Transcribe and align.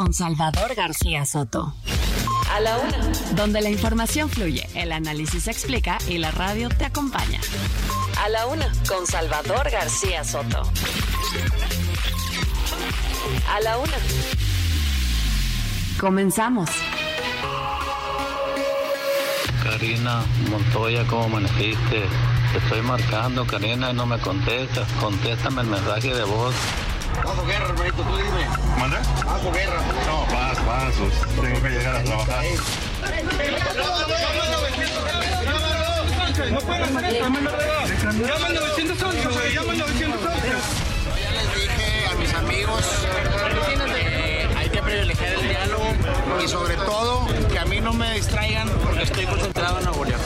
con 0.00 0.14
Salvador 0.14 0.74
García 0.74 1.26
Soto. 1.26 1.74
A 2.50 2.60
la 2.60 2.78
una. 2.78 3.12
Donde 3.36 3.60
la 3.60 3.68
información 3.68 4.30
fluye, 4.30 4.66
el 4.74 4.92
análisis 4.92 5.44
se 5.44 5.50
explica 5.50 5.98
y 6.08 6.16
la 6.16 6.30
radio 6.30 6.70
te 6.70 6.86
acompaña. 6.86 7.38
A 8.16 8.30
la 8.30 8.46
una 8.46 8.72
con 8.88 9.06
Salvador 9.06 9.70
García 9.70 10.24
Soto. 10.24 10.62
A 13.46 13.60
la 13.60 13.76
una. 13.76 13.92
Comenzamos. 16.00 16.70
Karina 19.62 20.22
Montoya, 20.50 21.06
¿cómo 21.08 21.24
amaneciste? 21.24 22.04
Te 22.52 22.58
estoy 22.58 22.80
marcando, 22.80 23.46
Karina, 23.46 23.90
y 23.90 23.94
no 23.94 24.06
me 24.06 24.18
contestas. 24.18 24.90
Contéstame 24.98 25.60
el 25.60 25.68
mensaje 25.68 26.14
de 26.14 26.24
voz. 26.24 26.54
Bajo 27.24 27.46
guerra, 27.46 27.66
hermanito, 27.66 28.02
tú 28.02 28.16
dime. 28.16 28.46
¿Manda? 28.78 29.00
Bajo 29.24 29.52
guerra. 29.52 29.80
No, 30.06 30.24
paz, 30.26 30.58
paz. 30.60 30.94
Tengo 31.40 31.62
que 31.62 31.68
llegar 31.70 31.96
a 31.96 32.02
trabajar. 32.02 32.44
No 36.50 36.58
pueden 36.60 36.96
hacer 36.96 37.16
eso. 37.16 37.24
Llama 38.26 38.46
al 38.46 38.54
911, 38.54 39.28
güey. 39.28 39.54
Llama 39.54 39.72
al 39.72 39.78
911. 39.78 40.48
Ya 41.20 41.30
les 41.32 41.54
dije 41.54 42.06
a 42.10 42.14
mis 42.14 42.34
amigos 42.34 42.84
que 43.96 44.48
hay 44.56 44.68
que 44.70 44.82
privilegiar 44.82 45.32
el 45.34 45.48
diálogo 45.48 45.94
y 46.42 46.48
sobre 46.48 46.76
todo 46.76 47.26
que 47.50 47.58
a 47.58 47.64
mí 47.66 47.80
no 47.80 47.92
me 47.92 48.14
distraigan 48.14 48.68
porque 48.82 49.02
estoy 49.02 49.26
concentrado 49.26 49.78
en 49.78 49.84
Nuevo 49.84 50.04
León. 50.04 50.20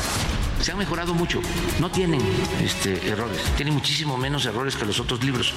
se 0.61 0.73
han 0.73 0.79
mejorado 0.79 1.13
mucho. 1.15 1.41
No 1.81 1.91
tienen 1.91 2.23
este, 2.63 3.09
errores. 3.09 3.41
Tienen 3.57 3.75
muchísimo 3.75 4.17
menos 4.17 4.47
errores 4.47 4.77
que 4.77 4.85
los 4.87 4.99
otros 5.01 5.23
libros. 5.23 5.53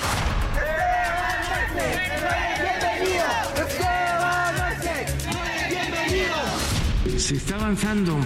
Se 7.18 7.36
está 7.36 7.56
avanzando 7.56 8.18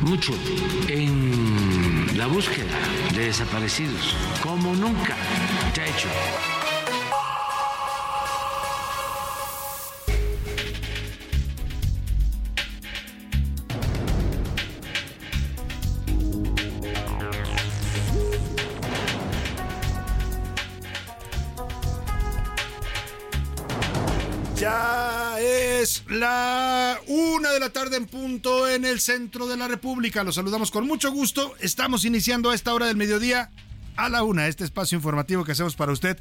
mucho 0.00 0.32
en 0.88 2.16
la 2.16 2.26
búsqueda 2.26 2.78
de 3.14 3.26
desaparecidos, 3.26 4.14
como 4.42 4.74
nunca 4.74 5.16
se 5.74 5.82
ha 5.82 5.86
hecho. 5.86 6.08
Es 25.82 26.02
la 26.08 26.98
una 27.06 27.52
de 27.52 27.60
la 27.60 27.70
tarde 27.70 27.96
en 27.96 28.06
punto 28.06 28.68
en 28.68 28.84
el 28.84 28.98
centro 28.98 29.46
de 29.46 29.56
la 29.56 29.68
República. 29.68 30.24
Los 30.24 30.34
saludamos 30.34 30.72
con 30.72 30.86
mucho 30.86 31.12
gusto. 31.12 31.54
Estamos 31.60 32.04
iniciando 32.04 32.50
a 32.50 32.54
esta 32.54 32.74
hora 32.74 32.86
del 32.86 32.96
mediodía 32.96 33.50
a 33.96 34.08
la 34.08 34.24
una 34.24 34.48
este 34.48 34.64
espacio 34.64 34.96
informativo 34.96 35.44
que 35.44 35.52
hacemos 35.52 35.76
para 35.76 35.92
usted 35.92 36.18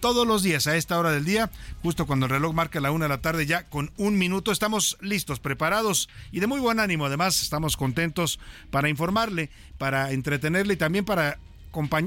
todos 0.00 0.26
los 0.26 0.42
días 0.42 0.66
a 0.66 0.76
esta 0.76 0.98
hora 0.98 1.10
del 1.10 1.24
día, 1.24 1.50
justo 1.82 2.06
cuando 2.06 2.26
el 2.26 2.30
reloj 2.30 2.54
marca 2.54 2.80
la 2.80 2.92
una 2.92 3.04
de 3.06 3.10
la 3.10 3.20
tarde, 3.20 3.46
ya 3.46 3.64
con 3.64 3.92
un 3.98 4.16
minuto. 4.16 4.52
Estamos 4.52 4.96
listos, 5.00 5.38
preparados 5.38 6.08
y 6.32 6.40
de 6.40 6.46
muy 6.46 6.60
buen 6.60 6.80
ánimo. 6.80 7.04
Además, 7.04 7.42
estamos 7.42 7.76
contentos 7.76 8.38
para 8.70 8.88
informarle, 8.88 9.50
para 9.76 10.12
entretenerle 10.12 10.74
y 10.74 10.78
también 10.78 11.04
para 11.04 11.38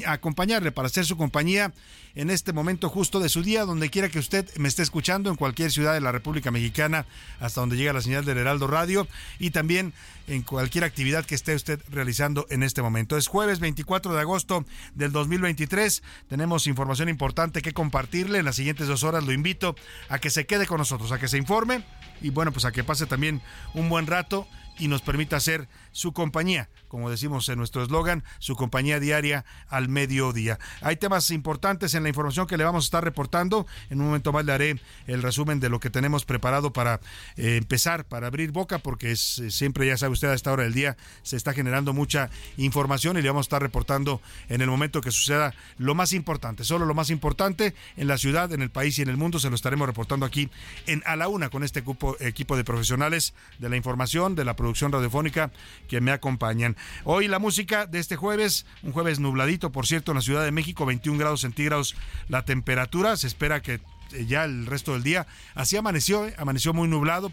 acompañarle, 0.06 0.72
para 0.72 0.88
hacer 0.88 1.06
su 1.06 1.18
compañía 1.18 1.74
en 2.16 2.30
este 2.30 2.54
momento 2.54 2.90
justo 2.90 3.20
de 3.20 3.30
su 3.30 3.44
día, 3.44 3.66
donde 3.66 3.90
quiera 3.90 4.10
que 4.10 4.20
usted 4.20 4.50
me 4.58 4.68
esté 4.68 4.82
escuchando, 4.82 5.30
en 5.30 5.36
cualquier 5.36 5.72
ciudad 5.72 5.94
de 5.94 6.02
la 6.02 6.12
República 6.12 6.52
Mexicana, 6.52 7.06
hasta 7.40 7.62
donde 7.62 7.78
llega 7.78 7.94
la 7.94 8.02
señal 8.02 8.26
del 8.26 8.38
Heraldo 8.38 8.68
Radio, 8.68 9.08
y 9.40 9.52
también 9.52 9.94
en 10.28 10.42
cualquier 10.42 10.84
actividad 10.84 11.26
que 11.26 11.36
esté 11.36 11.56
usted 11.56 11.80
realizando 11.90 12.46
en 12.50 12.64
este 12.64 12.82
momento. 12.82 13.18
Es 13.18 13.28
jueves 13.28 13.60
24 13.60 14.14
de 14.14 14.22
agosto 14.22 14.66
del 14.96 15.12
2023. 15.12 16.04
Tenemos 16.28 16.68
información 16.68 17.10
importante 17.10 17.62
que 17.62 17.74
compartirle. 17.74 18.40
En 18.40 18.46
las 18.46 18.56
siguientes 18.56 18.88
dos 18.88 19.04
horas 19.04 19.24
lo 19.24 19.32
invito 19.32 19.76
a 20.10 20.20
que 20.20 20.30
se 20.30 20.46
quede 20.46 20.66
con 20.66 20.80
nosotros, 20.80 21.12
a 21.12 21.20
que 21.20 21.28
se 21.28 21.38
informe 21.38 21.84
y 22.22 22.30
bueno, 22.30 22.52
pues 22.52 22.66
a 22.66 22.72
que 22.72 22.84
pase 22.84 23.06
también 23.06 23.42
un 23.74 23.90
buen 23.90 24.08
rato 24.08 24.48
y 24.80 24.88
nos 24.88 25.02
permita 25.02 25.38
hacer 25.38 25.68
su 25.92 26.14
compañía, 26.14 26.70
como 26.88 27.10
decimos 27.10 27.50
en 27.50 27.58
nuestro 27.58 27.84
eslogan, 27.84 28.24
su 28.40 28.56
compañía 28.56 29.00
diaria 29.00 29.46
al 29.70 29.90
mediodía. 29.90 30.60
Hay 30.82 30.96
temas 30.96 31.32
importantes 31.32 31.94
en 31.94 32.04
la 32.04 32.10
información 32.10 32.48
que 32.48 32.58
le 32.58 32.64
vamos 32.64 32.86
a 32.86 32.88
estar 32.88 33.04
reportando. 33.04 33.68
En 33.90 34.00
un 34.00 34.08
momento 34.08 34.32
más 34.32 34.46
le 34.46 34.54
haré 34.54 34.82
el 35.08 35.22
resumen 35.22 35.60
de 35.60 35.70
lo 35.70 35.80
que 35.80 35.90
tenemos 35.90 36.26
preparado 36.26 36.72
para 36.74 37.00
eh, 37.36 37.58
empezar, 37.58 38.06
para 38.06 38.28
abrir 38.28 38.52
boca, 38.52 38.80
porque 38.80 39.12
eh, 39.12 39.16
siempre, 39.16 39.88
ya 39.88 39.98
sabe 39.98 40.14
usted, 40.14 40.30
a 40.30 40.34
esta 40.34 40.52
hora 40.52 40.64
del 40.64 40.74
día 40.74 40.98
se 41.24 41.36
está 41.36 41.54
generando 41.54 41.94
mucha 41.94 42.30
información 42.58 43.18
y 43.18 43.22
le 43.22 43.30
vamos 43.30 43.46
a 43.46 43.48
estar 43.48 43.62
reportando 43.62 44.22
en 44.50 44.62
el 44.62 44.68
momento 44.68 45.02
que 45.02 45.12
suceda 45.12 45.54
lo 45.78 45.96
más 45.96 46.14
importante, 46.14 46.64
solo 46.64 46.86
lo 46.86 46.94
más 46.94 47.10
importante 47.10 47.76
en 47.96 48.08
la 48.08 48.18
ciudad, 48.18 48.52
en 48.54 48.62
el 48.62 48.70
país 48.70 48.98
y 49.00 49.02
en 49.02 49.10
el 49.10 49.18
mundo, 49.18 49.40
se 49.40 49.50
lo 49.50 49.56
estaremos 49.56 49.88
reportando 49.88 50.26
aquí 50.26 50.50
en 50.86 51.04
A 51.06 51.16
la 51.16 51.28
Una 51.28 51.50
con 51.50 51.64
este 51.64 51.84
equipo 52.20 52.58
de 52.58 52.64
profesionales 52.64 53.34
de 53.60 53.70
la 53.70 53.76
información, 53.76 54.36
de 54.36 54.46
la 54.46 54.56
producción 54.56 54.92
radiofónica 54.92 55.52
que 55.88 56.02
me 56.02 56.12
acompañan. 56.12 56.77
Hoy 57.04 57.28
la 57.28 57.40
música 57.40 57.86
de 57.86 58.00
este 58.00 58.16
jueves, 58.16 58.66
un 58.84 58.92
jueves 58.92 59.20
nubladito, 59.20 59.72
por 59.72 59.88
cierto, 59.88 60.12
en 60.12 60.16
la 60.16 60.22
Ciudad 60.22 60.44
de 60.44 60.52
México, 60.52 60.86
21 60.86 61.18
grados 61.20 61.42
centígrados 61.42 61.96
la 62.28 62.44
temperatura, 62.46 63.18
se 63.18 63.28
espera 63.28 63.62
que 63.62 63.80
ya 64.28 64.46
el 64.46 64.66
resto 64.66 64.94
del 64.94 65.04
día, 65.04 65.28
así 65.56 65.78
amaneció, 65.78 66.28
eh, 66.28 66.34
amaneció 66.38 66.74
muy 66.74 66.88
nublado, 66.88 67.32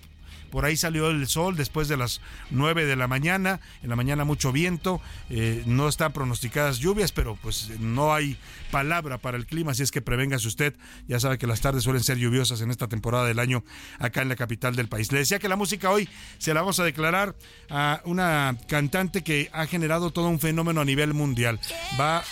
por 0.54 0.64
ahí 0.64 0.76
salió 0.76 1.10
el 1.10 1.26
sol 1.26 1.56
después 1.56 1.88
de 1.88 1.96
las 1.96 2.20
9 2.50 2.84
de 2.84 2.94
la 2.94 3.08
mañana. 3.08 3.58
En 3.82 3.90
la 3.90 3.96
mañana 3.96 4.24
mucho 4.24 4.52
viento. 4.52 5.00
Eh, 5.28 5.64
no 5.66 5.88
están 5.88 6.12
pronosticadas 6.12 6.78
lluvias, 6.78 7.10
pero 7.10 7.34
pues 7.42 7.70
no 7.80 8.14
hay 8.14 8.36
palabra 8.70 9.18
para 9.18 9.36
el 9.36 9.46
clima. 9.46 9.72
Así 9.72 9.82
es 9.82 9.90
que 9.90 10.00
prevéngase 10.00 10.46
usted. 10.46 10.76
Ya 11.08 11.18
sabe 11.18 11.38
que 11.38 11.48
las 11.48 11.60
tardes 11.60 11.82
suelen 11.82 12.04
ser 12.04 12.18
lluviosas 12.18 12.60
en 12.60 12.70
esta 12.70 12.86
temporada 12.86 13.26
del 13.26 13.40
año 13.40 13.64
acá 13.98 14.22
en 14.22 14.28
la 14.28 14.36
capital 14.36 14.76
del 14.76 14.86
país. 14.86 15.10
Le 15.10 15.18
decía 15.18 15.40
que 15.40 15.48
la 15.48 15.56
música 15.56 15.90
hoy 15.90 16.08
se 16.38 16.54
la 16.54 16.60
vamos 16.60 16.78
a 16.78 16.84
declarar 16.84 17.34
a 17.68 18.00
una 18.04 18.56
cantante 18.68 19.24
que 19.24 19.50
ha 19.52 19.66
generado 19.66 20.12
todo 20.12 20.28
un 20.28 20.38
fenómeno 20.38 20.82
a 20.82 20.84
nivel 20.84 21.14
mundial. 21.14 21.58
Va, 21.98 22.22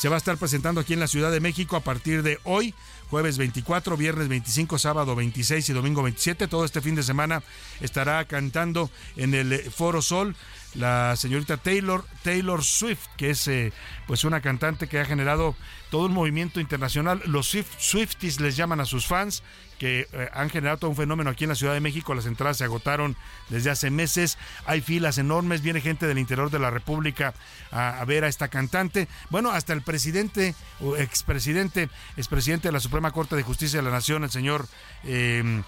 se 0.00 0.08
va 0.08 0.16
a 0.16 0.18
estar 0.18 0.36
presentando 0.36 0.80
aquí 0.80 0.94
en 0.94 1.00
la 1.00 1.06
Ciudad 1.06 1.30
de 1.30 1.38
México 1.38 1.76
a 1.76 1.80
partir 1.84 2.24
de 2.24 2.40
hoy 2.42 2.74
jueves 3.10 3.38
24, 3.38 3.96
viernes 3.96 4.28
25, 4.28 4.78
sábado 4.78 5.14
26 5.14 5.68
y 5.68 5.72
domingo 5.72 6.02
27. 6.02 6.48
Todo 6.48 6.64
este 6.64 6.80
fin 6.80 6.94
de 6.94 7.02
semana 7.02 7.42
estará 7.80 8.24
cantando 8.26 8.90
en 9.16 9.34
el 9.34 9.58
Foro 9.70 10.02
Sol 10.02 10.36
la 10.74 11.16
señorita 11.16 11.56
Taylor 11.56 12.04
Taylor 12.22 12.62
Swift, 12.62 13.06
que 13.16 13.30
es 13.30 13.48
eh, 13.48 13.72
pues 14.06 14.24
una 14.24 14.40
cantante 14.40 14.86
que 14.86 15.00
ha 15.00 15.04
generado 15.04 15.56
todo 15.90 16.06
un 16.06 16.12
movimiento 16.12 16.60
internacional. 16.60 17.22
Los 17.24 17.48
Swift, 17.48 17.78
Swifties 17.78 18.40
les 18.40 18.56
llaman 18.56 18.80
a 18.80 18.84
sus 18.84 19.06
fans 19.06 19.42
que 19.78 20.08
eh, 20.12 20.28
han 20.34 20.50
generado 20.50 20.78
todo 20.78 20.90
un 20.90 20.96
fenómeno 20.96 21.30
aquí 21.30 21.44
en 21.44 21.50
la 21.50 21.56
Ciudad 21.56 21.72
de 21.72 21.80
México. 21.80 22.14
Las 22.14 22.26
entradas 22.26 22.58
se 22.58 22.64
agotaron 22.64 23.16
desde 23.48 23.70
hace 23.70 23.90
meses. 23.90 24.36
Hay 24.66 24.80
filas 24.80 25.18
enormes. 25.18 25.62
Viene 25.62 25.80
gente 25.80 26.06
del 26.06 26.18
interior 26.18 26.50
de 26.50 26.58
la 26.58 26.70
República 26.70 27.32
a, 27.70 28.04
ver 28.04 28.24
a 28.24 28.28
esta 28.28 28.48
cantante. 28.48 29.08
Bueno, 29.30 29.50
hasta 29.50 29.72
el 29.72 29.82
presidente 29.82 30.54
o 30.80 30.96
expresidente, 30.96 31.88
expresidente 32.16 32.68
de 32.68 32.72
la 32.72 32.80
Suprema 32.80 33.12
Corte 33.12 33.36
de 33.36 33.42
Justicia 33.42 33.78
de 33.78 33.84
la 33.84 33.90
Nación, 33.90 34.24
el 34.24 34.30
señor 34.30 34.66
eh, 35.04 35.62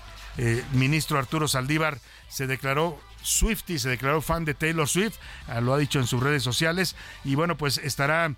ministro 0.72 1.18
Arturo 1.18 1.48
Saldívar, 1.48 1.98
se 2.28 2.46
declaró 2.46 2.98
Swifty, 3.22 3.78
se 3.78 3.88
declaró 3.88 4.20
fan 4.20 4.44
de 4.44 4.54
Taylor 4.54 4.88
Swift, 4.88 5.16
ah, 5.48 5.60
lo 5.60 5.74
ha 5.74 5.78
dicho 5.78 5.98
en 5.98 6.06
sus 6.06 6.22
redes 6.22 6.42
sociales. 6.42 6.96
Y 7.24 7.34
bueno, 7.34 7.56
pues 7.56 7.78
estará 7.78 8.34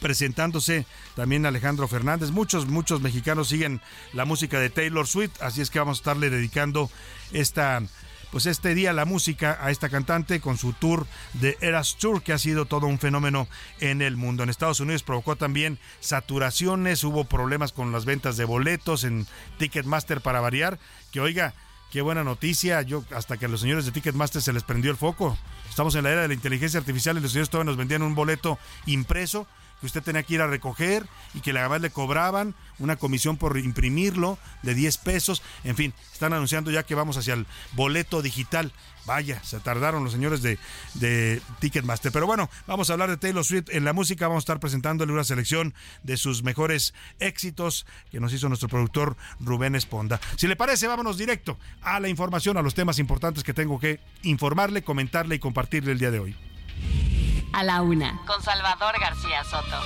presentándose 0.00 0.86
también 1.16 1.46
Alejandro 1.46 1.88
Fernández. 1.88 2.30
Muchos, 2.30 2.66
muchos 2.66 3.00
mexicanos 3.00 3.48
siguen 3.48 3.80
la 4.12 4.24
música 4.24 4.60
de 4.60 4.70
Taylor 4.70 5.06
Swift, 5.06 5.40
así 5.40 5.60
es 5.60 5.70
que 5.70 5.78
vamos 5.78 5.98
a 5.98 6.00
estarle 6.00 6.30
dedicando 6.30 6.90
esta 7.32 7.82
pues 8.30 8.44
este 8.44 8.74
día 8.74 8.92
la 8.92 9.06
música 9.06 9.58
a 9.60 9.70
esta 9.70 9.88
cantante 9.88 10.40
con 10.40 10.58
su 10.58 10.74
tour 10.74 11.06
de 11.34 11.56
Eras 11.60 11.96
Tour, 11.96 12.22
que 12.22 12.32
ha 12.32 12.38
sido 12.38 12.66
todo 12.66 12.86
un 12.86 12.98
fenómeno 12.98 13.48
en 13.80 14.02
el 14.02 14.16
mundo. 14.16 14.42
En 14.42 14.50
Estados 14.50 14.80
Unidos 14.80 15.02
provocó 15.02 15.36
también 15.36 15.78
saturaciones, 16.00 17.04
hubo 17.04 17.24
problemas 17.24 17.72
con 17.72 17.90
las 17.90 18.04
ventas 18.04 18.36
de 18.36 18.44
boletos 18.44 19.04
en 19.04 19.26
Ticketmaster 19.58 20.20
para 20.20 20.40
variar, 20.40 20.78
que 21.10 21.20
oiga, 21.20 21.54
Qué 21.90 22.02
buena 22.02 22.22
noticia. 22.22 22.82
Yo 22.82 23.04
hasta 23.14 23.36
que 23.38 23.46
a 23.46 23.48
los 23.48 23.60
señores 23.60 23.86
de 23.86 23.92
Ticketmaster 23.92 24.42
se 24.42 24.52
les 24.52 24.62
prendió 24.62 24.90
el 24.90 24.96
foco. 24.96 25.38
Estamos 25.68 25.94
en 25.94 26.04
la 26.04 26.10
era 26.10 26.22
de 26.22 26.28
la 26.28 26.34
inteligencia 26.34 26.78
artificial 26.78 27.16
y 27.16 27.20
los 27.20 27.32
señores 27.32 27.50
todavía 27.50 27.70
nos 27.70 27.78
vendían 27.78 28.02
un 28.02 28.14
boleto 28.14 28.58
impreso 28.86 29.46
que 29.80 29.86
usted 29.86 30.02
tenía 30.02 30.22
que 30.22 30.34
ir 30.34 30.40
a 30.40 30.46
recoger 30.46 31.06
y 31.34 31.40
que 31.40 31.50
además 31.50 31.80
le 31.80 31.90
cobraban 31.90 32.54
una 32.78 32.96
comisión 32.96 33.36
por 33.36 33.56
imprimirlo 33.58 34.38
de 34.62 34.74
10 34.74 34.98
pesos. 34.98 35.42
En 35.64 35.76
fin, 35.76 35.94
están 36.12 36.32
anunciando 36.32 36.70
ya 36.70 36.82
que 36.82 36.94
vamos 36.94 37.16
hacia 37.16 37.34
el 37.34 37.46
boleto 37.72 38.22
digital. 38.22 38.72
Vaya, 39.06 39.42
se 39.42 39.58
tardaron 39.60 40.04
los 40.04 40.12
señores 40.12 40.42
de, 40.42 40.58
de, 40.94 41.40
Ticketmaster. 41.60 42.12
Pero 42.12 42.26
bueno, 42.26 42.50
vamos 42.66 42.90
a 42.90 42.92
hablar 42.92 43.08
de 43.08 43.16
Taylor 43.16 43.44
Swift 43.44 43.70
en 43.70 43.84
la 43.84 43.94
música. 43.94 44.28
Vamos 44.28 44.42
a 44.42 44.44
estar 44.44 44.60
presentándole 44.60 45.12
una 45.12 45.24
selección 45.24 45.74
de 46.02 46.16
sus 46.18 46.42
mejores 46.42 46.92
éxitos 47.18 47.86
que 48.10 48.20
nos 48.20 48.32
hizo 48.34 48.48
nuestro 48.48 48.68
productor 48.68 49.16
Rubén 49.40 49.74
Esponda. 49.74 50.20
Si 50.36 50.46
le 50.46 50.56
parece, 50.56 50.86
vámonos 50.86 51.16
directo 51.16 51.58
a 51.80 52.00
la 52.00 52.08
información, 52.08 52.58
a 52.58 52.62
los 52.62 52.74
temas 52.74 52.98
importantes 52.98 53.44
que 53.44 53.54
tengo 53.54 53.80
que 53.80 54.00
informarle, 54.22 54.82
comentarle 54.82 55.36
y 55.36 55.38
compartirle 55.38 55.92
el 55.92 55.98
día 55.98 56.10
de 56.10 56.18
hoy. 56.18 56.36
A 57.52 57.64
la 57.64 57.82
una, 57.82 58.20
con 58.26 58.42
Salvador 58.42 59.00
García 59.00 59.42
Soto. 59.44 59.76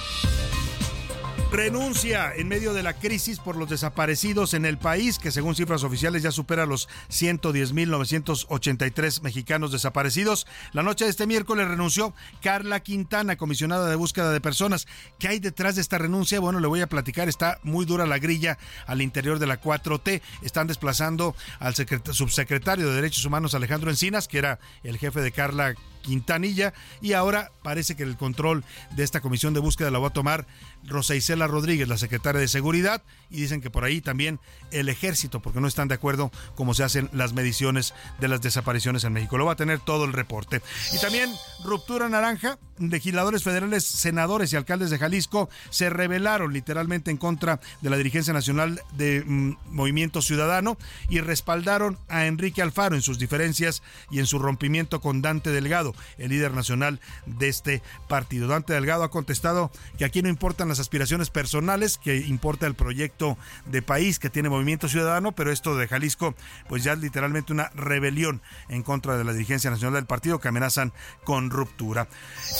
Renuncia 1.52 2.32
en 2.34 2.48
medio 2.48 2.72
de 2.72 2.82
la 2.82 2.94
crisis 2.94 3.38
por 3.38 3.56
los 3.56 3.68
desaparecidos 3.68 4.54
en 4.54 4.64
el 4.64 4.78
país, 4.78 5.18
que 5.18 5.30
según 5.30 5.54
cifras 5.54 5.84
oficiales 5.84 6.22
ya 6.22 6.32
supera 6.32 6.64
los 6.64 6.88
110.983 7.10 9.20
mexicanos 9.20 9.70
desaparecidos. 9.70 10.46
La 10.72 10.82
noche 10.82 11.04
de 11.04 11.10
este 11.10 11.26
miércoles 11.26 11.68
renunció 11.68 12.14
Carla 12.40 12.80
Quintana, 12.80 13.36
comisionada 13.36 13.90
de 13.90 13.96
búsqueda 13.96 14.32
de 14.32 14.40
personas. 14.40 14.88
¿Qué 15.18 15.28
hay 15.28 15.40
detrás 15.40 15.74
de 15.74 15.82
esta 15.82 15.98
renuncia? 15.98 16.40
Bueno, 16.40 16.58
le 16.58 16.68
voy 16.68 16.80
a 16.80 16.88
platicar. 16.88 17.28
Está 17.28 17.58
muy 17.62 17.84
dura 17.84 18.06
la 18.06 18.18
grilla 18.18 18.56
al 18.86 19.02
interior 19.02 19.38
de 19.38 19.46
la 19.46 19.60
4T. 19.60 20.22
Están 20.40 20.68
desplazando 20.68 21.36
al 21.58 21.74
subsecretario 21.74 22.88
de 22.88 22.94
Derechos 22.94 23.26
Humanos 23.26 23.54
Alejandro 23.54 23.90
Encinas, 23.90 24.26
que 24.26 24.38
era 24.38 24.58
el 24.84 24.96
jefe 24.96 25.20
de 25.20 25.32
Carla 25.32 25.74
Quintanilla 26.02 26.74
y 27.00 27.14
ahora 27.14 27.50
parece 27.62 27.96
que 27.96 28.02
el 28.02 28.16
control 28.16 28.64
de 28.90 29.04
esta 29.04 29.20
comisión 29.20 29.54
de 29.54 29.60
búsqueda 29.60 29.90
la 29.90 29.98
va 29.98 30.08
a 30.08 30.12
tomar 30.12 30.46
Rosa 30.84 31.14
Isela 31.14 31.46
Rodríguez, 31.46 31.88
la 31.88 31.98
secretaria 31.98 32.40
de 32.40 32.48
Seguridad, 32.48 33.02
y 33.30 33.40
dicen 33.40 33.60
que 33.60 33.70
por 33.70 33.84
ahí 33.84 34.00
también 34.00 34.40
el 34.70 34.88
ejército, 34.88 35.40
porque 35.40 35.60
no 35.60 35.68
están 35.68 35.88
de 35.88 35.94
acuerdo 35.94 36.30
cómo 36.54 36.74
se 36.74 36.84
hacen 36.84 37.08
las 37.12 37.32
mediciones 37.32 37.94
de 38.20 38.28
las 38.28 38.42
desapariciones 38.42 39.04
en 39.04 39.12
México. 39.12 39.38
Lo 39.38 39.46
va 39.46 39.52
a 39.52 39.56
tener 39.56 39.80
todo 39.80 40.04
el 40.04 40.12
reporte. 40.12 40.60
Y 40.92 40.98
también 40.98 41.30
ruptura 41.64 42.08
naranja, 42.08 42.58
legisladores 42.78 43.44
federales, 43.44 43.84
senadores 43.84 44.52
y 44.52 44.56
alcaldes 44.56 44.90
de 44.90 44.98
Jalisco 44.98 45.48
se 45.70 45.88
rebelaron 45.90 46.52
literalmente 46.52 47.10
en 47.10 47.16
contra 47.16 47.60
de 47.80 47.90
la 47.90 47.96
dirigencia 47.96 48.32
nacional 48.32 48.82
de 48.96 49.22
mm, 49.24 49.56
Movimiento 49.70 50.22
Ciudadano 50.22 50.76
y 51.08 51.20
respaldaron 51.20 51.98
a 52.08 52.26
Enrique 52.26 52.62
Alfaro 52.62 52.96
en 52.96 53.02
sus 53.02 53.18
diferencias 53.18 53.82
y 54.10 54.18
en 54.18 54.26
su 54.26 54.38
rompimiento 54.38 55.00
con 55.00 55.22
Dante 55.22 55.50
Delgado, 55.50 55.91
el 56.18 56.30
líder 56.30 56.52
nacional 56.54 57.00
de 57.26 57.48
este 57.48 57.82
partido. 58.08 58.48
Dante 58.48 58.72
Delgado 58.72 59.04
ha 59.04 59.10
contestado 59.10 59.70
que 59.98 60.04
aquí 60.04 60.22
no 60.22 60.28
importan 60.28 60.68
las 60.68 60.80
aspiraciones 60.80 61.30
personales, 61.30 61.98
que 61.98 62.16
importa 62.18 62.66
el 62.66 62.74
proyecto 62.74 63.36
de 63.66 63.82
país 63.82 64.18
que 64.18 64.30
tiene 64.30 64.48
Movimiento 64.48 64.88
Ciudadano, 64.88 65.32
pero 65.32 65.50
esto 65.50 65.76
de 65.76 65.88
Jalisco, 65.88 66.34
pues 66.68 66.84
ya 66.84 66.92
es 66.92 66.98
literalmente 66.98 67.52
una 67.52 67.70
rebelión 67.74 68.42
en 68.68 68.82
contra 68.82 69.16
de 69.16 69.24
la 69.24 69.32
dirigencia 69.32 69.70
nacional 69.70 69.94
del 69.94 70.06
partido 70.06 70.40
que 70.40 70.48
amenazan 70.48 70.92
con 71.24 71.50
ruptura. 71.50 72.08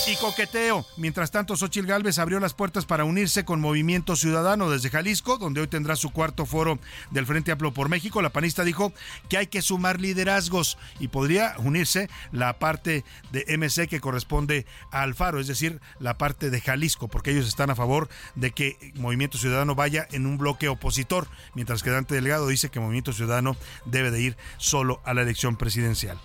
Y 0.07 0.15
coqueteo. 0.17 0.85
Mientras 0.97 1.31
tanto, 1.31 1.55
Xochil 1.55 1.85
Gálvez 1.85 2.19
abrió 2.19 2.39
las 2.39 2.53
puertas 2.53 2.85
para 2.85 3.03
unirse 3.03 3.45
con 3.45 3.61
Movimiento 3.61 4.15
Ciudadano 4.15 4.69
desde 4.69 4.89
Jalisco, 4.89 5.37
donde 5.37 5.61
hoy 5.61 5.67
tendrá 5.67 5.95
su 5.95 6.11
cuarto 6.11 6.45
foro 6.45 6.79
del 7.11 7.25
Frente 7.25 7.51
Amplio 7.51 7.73
por 7.73 7.89
México. 7.89 8.21
La 8.21 8.31
panista 8.31 8.63
dijo 8.63 8.93
que 9.29 9.37
hay 9.37 9.47
que 9.47 9.61
sumar 9.61 9.99
liderazgos 9.99 10.77
y 10.99 11.07
podría 11.07 11.55
unirse 11.57 12.09
la 12.31 12.59
parte 12.59 13.03
de 13.31 13.45
MC 13.57 13.87
que 13.87 13.99
corresponde 13.99 14.65
a 14.91 15.01
Alfaro, 15.01 15.39
es 15.39 15.47
decir, 15.47 15.81
la 15.99 16.17
parte 16.17 16.49
de 16.49 16.61
Jalisco, 16.61 17.07
porque 17.07 17.31
ellos 17.31 17.47
están 17.47 17.69
a 17.69 17.75
favor 17.75 18.09
de 18.35 18.51
que 18.51 18.93
Movimiento 18.95 19.37
Ciudadano 19.37 19.75
vaya 19.75 20.07
en 20.11 20.25
un 20.25 20.37
bloque 20.37 20.67
opositor, 20.67 21.27
mientras 21.55 21.83
que 21.83 21.89
Dante 21.89 22.15
Delgado 22.15 22.47
dice 22.47 22.69
que 22.69 22.79
Movimiento 22.79 23.13
Ciudadano 23.13 23.55
debe 23.85 24.11
de 24.11 24.21
ir 24.21 24.37
solo 24.57 25.01
a 25.05 25.13
la 25.13 25.21
elección 25.21 25.55
presidencial. 25.55 26.19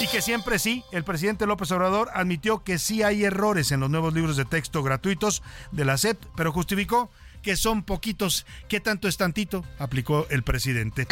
Y 0.00 0.06
que 0.08 0.22
siempre 0.22 0.58
sí, 0.58 0.84
el 0.92 1.04
presidente 1.04 1.46
López 1.46 1.70
Obrador 1.72 2.10
admitió 2.14 2.62
que 2.62 2.78
sí 2.78 3.02
hay 3.02 3.24
errores 3.24 3.72
en 3.72 3.80
los 3.80 3.90
nuevos 3.90 4.14
libros 4.14 4.36
de 4.36 4.44
texto 4.44 4.82
gratuitos 4.82 5.42
de 5.72 5.84
la 5.84 5.98
SEP, 5.98 6.22
pero 6.36 6.52
justificó 6.52 7.10
que 7.44 7.56
son 7.56 7.84
poquitos. 7.84 8.46
¿Qué 8.68 8.80
tanto 8.80 9.06
es 9.06 9.16
tantito? 9.16 9.64
aplicó 9.78 10.26
el 10.30 10.42
presidente. 10.42 11.06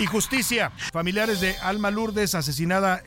Y 0.00 0.06
justicia. 0.06 0.70
Familiares 0.92 1.40
de 1.40 1.56
Alma 1.58 1.90
Lourdes, 1.90 2.36
asesinada 2.36 3.02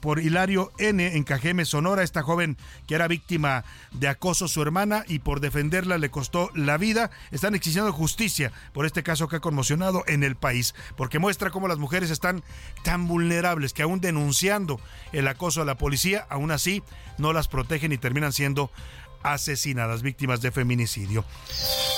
por 0.00 0.18
Hilario 0.18 0.72
N. 0.78 1.16
en 1.16 1.24
Cajeme, 1.24 1.64
Sonora. 1.64 2.02
Esta 2.02 2.22
joven 2.22 2.58
que 2.86 2.94
era 2.94 3.08
víctima 3.08 3.64
de 3.92 4.08
acoso 4.08 4.46
su 4.46 4.60
hermana 4.60 5.04
y 5.08 5.20
por 5.20 5.40
defenderla 5.40 5.96
le 5.96 6.10
costó 6.10 6.50
la 6.54 6.76
vida. 6.76 7.10
Están 7.30 7.54
exigiendo 7.54 7.94
justicia 7.94 8.52
por 8.74 8.84
este 8.84 9.02
caso 9.02 9.26
que 9.26 9.36
ha 9.36 9.40
conmocionado 9.40 10.04
en 10.06 10.22
el 10.22 10.36
país. 10.36 10.74
Porque 10.98 11.18
muestra 11.18 11.50
cómo 11.50 11.66
las 11.66 11.78
mujeres 11.78 12.10
están 12.10 12.44
tan 12.82 13.08
vulnerables 13.08 13.72
que 13.72 13.82
aún 13.82 14.02
denunciando 14.02 14.80
el 15.12 15.28
acoso 15.28 15.62
a 15.62 15.64
la 15.64 15.78
policía, 15.78 16.26
aún 16.28 16.50
así 16.50 16.82
no 17.16 17.32
las 17.32 17.48
protegen 17.48 17.92
y 17.92 17.98
terminan 17.98 18.34
siendo 18.34 18.70
asesinadas, 19.24 20.02
víctimas 20.02 20.40
de 20.40 20.52
feminicidio. 20.52 21.24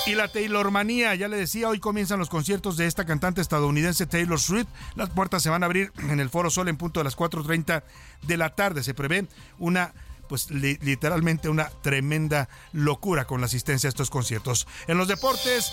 Y 0.07 0.15
la 0.15 0.29
Taylormanía, 0.29 1.13
ya 1.13 1.27
le 1.27 1.37
decía, 1.37 1.69
hoy 1.69 1.79
comienzan 1.79 2.17
los 2.17 2.29
conciertos 2.29 2.77
de 2.77 2.87
esta 2.87 3.05
cantante 3.05 3.41
estadounidense 3.41 4.07
Taylor 4.07 4.39
Swift. 4.39 4.67
Las 4.95 5.09
puertas 5.09 5.43
se 5.43 5.49
van 5.49 5.61
a 5.61 5.67
abrir 5.67 5.91
en 6.09 6.19
el 6.19 6.29
Foro 6.29 6.49
Sol 6.49 6.69
en 6.69 6.77
punto 6.77 7.01
de 7.01 7.03
las 7.03 7.17
4.30 7.17 7.83
de 8.23 8.37
la 8.37 8.55
tarde. 8.55 8.81
Se 8.81 8.95
prevé 8.95 9.27
una 9.59 9.93
pues 10.27 10.51
literalmente 10.51 11.47
una 11.47 11.69
tremenda 11.69 12.49
locura 12.73 13.25
con 13.25 13.39
la 13.39 13.45
asistencia 13.45 13.87
a 13.87 13.91
estos 13.91 14.09
conciertos. 14.09 14.67
En 14.87 14.97
los 14.97 15.07
deportes, 15.07 15.71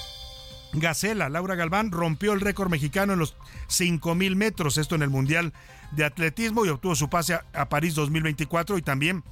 Gacela, 0.72 1.28
Laura 1.28 1.56
Galván, 1.56 1.90
rompió 1.90 2.32
el 2.32 2.40
récord 2.40 2.70
mexicano 2.70 3.14
en 3.14 3.18
los 3.18 3.36
5.000 3.68 4.36
metros, 4.36 4.78
esto 4.78 4.94
en 4.94 5.02
el 5.02 5.10
Mundial 5.10 5.52
de 5.90 6.04
Atletismo 6.04 6.64
y 6.64 6.68
obtuvo 6.68 6.94
su 6.94 7.08
pase 7.08 7.38
a 7.52 7.68
París 7.68 7.94
2024 7.94 8.78
y 8.78 8.82
también 8.82 9.24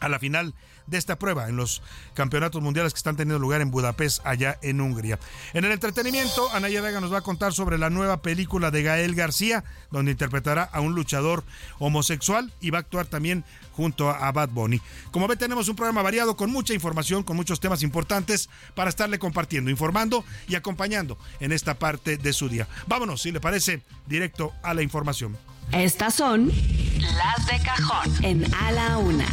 a 0.00 0.08
la 0.08 0.18
final 0.18 0.54
de 0.86 0.98
esta 0.98 1.18
prueba 1.18 1.48
en 1.48 1.56
los 1.56 1.82
campeonatos 2.14 2.62
mundiales 2.62 2.92
que 2.92 2.98
están 2.98 3.16
teniendo 3.16 3.38
lugar 3.38 3.60
en 3.60 3.70
Budapest, 3.70 4.24
allá 4.24 4.58
en 4.62 4.80
Hungría. 4.80 5.18
En 5.52 5.64
el 5.64 5.72
entretenimiento, 5.72 6.50
Anaya 6.52 6.80
Vega 6.80 7.00
nos 7.00 7.12
va 7.12 7.18
a 7.18 7.22
contar 7.22 7.52
sobre 7.52 7.78
la 7.78 7.90
nueva 7.90 8.22
película 8.22 8.70
de 8.70 8.82
Gael 8.82 9.14
García, 9.14 9.64
donde 9.90 10.12
interpretará 10.12 10.62
a 10.64 10.80
un 10.80 10.94
luchador 10.94 11.44
homosexual 11.78 12.52
y 12.60 12.70
va 12.70 12.78
a 12.78 12.80
actuar 12.80 13.06
también 13.06 13.44
junto 13.72 14.10
a 14.10 14.30
Bad 14.32 14.50
Bunny. 14.50 14.80
Como 15.10 15.28
ve, 15.28 15.36
tenemos 15.36 15.68
un 15.68 15.76
programa 15.76 16.02
variado 16.02 16.36
con 16.36 16.50
mucha 16.50 16.74
información, 16.74 17.22
con 17.22 17.36
muchos 17.36 17.60
temas 17.60 17.82
importantes 17.82 18.48
para 18.74 18.90
estarle 18.90 19.18
compartiendo, 19.18 19.70
informando 19.70 20.24
y 20.48 20.54
acompañando 20.54 21.18
en 21.40 21.52
esta 21.52 21.74
parte 21.74 22.16
de 22.16 22.32
su 22.32 22.48
día. 22.48 22.68
Vámonos, 22.86 23.22
si 23.22 23.32
le 23.32 23.40
parece, 23.40 23.82
directo 24.06 24.52
a 24.62 24.74
la 24.74 24.82
información. 24.82 25.36
Estas 25.72 26.14
son 26.14 26.48
las 26.48 27.46
de 27.46 27.64
cajón 27.64 28.24
en 28.24 28.54
A 28.54 28.72
la 28.72 28.98
Una. 28.98 29.26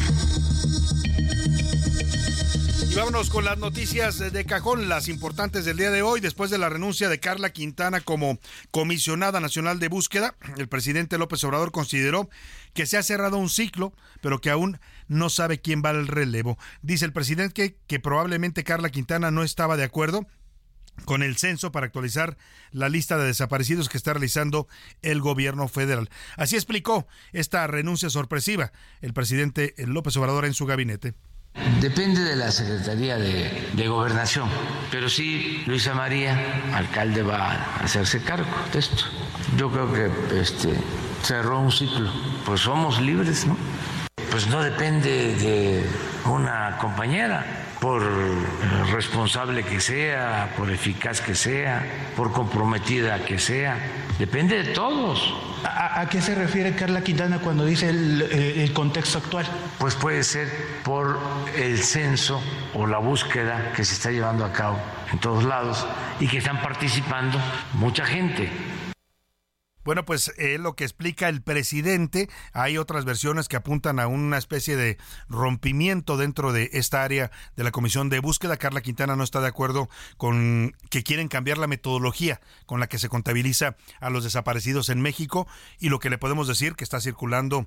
Vámonos 3.00 3.30
con 3.30 3.46
las 3.46 3.58
noticias 3.58 4.20
de 4.20 4.46
cajón, 4.46 4.90
las 4.90 5.08
importantes 5.08 5.64
del 5.64 5.78
día 5.78 5.90
de 5.90 6.02
hoy. 6.02 6.20
Después 6.20 6.52
de 6.52 6.58
la 6.58 6.68
renuncia 6.68 7.08
de 7.08 7.22
Carla 7.22 7.52
Quintana 7.52 8.02
como 8.02 8.40
comisionada 8.72 9.40
nacional 9.40 9.80
de 9.80 9.88
búsqueda, 9.88 10.36
el 10.58 10.68
presidente 10.68 11.18
López 11.18 11.42
Obrador 11.46 11.72
consideró 11.72 12.30
que 12.74 12.86
se 12.86 12.98
ha 12.98 13.04
cerrado 13.04 13.38
un 13.38 13.50
ciclo, 13.50 13.94
pero 14.20 14.42
que 14.42 14.50
aún 14.50 14.82
no 15.08 15.30
sabe 15.30 15.62
quién 15.62 15.82
va 15.82 15.92
al 15.92 16.08
relevo. 16.08 16.58
Dice 16.82 17.06
el 17.06 17.14
presidente 17.14 17.78
que 17.88 18.00
probablemente 18.02 18.66
Carla 18.66 18.90
Quintana 18.90 19.32
no 19.32 19.44
estaba 19.44 19.78
de 19.78 19.86
acuerdo 19.86 20.28
con 21.06 21.24
el 21.24 21.38
censo 21.38 21.72
para 21.72 21.86
actualizar 21.86 22.38
la 22.72 22.90
lista 22.90 23.18
de 23.18 23.28
desaparecidos 23.28 23.88
que 23.88 23.98
está 23.98 24.12
realizando 24.12 24.68
el 25.02 25.22
gobierno 25.22 25.70
federal. 25.70 26.10
Así 26.36 26.58
explicó 26.58 27.08
esta 27.32 27.66
renuncia 27.66 28.10
sorpresiva 28.10 28.74
el 29.00 29.14
presidente 29.14 29.74
López 29.78 30.18
Obrador 30.18 30.44
en 30.44 30.54
su 30.54 30.66
gabinete. 30.66 31.14
Depende 31.82 32.24
de 32.24 32.36
la 32.36 32.52
Secretaría 32.52 33.18
de, 33.18 33.88
Gobernación, 33.88 34.50
pero 34.92 35.10
sí 35.10 35.64
Luisa 35.66 35.94
María, 35.94 36.38
alcalde, 36.74 37.24
va 37.24 37.52
a 37.52 37.84
hacerse 37.84 38.22
cargo 38.22 38.50
de 38.72 38.80
esto. 38.80 39.04
Yo 39.58 39.72
creo 39.72 39.92
que 39.92 40.40
este, 40.40 40.74
cerró 41.24 41.60
un 41.60 41.72
ciclo, 41.72 42.12
pues 42.46 42.62
somos 42.62 43.02
libres, 43.02 43.46
¿no? 43.46 43.58
Pues 44.30 44.48
no 44.48 44.62
depende 44.62 45.36
de 45.36 45.86
una 46.26 46.78
compañera, 46.78 47.46
por 47.80 48.04
responsable 48.92 49.64
que 49.64 49.80
sea, 49.80 50.54
por 50.58 50.70
eficaz 50.70 51.22
que 51.22 51.34
sea, 51.34 52.12
por 52.16 52.32
comprometida 52.32 53.24
que 53.26 53.40
sea, 53.40 53.78
depende 54.20 54.64
de 54.64 54.74
todos 54.74 55.34
¿A, 55.64 56.08
qué 56.10 56.22
se 56.22 56.36
refiere 56.36 56.76
Carla 56.76 57.02
Quintana 57.02 57.40
cuando 57.40 57.66
dice 57.66 57.90
el, 57.90 58.22
eh, 58.22 58.64
el 58.64 58.74
contexto 58.74 59.18
actual? 59.18 59.46
Pues 59.78 59.96
puede 59.96 60.24
ser 60.24 60.50
por 60.84 61.20
el 61.56 61.80
censo 61.80 62.42
o 62.74 62.88
la 62.88 62.98
búsqueda 62.98 63.74
que 63.76 63.84
se 63.84 63.94
está 63.94 64.12
llevando 64.12 64.46
a 64.46 64.54
cabo 64.54 64.80
en 65.12 65.20
todos 65.20 65.44
lados 65.44 65.86
y 66.20 66.28
que 66.28 66.38
están 66.38 66.62
participando 66.62 67.40
mucha 67.74 68.06
gente. 68.06 68.50
Bueno, 69.90 70.06
pues 70.06 70.32
es 70.38 70.60
lo 70.60 70.76
que 70.76 70.84
explica 70.84 71.30
el 71.30 71.42
presidente. 71.42 72.30
Hay 72.54 72.78
otras 72.78 73.06
versiones 73.06 73.48
que 73.48 73.56
apuntan 73.56 74.00
a 74.00 74.06
una 74.06 74.38
especie 74.38 74.76
de 74.76 75.00
rompimiento 75.30 76.16
dentro 76.16 76.54
de 76.54 76.70
esta 76.74 77.02
área 77.02 77.32
de 77.56 77.64
la 77.64 77.72
Comisión 77.72 78.08
de 78.08 78.20
Búsqueda. 78.20 78.58
Carla 78.58 78.82
Quintana 78.82 79.16
no 79.16 79.24
está 79.24 79.42
de 79.42 79.48
acuerdo 79.48 79.90
con 80.18 80.76
que 80.92 81.02
quieren 81.02 81.28
cambiar 81.28 81.58
la 81.58 81.66
metodología 81.66 82.40
con 82.68 82.80
la 82.80 82.86
que 82.86 83.00
se 83.00 83.10
contabiliza 83.10 83.78
a 84.00 84.12
los 84.12 84.24
desaparecidos 84.24 84.90
en 84.90 85.02
México 85.02 85.48
y 85.80 85.90
lo 85.90 85.98
que 85.98 86.12
le 86.12 86.20
podemos 86.20 86.48
decir 86.48 86.76
que 86.76 86.84
está 86.84 87.02
circulando 87.02 87.66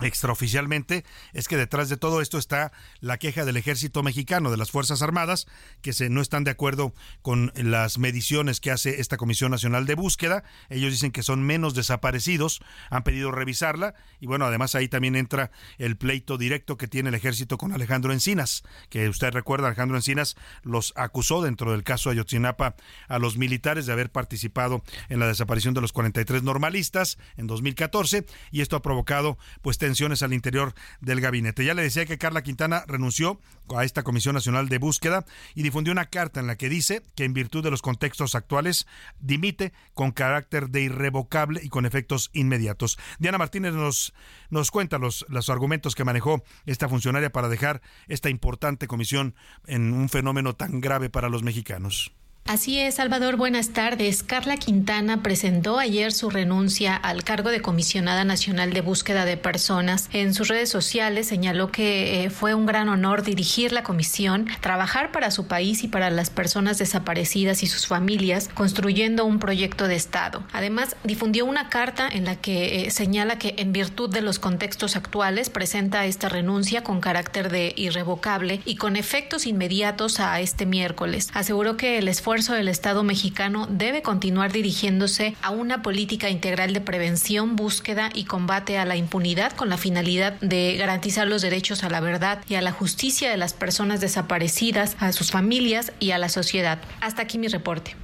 extraoficialmente 0.00 1.04
es 1.32 1.48
que 1.48 1.56
detrás 1.56 1.88
de 1.88 1.96
todo 1.96 2.20
esto 2.20 2.38
está 2.38 2.72
la 3.00 3.18
queja 3.18 3.44
del 3.44 3.56
ejército 3.56 4.02
mexicano, 4.02 4.50
de 4.50 4.56
las 4.56 4.70
Fuerzas 4.70 5.02
Armadas, 5.02 5.46
que 5.82 5.92
se, 5.92 6.08
no 6.10 6.20
están 6.20 6.44
de 6.44 6.50
acuerdo 6.50 6.94
con 7.22 7.52
las 7.54 7.98
mediciones 7.98 8.60
que 8.60 8.70
hace 8.70 9.00
esta 9.00 9.16
Comisión 9.16 9.50
Nacional 9.50 9.86
de 9.86 9.94
Búsqueda. 9.94 10.44
Ellos 10.68 10.92
dicen 10.92 11.12
que 11.12 11.22
son 11.22 11.42
menos 11.44 11.74
desaparecidos, 11.74 12.60
han 12.90 13.04
pedido 13.04 13.30
revisarla 13.30 13.94
y 14.20 14.26
bueno, 14.26 14.46
además 14.46 14.74
ahí 14.74 14.88
también 14.88 15.16
entra 15.16 15.50
el 15.78 15.96
pleito 15.96 16.38
directo 16.38 16.76
que 16.76 16.88
tiene 16.88 17.10
el 17.10 17.14
ejército 17.14 17.58
con 17.58 17.72
Alejandro 17.72 18.12
Encinas, 18.12 18.62
que 18.88 19.08
usted 19.08 19.32
recuerda, 19.32 19.68
Alejandro 19.68 19.96
Encinas 19.96 20.36
los 20.62 20.92
acusó 20.96 21.42
dentro 21.42 21.72
del 21.72 21.84
caso 21.84 22.10
Ayotzinapa 22.10 22.74
a 23.08 23.18
los 23.18 23.36
militares 23.36 23.86
de 23.86 23.92
haber 23.92 24.10
participado 24.10 24.82
en 25.08 25.20
la 25.20 25.26
desaparición 25.26 25.74
de 25.74 25.80
los 25.80 25.92
43 25.92 26.42
normalistas 26.42 27.18
en 27.36 27.46
2014 27.46 28.26
y 28.50 28.60
esto 28.60 28.76
ha 28.76 28.82
provocado 28.82 29.38
pues 29.62 29.78
tensiones 29.84 30.22
al 30.22 30.32
interior 30.32 30.72
del 31.02 31.20
gabinete. 31.20 31.62
Ya 31.62 31.74
le 31.74 31.82
decía 31.82 32.06
que 32.06 32.16
Carla 32.16 32.42
Quintana 32.42 32.84
renunció 32.86 33.38
a 33.76 33.84
esta 33.84 34.02
Comisión 34.02 34.34
Nacional 34.34 34.70
de 34.70 34.78
Búsqueda 34.78 35.26
y 35.54 35.62
difundió 35.62 35.92
una 35.92 36.06
carta 36.06 36.40
en 36.40 36.46
la 36.46 36.56
que 36.56 36.70
dice 36.70 37.02
que 37.14 37.24
en 37.24 37.34
virtud 37.34 37.62
de 37.62 37.70
los 37.70 37.82
contextos 37.82 38.34
actuales 38.34 38.86
dimite 39.20 39.74
con 39.92 40.10
carácter 40.10 40.70
de 40.70 40.80
irrevocable 40.80 41.60
y 41.62 41.68
con 41.68 41.84
efectos 41.84 42.30
inmediatos. 42.32 42.98
Diana 43.18 43.36
Martínez 43.36 43.74
nos, 43.74 44.14
nos 44.48 44.70
cuenta 44.70 44.96
los, 44.96 45.26
los 45.28 45.50
argumentos 45.50 45.94
que 45.94 46.04
manejó 46.04 46.42
esta 46.64 46.88
funcionaria 46.88 47.30
para 47.30 47.50
dejar 47.50 47.82
esta 48.08 48.30
importante 48.30 48.86
comisión 48.86 49.34
en 49.66 49.92
un 49.92 50.08
fenómeno 50.08 50.56
tan 50.56 50.80
grave 50.80 51.10
para 51.10 51.28
los 51.28 51.42
mexicanos. 51.42 52.14
Así 52.46 52.78
es, 52.78 52.96
Salvador, 52.96 53.36
buenas 53.36 53.70
tardes. 53.70 54.22
Carla 54.22 54.58
Quintana 54.58 55.22
presentó 55.22 55.78
ayer 55.78 56.12
su 56.12 56.28
renuncia 56.28 56.94
al 56.94 57.24
cargo 57.24 57.48
de 57.48 57.62
comisionada 57.62 58.22
nacional 58.24 58.74
de 58.74 58.82
búsqueda 58.82 59.24
de 59.24 59.38
personas. 59.38 60.10
En 60.12 60.34
sus 60.34 60.48
redes 60.48 60.68
sociales 60.68 61.26
señaló 61.26 61.72
que 61.72 62.22
eh, 62.22 62.28
fue 62.28 62.52
un 62.54 62.66
gran 62.66 62.90
honor 62.90 63.22
dirigir 63.22 63.72
la 63.72 63.82
comisión, 63.82 64.46
trabajar 64.60 65.10
para 65.10 65.30
su 65.30 65.46
país 65.46 65.84
y 65.84 65.88
para 65.88 66.10
las 66.10 66.28
personas 66.28 66.76
desaparecidas 66.76 67.62
y 67.62 67.66
sus 67.66 67.86
familias, 67.86 68.50
construyendo 68.52 69.24
un 69.24 69.38
proyecto 69.38 69.88
de 69.88 69.96
Estado. 69.96 70.44
Además, 70.52 70.96
difundió 71.02 71.46
una 71.46 71.70
carta 71.70 72.06
en 72.06 72.26
la 72.26 72.36
que 72.36 72.82
eh, 72.84 72.90
señala 72.90 73.38
que 73.38 73.54
en 73.56 73.72
virtud 73.72 74.10
de 74.10 74.20
los 74.20 74.38
contextos 74.38 74.96
actuales 74.96 75.48
presenta 75.48 76.04
esta 76.04 76.28
renuncia 76.28 76.84
con 76.84 77.00
carácter 77.00 77.50
de 77.50 77.72
irrevocable 77.74 78.60
y 78.66 78.76
con 78.76 78.96
efectos 78.96 79.46
inmediatos 79.46 80.20
a 80.20 80.38
este 80.40 80.66
miércoles. 80.66 81.30
Aseguró 81.32 81.78
que 81.78 81.96
el 81.96 82.08
esfuerzo 82.08 82.33
esfuerzo 82.34 82.54
del 82.54 82.66
Estado 82.66 83.04
mexicano 83.04 83.68
debe 83.70 84.02
continuar 84.02 84.50
dirigiéndose 84.50 85.36
a 85.40 85.50
una 85.50 85.82
política 85.82 86.30
integral 86.30 86.72
de 86.72 86.80
prevención, 86.80 87.54
búsqueda 87.54 88.10
y 88.12 88.24
combate 88.24 88.76
a 88.76 88.84
la 88.84 88.96
impunidad 88.96 89.52
con 89.52 89.68
la 89.68 89.76
finalidad 89.76 90.32
de 90.40 90.74
garantizar 90.76 91.28
los 91.28 91.42
derechos 91.42 91.84
a 91.84 91.90
la 91.90 92.00
verdad 92.00 92.40
y 92.48 92.56
a 92.56 92.60
la 92.60 92.72
justicia 92.72 93.30
de 93.30 93.36
las 93.36 93.52
personas 93.52 94.00
desaparecidas, 94.00 94.96
a 94.98 95.12
sus 95.12 95.30
familias 95.30 95.92
y 96.00 96.10
a 96.10 96.18
la 96.18 96.28
sociedad. 96.28 96.80
Hasta 97.00 97.22
aquí 97.22 97.38
mi 97.38 97.46
reporte. 97.46 97.94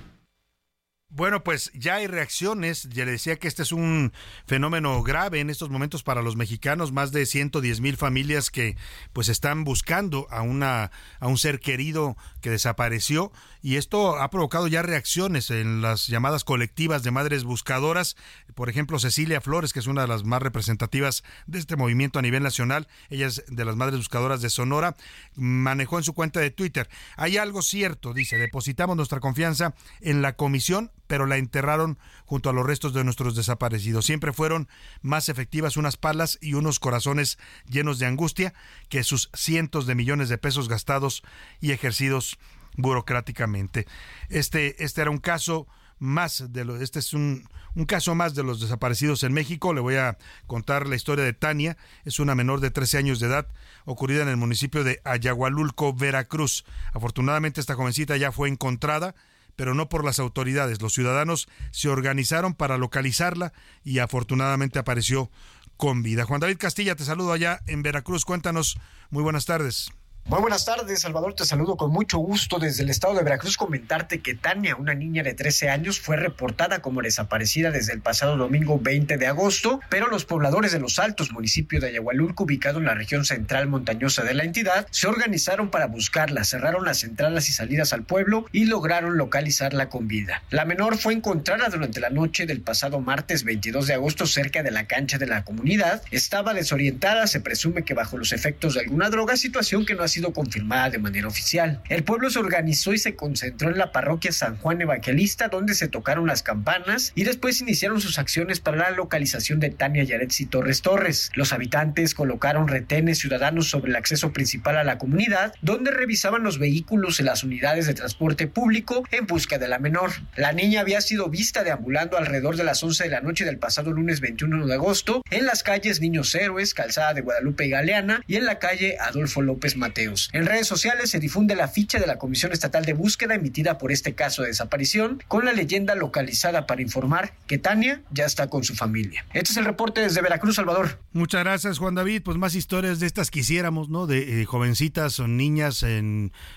Bueno, 1.21 1.45
pues 1.45 1.71
ya 1.75 1.97
hay 1.97 2.07
reacciones. 2.07 2.89
Ya 2.89 3.05
le 3.05 3.11
decía 3.11 3.37
que 3.37 3.47
este 3.47 3.63
es 3.63 3.73
un 3.73 4.15
fenómeno 4.47 5.03
grave 5.03 5.41
en 5.41 5.51
estos 5.51 5.69
momentos 5.69 6.03
para 6.03 6.23
los 6.23 6.35
mexicanos. 6.35 6.93
Más 6.93 7.13
de 7.13 7.27
110 7.27 7.83
mil 7.83 7.99
familias 7.99 8.51
que 8.51 8.79
pues 9.13 9.29
están 9.29 9.65
buscando 9.65 10.27
a 10.31 10.41
una 10.41 10.91
a 11.19 11.27
un 11.27 11.37
ser 11.37 11.61
querido 11.61 12.17
que 12.41 12.49
desapareció 12.49 13.33
y 13.63 13.77
esto 13.77 14.17
ha 14.17 14.31
provocado 14.31 14.67
ya 14.69 14.81
reacciones 14.81 15.51
en 15.51 15.83
las 15.83 16.07
llamadas 16.07 16.45
colectivas 16.45 17.03
de 17.03 17.11
madres 17.11 17.45
buscadoras. 17.45 18.17
Por 18.55 18.71
ejemplo, 18.71 18.99
Cecilia 18.99 19.43
Flores, 19.43 19.75
que 19.75 19.81
es 19.81 19.87
una 19.87 20.03
de 20.03 20.09
las 20.09 20.25
más 20.25 20.41
representativas 20.41 21.23
de 21.47 21.59
este 21.59 21.77
movimiento 21.77 22.19
a 22.19 22.23
nivel 22.23 22.43
nacional. 22.43 22.89
Ella 23.11 23.27
es 23.27 23.45
de 23.47 23.65
las 23.67 23.77
madres 23.77 23.99
buscadoras 23.99 24.41
de 24.41 24.49
Sonora. 24.49 24.97
Manejó 25.35 25.99
en 25.99 26.05
su 26.05 26.15
cuenta 26.15 26.41
de 26.41 26.51
Twitter. 26.51 26.89
Hay 27.17 27.37
algo 27.37 27.61
cierto, 27.61 28.15
dice. 28.15 28.39
Depositamos 28.39 28.97
nuestra 28.97 29.21
confianza 29.21 29.75
en 30.01 30.23
la 30.23 30.37
comisión 30.37 30.91
pero 31.11 31.27
la 31.27 31.39
enterraron 31.39 31.99
junto 32.25 32.51
a 32.51 32.53
los 32.53 32.65
restos 32.65 32.95
de 32.95 33.03
nuestros 33.03 33.35
desaparecidos. 33.35 34.07
Siempre 34.07 34.33
fueron 34.33 34.69
más 35.03 35.29
efectivas 35.29 35.77
unas 35.77 35.97
palas 35.97 36.39
y 36.41 36.55
unos 36.55 36.79
corazones 36.79 37.37
llenos 37.69 37.99
de 37.99 38.07
angustia 38.07 38.55
que 38.89 39.03
sus 39.03 39.29
cientos 39.35 39.89
de 39.89 39.97
millones 39.97 40.29
de 40.29 40.39
pesos 40.39 40.69
gastados 40.69 41.25
y 41.61 41.73
ejercidos 41.73 42.39
burocráticamente. 42.77 43.89
Este, 44.29 44.85
este 44.85 45.01
era 45.01 45.11
un 45.11 45.19
caso 45.19 45.67
más 45.99 46.53
de 46.53 46.65
lo, 46.65 46.81
este 46.81 47.01
es 47.01 47.13
un, 47.13 47.49
un, 47.75 47.87
caso 47.87 48.15
más 48.15 48.37
de 48.37 48.45
los 48.45 48.61
desaparecidos 48.61 49.25
en 49.25 49.33
México. 49.33 49.75
Le 49.75 49.81
voy 49.81 49.97
a 49.97 50.17
contar 50.47 50.87
la 50.87 50.95
historia 50.95 51.25
de 51.25 51.33
Tania. 51.33 51.77
Es 52.05 52.21
una 52.21 52.37
menor 52.37 52.61
de 52.61 52.71
13 52.71 52.99
años 52.99 53.19
de 53.19 53.27
edad 53.27 53.49
ocurrida 53.85 54.23
en 54.23 54.29
el 54.29 54.37
municipio 54.37 54.85
de 54.85 55.01
Ayagualulco, 55.03 55.93
Veracruz. 55.93 56.65
Afortunadamente 56.93 57.61
esta 57.61 57.75
jovencita 57.75 58.17
ya 58.17 58.31
fue 58.31 58.49
encontrada 58.49 59.17
pero 59.61 59.75
no 59.75 59.91
por 59.91 60.07
las 60.07 60.19
autoridades. 60.19 60.81
Los 60.81 60.95
ciudadanos 60.95 61.47
se 61.71 61.91
organizaron 61.91 62.55
para 62.55 62.79
localizarla 62.79 63.53
y 63.85 63.99
afortunadamente 63.99 64.79
apareció 64.79 65.31
con 65.77 66.03
vida. 66.03 66.25
Juan 66.25 66.41
David 66.41 66.57
Castilla, 66.57 66.97
te 66.97 67.05
saludo 67.05 67.35
allá 67.35 67.61
en 67.67 67.83
Veracruz. 67.83 68.25
Cuéntanos, 68.25 68.79
muy 69.11 69.23
buenas 69.23 69.45
tardes. 69.45 69.93
Muy 70.27 70.41
buenas 70.41 70.65
tardes, 70.65 71.01
Salvador. 71.01 71.35
Te 71.35 71.45
saludo 71.45 71.77
con 71.77 71.91
mucho 71.91 72.19
gusto 72.19 72.61
desde 72.61 72.85
el 72.85 72.91
estado 72.91 73.15
de 73.15 73.25
Veracruz. 73.25 73.57
Comentarte 73.57 74.21
que 74.21 74.35
Tania, 74.35 74.77
una 74.77 74.95
niña 74.95 75.25
de 75.25 75.35
13 75.35 75.71
años, 75.71 75.99
fue 75.99 76.17
reportada 76.17 76.81
como 76.81 77.03
desaparecida 77.03 77.73
desde 77.73 77.95
el 77.95 78.01
pasado 78.01 78.37
domingo 78.37 78.79
20 78.79 79.17
de 79.17 79.27
agosto, 79.27 79.81
pero 79.89 80.07
los 80.07 80.25
pobladores 80.25 80.71
de 80.71 80.79
Los 80.79 81.01
Altos, 81.01 81.33
municipio 81.33 81.81
de 81.81 81.89
Ayahualulco, 81.89 82.45
ubicado 82.45 82.79
en 82.79 82.85
la 82.85 82.95
región 82.95 83.25
central 83.25 83.67
montañosa 83.67 84.23
de 84.23 84.35
la 84.35 84.45
entidad, 84.45 84.87
se 84.93 85.09
organizaron 85.09 85.69
para 85.69 85.87
buscarla, 85.87 86.45
cerraron 86.45 86.85
las 86.85 87.03
entradas 87.03 87.49
y 87.49 87.53
salidas 87.53 87.93
al 87.93 88.05
pueblo 88.05 88.47
y 88.53 88.67
lograron 88.67 89.19
localizarla 89.19 89.89
con 89.89 90.07
vida. 90.07 90.45
La 90.51 90.65
menor 90.65 90.97
fue 90.97 91.13
encontrada 91.13 91.69
durante 91.71 91.99
la 91.99 92.11
noche 92.11 92.47
del 92.47 92.61
pasado 92.61 93.01
martes 93.01 93.43
22 93.43 93.89
de 93.89 93.95
agosto 93.95 94.27
cerca 94.27 94.63
de 94.63 94.71
la 94.71 94.87
cancha 94.87 95.19
de 95.19 95.27
la 95.27 95.45
comunidad. 95.45 96.03
Estaba 96.13 96.55
desorientada, 96.55 97.27
se 97.27 97.41
presume 97.41 97.83
que 97.83 97.95
bajo 97.95 98.17
los 98.17 98.33
efectos 98.33 98.75
de 98.75 98.81
alguna 98.81 99.11
droga, 99.11 99.37
situación 99.37 99.85
que 99.85 99.97
no 99.97 100.05
ha 100.05 100.09
sido 100.11 100.33
confirmada 100.33 100.91
de 100.91 100.99
manera 100.99 101.29
oficial. 101.29 101.81
El 101.89 102.05
pueblo 102.05 102.31
se 102.31 102.39
organizó 102.39 102.93
y 102.93 102.99
se 102.99 103.17
concentró 103.17 103.71
en 103.71 103.79
la 103.79 103.93
parroquia 103.93 104.33
San 104.33 104.57
Juan 104.57 104.81
Evangelista, 104.83 105.49
donde 105.49 105.75
se 105.75 105.89
tocaron 105.89 106.27
las 106.27 106.43
campanas 106.43 107.13
y 107.15 107.25
después 107.25 107.61
iniciaron 107.61 108.01
sus 108.01 108.19
acciones 108.19 108.61
para 108.61 108.77
la 108.77 108.91
localización 108.91 109.61
de 109.61 109.71
Tania 109.71 110.05
Yaretsi 110.05 110.47
Torres 110.47 110.83
Torres. 110.83 111.31
Los 111.35 111.53
habitantes 111.53 112.15
colocaron 112.15 112.69
retenes 112.69 113.19
ciudadanos 113.19 113.69
sobre 113.69 113.91
el 113.91 113.97
acceso 113.97 114.33
principal 114.33 114.77
a 114.77 114.85
la 114.85 114.99
comunidad, 114.99 115.55
donde 115.63 115.91
revisaban 115.91 116.43
los 116.43 116.59
vehículos 116.59 117.21
y 117.21 117.23
las 117.23 117.45
unidades 117.45 117.87
de 117.87 117.95
transporte 117.95 118.47
público 118.47 119.05
en 119.11 119.27
busca 119.27 119.59
de 119.59 119.69
la 119.69 119.79
menor. 119.79 120.11
La 120.37 120.53
niña 120.53 120.81
había 120.81 121.01
sido 121.01 121.29
vista 121.29 121.63
deambulando 121.63 122.19
alrededor 122.19 122.57
de 122.57 122.65
las 122.65 122.83
11 122.83 123.05
de 123.05 123.11
la 123.11 123.21
noche 123.21 123.45
del 123.45 123.59
pasado 123.59 123.93
lunes 123.93 124.21
21 124.21 124.67
de 124.67 124.75
agosto 124.75 125.23
en 125.31 125.47
las 125.47 125.63
calles 125.63 126.01
Niños 126.01 126.35
Héroes, 126.35 126.75
Calzada 126.75 127.15
de 127.15 127.21
Guadalupe 127.21 127.67
y 127.67 127.71
Galeana 127.71 128.23
y 128.27 128.37
en 128.37 128.45
la 128.45 128.59
calle 128.59 128.97
Adolfo 128.99 129.43
López 129.43 129.77
Mateo. 129.77 130.00
En 130.33 130.47
redes 130.47 130.67
sociales 130.67 131.11
se 131.11 131.21
difunde 131.21 131.55
la 131.55 131.69
ficha 131.69 131.99
de 131.99 132.07
la 132.07 132.19
Comisión 132.19 132.53
Estatal 132.53 132.85
de 132.85 132.95
Búsqueda 132.95 133.35
emitida 133.35 133.79
por 133.79 133.93
este 133.93 134.15
caso 134.15 134.43
de 134.43 134.49
desaparición, 134.49 135.23
con 135.29 135.45
la 135.45 135.53
leyenda 135.53 135.95
localizada 135.95 136.67
para 136.67 136.83
informar 136.83 137.35
que 137.47 137.59
Tania 137.59 138.03
ya 138.11 138.25
está 138.25 138.49
con 138.49 138.65
su 138.65 138.75
familia. 138.75 139.25
Este 139.33 139.53
es 139.53 139.57
el 139.57 139.65
reporte 139.65 140.01
desde 140.01 140.23
Veracruz, 140.23 140.57
Salvador. 140.57 141.01
Muchas 141.13 141.45
gracias, 141.45 141.79
Juan 141.79 141.95
David. 141.95 142.23
Pues 142.23 142.37
más 142.37 142.55
historias 142.55 143.01
de 143.01 143.07
estas 143.07 143.31
quisiéramos, 143.31 143.89
¿no? 143.89 144.07
De 144.07 144.43
eh, 144.43 144.45
jovencitas 144.45 145.19
o 145.21 145.29
niñas, 145.29 145.85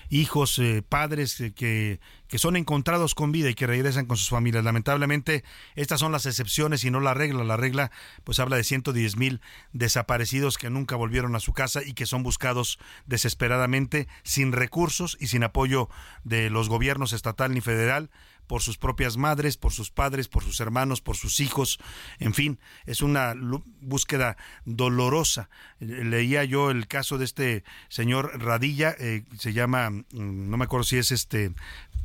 hijos, 0.08 0.58
eh, 0.58 0.82
padres 0.88 1.40
eh, 1.40 1.52
que 1.52 2.00
que 2.28 2.38
son 2.38 2.56
encontrados 2.56 3.14
con 3.14 3.32
vida 3.32 3.50
y 3.50 3.54
que 3.54 3.66
regresan 3.66 4.06
con 4.06 4.16
sus 4.16 4.28
familias. 4.28 4.64
Lamentablemente, 4.64 5.44
estas 5.74 6.00
son 6.00 6.12
las 6.12 6.26
excepciones 6.26 6.84
y 6.84 6.90
no 6.90 7.00
la 7.00 7.14
regla. 7.14 7.44
La 7.44 7.56
regla, 7.56 7.90
pues 8.24 8.38
habla 8.38 8.56
de 8.56 8.64
110 8.64 9.16
mil 9.16 9.40
desaparecidos 9.72 10.58
que 10.58 10.70
nunca 10.70 10.96
volvieron 10.96 11.36
a 11.36 11.40
su 11.40 11.52
casa 11.52 11.82
y 11.84 11.94
que 11.94 12.06
son 12.06 12.22
buscados 12.22 12.78
desesperadamente, 13.06 14.08
sin 14.22 14.52
recursos 14.52 15.16
y 15.20 15.28
sin 15.28 15.44
apoyo 15.44 15.88
de 16.24 16.50
los 16.50 16.68
gobiernos 16.68 17.12
estatal 17.12 17.52
ni 17.52 17.60
federal 17.60 18.10
por 18.46 18.62
sus 18.62 18.78
propias 18.78 19.16
madres, 19.16 19.56
por 19.56 19.72
sus 19.72 19.90
padres, 19.90 20.28
por 20.28 20.42
sus 20.42 20.60
hermanos, 20.60 21.00
por 21.00 21.16
sus 21.16 21.40
hijos, 21.40 21.78
en 22.18 22.34
fin, 22.34 22.58
es 22.86 23.00
una 23.00 23.34
búsqueda 23.80 24.36
dolorosa. 24.64 25.48
Leía 25.80 26.44
yo 26.44 26.70
el 26.70 26.86
caso 26.86 27.18
de 27.18 27.24
este 27.24 27.64
señor 27.88 28.42
Radilla, 28.42 28.94
eh, 28.98 29.24
se 29.38 29.52
llama, 29.52 29.90
mm, 29.90 30.04
no 30.12 30.56
me 30.56 30.64
acuerdo 30.64 30.84
si 30.84 30.98
es 30.98 31.10
este 31.10 31.52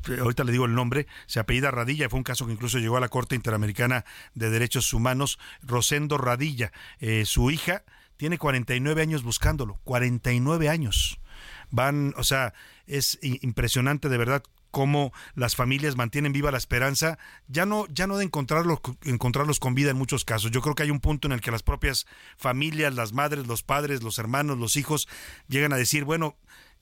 ahorita 0.08 0.44
le 0.44 0.52
digo 0.52 0.66
el 0.66 0.76
nombre, 0.76 1.08
se 1.26 1.40
apellida 1.40 1.72
Radilla, 1.72 2.10
fue 2.10 2.18
un 2.18 2.24
caso 2.24 2.46
que 2.46 2.54
incluso 2.54 2.80
llegó 2.80 2.98
a 2.98 3.02
la 3.02 3.10
Corte 3.10 3.36
Interamericana 3.36 4.06
de 4.34 4.50
Derechos 4.50 4.94
Humanos, 4.94 5.40
Rosendo 5.62 6.18
Radilla, 6.18 6.72
eh, 7.00 7.26
su 7.26 7.52
hija 7.52 7.84
tiene 8.18 8.38
49 8.38 9.02
años 9.02 9.24
buscándolo, 9.24 9.80
49 9.84 10.70
años. 10.70 11.20
Van, 11.72 12.14
o 12.18 12.24
sea, 12.24 12.54
es 12.86 13.20
impresionante 13.22 14.10
de 14.10 14.18
verdad 14.18 14.44
cómo 14.72 15.12
las 15.36 15.56
familias 15.56 15.96
mantienen 15.96 16.34
viva 16.34 16.52
la 16.52 16.58
esperanza, 16.58 17.18
ya 17.48 17.66
no, 17.66 17.86
ya 17.88 18.08
no 18.08 18.18
de 18.18 18.26
encontrarlos, 18.26 18.80
encontrarlos 19.04 19.60
con 19.60 19.76
vida 19.76 19.92
en 19.92 19.98
muchos 19.98 20.26
casos. 20.26 20.52
Yo 20.52 20.62
creo 20.62 20.76
que 20.76 20.84
hay 20.84 20.92
un 20.92 21.00
punto 21.00 21.28
en 21.28 21.32
el 21.32 21.42
que 21.42 21.52
las 21.52 21.64
propias 21.64 22.06
familias, 22.38 22.94
las 22.94 23.14
madres, 23.14 23.48
los 23.48 23.64
padres, 23.64 24.04
los 24.04 24.20
hermanos, 24.20 24.58
los 24.58 24.76
hijos, 24.76 25.08
llegan 25.48 25.74
a 25.74 25.78
decir, 25.78 26.04
bueno, 26.04 26.36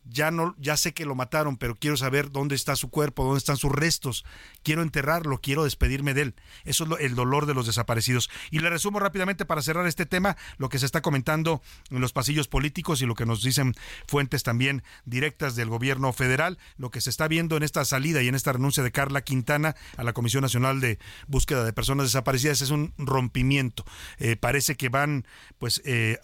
ya 0.09 0.31
no, 0.31 0.55
ya 0.57 0.77
sé 0.77 0.93
que 0.93 1.05
lo 1.05 1.15
mataron, 1.15 1.57
pero 1.57 1.75
quiero 1.75 1.97
saber 1.97 2.31
dónde 2.31 2.55
está 2.55 2.75
su 2.75 2.89
cuerpo, 2.89 3.23
dónde 3.23 3.39
están 3.39 3.57
sus 3.57 3.71
restos, 3.71 4.25
quiero 4.63 4.81
enterrarlo, 4.81 5.39
quiero 5.41 5.63
despedirme 5.63 6.13
de 6.13 6.21
él. 6.21 6.35
Eso 6.63 6.85
es 6.85 7.05
el 7.05 7.15
dolor 7.15 7.45
de 7.45 7.53
los 7.53 7.65
desaparecidos. 7.65 8.29
Y 8.51 8.59
le 8.59 8.69
resumo 8.69 8.99
rápidamente 8.99 9.45
para 9.45 9.61
cerrar 9.61 9.87
este 9.87 10.05
tema 10.05 10.37
lo 10.57 10.69
que 10.69 10.79
se 10.79 10.85
está 10.85 11.01
comentando 11.01 11.61
en 11.89 12.01
los 12.01 12.13
pasillos 12.13 12.47
políticos 12.47 13.01
y 13.01 13.05
lo 13.05 13.15
que 13.15 13.25
nos 13.25 13.43
dicen 13.43 13.73
fuentes 14.07 14.43
también 14.43 14.83
directas 15.05 15.55
del 15.55 15.69
gobierno 15.69 16.13
federal, 16.13 16.57
lo 16.77 16.91
que 16.91 17.01
se 17.01 17.09
está 17.09 17.27
viendo 17.27 17.57
en 17.57 17.63
esta 17.63 17.83
salida 17.85 18.21
y 18.21 18.27
en 18.27 18.35
esta 18.35 18.53
renuncia 18.53 18.83
de 18.83 18.91
Carla 18.91 19.21
Quintana 19.21 19.75
a 19.97 20.03
la 20.03 20.13
Comisión 20.13 20.41
Nacional 20.41 20.79
de 20.79 20.99
Búsqueda 21.27 21.63
de 21.63 21.73
Personas 21.73 22.07
Desaparecidas 22.07 22.61
es 22.61 22.69
un 22.69 22.93
rompimiento. 22.97 23.85
Eh, 24.19 24.35
parece 24.35 24.75
que 24.75 24.89
van, 24.89 25.25
pues, 25.57 25.81
eh, 25.85 26.17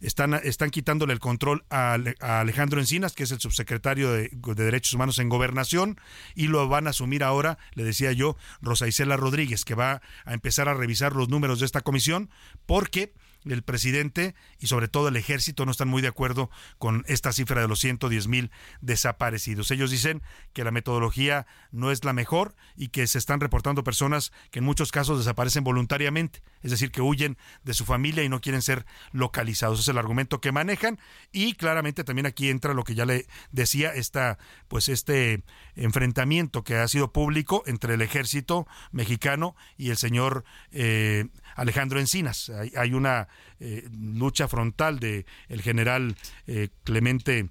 están, 0.00 0.34
están 0.34 0.70
quitándole 0.70 1.12
el 1.12 1.20
control 1.20 1.64
a, 1.70 1.96
a 2.20 2.40
Alejandro 2.40 2.80
Encina 2.80 2.99
que 3.08 3.24
es 3.24 3.30
el 3.32 3.40
subsecretario 3.40 4.12
de, 4.12 4.30
Derechos 4.54 4.94
Humanos 4.94 5.18
en 5.18 5.28
Gobernación, 5.28 5.98
y 6.34 6.48
lo 6.48 6.68
van 6.68 6.86
a 6.86 6.90
asumir 6.90 7.24
ahora, 7.24 7.58
le 7.74 7.84
decía 7.84 8.12
yo, 8.12 8.36
Rosa 8.60 8.86
Isela 8.86 9.16
Rodríguez, 9.16 9.64
que 9.64 9.74
va 9.74 10.02
a 10.24 10.34
empezar 10.34 10.68
a 10.68 10.74
revisar 10.74 11.16
los 11.16 11.28
números 11.28 11.60
de 11.60 11.66
esta 11.66 11.80
comisión, 11.80 12.30
porque 12.66 13.12
el 13.44 13.62
presidente 13.62 14.34
y 14.58 14.66
sobre 14.66 14.88
todo 14.88 15.08
el 15.08 15.16
ejército 15.16 15.64
no 15.64 15.70
están 15.70 15.88
muy 15.88 16.02
de 16.02 16.08
acuerdo 16.08 16.50
con 16.78 17.04
esta 17.06 17.32
cifra 17.32 17.62
de 17.62 17.68
los 17.68 17.80
110 17.80 18.28
mil 18.28 18.50
desaparecidos. 18.80 19.70
Ellos 19.70 19.90
dicen 19.90 20.22
que 20.52 20.64
la 20.64 20.70
metodología 20.70 21.46
no 21.70 21.90
es 21.90 22.04
la 22.04 22.12
mejor 22.12 22.54
y 22.76 22.88
que 22.88 23.06
se 23.06 23.18
están 23.18 23.40
reportando 23.40 23.84
personas 23.84 24.32
que 24.50 24.58
en 24.58 24.64
muchos 24.66 24.92
casos 24.92 25.18
desaparecen 25.18 25.64
voluntariamente, 25.64 26.42
es 26.62 26.70
decir, 26.70 26.90
que 26.90 27.00
huyen 27.00 27.36
de 27.64 27.74
su 27.74 27.84
familia 27.84 28.22
y 28.24 28.28
no 28.28 28.40
quieren 28.40 28.62
ser 28.62 28.86
localizados. 29.12 29.80
Es 29.80 29.88
el 29.88 29.98
argumento 29.98 30.40
que 30.40 30.52
manejan 30.52 30.98
y 31.32 31.54
claramente 31.54 32.04
también 32.04 32.26
aquí 32.26 32.50
entra 32.50 32.74
lo 32.74 32.84
que 32.84 32.94
ya 32.94 33.06
le 33.06 33.26
decía, 33.50 33.94
esta, 33.94 34.38
pues 34.68 34.88
este 34.88 35.42
enfrentamiento 35.76 36.64
que 36.64 36.76
ha 36.76 36.88
sido 36.88 37.12
público 37.12 37.62
entre 37.66 37.94
el 37.94 38.02
ejército 38.02 38.66
mexicano 38.92 39.56
y 39.76 39.90
el 39.90 39.96
señor 39.96 40.44
eh, 40.72 41.26
Alejandro 41.56 42.00
Encinas. 42.00 42.50
Hay, 42.76 42.90
una 42.90 43.28
eh, 43.60 43.88
lucha 43.92 44.48
frontal 44.48 44.98
de 44.98 45.24
el 45.48 45.62
general 45.62 46.16
eh, 46.46 46.68
Clemente 46.84 47.50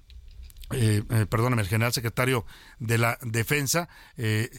eh, 0.72 1.02
eh, 1.10 1.26
perdóname, 1.26 1.62
el 1.62 1.68
general 1.68 1.92
secretario 1.92 2.46
de 2.78 2.98
la 2.98 3.18
Defensa, 3.22 3.88
eh, 4.16 4.50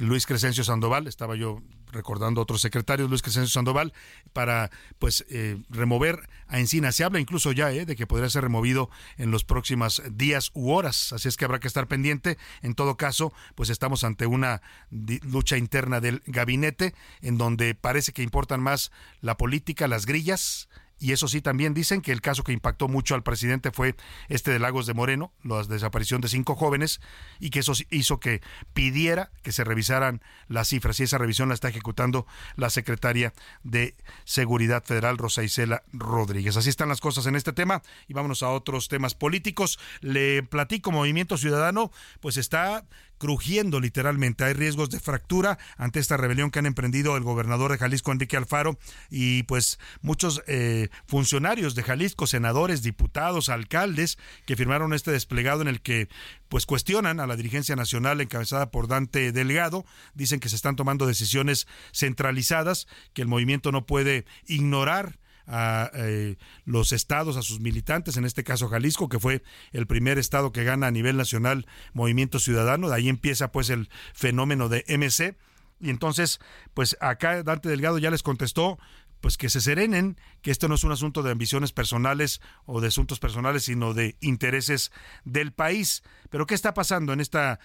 Luis 0.00 0.26
Crescencio 0.26 0.64
Sandoval, 0.64 1.06
estaba 1.06 1.36
yo 1.36 1.62
recordando 1.92 2.40
a 2.40 2.44
otros 2.44 2.60
secretarios, 2.60 3.08
Luis 3.08 3.22
Crescencio 3.22 3.52
Sandoval, 3.52 3.92
para 4.32 4.70
pues 4.98 5.24
remover 5.68 6.28
a 6.48 6.58
Encina. 6.58 6.90
Se 6.92 7.04
habla 7.04 7.20
incluso 7.20 7.52
ya 7.52 7.68
de 7.68 7.96
que 7.96 8.06
podría 8.06 8.28
ser 8.28 8.42
removido 8.42 8.90
en 9.16 9.30
los 9.30 9.44
próximos 9.44 10.02
días 10.10 10.50
u 10.54 10.70
horas, 10.72 11.12
así 11.12 11.28
es 11.28 11.36
que 11.36 11.44
habrá 11.44 11.60
que 11.60 11.68
estar 11.68 11.86
pendiente. 11.86 12.38
En 12.62 12.74
todo 12.74 12.96
caso, 12.96 13.32
pues 13.54 13.70
estamos 13.70 14.04
ante 14.04 14.26
una 14.26 14.62
lucha 14.90 15.56
interna 15.56 16.00
del 16.00 16.22
gabinete 16.26 16.94
en 17.20 17.38
donde 17.38 17.74
parece 17.74 18.12
que 18.12 18.22
importan 18.22 18.60
más 18.60 18.90
la 19.20 19.36
política, 19.36 19.88
las 19.88 20.06
grillas, 20.06 20.68
y 21.02 21.10
eso 21.10 21.26
sí, 21.26 21.40
también 21.40 21.74
dicen 21.74 22.00
que 22.00 22.12
el 22.12 22.20
caso 22.20 22.44
que 22.44 22.52
impactó 22.52 22.86
mucho 22.86 23.16
al 23.16 23.24
presidente 23.24 23.72
fue 23.72 23.96
este 24.28 24.52
de 24.52 24.60
Lagos 24.60 24.86
de 24.86 24.94
Moreno, 24.94 25.32
la 25.42 25.64
desaparición 25.64 26.20
de 26.20 26.28
cinco 26.28 26.54
jóvenes, 26.54 27.00
y 27.40 27.50
que 27.50 27.58
eso 27.58 27.72
hizo 27.90 28.20
que 28.20 28.40
pidiera 28.72 29.32
que 29.42 29.50
se 29.50 29.64
revisaran 29.64 30.22
las 30.46 30.68
cifras. 30.68 31.00
Y 31.00 31.02
esa 31.02 31.18
revisión 31.18 31.48
la 31.48 31.54
está 31.54 31.68
ejecutando 31.68 32.24
la 32.54 32.70
secretaria 32.70 33.34
de 33.64 33.96
Seguridad 34.24 34.84
Federal, 34.84 35.18
Rosa 35.18 35.42
Isela 35.42 35.82
Rodríguez. 35.92 36.56
Así 36.56 36.68
están 36.68 36.88
las 36.88 37.00
cosas 37.00 37.26
en 37.26 37.34
este 37.34 37.52
tema. 37.52 37.82
Y 38.06 38.14
vámonos 38.14 38.44
a 38.44 38.50
otros 38.50 38.86
temas 38.86 39.14
políticos. 39.14 39.80
Le 40.02 40.44
platico, 40.44 40.92
Movimiento 40.92 41.36
Ciudadano, 41.36 41.90
pues 42.20 42.36
está 42.36 42.84
crujiendo 43.22 43.78
literalmente. 43.78 44.42
Hay 44.42 44.52
riesgos 44.52 44.90
de 44.90 44.98
fractura 44.98 45.56
ante 45.76 46.00
esta 46.00 46.16
rebelión 46.16 46.50
que 46.50 46.58
han 46.58 46.66
emprendido 46.66 47.16
el 47.16 47.22
gobernador 47.22 47.70
de 47.70 47.78
Jalisco, 47.78 48.10
Enrique 48.10 48.36
Alfaro, 48.36 48.80
y 49.10 49.44
pues 49.44 49.78
muchos 50.00 50.42
eh, 50.48 50.88
funcionarios 51.06 51.76
de 51.76 51.84
Jalisco, 51.84 52.26
senadores, 52.26 52.82
diputados, 52.82 53.48
alcaldes, 53.48 54.18
que 54.44 54.56
firmaron 54.56 54.92
este 54.92 55.12
desplegado 55.12 55.62
en 55.62 55.68
el 55.68 55.82
que 55.82 56.08
pues 56.48 56.66
cuestionan 56.66 57.20
a 57.20 57.28
la 57.28 57.36
dirigencia 57.36 57.76
nacional 57.76 58.20
encabezada 58.20 58.72
por 58.72 58.88
Dante 58.88 59.30
Delgado, 59.30 59.86
dicen 60.14 60.40
que 60.40 60.48
se 60.48 60.56
están 60.56 60.74
tomando 60.74 61.06
decisiones 61.06 61.68
centralizadas, 61.92 62.88
que 63.14 63.22
el 63.22 63.28
movimiento 63.28 63.70
no 63.70 63.86
puede 63.86 64.24
ignorar 64.48 65.20
a 65.46 65.90
eh, 65.94 66.36
los 66.64 66.92
estados, 66.92 67.36
a 67.36 67.42
sus 67.42 67.60
militantes, 67.60 68.16
en 68.16 68.24
este 68.24 68.44
caso 68.44 68.68
Jalisco, 68.68 69.08
que 69.08 69.18
fue 69.18 69.42
el 69.72 69.86
primer 69.86 70.18
estado 70.18 70.52
que 70.52 70.64
gana 70.64 70.86
a 70.86 70.90
nivel 70.90 71.16
nacional 71.16 71.66
Movimiento 71.92 72.38
Ciudadano, 72.38 72.88
de 72.88 72.96
ahí 72.96 73.08
empieza 73.08 73.52
pues 73.52 73.70
el 73.70 73.88
fenómeno 74.14 74.68
de 74.68 74.84
MC. 74.88 75.36
Y 75.80 75.90
entonces, 75.90 76.38
pues 76.74 76.96
acá 77.00 77.42
Dante 77.42 77.68
Delgado 77.68 77.98
ya 77.98 78.10
les 78.12 78.22
contestó 78.22 78.78
pues 79.22 79.38
que 79.38 79.48
se 79.48 79.60
serenen, 79.62 80.18
que 80.42 80.50
esto 80.50 80.68
no 80.68 80.74
es 80.74 80.84
un 80.84 80.92
asunto 80.92 81.22
de 81.22 81.30
ambiciones 81.30 81.72
personales 81.72 82.42
o 82.66 82.80
de 82.80 82.88
asuntos 82.88 83.20
personales, 83.20 83.64
sino 83.64 83.94
de 83.94 84.16
intereses 84.20 84.92
del 85.24 85.52
país. 85.52 86.02
Pero 86.28 86.46
¿qué 86.46 86.54
está 86.54 86.74
pasando 86.74 87.12
en 87.12 87.20
esta 87.20 87.60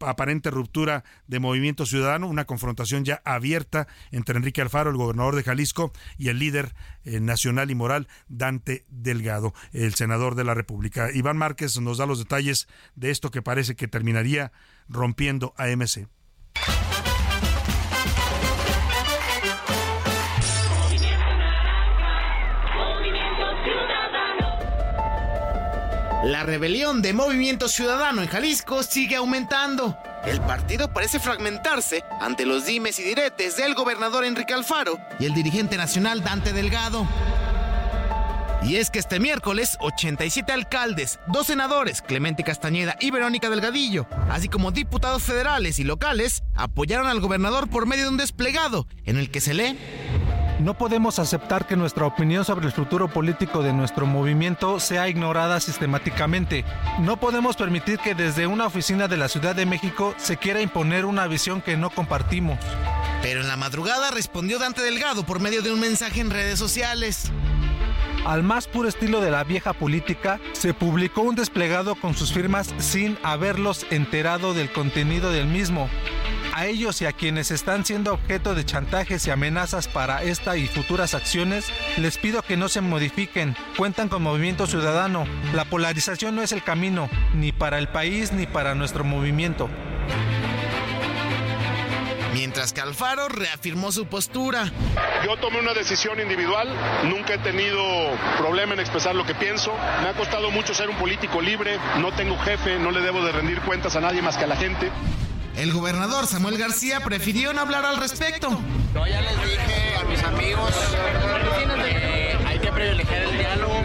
aparente 0.00 0.50
ruptura 0.50 1.02
de 1.26 1.40
movimiento 1.40 1.86
ciudadano? 1.86 2.28
Una 2.28 2.44
confrontación 2.44 3.04
ya 3.04 3.22
abierta 3.24 3.88
entre 4.10 4.36
Enrique 4.36 4.60
Alfaro, 4.60 4.90
el 4.90 4.96
gobernador 4.96 5.34
de 5.34 5.42
Jalisco, 5.42 5.92
y 6.18 6.28
el 6.28 6.38
líder 6.38 6.74
eh, 7.04 7.20
nacional 7.20 7.70
y 7.70 7.74
moral, 7.74 8.06
Dante 8.28 8.84
Delgado, 8.90 9.54
el 9.72 9.94
senador 9.94 10.34
de 10.34 10.44
la 10.44 10.54
República. 10.54 11.10
Iván 11.12 11.38
Márquez 11.38 11.80
nos 11.80 11.98
da 11.98 12.06
los 12.06 12.18
detalles 12.18 12.68
de 12.94 13.10
esto 13.10 13.30
que 13.30 13.40
parece 13.40 13.76
que 13.76 13.88
terminaría 13.88 14.52
rompiendo 14.88 15.54
a 15.56 15.68
La 26.24 26.44
rebelión 26.44 27.02
de 27.02 27.12
Movimiento 27.12 27.66
Ciudadano 27.66 28.22
en 28.22 28.28
Jalisco 28.28 28.84
sigue 28.84 29.16
aumentando. 29.16 29.98
El 30.24 30.40
partido 30.40 30.92
parece 30.92 31.18
fragmentarse 31.18 32.04
ante 32.20 32.46
los 32.46 32.64
dimes 32.64 33.00
y 33.00 33.02
diretes 33.02 33.56
del 33.56 33.74
gobernador 33.74 34.24
Enrique 34.24 34.54
Alfaro 34.54 35.00
y 35.18 35.24
el 35.24 35.34
dirigente 35.34 35.76
nacional 35.76 36.22
Dante 36.22 36.52
Delgado. 36.52 37.08
Y 38.62 38.76
es 38.76 38.90
que 38.90 39.00
este 39.00 39.18
miércoles, 39.18 39.76
87 39.80 40.52
alcaldes, 40.52 41.18
dos 41.26 41.48
senadores, 41.48 42.02
Clemente 42.02 42.44
Castañeda 42.44 42.96
y 43.00 43.10
Verónica 43.10 43.50
Delgadillo, 43.50 44.06
así 44.30 44.48
como 44.48 44.70
diputados 44.70 45.24
federales 45.24 45.80
y 45.80 45.84
locales, 45.84 46.44
apoyaron 46.54 47.08
al 47.08 47.18
gobernador 47.18 47.68
por 47.68 47.86
medio 47.86 48.04
de 48.04 48.10
un 48.10 48.16
desplegado 48.16 48.86
en 49.04 49.16
el 49.16 49.32
que 49.32 49.40
se 49.40 49.54
lee 49.54 49.76
no 50.60 50.74
podemos 50.74 51.18
aceptar 51.18 51.66
que 51.66 51.76
nuestra 51.76 52.06
opinión 52.06 52.44
sobre 52.44 52.66
el 52.66 52.72
futuro 52.72 53.08
político 53.08 53.62
de 53.62 53.72
nuestro 53.72 54.06
movimiento 54.06 54.80
sea 54.80 55.08
ignorada 55.08 55.60
sistemáticamente. 55.60 56.64
No 57.00 57.16
podemos 57.16 57.56
permitir 57.56 57.98
que 57.98 58.14
desde 58.14 58.46
una 58.46 58.66
oficina 58.66 59.08
de 59.08 59.16
la 59.16 59.28
Ciudad 59.28 59.54
de 59.54 59.66
México 59.66 60.14
se 60.18 60.36
quiera 60.36 60.60
imponer 60.60 61.04
una 61.04 61.26
visión 61.26 61.62
que 61.62 61.76
no 61.76 61.90
compartimos. 61.90 62.58
Pero 63.22 63.40
en 63.40 63.48
la 63.48 63.56
madrugada 63.56 64.10
respondió 64.10 64.58
Dante 64.58 64.82
Delgado 64.82 65.24
por 65.24 65.40
medio 65.40 65.62
de 65.62 65.72
un 65.72 65.80
mensaje 65.80 66.20
en 66.20 66.30
redes 66.30 66.58
sociales. 66.58 67.30
Al 68.24 68.44
más 68.44 68.68
puro 68.68 68.88
estilo 68.88 69.20
de 69.20 69.32
la 69.32 69.42
vieja 69.42 69.72
política, 69.72 70.38
se 70.52 70.74
publicó 70.74 71.22
un 71.22 71.34
desplegado 71.34 71.96
con 71.96 72.14
sus 72.14 72.32
firmas 72.32 72.72
sin 72.78 73.18
haberlos 73.24 73.84
enterado 73.90 74.54
del 74.54 74.70
contenido 74.70 75.32
del 75.32 75.46
mismo. 75.46 75.88
A 76.54 76.66
ellos 76.66 77.00
y 77.00 77.06
a 77.06 77.12
quienes 77.12 77.50
están 77.50 77.84
siendo 77.84 78.12
objeto 78.12 78.54
de 78.54 78.64
chantajes 78.64 79.26
y 79.26 79.30
amenazas 79.30 79.88
para 79.88 80.22
esta 80.22 80.56
y 80.58 80.66
futuras 80.66 81.14
acciones, 81.14 81.72
les 81.96 82.18
pido 82.18 82.42
que 82.42 82.58
no 82.58 82.68
se 82.68 82.82
modifiquen. 82.82 83.56
Cuentan 83.78 84.10
con 84.10 84.22
Movimiento 84.22 84.66
Ciudadano. 84.66 85.24
La 85.54 85.64
polarización 85.64 86.36
no 86.36 86.42
es 86.42 86.52
el 86.52 86.62
camino, 86.62 87.08
ni 87.34 87.52
para 87.52 87.78
el 87.78 87.88
país 87.88 88.32
ni 88.32 88.46
para 88.46 88.74
nuestro 88.74 89.02
movimiento. 89.02 89.70
mientras 92.34 92.72
que 92.72 92.80
Alfaro 92.80 93.28
reafirmó 93.28 93.92
su 93.92 94.06
postura. 94.06 94.64
Yo 95.24 95.36
tomé 95.36 95.60
una 95.60 95.74
decisión 95.74 96.18
individual, 96.18 96.66
nunca 97.04 97.34
he 97.34 97.38
tenido 97.38 97.78
problema 98.38 98.72
en 98.74 98.80
expresar 98.80 99.14
lo 99.14 99.24
que 99.26 99.34
pienso. 99.34 99.72
Me 100.02 100.08
ha 100.08 100.14
costado 100.14 100.50
mucho 100.50 100.72
ser 100.74 100.88
un 100.88 100.96
político 100.96 101.40
libre, 101.42 101.78
no 101.98 102.10
tengo 102.12 102.38
jefe, 102.38 102.78
no 102.78 102.90
le 102.90 103.00
debo 103.00 103.22
de 103.22 103.32
rendir 103.32 103.60
cuentas 103.60 103.96
a 103.96 104.00
nadie 104.00 104.22
más 104.22 104.38
que 104.38 104.44
a 104.44 104.46
la 104.46 104.56
gente. 104.56 104.90
El 105.56 105.72
gobernador 105.72 106.26
Samuel 106.26 106.56
García 106.56 107.00
prefirió 107.00 107.52
no 107.52 107.60
hablar 107.60 107.84
al 107.84 107.98
respecto. 107.98 108.48
Yo 108.94 109.06
ya 109.06 109.20
les 109.20 109.36
dije 109.42 109.96
a 110.00 110.04
mis 110.04 110.22
amigos 110.22 110.70
que 111.84 112.38
hay 112.46 112.58
que 112.58 112.72
privilegiar 112.72 113.22
el 113.24 113.38
diálogo 113.38 113.82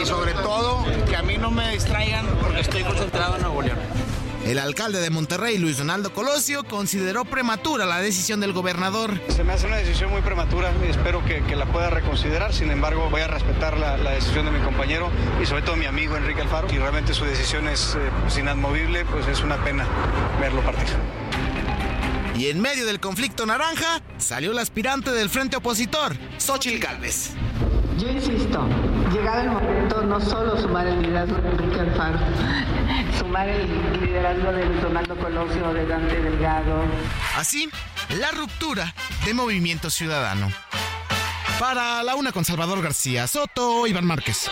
y 0.00 0.06
sobre 0.06 0.32
todo 0.32 0.84
que 1.08 1.16
a 1.16 1.22
mí 1.22 1.36
no 1.36 1.50
me 1.50 1.72
distraigan 1.72 2.26
porque 2.40 2.60
estoy 2.60 2.82
concentrado 2.84 3.36
en 3.36 3.42
Nuevo 3.42 3.62
León. 3.62 3.78
El 4.44 4.58
alcalde 4.58 5.00
de 5.00 5.10
Monterrey, 5.10 5.58
Luis 5.58 5.76
Donaldo 5.76 6.12
Colosio, 6.14 6.64
consideró 6.64 7.24
prematura 7.26 7.84
la 7.84 8.00
decisión 8.00 8.40
del 8.40 8.52
gobernador. 8.52 9.20
Se 9.28 9.44
me 9.44 9.52
hace 9.52 9.66
una 9.66 9.76
decisión 9.76 10.10
muy 10.10 10.22
prematura 10.22 10.72
y 10.84 10.88
espero 10.88 11.22
que, 11.24 11.42
que 11.44 11.56
la 11.56 11.66
pueda 11.66 11.90
reconsiderar. 11.90 12.54
Sin 12.54 12.70
embargo, 12.70 13.08
voy 13.10 13.20
a 13.20 13.28
respetar 13.28 13.76
la, 13.76 13.98
la, 13.98 14.12
decisión 14.12 14.46
de 14.46 14.52
mi 14.52 14.60
compañero 14.60 15.10
y 15.42 15.46
sobre 15.46 15.62
todo 15.62 15.76
mi 15.76 15.84
amigo 15.84 16.16
Enrique 16.16 16.40
Alfaro. 16.40 16.68
Y 16.72 16.78
realmente 16.78 17.12
su 17.12 17.24
decisión 17.24 17.68
es 17.68 17.94
eh, 17.94 17.98
pues, 18.22 18.38
inadmovible, 18.38 19.04
pues 19.04 19.28
es 19.28 19.42
una 19.42 19.62
pena 19.62 19.86
verlo 20.40 20.62
partir. 20.62 20.88
Y 22.34 22.48
en 22.48 22.60
medio 22.60 22.86
del 22.86 22.98
conflicto 22.98 23.44
naranja, 23.44 24.00
salió 24.16 24.52
el 24.52 24.58
aspirante 24.58 25.10
del 25.10 25.28
frente 25.28 25.58
opositor, 25.58 26.16
Xochil 26.38 26.80
Gálvez. 26.80 27.32
Yo 27.98 28.08
insisto, 28.08 28.66
llegado 29.12 29.42
el 29.42 29.50
momento, 29.50 30.02
no 30.02 30.18
solo 30.18 30.56
sumar 30.58 30.86
el 30.86 31.02
liderazgo 31.02 31.36
de 31.36 31.50
Enrique 31.50 31.80
Alfaro, 31.80 32.18
sumar 33.30 33.48
el 33.48 34.00
liderazgo 34.00 34.50
de 34.50 34.64
Donaldo 34.80 35.16
Colosio, 35.16 35.72
de 35.72 35.86
Dante 35.86 36.20
Delgado. 36.20 36.82
Así, 37.36 37.70
la 38.18 38.32
ruptura 38.32 38.92
de 39.24 39.34
Movimiento 39.34 39.88
Ciudadano. 39.88 40.50
Para 41.60 42.02
la 42.02 42.16
una 42.16 42.32
con 42.32 42.44
Salvador 42.44 42.82
García 42.82 43.28
Soto, 43.28 43.86
Iván 43.86 44.04
Márquez 44.04 44.50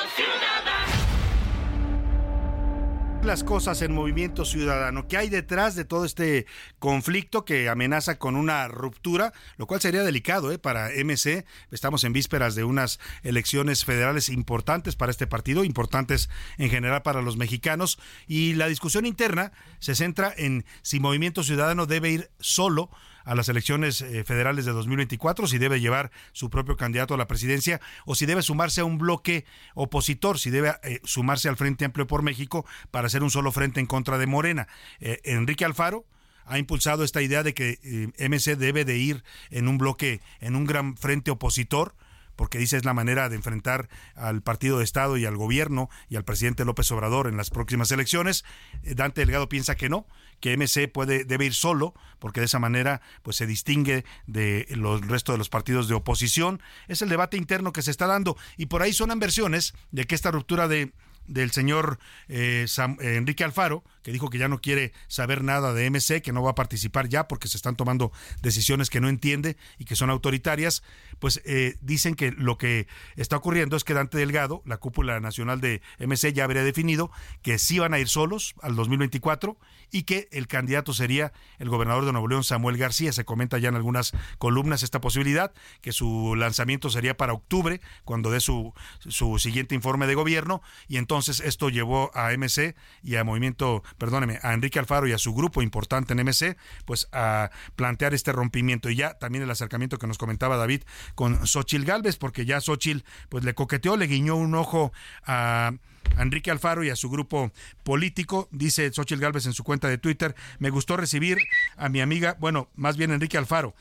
las 3.24 3.44
cosas 3.44 3.82
en 3.82 3.92
Movimiento 3.92 4.44
Ciudadano? 4.44 5.08
¿Qué 5.08 5.16
hay 5.16 5.28
detrás 5.28 5.74
de 5.74 5.84
todo 5.84 6.04
este 6.04 6.46
conflicto 6.78 7.44
que 7.44 7.68
amenaza 7.68 8.18
con 8.18 8.36
una 8.36 8.68
ruptura? 8.68 9.32
Lo 9.56 9.66
cual 9.66 9.80
sería 9.80 10.02
delicado 10.02 10.52
¿eh? 10.52 10.58
para 10.58 10.90
MC. 10.90 11.44
Estamos 11.70 12.04
en 12.04 12.12
vísperas 12.12 12.54
de 12.54 12.64
unas 12.64 13.00
elecciones 13.22 13.84
federales 13.84 14.28
importantes 14.28 14.96
para 14.96 15.10
este 15.10 15.26
partido, 15.26 15.64
importantes 15.64 16.30
en 16.58 16.70
general 16.70 17.02
para 17.02 17.22
los 17.22 17.36
mexicanos. 17.36 17.98
Y 18.26 18.54
la 18.54 18.68
discusión 18.68 19.04
interna 19.06 19.52
se 19.78 19.94
centra 19.94 20.32
en 20.36 20.64
si 20.82 21.00
Movimiento 21.00 21.42
Ciudadano 21.42 21.86
debe 21.86 22.10
ir 22.10 22.30
solo 22.38 22.90
a 23.28 23.34
las 23.34 23.50
elecciones 23.50 24.00
eh, 24.00 24.24
federales 24.24 24.64
de 24.64 24.72
2024, 24.72 25.46
si 25.46 25.58
debe 25.58 25.80
llevar 25.80 26.10
su 26.32 26.48
propio 26.48 26.78
candidato 26.78 27.12
a 27.12 27.18
la 27.18 27.26
presidencia 27.26 27.78
o 28.06 28.14
si 28.14 28.24
debe 28.24 28.40
sumarse 28.40 28.80
a 28.80 28.86
un 28.86 28.96
bloque 28.96 29.44
opositor, 29.74 30.38
si 30.38 30.48
debe 30.48 30.72
eh, 30.82 31.00
sumarse 31.04 31.50
al 31.50 31.58
Frente 31.58 31.84
Amplio 31.84 32.06
por 32.06 32.22
México 32.22 32.64
para 32.90 33.08
hacer 33.08 33.22
un 33.22 33.30
solo 33.30 33.52
frente 33.52 33.80
en 33.80 33.86
contra 33.86 34.16
de 34.16 34.26
Morena. 34.26 34.66
Eh, 35.00 35.20
Enrique 35.24 35.66
Alfaro 35.66 36.06
ha 36.46 36.58
impulsado 36.58 37.04
esta 37.04 37.20
idea 37.20 37.42
de 37.42 37.52
que 37.52 37.78
MC 38.16 38.56
debe 38.56 38.86
de 38.86 38.96
ir 38.96 39.22
en 39.50 39.68
un 39.68 39.76
bloque, 39.76 40.22
en 40.40 40.56
un 40.56 40.64
gran 40.64 40.96
frente 40.96 41.30
opositor 41.30 41.94
porque 42.34 42.58
dice 42.58 42.76
es 42.76 42.84
la 42.84 42.94
manera 42.94 43.28
de 43.28 43.34
enfrentar 43.34 43.88
al 44.14 44.42
partido 44.42 44.78
de 44.78 44.84
Estado 44.84 45.16
y 45.16 45.26
al 45.26 45.36
gobierno 45.36 45.90
y 46.08 46.14
al 46.14 46.24
presidente 46.24 46.64
López 46.64 46.90
Obrador 46.92 47.26
en 47.26 47.36
las 47.36 47.50
próximas 47.50 47.90
elecciones. 47.90 48.44
Dante 48.84 49.22
Delgado 49.22 49.48
piensa 49.48 49.74
que 49.74 49.88
no, 49.88 50.06
que 50.40 50.56
MC 50.56 50.88
puede 50.88 51.24
debe 51.24 51.46
ir 51.46 51.54
solo 51.54 51.94
porque 52.18 52.40
de 52.40 52.46
esa 52.46 52.58
manera 52.58 53.00
pues 53.22 53.36
se 53.36 53.46
distingue 53.46 54.04
de 54.26 54.66
los 54.70 55.06
resto 55.06 55.32
de 55.32 55.38
los 55.38 55.48
partidos 55.48 55.88
de 55.88 55.94
oposición. 55.94 56.60
Es 56.88 57.02
el 57.02 57.08
debate 57.08 57.36
interno 57.36 57.72
que 57.72 57.82
se 57.82 57.90
está 57.90 58.06
dando 58.06 58.36
y 58.56 58.66
por 58.66 58.82
ahí 58.82 58.92
son 58.92 59.18
versiones 59.18 59.74
de 59.90 60.04
que 60.04 60.14
esta 60.14 60.30
ruptura 60.30 60.68
de 60.68 60.92
del 61.28 61.50
señor 61.52 61.98
eh, 62.28 62.66
eh, 62.66 63.14
Enrique 63.16 63.44
Alfaro, 63.44 63.84
que 64.08 64.12
dijo 64.14 64.30
que 64.30 64.38
ya 64.38 64.48
no 64.48 64.62
quiere 64.62 64.94
saber 65.06 65.44
nada 65.44 65.74
de 65.74 65.90
MC, 65.90 66.22
que 66.22 66.32
no 66.32 66.42
va 66.42 66.52
a 66.52 66.54
participar 66.54 67.10
ya 67.10 67.28
porque 67.28 67.46
se 67.46 67.58
están 67.58 67.76
tomando 67.76 68.10
decisiones 68.40 68.88
que 68.88 69.02
no 69.02 69.10
entiende 69.10 69.58
y 69.76 69.84
que 69.84 69.96
son 69.96 70.08
autoritarias, 70.08 70.82
pues 71.18 71.42
eh, 71.44 71.76
dicen 71.82 72.14
que 72.14 72.32
lo 72.32 72.56
que 72.56 72.86
está 73.16 73.36
ocurriendo 73.36 73.76
es 73.76 73.84
que 73.84 73.92
Dante 73.92 74.16
Delgado, 74.16 74.62
la 74.64 74.78
cúpula 74.78 75.20
nacional 75.20 75.60
de 75.60 75.82
MC, 75.98 76.32
ya 76.32 76.44
habría 76.44 76.64
definido 76.64 77.10
que 77.42 77.58
sí 77.58 77.80
van 77.80 77.92
a 77.92 77.98
ir 77.98 78.08
solos 78.08 78.54
al 78.62 78.76
2024 78.76 79.58
y 79.90 80.04
que 80.04 80.28
el 80.32 80.46
candidato 80.46 80.92
sería 80.94 81.32
el 81.58 81.68
gobernador 81.68 82.04
de 82.04 82.12
Nuevo 82.12 82.28
León, 82.28 82.44
Samuel 82.44 82.76
García. 82.76 83.12
Se 83.12 83.24
comenta 83.26 83.58
ya 83.58 83.68
en 83.68 83.74
algunas 83.74 84.12
columnas 84.38 84.82
esta 84.82 85.00
posibilidad, 85.00 85.52
que 85.80 85.92
su 85.92 86.34
lanzamiento 86.34 86.90
sería 86.90 87.16
para 87.16 87.32
octubre, 87.32 87.80
cuando 88.04 88.30
dé 88.30 88.40
su, 88.40 88.72
su 89.00 89.38
siguiente 89.38 89.74
informe 89.74 90.06
de 90.06 90.14
gobierno, 90.14 90.62
y 90.88 90.96
entonces 90.96 91.40
esto 91.40 91.68
llevó 91.68 92.10
a 92.14 92.32
MC 92.32 92.74
y 93.02 93.16
a 93.16 93.24
Movimiento, 93.24 93.82
perdóneme, 93.98 94.38
a 94.42 94.54
Enrique 94.54 94.78
Alfaro 94.78 95.06
y 95.06 95.12
a 95.12 95.18
su 95.18 95.34
grupo 95.34 95.62
importante 95.62 96.12
en 96.14 96.24
MC, 96.24 96.56
pues 96.84 97.08
a 97.12 97.50
plantear 97.76 98.14
este 98.14 98.32
rompimiento. 98.32 98.88
Y 98.90 98.96
ya 98.96 99.14
también 99.14 99.44
el 99.44 99.50
acercamiento 99.50 99.98
que 99.98 100.06
nos 100.06 100.18
comentaba 100.18 100.56
David 100.56 100.82
con 101.14 101.46
Xochil 101.46 101.84
Galvez, 101.84 102.16
porque 102.16 102.46
ya 102.46 102.60
Xochil 102.60 103.04
pues 103.28 103.44
le 103.44 103.54
coqueteó, 103.54 103.96
le 103.96 104.06
guiñó 104.06 104.36
un 104.36 104.54
ojo 104.54 104.92
a 105.26 105.72
Enrique 106.16 106.50
Alfaro 106.50 106.84
y 106.84 106.90
a 106.90 106.96
su 106.96 107.10
grupo 107.10 107.52
político. 107.82 108.48
Dice 108.50 108.90
Xochitl 108.92 109.20
Galvez 109.20 109.46
en 109.46 109.52
su 109.52 109.64
cuenta 109.64 109.88
de 109.88 109.98
Twitter, 109.98 110.34
me 110.58 110.70
gustó 110.70 110.96
recibir 110.96 111.38
a 111.76 111.88
mi 111.88 112.00
amiga, 112.00 112.36
bueno, 112.40 112.68
más 112.74 112.96
bien 112.96 113.10
Enrique 113.10 113.38
Alfaro, 113.38 113.74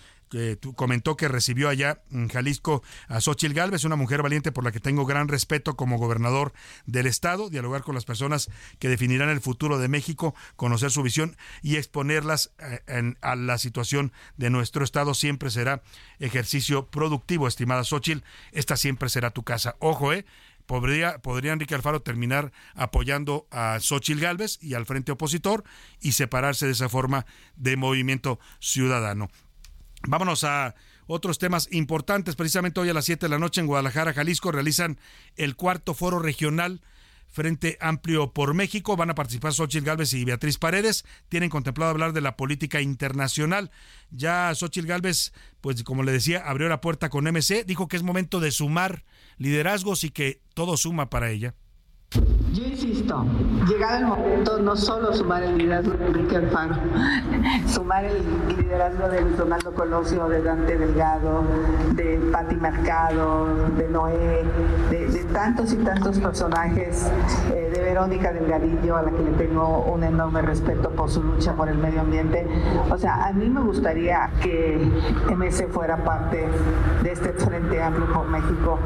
comentó 0.76 1.16
que 1.18 1.28
recibió 1.28 1.70
allá 1.70 2.02
en 2.12 2.28
Jalisco 2.30 2.84
a 3.08 3.22
Xochitl 3.22 3.54
Galvez, 3.54 3.84
una 3.84 3.96
mujer 3.96 4.22
valiente 4.22 4.52
por 4.52 4.64
la 4.64 4.72
que 4.72 4.80
tengo 4.80 5.06
gran 5.06 5.28
respeto 5.28 5.76
como 5.76 5.98
gobernador 5.98 6.54
del 6.86 7.08
estado, 7.08 7.50
dialogar 7.50 7.84
con 7.84 7.96
las 7.96 8.06
personas 8.06 8.50
que 8.80 8.90
definirán 8.90 9.30
el 9.30 9.42
futuro 9.42 9.80
de 9.80 9.88
México, 9.88 10.36
conocer 10.56 10.92
su 10.92 11.04
visión 11.04 11.38
y 11.62 11.78
exponerlas 11.78 12.52
eh, 12.60 13.14
a 13.22 13.36
la 13.36 13.58
situación 13.58 14.12
de 14.38 14.50
nuestro 14.50 14.84
estado 14.84 15.14
siempre 15.14 15.50
será 15.50 15.82
ejercicio 16.20 16.88
productivo, 16.88 17.48
estimada 17.48 17.84
Xochitl, 17.84 18.24
esta 18.52 18.78
siempre 18.78 19.10
será 19.10 19.32
tu 19.32 19.44
casa. 19.44 19.76
Ojo, 19.80 20.14
eh, 20.14 20.26
podría, 20.66 21.18
podría 21.20 21.54
Enrique 21.54 21.74
Alfaro 21.74 22.02
terminar 22.02 22.52
apoyando 22.76 23.48
a 23.50 23.80
Xochil 23.80 24.20
Gálvez 24.20 24.60
y 24.62 24.76
al 24.76 24.86
frente 24.86 25.12
opositor 25.12 25.64
y 26.00 26.12
separarse 26.12 26.68
de 26.68 26.74
esa 26.74 26.90
forma 26.90 27.26
de 27.56 27.78
movimiento 27.78 28.40
ciudadano. 28.60 29.30
Vámonos 30.04 30.44
a 30.44 30.76
otros 31.08 31.40
temas 31.40 31.68
importantes. 31.72 32.36
Precisamente 32.36 32.80
hoy 32.80 32.90
a 32.90 32.94
las 32.94 33.06
7 33.06 33.26
de 33.26 33.30
la 33.30 33.40
noche 33.40 33.62
en 33.62 33.68
Guadalajara, 33.68 34.14
Jalisco, 34.14 34.52
realizan 34.52 35.00
el 35.36 35.56
cuarto 35.56 35.94
foro 35.94 36.20
regional 36.20 36.82
Frente 37.28 37.78
Amplio 37.82 38.34
por 38.34 38.54
México. 38.54 38.96
Van 38.96 39.10
a 39.10 39.16
participar 39.16 39.54
Xochitl 39.54 39.86
Gálvez 39.86 40.14
y 40.14 40.26
Beatriz 40.26 40.58
Paredes. 40.58 41.06
Tienen 41.30 41.50
contemplado 41.50 41.92
hablar 41.92 42.14
de 42.14 42.22
la 42.22 42.38
política 42.38 42.82
internacional. 42.82 43.72
Ya 44.12 44.54
Xochitl 44.54 44.88
Gálvez, 44.88 45.34
pues 45.62 45.84
como 45.84 46.04
le 46.04 46.12
decía, 46.12 46.40
abrió 46.46 46.70
la 46.70 46.82
puerta 46.82 47.10
con 47.10 47.26
MC. 47.26 47.66
Dijo 47.66 47.88
que 47.88 47.98
es 47.98 48.04
momento 48.04 48.40
de 48.40 48.52
sumar 48.52 49.04
liderazgos 49.38 50.04
y 50.04 50.12
que 50.12 50.42
todo 50.54 50.78
suma 50.78 51.10
para 51.10 51.30
ella. 51.30 51.54
Yo 52.58 52.64
insisto, 52.64 53.24
llegado 53.68 53.98
el 54.00 54.06
momento, 54.08 54.58
no 54.58 54.76
solo 54.76 55.14
sumar 55.14 55.44
el 55.44 55.60
liderazgo 55.60 55.94
de 55.94 56.08
Enrique 56.08 56.38
Alfaro, 56.38 56.76
sumar 57.68 58.06
el 58.06 58.24
liderazgo 58.48 59.10
de 59.10 59.22
Luis 59.22 59.38
Donaldo 59.38 59.74
Colosio, 59.76 60.28
de 60.28 60.42
Dante 60.42 60.76
Delgado, 60.76 61.44
de 61.94 62.18
Patti 62.32 62.56
Mercado, 62.56 63.48
de 63.78 63.88
Noé, 63.90 64.44
de, 64.90 65.24
tantos 65.34 65.72
y 65.74 65.76
tantos 65.78 66.18
personajes, 66.18 67.12
eh, 67.54 67.70
de 67.76 67.82
Verónica 67.82 68.34
Delgadillo, 68.34 68.98
a 68.98 69.04
la 69.04 69.12
que 69.12 69.22
le 69.22 69.32
tengo 69.34 69.84
un 69.94 70.04
enorme 70.04 70.42
respeto 70.42 70.90
por 70.90 71.12
su 71.12 71.22
lucha 71.22 71.54
por 71.54 71.70
el 71.70 71.78
medio 71.78 72.02
ambiente. 72.02 72.48
O 72.90 72.98
sea, 72.98 73.28
a 73.28 73.34
mí 73.34 73.50
me 73.50 73.62
gustaría 73.62 74.32
que 74.42 74.90
MS 75.30 75.66
fuera 75.70 75.98
parte 75.98 76.48
de 77.04 77.12
este 77.12 77.34
Frente 77.34 77.84
Amplio 77.84 78.12
por 78.12 78.28
México. 78.28 78.80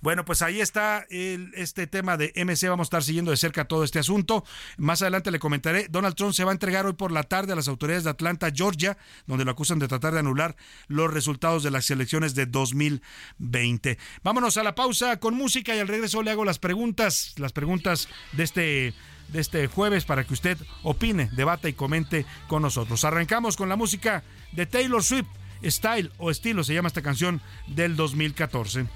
Bueno, 0.00 0.24
pues 0.24 0.42
ahí 0.42 0.60
está 0.60 1.06
este 1.10 1.86
tema 1.86 2.16
de 2.16 2.32
MC. 2.36 2.68
Vamos 2.68 2.86
a 2.86 2.88
estar 2.88 3.02
siguiendo 3.02 3.30
de 3.30 3.36
cerca 3.36 3.66
todo 3.66 3.84
este 3.84 3.98
asunto. 3.98 4.44
Más 4.76 5.02
adelante 5.02 5.30
le 5.30 5.38
comentaré. 5.38 5.88
Donald 5.88 6.14
Trump 6.14 6.34
se 6.34 6.44
va 6.44 6.52
a 6.52 6.54
entregar 6.54 6.86
hoy 6.86 6.92
por 6.92 7.10
la 7.10 7.24
tarde 7.24 7.52
a 7.52 7.56
las 7.56 7.68
autoridades 7.68 8.04
de 8.04 8.10
Atlanta, 8.10 8.50
Georgia, 8.54 8.96
donde 9.26 9.44
lo 9.44 9.50
acusan 9.50 9.78
de 9.78 9.88
tratar 9.88 10.12
de 10.12 10.20
anular 10.20 10.56
los 10.86 11.12
resultados 11.12 11.62
de 11.62 11.70
las 11.70 11.90
elecciones 11.90 12.34
de 12.34 12.46
2020. 12.46 13.98
Vámonos 14.22 14.56
a 14.56 14.62
la 14.62 14.74
pausa 14.74 15.18
con 15.18 15.34
música 15.34 15.74
y 15.74 15.80
al 15.80 15.88
regreso 15.88 16.22
le 16.22 16.30
hago 16.30 16.44
las 16.44 16.58
preguntas, 16.58 17.34
las 17.36 17.52
preguntas 17.52 18.08
de 18.32 18.44
este 18.44 18.94
de 19.28 19.40
este 19.40 19.66
jueves 19.66 20.06
para 20.06 20.24
que 20.24 20.32
usted 20.32 20.56
opine, 20.82 21.28
debata 21.32 21.68
y 21.68 21.74
comente 21.74 22.24
con 22.46 22.62
nosotros. 22.62 23.04
Arrancamos 23.04 23.58
con 23.58 23.68
la 23.68 23.76
música 23.76 24.22
de 24.52 24.64
Taylor 24.64 25.02
Swift, 25.02 25.26
Style 25.62 26.10
o 26.18 26.30
Estilo 26.30 26.64
se 26.64 26.74
llama 26.74 26.88
esta 26.88 27.02
canción 27.02 27.42
del 27.66 27.96
2014. 27.96 28.86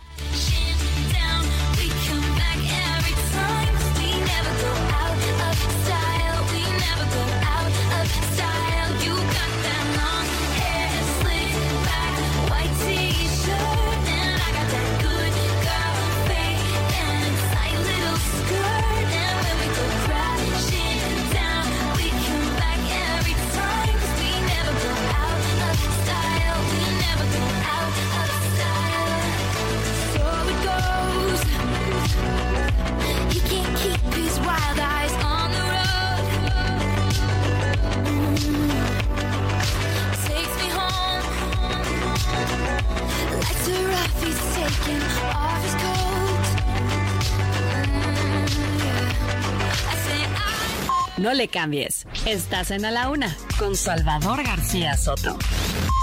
No 51.22 51.32
le 51.34 51.46
cambies. 51.46 52.04
Estás 52.26 52.72
en 52.72 52.84
A 52.84 52.90
la 52.90 53.08
Una 53.08 53.36
con 53.56 53.76
Salvador 53.76 54.42
García 54.42 54.96
Soto. 54.96 55.38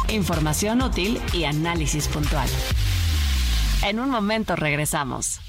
Información 0.08 0.82
útil 0.82 1.20
y 1.34 1.44
análisis 1.44 2.08
puntual. 2.08 2.48
En 3.84 4.00
un 4.00 4.10
momento 4.10 4.56
regresamos. 4.56 5.42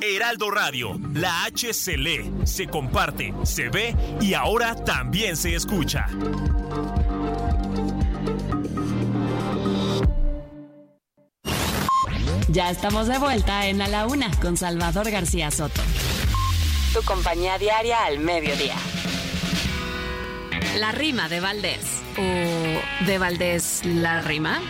Heraldo 0.00 0.52
Radio, 0.52 0.96
la 1.14 1.42
H 1.46 1.74
se 1.74 1.96
lee, 1.96 2.30
se 2.44 2.68
comparte, 2.68 3.34
se 3.42 3.70
ve 3.70 3.96
y 4.20 4.34
ahora 4.34 4.76
también 4.76 5.36
se 5.36 5.56
escucha. 5.56 6.06
Ya 12.52 12.68
estamos 12.68 13.06
de 13.06 13.16
vuelta 13.16 13.68
en 13.68 13.80
A 13.80 13.86
la 13.86 14.06
Una 14.08 14.28
con 14.40 14.56
Salvador 14.56 15.08
García 15.08 15.52
Soto. 15.52 15.82
Tu 16.92 17.00
compañía 17.02 17.58
diaria 17.58 18.04
al 18.04 18.18
mediodía. 18.18 18.74
La 20.80 20.90
rima 20.90 21.28
de 21.28 21.38
Valdés. 21.38 22.02
¿O 22.18 23.06
de 23.06 23.18
Valdés 23.18 23.82
la 23.84 24.22
rima? 24.22 24.60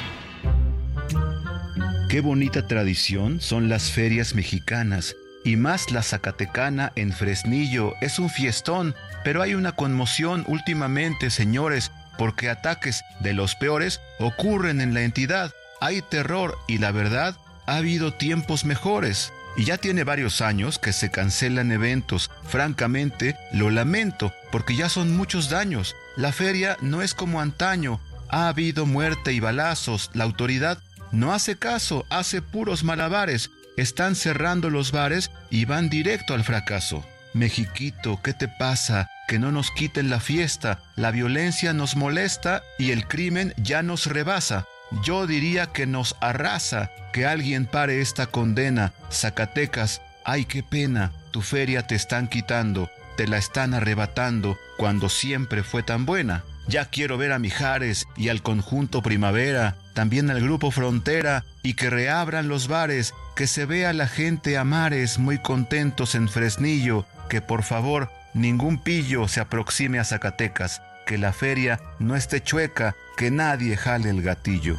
Qué 2.11 2.21
bonita 2.21 2.67
tradición 2.67 3.41
son 3.41 3.71
las 3.71 3.91
ferias 3.91 4.35
mexicanas 4.35 5.17
y 5.43 5.57
más 5.57 5.91
la 5.91 6.03
Zacatecana 6.03 6.93
en 6.97 7.15
Fresnillo. 7.15 7.95
Es 8.03 8.19
un 8.19 8.29
fiestón, 8.29 8.95
pero 9.25 9.41
hay 9.41 9.55
una 9.55 9.73
conmoción 9.73 10.45
últimamente, 10.49 11.31
señores, 11.31 11.91
porque 12.19 12.51
ataques 12.51 13.03
de 13.21 13.33
los 13.33 13.55
peores 13.55 14.03
ocurren 14.19 14.83
en 14.83 14.93
la 14.93 15.01
entidad. 15.01 15.55
Hay 15.81 16.03
terror 16.03 16.59
y 16.69 16.77
la 16.77 16.93
verdad, 16.93 17.37
ha 17.71 17.77
habido 17.77 18.13
tiempos 18.13 18.65
mejores. 18.65 19.33
Y 19.57 19.65
ya 19.65 19.79
tiene 19.79 20.03
varios 20.03 20.41
años 20.41 20.81
que 20.81 20.93
se 20.93 21.11
cancelan 21.11 21.71
eventos. 21.71 22.29
Francamente, 22.45 23.37
lo 23.53 23.71
lamento, 23.71 24.33
porque 24.51 24.75
ya 24.75 24.89
son 24.89 25.17
muchos 25.17 25.51
daños. 25.51 25.95
La 26.17 26.33
feria 26.33 26.77
no 26.81 27.01
es 27.01 27.15
como 27.15 27.41
antaño. 27.41 28.01
Ha 28.29 28.49
habido 28.49 28.87
muerte 28.87 29.33
y 29.33 29.39
balazos. 29.39 30.11
La 30.15 30.25
autoridad 30.25 30.79
no 31.13 31.33
hace 31.33 31.57
caso, 31.57 32.07
hace 32.11 32.43
puros 32.43 32.83
malabares. 32.83 33.51
Están 33.77 34.17
cerrando 34.17 34.69
los 34.69 34.91
bares 34.91 35.31
y 35.49 35.65
van 35.65 35.89
directo 35.91 36.35
al 36.35 36.43
fracaso. 36.43 37.05
Mexiquito, 37.35 38.21
¿qué 38.23 38.33
te 38.33 38.49
pasa? 38.49 39.09
Que 39.29 39.39
no 39.39 39.53
nos 39.53 39.71
quiten 39.71 40.11
la 40.11 40.19
fiesta. 40.19 40.83
La 40.97 41.13
violencia 41.13 41.73
nos 41.73 41.95
molesta 41.95 42.65
y 42.81 42.91
el 42.91 43.07
crimen 43.07 43.55
ya 43.57 43.85
nos 43.85 44.07
rebasa. 44.07 44.67
Yo 45.03 45.27
diría 45.27 45.67
que 45.67 45.87
nos 45.87 46.17
arrasa 46.21 46.91
que 47.13 47.27
alguien 47.27 47.67
pare 47.67 48.01
esta 48.01 48.27
condena. 48.27 48.93
Zacatecas, 49.11 50.03
ay 50.25 50.45
qué 50.45 50.63
pena, 50.63 51.13
tu 51.31 51.43
feria 51.43 51.87
te 51.87 51.95
están 51.95 52.29
quitando, 52.29 52.91
te 53.17 53.27
la 53.27 53.39
están 53.39 53.75
arrebatando 53.75 54.59
cuando 54.77 55.09
siempre 55.09 55.63
fue 55.63 55.83
tan 55.83 56.07
buena. 56.07 56.45
Ya 56.69 56.85
quiero 56.85 57.19
ver 57.19 57.33
a 57.33 57.39
Mijares 57.39 58.07
y 58.17 58.29
al 58.29 58.43
conjunto 58.43 59.03
Primavera, 59.03 59.77
también 59.95 60.31
al 60.31 60.41
grupo 60.41 60.71
Frontera, 60.71 61.45
y 61.63 61.75
que 61.75 61.91
reabran 61.91 62.49
los 62.49 62.69
bares, 62.69 63.13
que 63.35 63.47
se 63.47 63.67
vea 63.67 63.93
la 63.93 64.07
gente 64.07 64.57
a 64.57 64.65
mares 64.65 65.19
muy 65.19 65.39
contentos 65.39 66.15
en 66.15 66.29
Fresnillo, 66.29 67.07
que 67.29 67.41
por 67.41 67.63
favor 67.63 68.11
ningún 68.35 68.79
pillo 68.79 69.27
se 69.27 69.41
aproxime 69.41 69.99
a 69.99 70.05
Zacatecas, 70.05 70.81
que 71.11 71.19
la 71.19 71.33
feria 71.33 71.81
no 71.99 72.15
esté 72.15 72.41
chueca, 72.41 72.95
que 73.17 73.33
nadie 73.33 73.77
jale 73.77 74.11
el 74.11 74.23
gatillo. 74.23 74.77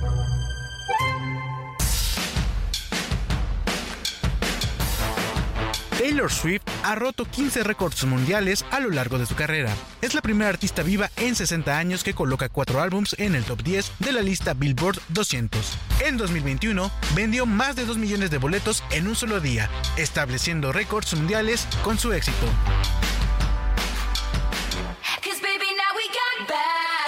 Taylor 5.98 6.32
Swift 6.32 6.62
ha 6.86 6.96
roto 6.96 7.26
15 7.26 7.64
récords 7.64 8.06
mundiales 8.06 8.64
a 8.72 8.80
lo 8.80 8.92
largo 8.92 9.18
de 9.18 9.26
su 9.26 9.36
carrera. 9.36 9.76
Es 10.02 10.14
la 10.14 10.22
primera 10.22 10.50
artista 10.50 10.84
viva 10.84 11.10
en 11.18 11.36
60 11.36 11.78
años 11.78 12.02
que 12.02 12.14
coloca 12.14 12.48
cuatro 12.48 12.80
álbums 12.80 13.14
en 13.20 13.36
el 13.36 13.44
top 13.44 13.62
10 13.62 13.92
de 14.00 14.14
la 14.14 14.22
lista 14.22 14.54
Billboard 14.54 15.02
200. 15.10 15.78
En 16.06 16.16
2021 16.16 16.90
vendió 17.14 17.46
más 17.46 17.76
de 17.76 17.84
2 17.84 17.98
millones 17.98 18.32
de 18.32 18.38
boletos 18.38 18.86
en 18.92 19.08
un 19.08 19.18
solo 19.18 19.42
día, 19.42 19.70
estableciendo 19.98 20.72
récords 20.72 21.14
mundiales 21.14 21.68
con 21.84 22.00
su 22.00 22.14
éxito. 22.14 22.48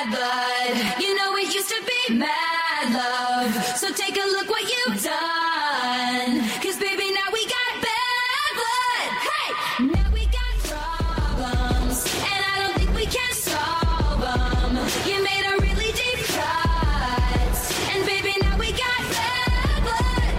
blood. 0.10 1.02
You 1.02 1.16
know 1.16 1.36
it 1.38 1.54
used 1.54 1.70
to 1.70 1.82
be 1.86 2.16
mad 2.16 2.94
love. 2.94 3.54
So 3.78 3.92
take 3.94 4.16
a 4.18 4.28
look 4.36 4.50
what 4.50 4.64
you've 4.64 5.04
done. 5.04 6.42
Cause 6.62 6.78
baby, 6.78 7.12
now 7.12 7.28
we 7.32 7.46
got 7.46 7.72
bad 7.88 8.52
blood. 8.60 9.10
Hey, 9.28 9.50
now 9.88 10.12
we 10.12 10.26
got 10.26 10.54
problems. 10.72 12.06
And 12.32 12.40
I 12.52 12.54
don't 12.60 12.76
think 12.78 12.94
we 12.96 13.06
can 13.06 13.34
solve 13.34 14.20
them. 14.22 14.78
You 15.08 15.24
made 15.24 15.46
a 15.46 15.56
really 15.62 15.92
deep 15.94 16.20
cut. 16.36 17.56
And 17.94 18.06
baby, 18.06 18.34
now 18.42 18.58
we 18.58 18.72
got 18.72 19.00
bad 19.16 19.84
blood. 19.88 20.34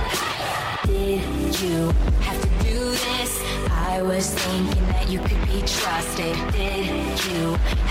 Hey. 0.89 1.23
Did 1.45 1.61
you 1.61 1.91
have 2.21 2.41
to 2.41 2.49
do 2.65 2.79
this? 2.91 3.43
I 3.71 4.03
was 4.03 4.35
thinking 4.35 4.87
that 4.89 5.09
you 5.09 5.21
could 5.21 5.43
be 5.47 5.61
trusted. 5.63 6.37
Did 6.53 7.25
you? 7.27 7.84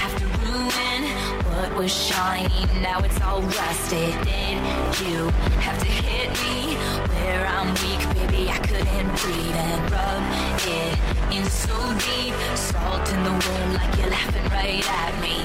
Was 1.76 1.92
shining? 1.92 2.82
Now 2.82 3.00
it's 3.00 3.20
all 3.22 3.42
rusted. 3.42 4.14
Did 4.26 5.00
you 5.08 5.30
have 5.60 5.80
to 5.80 5.86
hit 5.86 6.30
me 6.44 6.76
where 7.10 7.46
I'm 7.48 7.70
weak? 7.82 8.02
Baby, 8.16 8.50
I 8.50 8.58
couldn't 8.60 9.10
breathe 9.22 9.56
and 9.56 9.92
rub 9.92 10.24
it 10.68 11.36
in 11.36 11.46
so 11.46 11.76
deep. 12.06 12.34
Salt 12.56 13.12
in 13.14 13.24
the 13.24 13.32
wound 13.32 13.74
like 13.74 13.98
you're 13.98 14.10
laughing 14.10 14.44
right 14.52 14.88
at 14.88 15.22
me. 15.22 15.38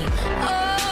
Oh, 0.43 0.88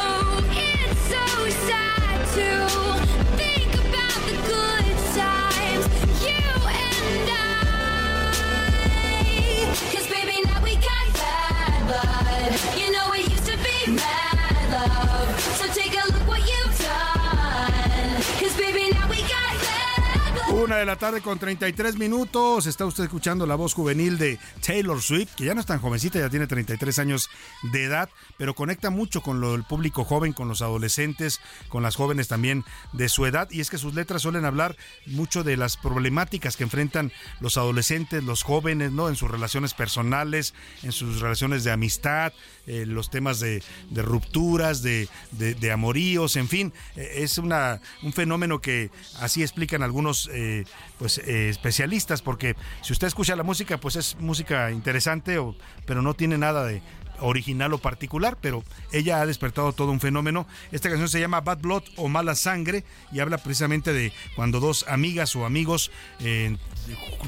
De 20.76 20.84
la 20.84 20.96
tarde 20.96 21.22
con 21.22 21.38
33 21.38 21.96
minutos. 21.96 22.66
Está 22.66 22.84
usted 22.84 23.04
escuchando 23.04 23.46
la 23.46 23.54
voz 23.54 23.72
juvenil 23.72 24.18
de 24.18 24.38
Taylor 24.64 25.00
Swift, 25.00 25.34
que 25.34 25.46
ya 25.46 25.54
no 25.54 25.60
es 25.60 25.66
tan 25.66 25.80
jovencita, 25.80 26.18
ya 26.18 26.28
tiene 26.28 26.46
33 26.46 26.98
años 26.98 27.30
de 27.72 27.84
edad, 27.84 28.10
pero 28.36 28.54
conecta 28.54 28.90
mucho 28.90 29.22
con 29.22 29.40
lo, 29.40 29.54
el 29.54 29.64
público 29.64 30.04
joven, 30.04 30.34
con 30.34 30.48
los 30.48 30.60
adolescentes, 30.60 31.40
con 31.70 31.82
las 31.82 31.96
jóvenes 31.96 32.28
también 32.28 32.62
de 32.92 33.08
su 33.08 33.24
edad. 33.24 33.50
Y 33.50 33.60
es 33.60 33.70
que 33.70 33.78
sus 33.78 33.94
letras 33.94 34.20
suelen 34.20 34.44
hablar 34.44 34.76
mucho 35.06 35.42
de 35.44 35.56
las 35.56 35.78
problemáticas 35.78 36.58
que 36.58 36.64
enfrentan 36.64 37.10
los 37.40 37.56
adolescentes, 37.56 38.22
los 38.22 38.42
jóvenes, 38.42 38.92
¿no? 38.92 39.08
En 39.08 39.16
sus 39.16 39.30
relaciones 39.30 39.72
personales, 39.72 40.52
en 40.82 40.92
sus 40.92 41.20
relaciones 41.20 41.64
de 41.64 41.72
amistad, 41.72 42.34
eh, 42.66 42.84
los 42.84 43.08
temas 43.10 43.40
de, 43.40 43.62
rupturas, 43.94 44.82
de, 44.82 45.08
de, 45.32 45.54
de, 45.54 45.72
amoríos, 45.72 46.36
en 46.36 46.48
fin. 46.48 46.72
Eh, 46.96 47.22
es 47.22 47.38
una, 47.38 47.80
un 48.02 48.12
fenómeno 48.12 48.60
que 48.60 48.90
así 49.20 49.42
explican 49.42 49.82
algunos 49.82 50.28
eh, 50.32 50.65
pues, 50.98 51.18
eh, 51.18 51.48
especialistas, 51.48 52.22
porque 52.22 52.56
si 52.82 52.92
usted 52.92 53.06
escucha 53.06 53.36
la 53.36 53.42
música, 53.42 53.78
pues 53.78 53.96
es 53.96 54.16
música 54.20 54.70
interesante, 54.70 55.38
o, 55.38 55.56
pero 55.84 56.02
no 56.02 56.14
tiene 56.14 56.38
nada 56.38 56.64
de 56.64 56.82
original 57.20 57.72
o 57.72 57.78
particular, 57.78 58.36
pero 58.40 58.62
ella 58.92 59.20
ha 59.20 59.26
despertado 59.26 59.72
todo 59.72 59.90
un 59.90 60.00
fenómeno. 60.00 60.46
Esta 60.72 60.88
canción 60.88 61.08
se 61.08 61.20
llama 61.20 61.40
Bad 61.40 61.58
Blood 61.58 61.84
o 61.96 62.08
Mala 62.08 62.34
Sangre 62.34 62.84
y 63.12 63.20
habla 63.20 63.38
precisamente 63.38 63.92
de 63.92 64.12
cuando 64.34 64.60
dos 64.60 64.84
amigas 64.88 65.34
o 65.36 65.46
amigos 65.46 65.90
eh, 66.20 66.56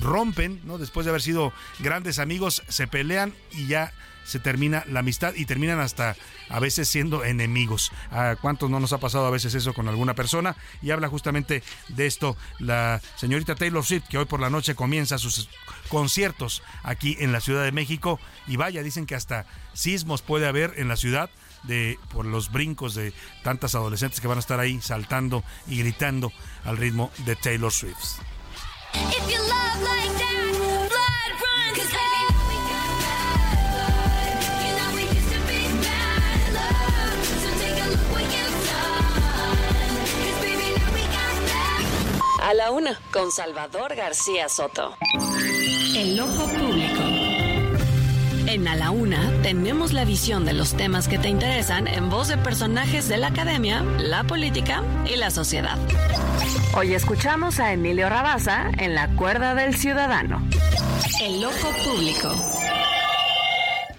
rompen, 0.00 0.60
¿no? 0.64 0.78
Después 0.78 1.04
de 1.06 1.10
haber 1.10 1.22
sido 1.22 1.52
grandes 1.78 2.18
amigos, 2.18 2.62
se 2.68 2.86
pelean 2.86 3.34
y 3.52 3.66
ya 3.66 3.92
se 4.28 4.38
termina 4.38 4.84
la 4.86 5.00
amistad 5.00 5.32
y 5.34 5.46
terminan 5.46 5.80
hasta 5.80 6.14
a 6.50 6.60
veces 6.60 6.86
siendo 6.86 7.24
enemigos. 7.24 7.92
¿A 8.10 8.36
cuántos 8.36 8.68
no 8.68 8.78
nos 8.78 8.92
ha 8.92 8.98
pasado 8.98 9.24
a 9.26 9.30
veces 9.30 9.54
eso 9.54 9.72
con 9.72 9.88
alguna 9.88 10.14
persona? 10.14 10.54
Y 10.82 10.90
habla 10.90 11.08
justamente 11.08 11.62
de 11.88 12.06
esto 12.06 12.36
la 12.58 13.00
señorita 13.16 13.54
Taylor 13.54 13.82
Swift, 13.82 14.06
que 14.06 14.18
hoy 14.18 14.26
por 14.26 14.40
la 14.40 14.50
noche 14.50 14.74
comienza 14.74 15.16
sus 15.16 15.48
conciertos 15.88 16.62
aquí 16.82 17.16
en 17.20 17.32
la 17.32 17.40
Ciudad 17.40 17.64
de 17.64 17.72
México. 17.72 18.20
Y 18.46 18.56
vaya, 18.56 18.82
dicen 18.82 19.06
que 19.06 19.14
hasta 19.14 19.46
sismos 19.72 20.20
puede 20.20 20.46
haber 20.46 20.74
en 20.76 20.88
la 20.88 20.96
ciudad 20.96 21.30
de 21.62 21.98
por 22.12 22.26
los 22.26 22.52
brincos 22.52 22.94
de 22.94 23.14
tantas 23.42 23.74
adolescentes 23.74 24.20
que 24.20 24.28
van 24.28 24.36
a 24.36 24.40
estar 24.40 24.60
ahí 24.60 24.78
saltando 24.82 25.42
y 25.66 25.78
gritando 25.78 26.32
al 26.64 26.76
ritmo 26.76 27.10
de 27.24 27.34
Taylor 27.34 27.72
Swift. 27.72 28.20
A 42.48 42.54
la 42.54 42.70
una 42.70 42.98
con 43.12 43.30
Salvador 43.30 43.94
García 43.94 44.48
Soto. 44.48 44.96
El 45.94 46.18
ojo 46.18 46.46
público. 46.46 47.02
En 48.46 48.66
A 48.66 48.74
la 48.74 48.90
Una 48.90 49.30
tenemos 49.42 49.92
la 49.92 50.06
visión 50.06 50.46
de 50.46 50.54
los 50.54 50.74
temas 50.74 51.08
que 51.08 51.18
te 51.18 51.28
interesan 51.28 51.86
en 51.86 52.08
voz 52.08 52.28
de 52.28 52.38
personajes 52.38 53.06
de 53.06 53.18
la 53.18 53.26
academia, 53.26 53.82
la 53.98 54.24
política 54.24 54.82
y 55.04 55.16
la 55.16 55.30
sociedad. 55.30 55.76
Hoy 56.74 56.94
escuchamos 56.94 57.60
a 57.60 57.74
Emilio 57.74 58.08
Rabaza 58.08 58.70
en 58.78 58.94
La 58.94 59.14
Cuerda 59.14 59.54
del 59.54 59.76
Ciudadano. 59.76 60.40
El 61.20 61.44
ojo 61.44 61.68
público. 61.84 62.34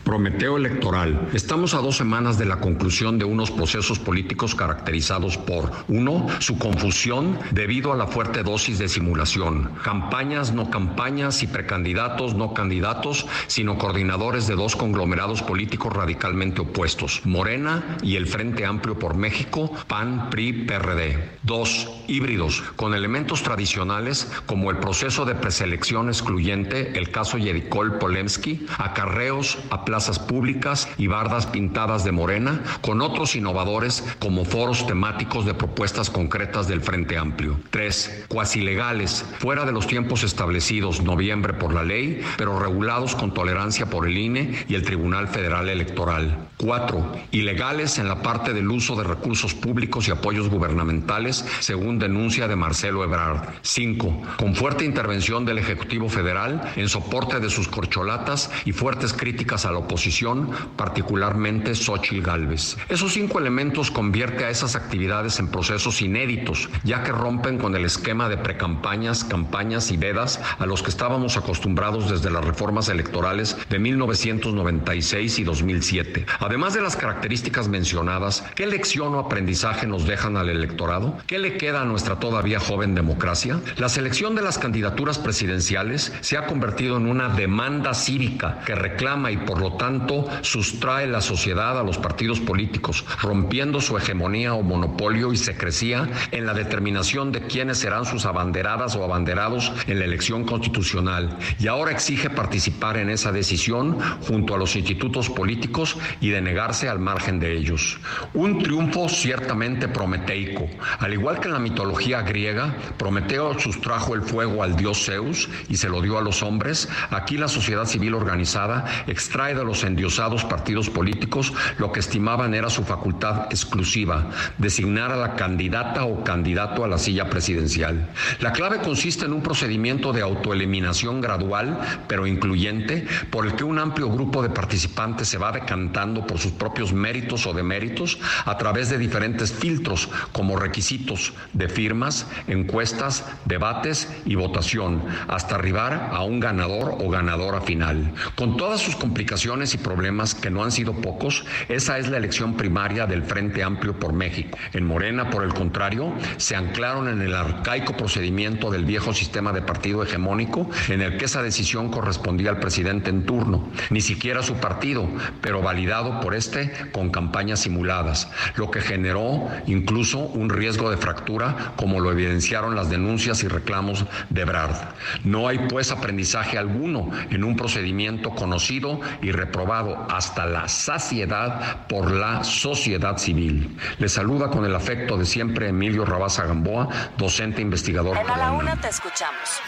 Prometeo 0.10 0.58
electoral. 0.58 1.30
Estamos 1.34 1.76
a 1.76 1.82
dos 1.82 1.98
semanas 1.98 2.40
de 2.40 2.46
la 2.46 2.60
conclusión 2.60 3.20
de 3.20 3.26
unos 3.26 3.52
procesos 3.52 4.00
políticos 4.00 4.56
caracterizados 4.56 5.38
por, 5.38 5.70
uno, 5.88 6.26
su 6.40 6.58
confusión 6.58 7.38
debido 7.52 7.94
a 7.94 7.96
la 7.96 8.08
fuerte 8.08 8.42
dosis 8.42 8.80
de 8.80 8.90
simulación, 8.90 9.70
campañas, 9.84 10.52
no 10.52 10.72
campañas 10.72 11.44
y 11.44 11.48
precandidatos, 11.48 12.34
no 12.34 12.56
candidatos, 12.56 13.28
sino 13.46 13.78
coordinadores 13.78 14.48
de 14.48 14.56
dos 14.56 14.76
conglomerados 14.76 15.44
políticos 15.44 15.94
radicalmente 15.94 16.62
opuestos, 16.62 17.22
Morena 17.26 18.00
y 18.02 18.16
el 18.16 18.26
Frente 18.26 18.66
Amplio 18.66 18.98
por 18.98 19.16
México, 19.16 19.72
PAN, 19.86 20.32
PRI, 20.32 20.66
PRD. 20.66 21.38
Dos, 21.44 21.88
híbridos, 22.08 22.64
con 22.76 22.96
elementos 22.96 23.44
tradicionales 23.44 24.32
como 24.48 24.72
el 24.72 24.78
proceso 24.78 25.26
de 25.26 25.36
preselección 25.36 26.08
excluyente, 26.08 26.98
el 26.98 27.12
caso 27.12 27.38
Yericol 27.38 28.00
Polemski, 28.00 28.66
acarreos 28.80 29.60
a 29.70 29.86
plazas 30.00 30.18
públicas 30.18 30.88
y 30.98 31.08
bardas 31.08 31.46
pintadas 31.46 32.06
de 32.06 32.14
morena, 32.14 32.64
con 32.80 33.02
otros 33.02 33.36
innovadores 33.36 34.02
como 34.20 34.46
foros 34.46 34.88
temáticos 34.88 35.46
de 35.46 35.54
propuestas 35.54 36.10
concretas 36.10 36.70
del 36.70 36.80
Frente 36.80 37.18
Amplio. 37.18 37.60
Tres, 37.70 38.24
cuasi 38.30 38.62
legales, 38.62 39.26
fuera 39.40 39.66
de 39.66 39.74
los 39.74 39.88
tiempos 39.88 40.24
establecidos, 40.24 41.02
noviembre 41.02 41.52
por 41.52 41.74
la 41.74 41.84
ley, 41.84 42.22
pero 42.38 42.58
regulados 42.58 43.14
con 43.14 43.34
tolerancia 43.34 43.90
por 43.90 44.08
el 44.08 44.18
INE 44.18 44.66
y 44.70 44.76
el 44.76 44.84
Tribunal 44.84 45.28
Federal 45.28 45.68
Electoral. 45.68 46.48
Cuatro, 46.56 47.12
ilegales 47.32 47.98
en 48.00 48.08
la 48.08 48.22
parte 48.22 48.54
del 48.54 48.72
uso 48.72 48.96
de 48.96 49.04
recursos 49.04 49.54
públicos 49.54 50.08
y 50.08 50.12
apoyos 50.12 50.48
gubernamentales, 50.48 51.46
según 51.60 52.00
denuncia 52.00 52.48
de 52.48 52.56
Marcelo 52.56 53.04
Ebrard. 53.04 53.50
Cinco, 53.64 54.22
con 54.38 54.56
fuerte 54.56 54.86
intervención 54.86 55.44
del 55.44 55.58
Ejecutivo 55.58 56.08
Federal 56.08 56.72
en 56.78 56.88
soporte 56.88 57.42
de 57.42 57.50
sus 57.50 57.68
corcholatas 57.68 58.50
y 58.64 58.72
fuertes 58.72 59.12
críticas 59.12 59.66
a 59.66 59.72
la 59.74 59.80
oposición, 59.90 60.52
particularmente 60.76 61.74
Xochitl 61.74 62.22
Gálvez. 62.22 62.78
Esos 62.90 63.14
cinco 63.14 63.40
elementos 63.40 63.90
convierte 63.90 64.46
a 64.46 64.52
esas 64.52 64.76
actividades 64.76 65.40
en 65.40 65.48
procesos 65.48 66.04
inéditos, 66.04 66.70
ya 66.84 67.04
que 67.04 67.12
rompen 67.12 67.58
con 67.58 67.76
el 67.76 67.86
esquema 67.86 68.30
de 68.30 68.38
precampañas, 68.38 69.24
campañas 69.24 69.90
y 69.90 69.98
vedas 69.98 70.40
a 70.60 70.68
los 70.68 70.84
que 70.84 70.92
estábamos 70.92 71.38
acostumbrados 71.38 72.08
desde 72.08 72.30
las 72.30 72.46
reformas 72.46 72.88
electorales 72.90 73.58
de 73.68 73.80
1996 73.80 75.40
y 75.40 75.44
2007. 75.44 76.26
Además 76.40 76.76
de 76.76 76.82
las 76.82 76.96
características 76.96 77.68
mencionadas, 77.68 78.46
¿qué 78.54 78.68
lección 78.68 79.16
o 79.16 79.20
aprendizaje 79.20 79.88
nos 79.88 80.06
dejan 80.06 80.38
al 80.38 80.50
electorado? 80.50 81.18
¿Qué 81.26 81.40
le 81.40 81.58
queda 81.58 81.82
a 81.82 81.86
nuestra 81.86 82.20
todavía 82.20 82.60
joven 82.60 82.94
democracia? 82.94 83.60
La 83.78 83.90
selección 83.90 84.36
de 84.36 84.44
las 84.44 84.60
candidaturas 84.60 85.18
presidenciales 85.18 86.14
se 86.22 86.38
ha 86.38 86.46
convertido 86.46 86.98
en 86.98 87.08
una 87.08 87.30
demanda 87.30 87.96
cívica 87.96 88.60
que 88.68 88.76
reclama 88.76 89.32
y 89.32 89.38
por 89.38 89.60
lo 89.60 89.79
tanto 89.80 90.28
sustrae 90.44 91.08
la 91.08 91.22
sociedad 91.22 91.80
a 91.80 91.84
los 91.84 91.98
partidos 91.98 92.40
políticos, 92.40 93.04
rompiendo 93.24 93.82
su 93.82 93.98
hegemonía 93.98 94.54
o 94.54 94.62
monopolio 94.62 95.34
y 95.34 95.38
secrecía 95.38 96.08
en 96.32 96.46
la 96.46 96.54
determinación 96.54 97.32
de 97.32 97.42
quiénes 97.42 97.80
serán 97.80 98.06
sus 98.06 98.28
abanderadas 98.28 98.96
o 98.96 99.04
abanderados 99.04 99.72
en 99.88 99.98
la 99.98 100.06
elección 100.06 100.44
constitucional. 100.44 101.40
Y 101.58 101.66
ahora 101.66 101.92
exige 101.92 102.30
participar 102.30 102.98
en 102.98 103.10
esa 103.10 103.32
decisión 103.32 103.98
junto 104.28 104.54
a 104.54 104.60
los 104.60 104.76
institutos 104.76 105.32
políticos 105.32 105.98
y 106.22 106.30
denegarse 106.30 106.88
al 106.88 107.00
margen 107.00 107.40
de 107.40 107.58
ellos. 107.58 108.00
Un 108.36 108.62
triunfo 108.62 109.10
ciertamente 109.10 109.88
prometeico. 109.88 110.68
Al 111.00 111.14
igual 111.14 111.40
que 111.40 111.48
en 111.48 111.54
la 111.54 111.60
mitología 111.60 112.22
griega, 112.22 112.76
Prometeo 112.98 113.58
sustrajo 113.58 114.14
el 114.14 114.22
fuego 114.22 114.62
al 114.62 114.76
dios 114.76 115.06
Zeus 115.06 115.50
y 115.70 115.78
se 115.78 115.90
lo 115.90 116.02
dio 116.02 116.18
a 116.18 116.22
los 116.22 116.44
hombres. 116.44 116.90
Aquí 117.10 117.38
la 117.38 117.48
sociedad 117.48 117.86
civil 117.86 118.14
organizada 118.14 118.86
extrae 119.08 119.56
de 119.60 119.66
los 119.66 119.84
endiosados 119.84 120.44
partidos 120.46 120.90
políticos 120.90 121.54
lo 121.78 121.92
que 121.92 122.00
estimaban 122.00 122.54
era 122.54 122.70
su 122.70 122.84
facultad 122.84 123.46
exclusiva, 123.52 124.32
designar 124.58 125.12
a 125.12 125.18
la 125.18 125.36
candidata 125.36 126.06
o 126.06 126.24
candidato 126.24 126.84
a 126.84 126.88
la 126.88 126.98
silla 126.98 127.30
presidencial. 127.30 128.10
La 128.40 128.54
clave 128.54 128.80
consiste 128.80 129.26
en 129.26 129.34
un 129.34 129.44
procedimiento 129.44 130.14
de 130.14 130.22
autoeliminación 130.22 131.22
gradual, 131.22 131.80
pero 132.08 132.26
incluyente, 132.26 133.06
por 133.30 133.46
el 133.46 133.56
que 133.56 133.64
un 133.64 133.80
amplio 133.80 134.10
grupo 134.10 134.42
de 134.42 134.50
participantes 134.50 135.28
se 135.28 135.38
va 135.38 135.52
decantando 135.52 136.26
por 136.26 136.40
sus 136.40 136.52
propios 136.54 136.94
méritos 136.94 137.46
o 137.46 137.54
deméritos 137.54 138.20
a 138.46 138.58
través 138.58 138.90
de 138.90 138.98
diferentes 138.98 139.52
filtros 139.52 140.10
como 140.32 140.56
requisitos 140.56 141.34
de 141.54 141.70
firmas, 141.70 142.28
encuestas, 142.48 143.26
debates 143.46 144.08
y 144.26 144.36
votación, 144.36 145.04
hasta 145.28 145.56
arribar 145.56 146.10
a 146.14 146.24
un 146.24 146.40
ganador 146.40 146.98
o 147.00 147.10
ganadora 147.10 147.62
final. 147.62 148.14
Con 148.36 148.58
todas 148.58 148.82
sus 148.82 148.96
complicaciones 148.96 149.49
y 149.50 149.78
problemas 149.80 150.36
que 150.36 150.52
no 150.52 150.64
han 150.64 150.72
sido 150.72 150.94
pocos, 150.94 151.44
esa 151.70 151.98
es 151.98 152.08
la 152.08 152.18
elección 152.18 152.56
primaria 152.56 153.08
del 153.08 153.24
Frente 153.24 153.64
Amplio 153.64 153.98
por 153.98 154.14
México. 154.14 154.56
En 154.74 154.86
Morena, 154.86 155.32
por 155.32 155.44
el 155.44 155.56
contrario, 155.56 156.14
se 156.38 156.56
anclaron 156.56 157.08
en 157.08 157.20
el 157.24 157.34
arcaico 157.34 157.98
procedimiento 157.98 158.70
del 158.70 158.86
viejo 158.86 159.12
sistema 159.12 159.52
de 159.52 159.64
partido 159.64 160.04
hegemónico 160.04 160.70
en 160.88 161.02
el 161.02 161.18
que 161.18 161.26
esa 161.26 161.42
decisión 161.42 161.90
correspondía 161.90 162.52
al 162.52 162.60
presidente 162.60 163.10
en 163.10 163.26
turno, 163.26 163.68
ni 163.90 164.02
siquiera 164.02 164.44
su 164.44 164.54
partido, 164.54 165.10
pero 165.42 165.64
validado 165.64 166.22
por 166.22 166.36
este 166.36 166.72
con 166.92 167.10
campañas 167.10 167.62
simuladas, 167.62 168.30
lo 168.56 168.70
que 168.70 168.82
generó 168.82 169.50
incluso 169.66 170.20
un 170.20 170.52
riesgo 170.52 170.92
de 170.92 170.98
fractura 170.98 171.74
como 171.76 172.00
lo 172.00 172.12
evidenciaron 172.12 172.76
las 172.76 172.92
denuncias 172.92 173.44
y 173.44 173.48
reclamos 173.48 174.06
de 174.30 174.46
Brard. 174.46 174.78
No 175.24 175.48
hay 175.48 175.58
pues 175.58 175.92
aprendizaje 175.92 176.60
alguno 176.60 177.10
en 177.32 177.44
un 177.44 177.56
procedimiento 177.56 178.30
conocido 178.36 179.00
y 179.24 179.39
reprobado 179.40 180.06
hasta 180.10 180.46
la 180.46 180.68
saciedad 180.68 181.88
por 181.88 182.12
la 182.12 182.44
sociedad 182.44 183.18
civil. 183.18 183.78
Le 183.98 184.10
saluda 184.10 184.50
con 184.50 184.66
el 184.66 184.76
afecto 184.76 185.18
de 185.18 185.26
siempre 185.26 185.70
Emilio 185.70 186.06
Rabaza 186.06 186.46
Gamboa, 186.46 186.90
docente 187.18 187.62
investigador. 187.62 188.18
En 188.18 188.30
A 188.30 188.38
la 188.38 188.52
Una 188.52 188.80
te 188.80 188.90
escuchamos. 188.90 189.62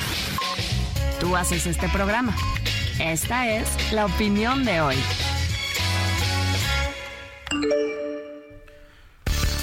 Tú 1.20 1.36
haces 1.36 1.66
este 1.68 1.88
programa. 1.90 2.36
Esta 3.00 3.48
es 3.50 3.94
la 3.94 4.06
opinión 4.06 4.66
de 4.66 4.82
hoy. 4.82 4.96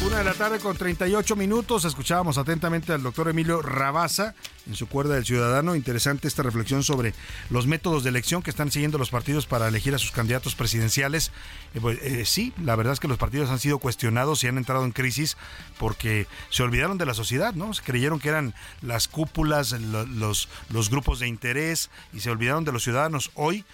Una 0.06 0.18
de 0.18 0.24
la 0.24 0.32
tarde 0.32 0.58
con 0.58 0.76
38 0.76 1.36
minutos. 1.36 1.84
Escuchábamos 1.84 2.38
atentamente 2.38 2.92
al 2.92 3.02
doctor 3.02 3.28
Emilio 3.28 3.60
Rabaza 3.60 4.34
en 4.68 4.74
su 4.74 4.86
cuerda 4.86 5.14
del 5.14 5.24
ciudadano. 5.24 5.74
Interesante 5.74 6.28
esta 6.28 6.42
reflexión 6.42 6.82
sobre 6.82 7.14
los 7.50 7.66
métodos 7.66 8.04
de 8.04 8.10
elección 8.10 8.42
que 8.42 8.50
están 8.50 8.70
siguiendo 8.70 8.98
los 8.98 9.10
partidos 9.10 9.46
para 9.46 9.66
elegir 9.68 9.94
a 9.94 9.98
sus 9.98 10.12
candidatos 10.12 10.54
presidenciales. 10.54 11.32
Eh, 11.74 11.80
pues, 11.80 11.98
eh, 12.02 12.24
sí, 12.26 12.52
la 12.62 12.76
verdad 12.76 12.92
es 12.92 13.00
que 13.00 13.08
los 13.08 13.18
partidos 13.18 13.50
han 13.50 13.58
sido 13.58 13.78
cuestionados 13.78 14.44
y 14.44 14.48
han 14.48 14.58
entrado 14.58 14.84
en 14.84 14.92
crisis 14.92 15.36
porque 15.78 16.26
se 16.50 16.62
olvidaron 16.62 16.98
de 16.98 17.06
la 17.06 17.14
sociedad, 17.14 17.54
¿no? 17.54 17.72
Se 17.74 17.82
creyeron 17.82 18.20
que 18.20 18.28
eran 18.28 18.54
las 18.82 19.08
cúpulas, 19.08 19.72
lo- 19.72 20.06
los, 20.06 20.48
grupos 20.90 21.20
de 21.20 21.28
interés 21.28 21.90
y 22.12 22.20
se 22.20 22.30
olvidaron 22.30 22.64
de 22.64 22.72
los 22.72 22.82
ciudadanos. 22.84 23.30
Hoy 23.34 23.64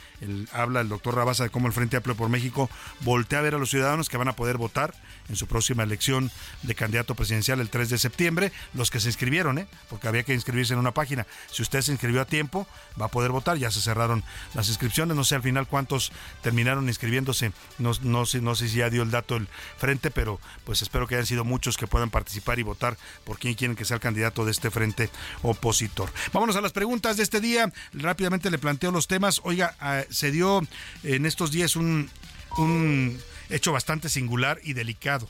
habla 0.53 0.80
el 0.80 0.88
doctor 0.88 1.14
Rabaza 1.16 1.45
de 1.45 1.51
cómo 1.51 1.66
el 1.66 1.72
Frente 1.72 1.97
Amplio 1.97 2.14
por 2.16 2.28
México 2.28 2.70
voltea 3.01 3.40
a 3.40 3.42
ver 3.42 3.55
a 3.55 3.59
los 3.59 3.70
ciudadanos 3.70 4.09
que 4.09 4.16
van 4.16 4.28
a 4.28 4.36
poder 4.36 4.57
votar 4.57 4.95
en 5.28 5.36
su 5.36 5.47
próxima 5.47 5.82
elección 5.82 6.30
de 6.62 6.74
candidato 6.74 7.14
presidencial 7.14 7.61
el 7.61 7.68
3 7.70 7.90
de 7.90 7.99
septiembre, 7.99 8.53
los 8.74 8.90
que 8.90 9.01
se 9.01 9.09
inscribieron, 9.09 9.59
¿eh? 9.59 9.66
porque 9.90 10.09
había 10.09 10.22
que 10.22 10.34
inscribirse 10.34 10.72
en 10.74 10.78
una 10.85 10.95
página. 10.95 11.26
Si 11.51 11.62
usted 11.62 11.82
se 11.82 11.93
inscribió 11.93 12.20
a 12.20 12.24
tiempo, 12.24 12.66
va 13.01 13.07
a 13.07 13.09
poder 13.09 13.32
votar. 13.32 13.59
Ya 13.59 13.70
se 13.70 13.80
cerraron 13.80 14.22
las 14.55 14.68
inscripciones. 14.68 15.16
No 15.16 15.24
sé 15.24 15.35
al 15.35 15.43
final 15.43 15.66
cuántos 15.66 16.12
terminaron 16.43 16.89
inscribiéndose. 16.89 17.53
No, 17.78 17.93
no, 18.03 18.26
sé, 18.26 18.41
no 18.41 18.55
sé 18.55 18.68
si 18.68 18.78
ya 18.78 18.91
dio 18.91 19.03
el 19.03 19.11
dato 19.11 19.37
el 19.37 19.49
frente, 19.78 20.11
pero 20.11 20.41
pues 20.64 20.82
espero 20.82 21.07
que 21.07 21.14
hayan 21.16 21.26
sido 21.26 21.45
muchos 21.45 21.76
que 21.76 21.87
puedan 21.87 22.11
participar 22.11 22.59
y 22.59 22.62
votar 22.62 22.97
por 23.24 23.39
quién 23.39 23.55
quieren 23.55 23.76
que 23.76 23.85
sea 23.85 23.97
el 23.97 24.01
candidato 24.01 24.45
de 24.45 24.51
este 24.51 24.70
frente 24.70 25.11
opositor. 25.43 26.11
Vámonos 26.32 26.57
a 26.57 26.61
las 26.61 26.72
preguntas 26.72 27.16
de 27.16 27.22
este 27.22 27.41
día. 27.41 27.72
Rápidamente 27.93 28.51
le 28.51 28.59
planteo 28.59 28.91
los 28.91 29.09
temas. 29.09 29.41
Oiga, 29.45 29.74
ah, 29.80 30.03
se 30.11 30.30
dio 30.30 30.61
en 31.03 31.26
estos 31.26 31.51
días 31.51 31.76
un, 31.76 32.11
un 32.59 33.18
hecho 33.51 33.72
bastante 33.72 34.09
singular 34.09 34.61
y 34.62 34.72
delicado, 34.72 35.28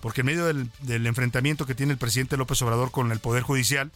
porque 0.00 0.20
en 0.20 0.26
medio 0.26 0.46
del, 0.46 0.70
del 0.80 1.06
enfrentamiento 1.06 1.66
que 1.66 1.74
tiene 1.74 1.92
el 1.92 1.98
presidente 1.98 2.36
López 2.36 2.60
Obrador 2.62 2.90
con 2.90 3.12
el 3.12 3.20
Poder 3.20 3.42
Judicial 3.42 3.90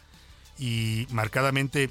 y 0.59 1.07
marcadamente 1.11 1.91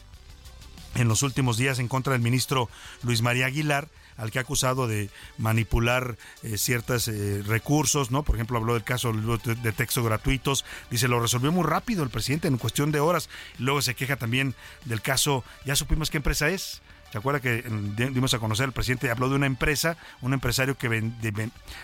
en 0.95 1.07
los 1.07 1.23
últimos 1.23 1.57
días 1.57 1.79
en 1.79 1.87
contra 1.87 2.13
del 2.13 2.21
ministro 2.21 2.69
Luis 3.03 3.21
María 3.21 3.45
Aguilar, 3.45 3.87
al 4.17 4.31
que 4.31 4.39
ha 4.39 4.41
acusado 4.41 4.87
de 4.87 5.11
manipular 5.37 6.17
eh, 6.41 6.57
ciertos 6.57 7.07
recursos, 7.45 8.09
¿no? 8.09 8.23
Por 8.23 8.35
ejemplo, 8.35 8.57
habló 8.57 8.73
del 8.73 8.83
caso 8.83 9.13
de, 9.13 9.55
de 9.55 9.71
texto 9.71 10.03
gratuitos, 10.03 10.65
dice, 10.89 11.07
lo 11.07 11.19
resolvió 11.19 11.51
muy 11.51 11.63
rápido 11.63 12.03
el 12.03 12.09
presidente 12.09 12.47
en 12.47 12.57
cuestión 12.57 12.91
de 12.91 12.99
horas. 12.99 13.29
Luego 13.59 13.81
se 13.83 13.93
queja 13.93 14.15
también 14.15 14.55
del 14.85 15.01
caso, 15.01 15.43
ya 15.65 15.75
supimos 15.75 16.09
qué 16.09 16.17
empresa 16.17 16.49
es, 16.49 16.81
¿Se 17.11 17.17
acuerda 17.17 17.39
que 17.39 17.63
mm, 17.67 18.13
dimos 18.13 18.33
a 18.33 18.39
conocer, 18.39 18.65
el 18.65 18.73
presidente 18.73 19.09
habló 19.09 19.29
de 19.29 19.35
una 19.35 19.45
empresa, 19.45 19.97
un 20.21 20.33
empresario 20.33 20.77
que 20.77 21.11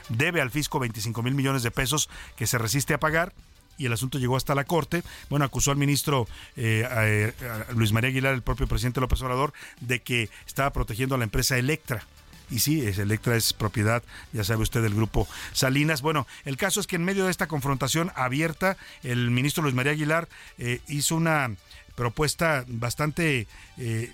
debe 0.09 0.41
al 0.41 0.51
fisco 0.51 0.79
25 0.79 1.23
mil 1.23 1.33
millones 1.33 1.63
de 1.63 1.71
pesos 1.71 2.09
que 2.35 2.47
se 2.47 2.57
resiste 2.57 2.93
a 2.93 2.99
pagar? 2.99 3.33
Y 3.77 3.85
el 3.85 3.93
asunto 3.93 4.19
llegó 4.19 4.35
hasta 4.35 4.55
la 4.55 4.63
Corte. 4.63 5.03
Bueno, 5.29 5.45
acusó 5.45 5.71
al 5.71 5.77
ministro 5.77 6.27
eh, 6.55 7.33
Luis 7.75 7.91
María 7.91 8.09
Aguilar, 8.09 8.33
el 8.33 8.41
propio 8.41 8.67
presidente 8.67 9.01
López 9.01 9.21
Obrador, 9.21 9.53
de 9.81 10.01
que 10.01 10.29
estaba 10.45 10.71
protegiendo 10.71 11.15
a 11.15 11.17
la 11.17 11.23
empresa 11.23 11.57
Electra. 11.57 12.05
Y 12.49 12.59
sí, 12.59 12.85
Electra 12.85 13.35
es 13.35 13.53
propiedad, 13.53 14.03
ya 14.31 14.43
sabe 14.43 14.61
usted, 14.61 14.83
del 14.83 14.93
grupo 14.93 15.27
Salinas. 15.53 16.01
Bueno, 16.01 16.27
el 16.45 16.57
caso 16.57 16.79
es 16.79 16.87
que 16.87 16.97
en 16.97 17.05
medio 17.05 17.25
de 17.25 17.31
esta 17.31 17.47
confrontación 17.47 18.11
abierta, 18.15 18.77
el 19.01 19.31
ministro 19.31 19.63
Luis 19.63 19.75
María 19.75 19.93
Aguilar 19.93 20.27
eh, 20.57 20.81
hizo 20.87 21.15
una 21.15 21.55
propuesta 21.95 22.65
bastante, 22.67 23.47
eh, 23.77 24.11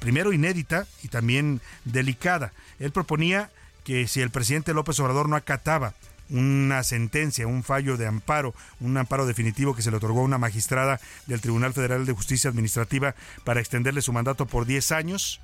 primero 0.00 0.32
inédita 0.32 0.86
y 1.02 1.08
también 1.08 1.60
delicada. 1.84 2.52
Él 2.78 2.90
proponía 2.90 3.50
que 3.84 4.06
si 4.06 4.20
el 4.20 4.30
presidente 4.30 4.74
López 4.74 5.00
Obrador 5.00 5.28
no 5.28 5.36
acataba 5.36 5.94
una 6.30 6.82
sentencia, 6.82 7.46
un 7.46 7.62
fallo 7.62 7.96
de 7.96 8.06
amparo, 8.06 8.54
un 8.80 8.96
amparo 8.96 9.26
definitivo 9.26 9.74
que 9.74 9.82
se 9.82 9.90
le 9.90 9.96
otorgó 9.96 10.20
a 10.20 10.24
una 10.24 10.38
magistrada 10.38 11.00
del 11.26 11.40
Tribunal 11.40 11.72
Federal 11.72 12.06
de 12.06 12.12
Justicia 12.12 12.50
Administrativa 12.50 13.14
para 13.44 13.60
extenderle 13.60 14.02
su 14.02 14.12
mandato 14.12 14.46
por 14.46 14.66
10 14.66 14.92
años. 14.92 15.40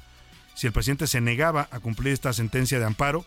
Si 0.54 0.66
el 0.66 0.72
presidente 0.72 1.06
se 1.06 1.20
negaba 1.20 1.68
a 1.70 1.80
cumplir 1.80 2.12
esta 2.12 2.32
sentencia 2.32 2.78
de 2.78 2.84
amparo, 2.84 3.24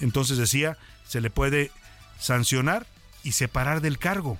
entonces 0.00 0.38
decía, 0.38 0.78
se 1.06 1.20
le 1.20 1.30
puede 1.30 1.70
sancionar 2.18 2.86
y 3.22 3.32
separar 3.32 3.80
del 3.80 3.98
cargo. 3.98 4.38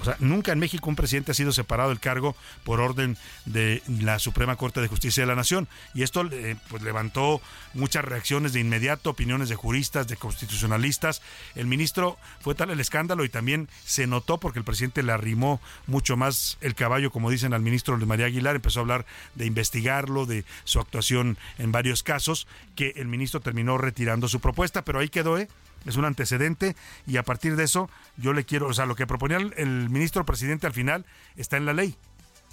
O 0.00 0.04
sea, 0.04 0.16
nunca 0.20 0.52
en 0.52 0.58
México 0.58 0.88
un 0.88 0.96
presidente 0.96 1.32
ha 1.32 1.34
sido 1.34 1.52
separado 1.52 1.88
del 1.88 2.00
cargo 2.00 2.36
por 2.64 2.80
orden 2.80 3.16
de 3.44 3.82
la 3.88 4.18
Suprema 4.18 4.56
Corte 4.56 4.80
de 4.80 4.88
Justicia 4.88 5.22
de 5.22 5.26
la 5.26 5.34
Nación. 5.34 5.68
Y 5.94 6.02
esto 6.02 6.26
eh, 6.30 6.56
pues, 6.68 6.82
levantó 6.82 7.40
muchas 7.74 8.04
reacciones 8.04 8.52
de 8.52 8.60
inmediato, 8.60 9.10
opiniones 9.10 9.48
de 9.48 9.54
juristas, 9.56 10.06
de 10.06 10.16
constitucionalistas. 10.16 11.22
El 11.54 11.66
ministro 11.66 12.18
fue 12.40 12.54
tal 12.54 12.70
el 12.70 12.80
escándalo 12.80 13.24
y 13.24 13.28
también 13.28 13.68
se 13.84 14.06
notó 14.06 14.38
porque 14.38 14.58
el 14.58 14.64
presidente 14.64 15.02
le 15.02 15.12
arrimó 15.12 15.60
mucho 15.86 16.16
más 16.16 16.58
el 16.60 16.74
caballo, 16.74 17.10
como 17.10 17.30
dicen 17.30 17.54
al 17.54 17.62
ministro 17.62 17.96
Luis 17.96 18.08
María 18.08 18.26
Aguilar, 18.26 18.56
empezó 18.56 18.80
a 18.80 18.82
hablar 18.82 19.06
de 19.34 19.46
investigarlo, 19.46 20.26
de 20.26 20.44
su 20.64 20.80
actuación 20.80 21.38
en 21.58 21.72
varios 21.72 22.02
casos, 22.02 22.46
que 22.74 22.92
el 22.96 23.08
ministro 23.08 23.40
terminó 23.40 23.78
retirando 23.78 24.28
su 24.28 24.40
propuesta, 24.40 24.84
pero 24.84 24.98
ahí 24.98 25.08
quedó, 25.08 25.38
¿eh? 25.38 25.48
Es 25.86 25.96
un 25.96 26.04
antecedente 26.04 26.76
y 27.06 27.16
a 27.16 27.22
partir 27.22 27.56
de 27.56 27.64
eso 27.64 27.88
yo 28.16 28.32
le 28.32 28.44
quiero, 28.44 28.68
o 28.68 28.74
sea, 28.74 28.86
lo 28.86 28.96
que 28.96 29.06
proponía 29.06 29.38
el, 29.38 29.90
ministro 29.90 30.24
presidente 30.26 30.66
al 30.66 30.72
final 30.72 31.06
está 31.36 31.56
en 31.56 31.66
la 31.66 31.72
ley. 31.72 31.96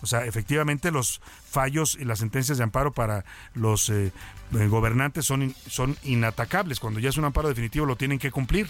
O 0.02 0.06
sea, 0.06 0.26
efectivamente 0.26 0.92
los 0.92 1.22
fallos 1.50 1.98
y 2.00 2.04
las 2.04 2.20
sentencias 2.20 2.58
de 2.58 2.64
amparo 2.66 2.92
para 2.92 3.24
los 3.54 3.90
eh, 3.90 4.12
eh, 4.54 4.68
gobernantes 4.68 5.26
son, 5.26 5.56
son 5.68 5.98
inatacables. 6.04 6.82
Cuando 6.82 7.00
ya 7.00 7.10
es 7.10 7.18
un 7.18 7.26
amparo 7.26 7.48
definitivo 7.48 7.86
lo 7.86 7.96
tienen 7.96 8.20
que 8.20 8.30
cumplir, 8.30 8.70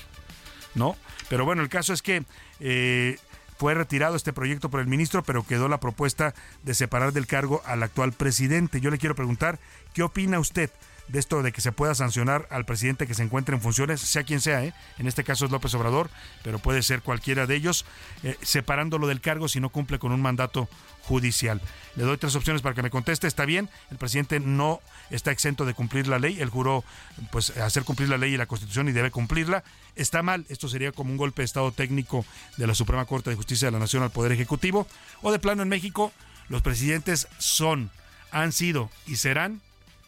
¿no? 0.75 0.95
Pero 1.29 1.43
bueno, 1.43 1.63
el 1.63 1.69
caso 1.69 1.91
es 1.91 2.03
que 2.03 2.23
eh, 2.59 3.17
fue 3.57 3.73
retirado 3.73 4.15
este 4.15 4.33
proyecto 4.33 4.69
por 4.69 4.79
el 4.79 4.87
ministro, 4.87 5.23
pero 5.23 5.45
quedó 5.45 5.67
la 5.67 5.79
propuesta 5.79 6.35
de 6.63 6.73
separar 6.73 7.13
del 7.13 7.27
cargo 7.27 7.63
al 7.65 7.81
actual 7.81 8.13
presidente. 8.13 8.79
Yo 8.79 8.91
le 8.91 8.97
quiero 8.97 9.15
preguntar, 9.15 9.57
¿qué 9.93 10.03
opina 10.03 10.39
usted? 10.39 10.69
De 11.07 11.19
esto 11.19 11.43
de 11.43 11.51
que 11.51 11.61
se 11.61 11.71
pueda 11.71 11.95
sancionar 11.95 12.47
al 12.49 12.65
presidente 12.65 13.07
que 13.07 13.13
se 13.13 13.23
encuentre 13.23 13.55
en 13.55 13.61
funciones, 13.61 14.01
sea 14.01 14.23
quien 14.23 14.41
sea, 14.41 14.63
¿eh? 14.63 14.73
en 14.97 15.07
este 15.07 15.23
caso 15.23 15.45
es 15.45 15.51
López 15.51 15.73
Obrador, 15.75 16.09
pero 16.43 16.59
puede 16.59 16.81
ser 16.81 17.01
cualquiera 17.01 17.45
de 17.45 17.55
ellos, 17.55 17.85
eh, 18.23 18.37
separándolo 18.41 19.07
del 19.07 19.21
cargo 19.21 19.47
si 19.47 19.59
no 19.59 19.69
cumple 19.69 19.99
con 19.99 20.11
un 20.11 20.21
mandato 20.21 20.69
judicial. 21.03 21.61
Le 21.95 22.03
doy 22.03 22.17
tres 22.17 22.35
opciones 22.35 22.61
para 22.61 22.73
que 22.73 22.81
me 22.81 22.89
conteste. 22.89 23.27
Está 23.27 23.45
bien, 23.45 23.69
el 23.91 23.97
presidente 23.97 24.39
no 24.39 24.81
está 25.09 25.31
exento 25.31 25.65
de 25.65 25.73
cumplir 25.73 26.07
la 26.07 26.19
ley, 26.19 26.41
él 26.41 26.49
juró 26.49 26.83
pues 27.31 27.55
hacer 27.57 27.83
cumplir 27.83 28.09
la 28.09 28.17
ley 28.17 28.33
y 28.33 28.37
la 28.37 28.45
Constitución 28.45 28.87
y 28.87 28.93
debe 28.93 29.11
cumplirla. 29.11 29.63
Está 29.95 30.23
mal, 30.23 30.45
esto 30.49 30.67
sería 30.67 30.91
como 30.91 31.11
un 31.11 31.17
golpe 31.17 31.41
de 31.41 31.45
estado 31.45 31.71
técnico 31.71 32.25
de 32.57 32.65
la 32.65 32.73
Suprema 32.73 33.05
Corte 33.05 33.29
de 33.29 33.35
Justicia 33.35 33.67
de 33.67 33.73
la 33.73 33.79
Nación 33.79 34.03
al 34.03 34.11
Poder 34.11 34.31
Ejecutivo. 34.31 34.87
O 35.21 35.31
de 35.31 35.39
plano 35.39 35.61
en 35.61 35.69
México, 35.69 36.11
los 36.49 36.61
presidentes 36.61 37.27
son, 37.37 37.91
han 38.31 38.51
sido 38.51 38.89
y 39.05 39.17
serán 39.17 39.61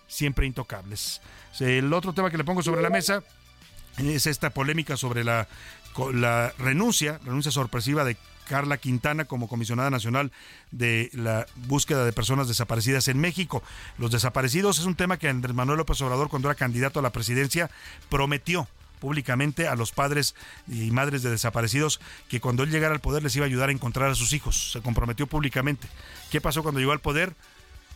siempre 0.07 0.45
intocables. 0.45 1.21
El 1.59 1.91
otro 1.93 2.13
tema 2.13 2.29
que 2.31 2.37
le 2.37 2.43
pongo 2.43 2.63
sobre 2.63 2.81
la 2.81 2.89
mesa 2.89 3.23
es 3.97 4.27
esta 4.27 4.49
polémica 4.49 4.97
sobre 4.97 5.23
la, 5.23 5.47
la 6.13 6.53
renuncia, 6.57 7.19
renuncia 7.23 7.51
sorpresiva 7.51 8.03
de 8.03 8.17
Carla 8.47 8.77
Quintana 8.77 9.25
como 9.25 9.47
comisionada 9.47 9.89
nacional 9.89 10.31
de 10.71 11.09
la 11.13 11.45
búsqueda 11.55 12.05
de 12.05 12.13
personas 12.13 12.47
desaparecidas 12.47 13.07
en 13.07 13.19
México. 13.19 13.63
Los 13.97 14.11
desaparecidos 14.11 14.79
es 14.79 14.85
un 14.85 14.95
tema 14.95 15.17
que 15.17 15.29
Andrés 15.29 15.55
Manuel 15.55 15.79
López 15.79 16.01
Obrador, 16.01 16.29
cuando 16.29 16.49
era 16.49 16.55
candidato 16.55 16.99
a 16.99 17.03
la 17.03 17.11
presidencia, 17.11 17.69
prometió 18.09 18.67
públicamente 18.99 19.67
a 19.67 19.75
los 19.75 19.91
padres 19.91 20.35
y 20.67 20.89
madres 20.91 21.21
de 21.21 21.29
desaparecidos 21.29 21.99
que 22.29 22.39
cuando 22.39 22.63
él 22.63 22.71
llegara 22.71 22.93
al 22.93 23.01
poder 23.01 23.23
les 23.23 23.35
iba 23.35 23.45
a 23.45 23.47
ayudar 23.47 23.69
a 23.69 23.73
encontrar 23.73 24.09
a 24.09 24.15
sus 24.15 24.33
hijos. 24.33 24.71
Se 24.71 24.81
comprometió 24.81 25.27
públicamente. 25.27 25.87
¿Qué 26.31 26.41
pasó 26.41 26.63
cuando 26.63 26.79
llegó 26.79 26.91
al 26.91 27.01
poder? 27.01 27.35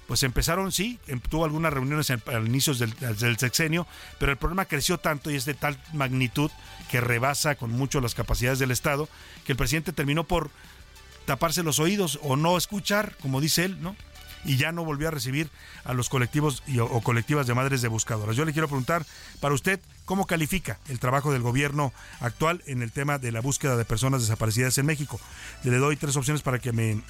Pues 0.09 0.23
empezaron, 0.23 0.71
sí, 0.71 0.97
em, 1.05 1.19
tuvo 1.19 1.45
algunas 1.45 1.71
reuniones 1.71 2.09
al 2.09 2.47
inicio 2.47 2.73
del, 2.73 3.37
sexenio, 3.37 3.85
pero 4.17 4.31
el 4.31 4.39
problema 4.39 4.65
creció 4.65 4.97
tanto 4.97 5.29
y 5.29 5.35
es 5.35 5.45
de 5.45 5.53
tal 5.53 5.79
magnitud 5.93 6.49
que 6.89 6.99
rebasa 6.99 7.53
con 7.53 7.69
mucho 7.69 8.01
las 8.01 8.15
capacidades 8.15 8.57
del 8.57 8.71
Estado, 8.71 9.07
que 9.45 9.51
el 9.51 9.55
presidente 9.55 9.93
terminó 9.93 10.23
por 10.23 10.49
taparse 11.27 11.61
los 11.61 11.77
oídos 11.77 12.17
o 12.23 12.35
no 12.35 12.57
escuchar, 12.57 13.17
como 13.21 13.39
dice 13.39 13.65
él, 13.65 13.83
¿no? 13.83 13.95
Y 14.45 14.57
ya 14.57 14.71
no 14.71 14.85
volvió 14.85 15.07
a 15.07 15.11
recibir 15.11 15.49
a 15.83 15.93
los 15.93 16.09
colectivos 16.09 16.63
y, 16.67 16.79
o 16.79 17.01
colectivas 17.01 17.47
de 17.47 17.53
madres 17.53 17.81
de 17.81 17.87
buscadoras. 17.87 18.35
Yo 18.35 18.45
le 18.45 18.53
quiero 18.53 18.67
preguntar, 18.67 19.05
para 19.39 19.53
usted, 19.53 19.79
¿cómo 20.05 20.25
califica 20.25 20.79
el 20.87 20.99
trabajo 20.99 21.31
del 21.31 21.41
gobierno 21.41 21.93
actual 22.19 22.63
en 22.65 22.81
el 22.81 22.91
tema 22.91 23.17
de 23.17 23.31
la 23.31 23.41
búsqueda 23.41 23.75
de 23.75 23.85
personas 23.85 24.21
desaparecidas 24.21 24.77
en 24.77 24.85
México? 24.85 25.19
Le 25.63 25.77
doy 25.77 25.97
tres 25.97 26.15
opciones 26.15 26.41
para 26.41 26.59
que 26.59 26.71
me 26.71 27.01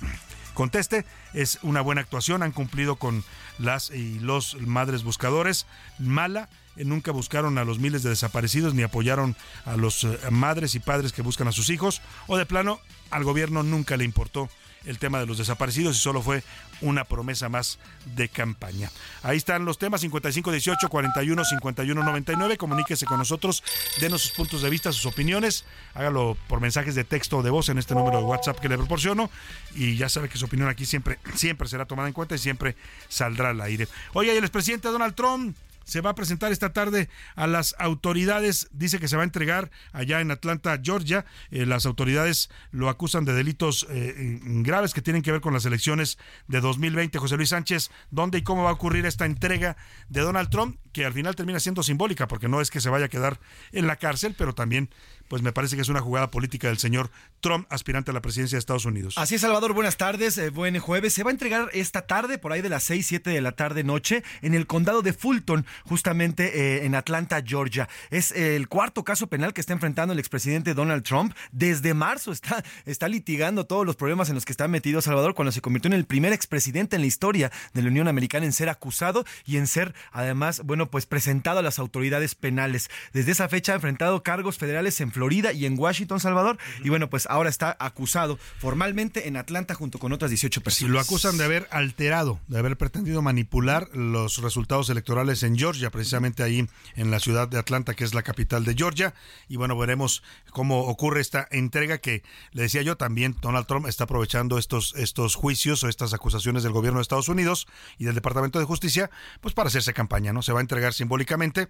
conteste. 0.54 1.06
Es 1.34 1.60
una 1.62 1.82
buena 1.82 2.02
actuación, 2.02 2.44
han 2.44 2.52
cumplido 2.52 2.98
con 2.98 3.24
las 3.60 3.92
y 3.92 4.20
los 4.20 4.60
madres 4.60 5.04
buscadores. 5.04 5.66
Mala, 6.00 6.50
eh, 6.76 6.86
nunca 6.86 7.12
buscaron 7.12 7.58
a 7.58 7.64
los 7.64 7.80
miles 7.80 8.04
de 8.04 8.10
desaparecidos 8.10 8.74
ni 8.74 8.84
apoyaron 8.84 9.36
a 9.66 9.76
los 9.78 10.04
eh, 10.04 10.18
madres 10.32 10.76
y 10.76 10.80
padres 10.80 11.14
que 11.14 11.22
buscan 11.22 11.48
a 11.48 11.52
sus 11.52 11.70
hijos. 11.70 12.02
O 12.28 12.38
de 12.38 12.46
plano, 12.46 12.80
al 13.12 13.24
gobierno 13.24 13.64
nunca 13.64 13.98
le 13.98 14.06
importó 14.06 14.50
el 14.86 15.00
tema 15.00 15.20
de 15.20 15.26
los 15.26 15.38
desaparecidos 15.38 15.98
y 15.98 16.00
solo 16.00 16.22
fue 16.22 16.44
una 16.82 17.04
promesa 17.04 17.50
más 17.50 17.80
de 18.16 18.30
campaña. 18.30 18.90
Ahí 19.24 19.38
están 19.38 19.66
los 19.66 19.78
temas 19.78 20.02
5518 20.02 20.90
41 20.90 21.46
51 21.46 22.04
99. 22.04 22.58
Comuníquese 22.58 23.06
con 23.06 23.18
nosotros, 23.18 23.64
denos 24.00 24.22
sus 24.22 24.32
puntos 24.32 24.62
de 24.62 24.70
vista, 24.70 24.92
sus 24.92 25.06
opiniones. 25.06 25.66
Hágalo 25.94 26.38
por 26.48 26.62
mensajes 26.62 26.96
de 26.96 27.04
texto 27.04 27.38
o 27.38 27.44
de 27.44 27.50
voz 27.50 27.70
en 27.70 27.78
este 27.78 27.96
número 27.96 28.18
de 28.18 28.24
WhatsApp 28.24 28.60
que 28.60 28.70
le 28.70 28.78
proporciono. 28.78 29.30
Y 29.76 29.98
ya 29.98 30.10
sabe 30.10 30.30
que 30.30 30.38
su 30.38 30.46
opinión 30.46 30.70
aquí 30.70 30.86
siempre, 30.86 31.20
siempre 31.36 31.68
será 31.68 31.86
tomada 31.86 32.08
en 32.08 32.14
cuenta 32.14 32.36
y 32.36 32.40
siempre 32.40 32.76
saldrá 33.08 33.50
al 33.50 33.62
aire. 33.62 33.88
Oye, 34.14 34.38
el 34.38 34.44
expresidente 34.44 34.88
Donald 34.90 35.16
Trump 35.16 35.56
se 35.90 36.02
va 36.02 36.12
a 36.12 36.16
presentar 36.16 36.52
esta 36.52 36.72
tarde 36.72 37.10
a 37.36 37.48
las 37.48 37.76
autoridades. 37.80 38.70
Dice 38.72 39.00
que 39.00 39.08
se 39.08 39.16
va 39.16 39.24
a 39.24 39.26
entregar 39.26 39.72
allá 39.92 40.22
en 40.22 40.32
Atlanta, 40.32 40.80
Georgia. 40.82 41.26
Eh, 41.52 41.66
las 41.66 41.86
autoridades 41.86 42.50
lo 42.72 42.90
acusan 42.90 43.26
de 43.26 43.34
delitos 43.34 43.88
eh, 43.90 44.40
graves 44.42 44.94
que 44.94 45.02
tienen 45.02 45.22
que 45.22 45.32
ver 45.32 45.42
con 45.42 45.54
las 45.54 45.66
elecciones 45.66 46.18
de 46.48 46.62
2020. 46.62 47.18
José 47.20 47.38
Luis 47.38 47.50
Sánchez, 47.50 47.90
¿dónde 48.12 48.38
y 48.38 48.44
cómo 48.44 48.64
va 48.64 48.70
a 48.70 48.74
ocurrir 48.74 49.06
esta 49.06 49.26
entrega 49.26 49.78
de 50.10 50.22
Donald 50.22 50.50
Trump? 50.50 50.78
Que 50.94 51.06
al 51.06 51.14
final 51.14 51.36
termina 51.36 51.60
siendo 51.60 51.84
simbólica, 51.84 52.28
porque 52.28 52.48
no 52.48 52.62
es 52.62 52.72
que 52.72 52.82
se 52.82 52.90
vaya 52.90 53.06
a 53.06 53.10
quedar 53.10 53.40
en 53.72 53.88
la 53.88 53.96
cárcel, 53.96 54.36
pero 54.38 54.54
también 54.54 54.90
pues 55.30 55.42
me 55.42 55.54
parece 55.54 55.76
que 55.76 55.82
es 55.84 55.90
una 55.90 56.02
jugada 56.02 56.32
política 56.32 56.68
del 56.68 56.78
señor 56.78 57.12
Trump, 57.40 57.68
aspirante 57.70 58.12
a 58.12 58.14
la 58.14 58.22
presidencia 58.22 58.56
de 58.56 58.60
Estados 58.60 58.86
Unidos. 58.86 59.14
Así 59.18 59.36
es, 59.36 59.42
Salvador, 59.42 59.74
buenas 59.74 59.98
tardes, 59.98 60.38
eh, 60.38 60.50
buen 60.50 60.78
jueves. 60.80 61.14
Se 61.14 61.24
va 61.24 61.30
a 61.30 61.34
entregar 61.34 61.70
esta 61.74 62.08
tarde, 62.08 62.38
por 62.40 62.52
ahí 62.52 62.62
de 62.62 62.70
las 62.70 62.84
6, 62.84 63.06
7 63.06 63.30
de 63.30 63.42
la 63.42 63.52
tarde 63.52 63.84
noche, 63.84 64.24
en 64.42 64.56
el 64.56 64.66
condado 64.66 65.04
de 65.04 65.14
Fulton, 65.14 65.66
justamente 65.86 66.60
eh, 66.60 66.86
en 66.86 66.96
Atlanta, 66.96 67.44
Georgia. 67.46 67.88
Es 68.10 68.32
el 68.32 68.68
cuarto 68.68 69.04
caso 69.04 69.28
penal 69.28 69.54
que 69.54 69.62
está 69.62 69.74
enfrentando 69.74 70.14
el 70.14 70.20
expresidente 70.20 70.74
Donald 70.74 71.04
Trump. 71.04 71.36
Desde 71.52 71.94
marzo 71.94 72.32
está, 72.32 72.64
está 72.86 73.08
litigando 73.08 73.66
todos 73.66 73.86
los 73.86 73.96
problemas 73.96 74.30
en 74.30 74.36
los 74.36 74.46
que 74.46 74.52
está 74.52 74.68
metido 74.68 75.02
Salvador 75.02 75.36
cuando 75.36 75.52
se 75.52 75.62
convirtió 75.62 75.90
en 75.90 75.94
el 75.94 76.06
primer 76.06 76.34
expresidente 76.34 76.96
en 76.96 77.04
la 77.04 77.08
historia 77.08 77.52
de 77.74 77.82
la 77.84 77.90
Unión 77.90 78.08
Americana 78.08 78.46
en 78.46 78.54
ser 78.54 78.70
acusado 78.70 79.24
y 79.46 79.58
en 79.58 79.68
ser, 79.68 79.94
además, 80.12 80.62
bueno, 80.64 80.80
bueno, 80.80 80.92
pues 80.92 81.06
presentado 81.06 81.60
a 81.60 81.62
las 81.62 81.78
autoridades 81.78 82.36
penales. 82.36 82.90
Desde 83.12 83.34
esa 83.34 83.50
fecha 83.50 83.74
ha 83.74 83.76
enfrentado 83.76 84.24
cargos 84.24 84.58
federales 84.58 85.02
en 85.02 85.12
Florida 85.20 85.52
y 85.52 85.66
en 85.66 85.78
Washington, 85.78 86.22
Salvador. 86.22 86.58
Y 86.82 86.88
bueno, 86.88 87.10
pues 87.10 87.28
ahora 87.30 87.50
está 87.50 87.76
acusado 87.78 88.40
formalmente 88.60 89.28
en 89.28 89.36
Atlanta 89.36 89.74
junto 89.74 90.00
con 90.00 90.14
otras 90.14 90.32
18 90.32 90.62
personas. 90.62 90.90
Y 90.90 90.94
lo 90.94 90.98
acusan 91.02 91.38
de 91.38 91.44
haber 91.44 91.68
alterado, 91.72 92.40
de 92.48 92.58
haber 92.58 92.78
pretendido 92.78 93.22
manipular 93.22 93.90
los 93.94 94.42
resultados 94.42 94.90
electorales 94.90 95.44
en 95.44 95.58
Georgia, 95.58 95.90
precisamente 95.90 96.42
ahí 96.42 96.66
en 96.96 97.12
la 97.12 97.20
ciudad 97.20 97.50
de 97.50 97.60
Atlanta, 97.60 97.96
que 97.96 98.06
es 98.06 98.14
la 98.14 98.24
capital 98.24 98.64
de 98.64 98.76
Georgia. 98.76 99.14
Y 99.50 99.58
bueno, 99.58 99.78
veremos 99.78 100.24
cómo 100.52 100.86
ocurre 100.86 101.20
esta 101.20 101.46
entrega 101.52 101.98
que 101.98 102.24
le 102.54 102.62
decía 102.62 102.82
yo 102.82 102.96
también 102.96 103.36
Donald 103.42 103.68
Trump 103.68 103.88
está 103.88 104.06
aprovechando 104.06 104.58
estos 104.58 104.96
estos 104.96 105.36
juicios 105.36 105.84
o 105.84 105.90
estas 105.90 106.14
acusaciones 106.14 106.64
del 106.64 106.72
gobierno 106.72 107.00
de 107.00 107.02
Estados 107.02 107.28
Unidos 107.28 107.68
y 107.98 108.06
del 108.06 108.16
Departamento 108.16 108.58
de 108.58 108.64
Justicia 108.64 109.12
pues 109.42 109.54
para 109.54 109.68
hacerse 109.68 109.94
campaña, 109.94 110.32
¿no? 110.32 110.44
Se 110.44 110.54
va 110.54 110.60
a 110.60 110.62
entregar 110.62 110.94
simbólicamente 110.94 111.68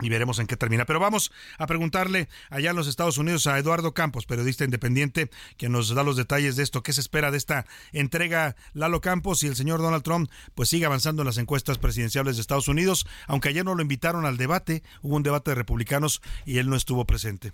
y 0.00 0.08
veremos 0.08 0.38
en 0.38 0.46
qué 0.46 0.56
termina. 0.56 0.84
Pero 0.84 1.00
vamos 1.00 1.32
a 1.58 1.66
preguntarle 1.66 2.28
allá 2.48 2.70
en 2.70 2.76
los 2.76 2.88
Estados 2.88 3.18
Unidos 3.18 3.46
a 3.46 3.58
Eduardo 3.58 3.94
Campos, 3.94 4.26
periodista 4.26 4.64
independiente, 4.64 5.30
que 5.56 5.68
nos 5.68 5.94
da 5.94 6.02
los 6.02 6.16
detalles 6.16 6.56
de 6.56 6.62
esto, 6.62 6.82
qué 6.82 6.92
se 6.92 7.00
espera 7.00 7.30
de 7.30 7.38
esta 7.38 7.66
entrega 7.92 8.56
Lalo 8.72 9.00
Campos 9.00 9.42
y 9.42 9.46
el 9.46 9.56
señor 9.56 9.80
Donald 9.80 10.02
Trump, 10.02 10.30
pues 10.54 10.68
sigue 10.68 10.86
avanzando 10.86 11.22
en 11.22 11.26
las 11.26 11.38
encuestas 11.38 11.78
presidenciales 11.78 12.36
de 12.36 12.42
Estados 12.42 12.68
Unidos, 12.68 13.06
aunque 13.26 13.48
ayer 13.48 13.64
no 13.64 13.74
lo 13.74 13.82
invitaron 13.82 14.26
al 14.26 14.36
debate, 14.36 14.82
hubo 15.02 15.16
un 15.16 15.22
debate 15.22 15.52
de 15.52 15.56
republicanos 15.56 16.22
y 16.44 16.58
él 16.58 16.68
no 16.68 16.76
estuvo 16.76 17.04
presente. 17.06 17.52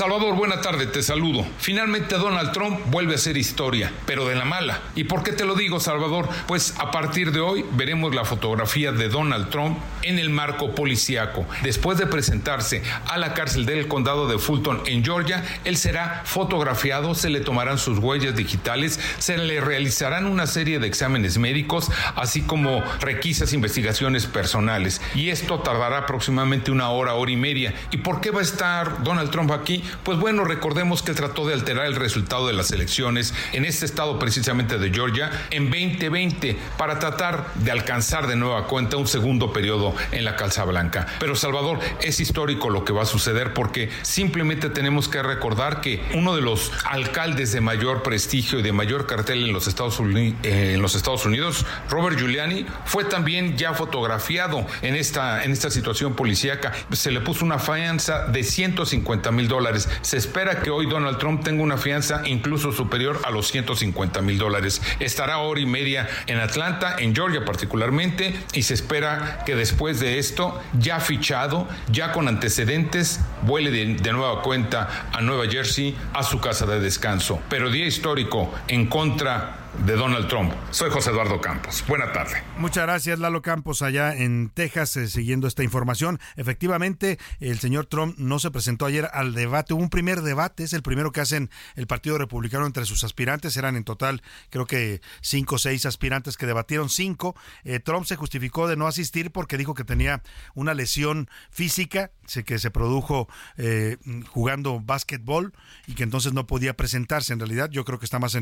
Salvador, 0.00 0.34
buena 0.34 0.62
tarde, 0.62 0.86
te 0.86 1.02
saludo. 1.02 1.44
Finalmente 1.58 2.14
Donald 2.14 2.52
Trump 2.52 2.80
vuelve 2.86 3.16
a 3.16 3.18
ser 3.18 3.36
historia, 3.36 3.92
pero 4.06 4.26
de 4.26 4.34
la 4.34 4.46
mala. 4.46 4.80
¿Y 4.94 5.04
por 5.04 5.22
qué 5.22 5.32
te 5.32 5.44
lo 5.44 5.54
digo, 5.56 5.78
Salvador? 5.78 6.26
Pues 6.46 6.74
a 6.78 6.90
partir 6.90 7.32
de 7.32 7.40
hoy 7.40 7.66
veremos 7.72 8.14
la 8.14 8.24
fotografía 8.24 8.92
de 8.92 9.10
Donald 9.10 9.50
Trump 9.50 9.78
en 10.00 10.18
el 10.18 10.30
marco 10.30 10.74
policíaco. 10.74 11.44
Después 11.62 11.98
de 11.98 12.06
presentarse 12.06 12.82
a 13.08 13.18
la 13.18 13.34
cárcel 13.34 13.66
del 13.66 13.88
condado 13.88 14.26
de 14.26 14.38
Fulton 14.38 14.80
en 14.86 15.04
Georgia, 15.04 15.44
él 15.64 15.76
será 15.76 16.22
fotografiado, 16.24 17.14
se 17.14 17.28
le 17.28 17.40
tomarán 17.40 17.76
sus 17.76 17.98
huellas 17.98 18.34
digitales, 18.34 18.98
se 19.18 19.36
le 19.36 19.60
realizarán 19.60 20.24
una 20.24 20.46
serie 20.46 20.78
de 20.78 20.86
exámenes 20.86 21.36
médicos, 21.36 21.90
así 22.16 22.40
como 22.40 22.82
requisas 23.00 23.52
investigaciones 23.52 24.24
personales. 24.24 25.02
Y 25.14 25.28
esto 25.28 25.58
tardará 25.58 25.98
aproximadamente 25.98 26.70
una 26.70 26.88
hora, 26.88 27.12
hora 27.12 27.32
y 27.32 27.36
media. 27.36 27.74
¿Y 27.90 27.98
por 27.98 28.22
qué 28.22 28.30
va 28.30 28.38
a 28.38 28.44
estar 28.44 29.02
Donald 29.02 29.30
Trump 29.30 29.50
aquí? 29.50 29.69
Pues 29.78 30.18
bueno, 30.18 30.44
recordemos 30.44 31.02
que 31.02 31.14
trató 31.14 31.46
de 31.46 31.54
alterar 31.54 31.86
el 31.86 31.96
resultado 31.96 32.46
de 32.46 32.52
las 32.52 32.72
elecciones 32.72 33.34
en 33.52 33.64
este 33.64 33.86
estado 33.86 34.18
precisamente 34.18 34.78
de 34.78 34.90
Georgia 34.90 35.30
en 35.50 35.70
2020 35.70 36.56
para 36.76 36.98
tratar 36.98 37.52
de 37.54 37.70
alcanzar 37.70 38.26
de 38.26 38.36
nueva 38.36 38.66
cuenta 38.66 38.96
un 38.96 39.06
segundo 39.06 39.52
periodo 39.52 39.94
en 40.12 40.24
la 40.24 40.36
Calza 40.36 40.64
Blanca. 40.64 41.06
Pero 41.20 41.36
Salvador, 41.36 41.78
es 42.00 42.20
histórico 42.20 42.70
lo 42.70 42.84
que 42.84 42.92
va 42.92 43.02
a 43.02 43.06
suceder 43.06 43.54
porque 43.54 43.90
simplemente 44.02 44.70
tenemos 44.70 45.08
que 45.08 45.22
recordar 45.22 45.80
que 45.80 46.02
uno 46.14 46.34
de 46.34 46.42
los 46.42 46.72
alcaldes 46.84 47.52
de 47.52 47.60
mayor 47.60 48.02
prestigio 48.02 48.58
y 48.58 48.62
de 48.62 48.72
mayor 48.72 49.06
cartel 49.06 49.44
en 49.44 49.52
los 49.52 49.68
Estados 49.68 50.00
Unidos, 50.00 50.38
en 50.42 50.82
los 50.82 50.94
Estados 50.94 51.24
Unidos 51.24 51.64
Robert 51.88 52.18
Giuliani, 52.18 52.66
fue 52.84 53.04
también 53.04 53.56
ya 53.56 53.74
fotografiado 53.74 54.66
en 54.82 54.96
esta, 54.96 55.44
en 55.44 55.52
esta 55.52 55.70
situación 55.70 56.14
policíaca. 56.14 56.72
Se 56.92 57.10
le 57.10 57.20
puso 57.20 57.44
una 57.44 57.58
fianza 57.58 58.26
de 58.26 58.42
150 58.42 59.30
mil 59.30 59.48
dólares 59.48 59.59
se 60.02 60.16
espera 60.16 60.62
que 60.62 60.70
hoy 60.70 60.86
Donald 60.86 61.18
Trump 61.18 61.42
tenga 61.44 61.62
una 61.62 61.76
fianza 61.76 62.22
incluso 62.26 62.72
superior 62.72 63.20
a 63.24 63.30
los 63.30 63.48
150 63.48 64.20
mil 64.22 64.38
dólares. 64.38 64.80
Estará 64.98 65.38
hora 65.38 65.60
y 65.60 65.66
media 65.66 66.08
en 66.26 66.38
Atlanta, 66.38 66.96
en 66.98 67.14
Georgia 67.14 67.44
particularmente, 67.44 68.34
y 68.52 68.62
se 68.62 68.74
espera 68.74 69.42
que 69.44 69.54
después 69.54 70.00
de 70.00 70.18
esto, 70.18 70.60
ya 70.78 71.00
fichado, 71.00 71.68
ya 71.90 72.12
con 72.12 72.28
antecedentes, 72.28 73.20
vuele 73.42 73.70
de, 73.70 73.94
de 73.94 74.12
nueva 74.12 74.42
cuenta 74.42 75.08
a 75.12 75.20
Nueva 75.20 75.46
Jersey 75.46 75.96
a 76.14 76.22
su 76.22 76.40
casa 76.40 76.66
de 76.66 76.80
descanso. 76.80 77.40
Pero 77.48 77.70
día 77.70 77.86
histórico 77.86 78.52
en 78.68 78.86
contra 78.86 79.59
de 79.78 79.94
Donald 79.94 80.28
Trump. 80.28 80.52
Soy 80.70 80.90
José 80.90 81.10
Eduardo 81.10 81.40
Campos. 81.40 81.84
Buena 81.88 82.12
tarde. 82.12 82.42
Muchas 82.58 82.84
gracias, 82.84 83.18
Lalo 83.18 83.42
Campos, 83.42 83.82
allá 83.82 84.14
en 84.14 84.50
Texas, 84.50 84.96
eh, 84.96 85.08
siguiendo 85.08 85.46
esta 85.46 85.62
información. 85.62 86.20
Efectivamente, 86.36 87.18
el 87.40 87.58
señor 87.58 87.86
Trump 87.86 88.16
no 88.18 88.38
se 88.38 88.50
presentó 88.50 88.86
ayer 88.86 89.08
al 89.12 89.34
debate. 89.34 89.74
Hubo 89.74 89.82
un 89.82 89.90
primer 89.90 90.22
debate, 90.22 90.64
es 90.64 90.72
el 90.72 90.82
primero 90.82 91.12
que 91.12 91.20
hacen 91.20 91.50
el 91.76 91.86
Partido 91.86 92.18
Republicano 92.18 92.66
entre 92.66 92.84
sus 92.84 93.04
aspirantes. 93.04 93.56
Eran 93.56 93.76
en 93.76 93.84
total, 93.84 94.22
creo 94.50 94.66
que 94.66 95.00
cinco 95.20 95.54
o 95.54 95.58
seis 95.58 95.86
aspirantes 95.86 96.36
que 96.36 96.46
debatieron 96.46 96.88
cinco. 96.88 97.34
Eh, 97.64 97.80
Trump 97.80 98.06
se 98.06 98.16
justificó 98.16 98.68
de 98.68 98.76
no 98.76 98.86
asistir 98.86 99.30
porque 99.30 99.56
dijo 99.56 99.74
que 99.74 99.84
tenía 99.84 100.22
una 100.54 100.74
lesión 100.74 101.28
física 101.50 102.10
que 102.44 102.58
se 102.58 102.70
produjo 102.70 103.28
eh, 103.56 103.96
jugando 104.28 104.80
básquetbol 104.80 105.52
y 105.86 105.94
que 105.94 106.04
entonces 106.04 106.32
no 106.32 106.46
podía 106.46 106.76
presentarse. 106.76 107.32
En 107.32 107.40
realidad, 107.40 107.70
yo 107.70 107.84
creo 107.84 107.98
que 107.98 108.04
está 108.04 108.18
más 108.18 108.36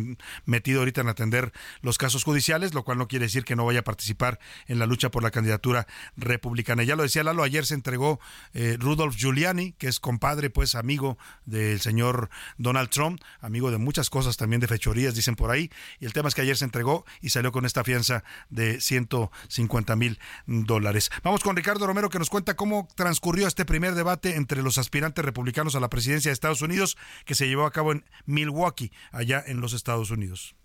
metido 0.44 0.80
ahorita 0.80 1.00
en 1.00 1.08
atender 1.08 1.52
los 1.80 1.98
casos 1.98 2.24
judiciales, 2.24 2.74
lo 2.74 2.84
cual 2.84 2.98
no 2.98 3.08
quiere 3.08 3.26
decir 3.26 3.44
que 3.44 3.56
no 3.56 3.64
vaya 3.64 3.80
a 3.80 3.84
participar 3.84 4.38
en 4.66 4.78
la 4.78 4.86
lucha 4.86 5.10
por 5.10 5.22
la 5.22 5.30
candidatura 5.30 5.86
republicana. 6.16 6.82
Ya 6.82 6.96
lo 6.96 7.02
decía 7.02 7.24
Lalo, 7.24 7.42
ayer 7.42 7.64
se 7.64 7.74
entregó 7.74 8.20
eh, 8.52 8.76
Rudolf 8.78 9.16
Giuliani, 9.16 9.72
que 9.72 9.88
es 9.88 10.00
compadre, 10.00 10.50
pues 10.50 10.74
amigo 10.74 11.18
del 11.46 11.80
señor 11.80 12.28
Donald 12.58 12.90
Trump, 12.90 13.20
amigo 13.40 13.70
de 13.70 13.78
muchas 13.78 14.10
cosas, 14.10 14.36
también 14.36 14.60
de 14.60 14.68
fechorías, 14.68 15.14
dicen 15.14 15.34
por 15.34 15.50
ahí. 15.50 15.70
Y 16.00 16.06
el 16.06 16.12
tema 16.12 16.28
es 16.28 16.34
que 16.34 16.42
ayer 16.42 16.56
se 16.56 16.64
entregó 16.64 17.04
y 17.20 17.30
salió 17.30 17.52
con 17.52 17.64
esta 17.64 17.84
fianza 17.84 18.24
de 18.50 18.80
150 18.80 19.96
mil 19.96 20.18
dólares. 20.46 21.10
Vamos 21.22 21.42
con 21.42 21.56
Ricardo 21.56 21.86
Romero 21.86 22.10
que 22.10 22.18
nos 22.18 22.30
cuenta 22.30 22.54
cómo 22.54 22.88
transcurrió 22.94 23.46
este 23.46 23.64
primer 23.64 23.77
primer 23.78 23.94
debate 23.94 24.34
entre 24.34 24.60
los 24.60 24.76
aspirantes 24.76 25.24
republicanos 25.24 25.76
a 25.76 25.80
la 25.80 25.88
presidencia 25.88 26.30
de 26.30 26.32
Estados 26.32 26.62
Unidos 26.62 26.98
que 27.24 27.36
se 27.36 27.46
llevó 27.46 27.64
a 27.64 27.70
cabo 27.70 27.92
en 27.92 28.04
Milwaukee, 28.26 28.90
allá 29.12 29.40
en 29.46 29.60
los 29.60 29.72
Estados 29.72 30.10
Unidos. 30.10 30.56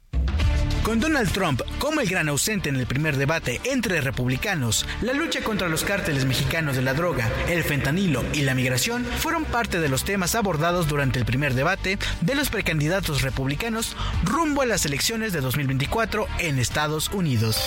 Con 0.83 0.99
Donald 0.99 1.31
Trump 1.31 1.61
como 1.79 2.01
el 2.01 2.09
gran 2.09 2.27
ausente 2.27 2.67
en 2.67 2.75
el 2.75 2.85
primer 2.85 3.15
debate 3.15 3.61
entre 3.63 4.01
republicanos, 4.01 4.85
la 5.01 5.13
lucha 5.13 5.41
contra 5.41 5.69
los 5.69 5.85
cárteles 5.85 6.25
mexicanos 6.25 6.75
de 6.75 6.81
la 6.81 6.93
droga, 6.93 7.31
el 7.47 7.63
fentanilo 7.63 8.21
y 8.33 8.41
la 8.41 8.53
migración 8.53 9.05
fueron 9.05 9.45
parte 9.45 9.79
de 9.79 9.87
los 9.87 10.03
temas 10.03 10.35
abordados 10.35 10.89
durante 10.89 11.19
el 11.19 11.25
primer 11.25 11.53
debate 11.53 11.97
de 12.19 12.35
los 12.35 12.49
precandidatos 12.49 13.21
republicanos 13.21 13.95
rumbo 14.25 14.61
a 14.61 14.65
las 14.65 14.85
elecciones 14.85 15.31
de 15.31 15.39
2024 15.39 16.27
en 16.39 16.59
Estados 16.59 17.09
Unidos. 17.13 17.57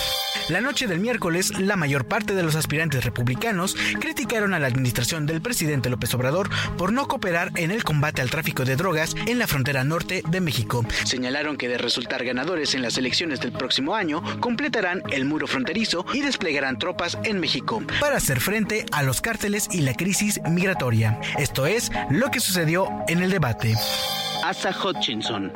La 0.49 0.61
noche 0.61 0.85
del 0.85 0.99
miércoles, 0.99 1.57
la 1.59 1.75
mayor 1.75 2.05
parte 2.05 2.35
de 2.35 2.43
los 2.43 2.55
aspirantes 2.55 3.03
republicanos 3.03 3.75
criticaron 3.99 4.53
a 4.53 4.59
la 4.59 4.67
administración 4.67 5.25
del 5.25 5.41
presidente 5.41 5.89
López 5.89 6.13
Obrador 6.13 6.49
por 6.77 6.93
no 6.93 7.07
cooperar 7.07 7.51
en 7.55 7.71
el 7.71 7.83
combate 7.83 8.21
al 8.21 8.29
tráfico 8.29 8.63
de 8.63 8.75
drogas 8.75 9.15
en 9.25 9.39
la 9.39 9.47
frontera 9.47 9.83
norte 9.83 10.21
de 10.29 10.39
México. 10.39 10.85
Señalaron 11.03 11.57
que 11.57 11.67
de 11.67 11.79
resultar 11.79 12.23
ganadores 12.23 12.75
en 12.75 12.83
las 12.83 12.97
elecciones 12.97 13.06
elecciones 13.07 13.39
del 13.39 13.53
próximo 13.53 13.95
año 13.95 14.21
completarán 14.41 15.01
el 15.11 15.23
muro 15.23 15.47
fronterizo 15.47 16.05
y 16.13 16.19
desplegarán 16.19 16.77
tropas 16.77 17.17
en 17.23 17.39
México 17.39 17.81
para 18.01 18.17
hacer 18.17 18.41
frente 18.41 18.85
a 18.91 19.01
los 19.01 19.21
cárteles 19.21 19.69
y 19.71 19.79
la 19.79 19.93
crisis 19.93 20.41
migratoria. 20.49 21.17
Esto 21.37 21.65
es 21.65 21.89
lo 22.09 22.29
que 22.31 22.41
sucedió 22.41 22.89
en 23.07 23.23
el 23.23 23.31
debate. 23.31 23.75
Asa 24.43 24.75
Hutchinson. 24.77 25.53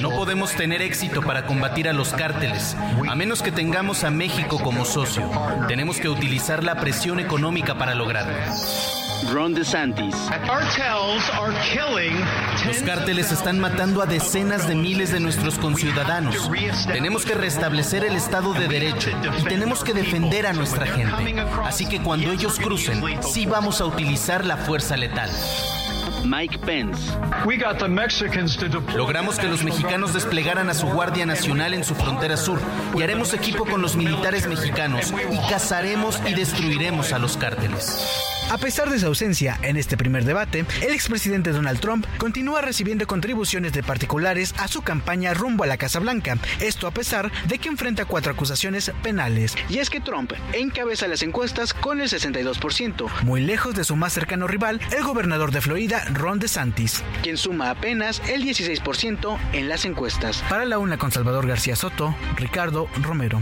No 0.00 0.10
podemos 0.10 0.52
tener 0.56 0.82
éxito 0.82 1.22
para 1.22 1.46
combatir 1.46 1.88
a 1.88 1.92
los 1.92 2.12
cárteles, 2.12 2.76
a 3.08 3.14
menos 3.14 3.40
que 3.40 3.52
tengamos 3.52 4.02
a 4.02 4.10
México 4.10 4.60
como 4.60 4.84
socio. 4.84 5.30
Tenemos 5.68 5.98
que 5.98 6.08
utilizar 6.08 6.64
la 6.64 6.80
presión 6.80 7.20
económica 7.20 7.78
para 7.78 7.94
lograrlo. 7.94 8.34
Ron 9.30 9.54
DeSantis. 9.54 10.14
Los 12.66 12.76
cárteles 12.82 13.32
están 13.32 13.60
matando 13.60 14.02
a 14.02 14.06
decenas 14.06 14.66
de 14.66 14.74
miles 14.74 15.12
de 15.12 15.20
nuestros 15.20 15.58
conciudadanos. 15.58 16.50
Tenemos 16.86 17.24
que 17.24 17.34
restablecer 17.34 18.04
el 18.04 18.16
Estado 18.16 18.52
de 18.54 18.68
Derecho 18.68 19.10
y 19.38 19.44
tenemos 19.44 19.84
que 19.84 19.94
defender 19.94 20.46
a 20.46 20.52
nuestra 20.52 20.86
gente. 20.86 21.40
Así 21.64 21.86
que 21.86 22.02
cuando 22.02 22.32
ellos 22.32 22.58
crucen, 22.58 23.02
sí 23.22 23.46
vamos 23.46 23.80
a 23.80 23.86
utilizar 23.86 24.44
la 24.44 24.56
fuerza 24.56 24.96
letal. 24.96 25.30
Mike 26.24 26.58
Pence. 26.60 27.12
Logramos 28.94 29.38
que 29.38 29.48
los 29.48 29.64
mexicanos 29.64 30.14
desplegaran 30.14 30.70
a 30.70 30.74
su 30.74 30.86
Guardia 30.86 31.26
Nacional 31.26 31.74
en 31.74 31.84
su 31.84 31.94
frontera 31.94 32.36
sur 32.36 32.60
y 32.96 33.02
haremos 33.02 33.34
equipo 33.34 33.64
con 33.64 33.82
los 33.82 33.96
militares 33.96 34.46
mexicanos 34.46 35.12
y 35.30 35.50
cazaremos 35.50 36.20
y 36.26 36.34
destruiremos 36.34 37.12
a 37.12 37.18
los 37.18 37.36
cárteles. 37.36 38.31
A 38.52 38.58
pesar 38.58 38.90
de 38.90 38.98
su 38.98 39.06
ausencia 39.06 39.58
en 39.62 39.78
este 39.78 39.96
primer 39.96 40.26
debate, 40.26 40.66
el 40.82 40.92
expresidente 40.92 41.52
Donald 41.52 41.80
Trump 41.80 42.04
continúa 42.18 42.60
recibiendo 42.60 43.06
contribuciones 43.06 43.72
de 43.72 43.82
particulares 43.82 44.54
a 44.58 44.68
su 44.68 44.82
campaña 44.82 45.32
rumbo 45.32 45.64
a 45.64 45.66
la 45.66 45.78
Casa 45.78 46.00
Blanca. 46.00 46.36
Esto 46.60 46.86
a 46.86 46.90
pesar 46.90 47.32
de 47.48 47.56
que 47.56 47.70
enfrenta 47.70 48.04
cuatro 48.04 48.30
acusaciones 48.30 48.92
penales. 49.02 49.56
Y 49.70 49.78
es 49.78 49.88
que 49.88 50.00
Trump 50.00 50.34
encabeza 50.52 51.08
las 51.08 51.22
encuestas 51.22 51.72
con 51.72 52.02
el 52.02 52.10
62%, 52.10 53.22
muy 53.22 53.40
lejos 53.40 53.74
de 53.74 53.84
su 53.84 53.96
más 53.96 54.12
cercano 54.12 54.46
rival, 54.46 54.82
el 54.94 55.02
gobernador 55.02 55.50
de 55.50 55.62
Florida, 55.62 56.04
Ron 56.12 56.38
DeSantis, 56.38 57.02
quien 57.22 57.38
suma 57.38 57.70
apenas 57.70 58.20
el 58.28 58.44
16% 58.44 59.38
en 59.54 59.70
las 59.70 59.86
encuestas. 59.86 60.44
Para 60.50 60.66
la 60.66 60.76
una 60.76 60.98
con 60.98 61.10
Salvador 61.10 61.46
García 61.46 61.74
Soto, 61.74 62.14
Ricardo 62.36 62.86
Romero. 63.00 63.40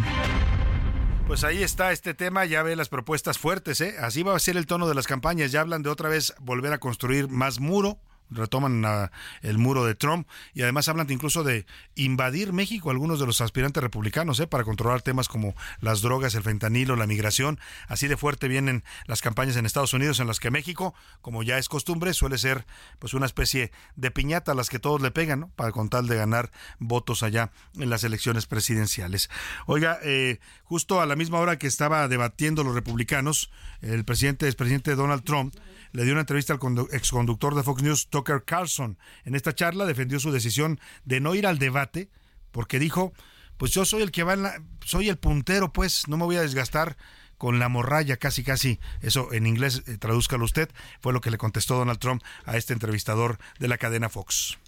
Pues 1.30 1.44
ahí 1.44 1.62
está 1.62 1.92
este 1.92 2.12
tema, 2.12 2.44
ya 2.44 2.64
ve 2.64 2.74
las 2.74 2.88
propuestas 2.88 3.38
fuertes, 3.38 3.80
¿eh? 3.80 3.94
Así 4.00 4.24
va 4.24 4.34
a 4.34 4.38
ser 4.40 4.56
el 4.56 4.66
tono 4.66 4.88
de 4.88 4.96
las 4.96 5.06
campañas, 5.06 5.52
ya 5.52 5.60
hablan 5.60 5.84
de 5.84 5.88
otra 5.88 6.08
vez 6.08 6.34
volver 6.40 6.72
a 6.72 6.78
construir 6.78 7.28
más 7.28 7.60
muro, 7.60 8.00
retoman 8.30 8.84
a, 8.84 9.10
el 9.42 9.58
muro 9.58 9.84
de 9.84 9.94
Trump 9.94 10.26
y 10.54 10.62
además 10.62 10.88
hablan 10.88 11.10
incluso 11.10 11.44
de 11.44 11.66
invadir 11.94 12.52
México 12.52 12.90
algunos 12.90 13.20
de 13.20 13.26
los 13.26 13.40
aspirantes 13.40 13.82
republicanos 13.82 14.40
¿eh? 14.40 14.46
para 14.46 14.64
controlar 14.64 15.02
temas 15.02 15.28
como 15.28 15.54
las 15.80 16.00
drogas, 16.00 16.34
el 16.34 16.42
fentanilo, 16.42 16.96
la 16.96 17.06
migración. 17.06 17.58
Así 17.88 18.08
de 18.08 18.16
fuerte 18.16 18.48
vienen 18.48 18.84
las 19.06 19.20
campañas 19.20 19.56
en 19.56 19.66
Estados 19.66 19.92
Unidos 19.94 20.20
en 20.20 20.26
las 20.26 20.40
que 20.40 20.50
México, 20.50 20.94
como 21.20 21.42
ya 21.42 21.58
es 21.58 21.68
costumbre, 21.68 22.14
suele 22.14 22.38
ser 22.38 22.66
pues 22.98 23.14
una 23.14 23.26
especie 23.26 23.72
de 23.96 24.10
piñata 24.10 24.52
a 24.52 24.54
las 24.54 24.70
que 24.70 24.78
todos 24.78 25.00
le 25.00 25.10
pegan 25.10 25.40
¿no? 25.40 25.48
para 25.56 25.72
con 25.72 25.88
tal 25.88 26.06
de 26.06 26.16
ganar 26.16 26.50
votos 26.78 27.22
allá 27.22 27.50
en 27.74 27.90
las 27.90 28.04
elecciones 28.04 28.46
presidenciales. 28.46 29.30
Oiga, 29.66 29.98
eh, 30.02 30.38
justo 30.64 31.00
a 31.00 31.06
la 31.06 31.16
misma 31.16 31.38
hora 31.38 31.58
que 31.58 31.66
estaba 31.66 32.06
debatiendo 32.08 32.64
los 32.64 32.74
republicanos, 32.74 33.50
el 33.80 34.04
presidente, 34.04 34.46
el 34.48 34.54
presidente 34.54 34.94
Donald 34.94 35.24
Trump 35.24 35.54
le 35.92 36.04
dio 36.04 36.12
una 36.12 36.20
entrevista 36.20 36.52
al 36.54 36.60
exconductor 36.92 37.54
de 37.54 37.62
Fox 37.62 37.82
News, 37.82 38.08
Tucker 38.08 38.44
Carlson. 38.44 38.98
En 39.24 39.34
esta 39.34 39.54
charla 39.54 39.86
defendió 39.86 40.20
su 40.20 40.30
decisión 40.32 40.80
de 41.04 41.20
no 41.20 41.34
ir 41.34 41.46
al 41.46 41.58
debate 41.58 42.08
porque 42.52 42.78
dijo, 42.78 43.12
pues 43.56 43.72
yo 43.72 43.84
soy 43.84 44.02
el 44.02 44.10
que 44.10 44.22
va 44.22 44.34
en 44.34 44.42
la, 44.42 44.62
soy 44.84 45.08
el 45.08 45.18
puntero, 45.18 45.72
pues 45.72 46.08
no 46.08 46.16
me 46.16 46.24
voy 46.24 46.36
a 46.36 46.42
desgastar 46.42 46.96
con 47.38 47.58
la 47.58 47.68
morralla, 47.68 48.18
casi, 48.18 48.44
casi, 48.44 48.78
eso 49.00 49.32
en 49.32 49.46
inglés, 49.46 49.82
eh, 49.86 49.96
tradúzcalo 49.96 50.44
usted, 50.44 50.68
fue 51.00 51.12
lo 51.12 51.20
que 51.22 51.30
le 51.30 51.38
contestó 51.38 51.76
Donald 51.76 51.98
Trump 51.98 52.22
a 52.44 52.56
este 52.56 52.74
entrevistador 52.74 53.38
de 53.58 53.68
la 53.68 53.78
cadena 53.78 54.08
Fox. 54.10 54.58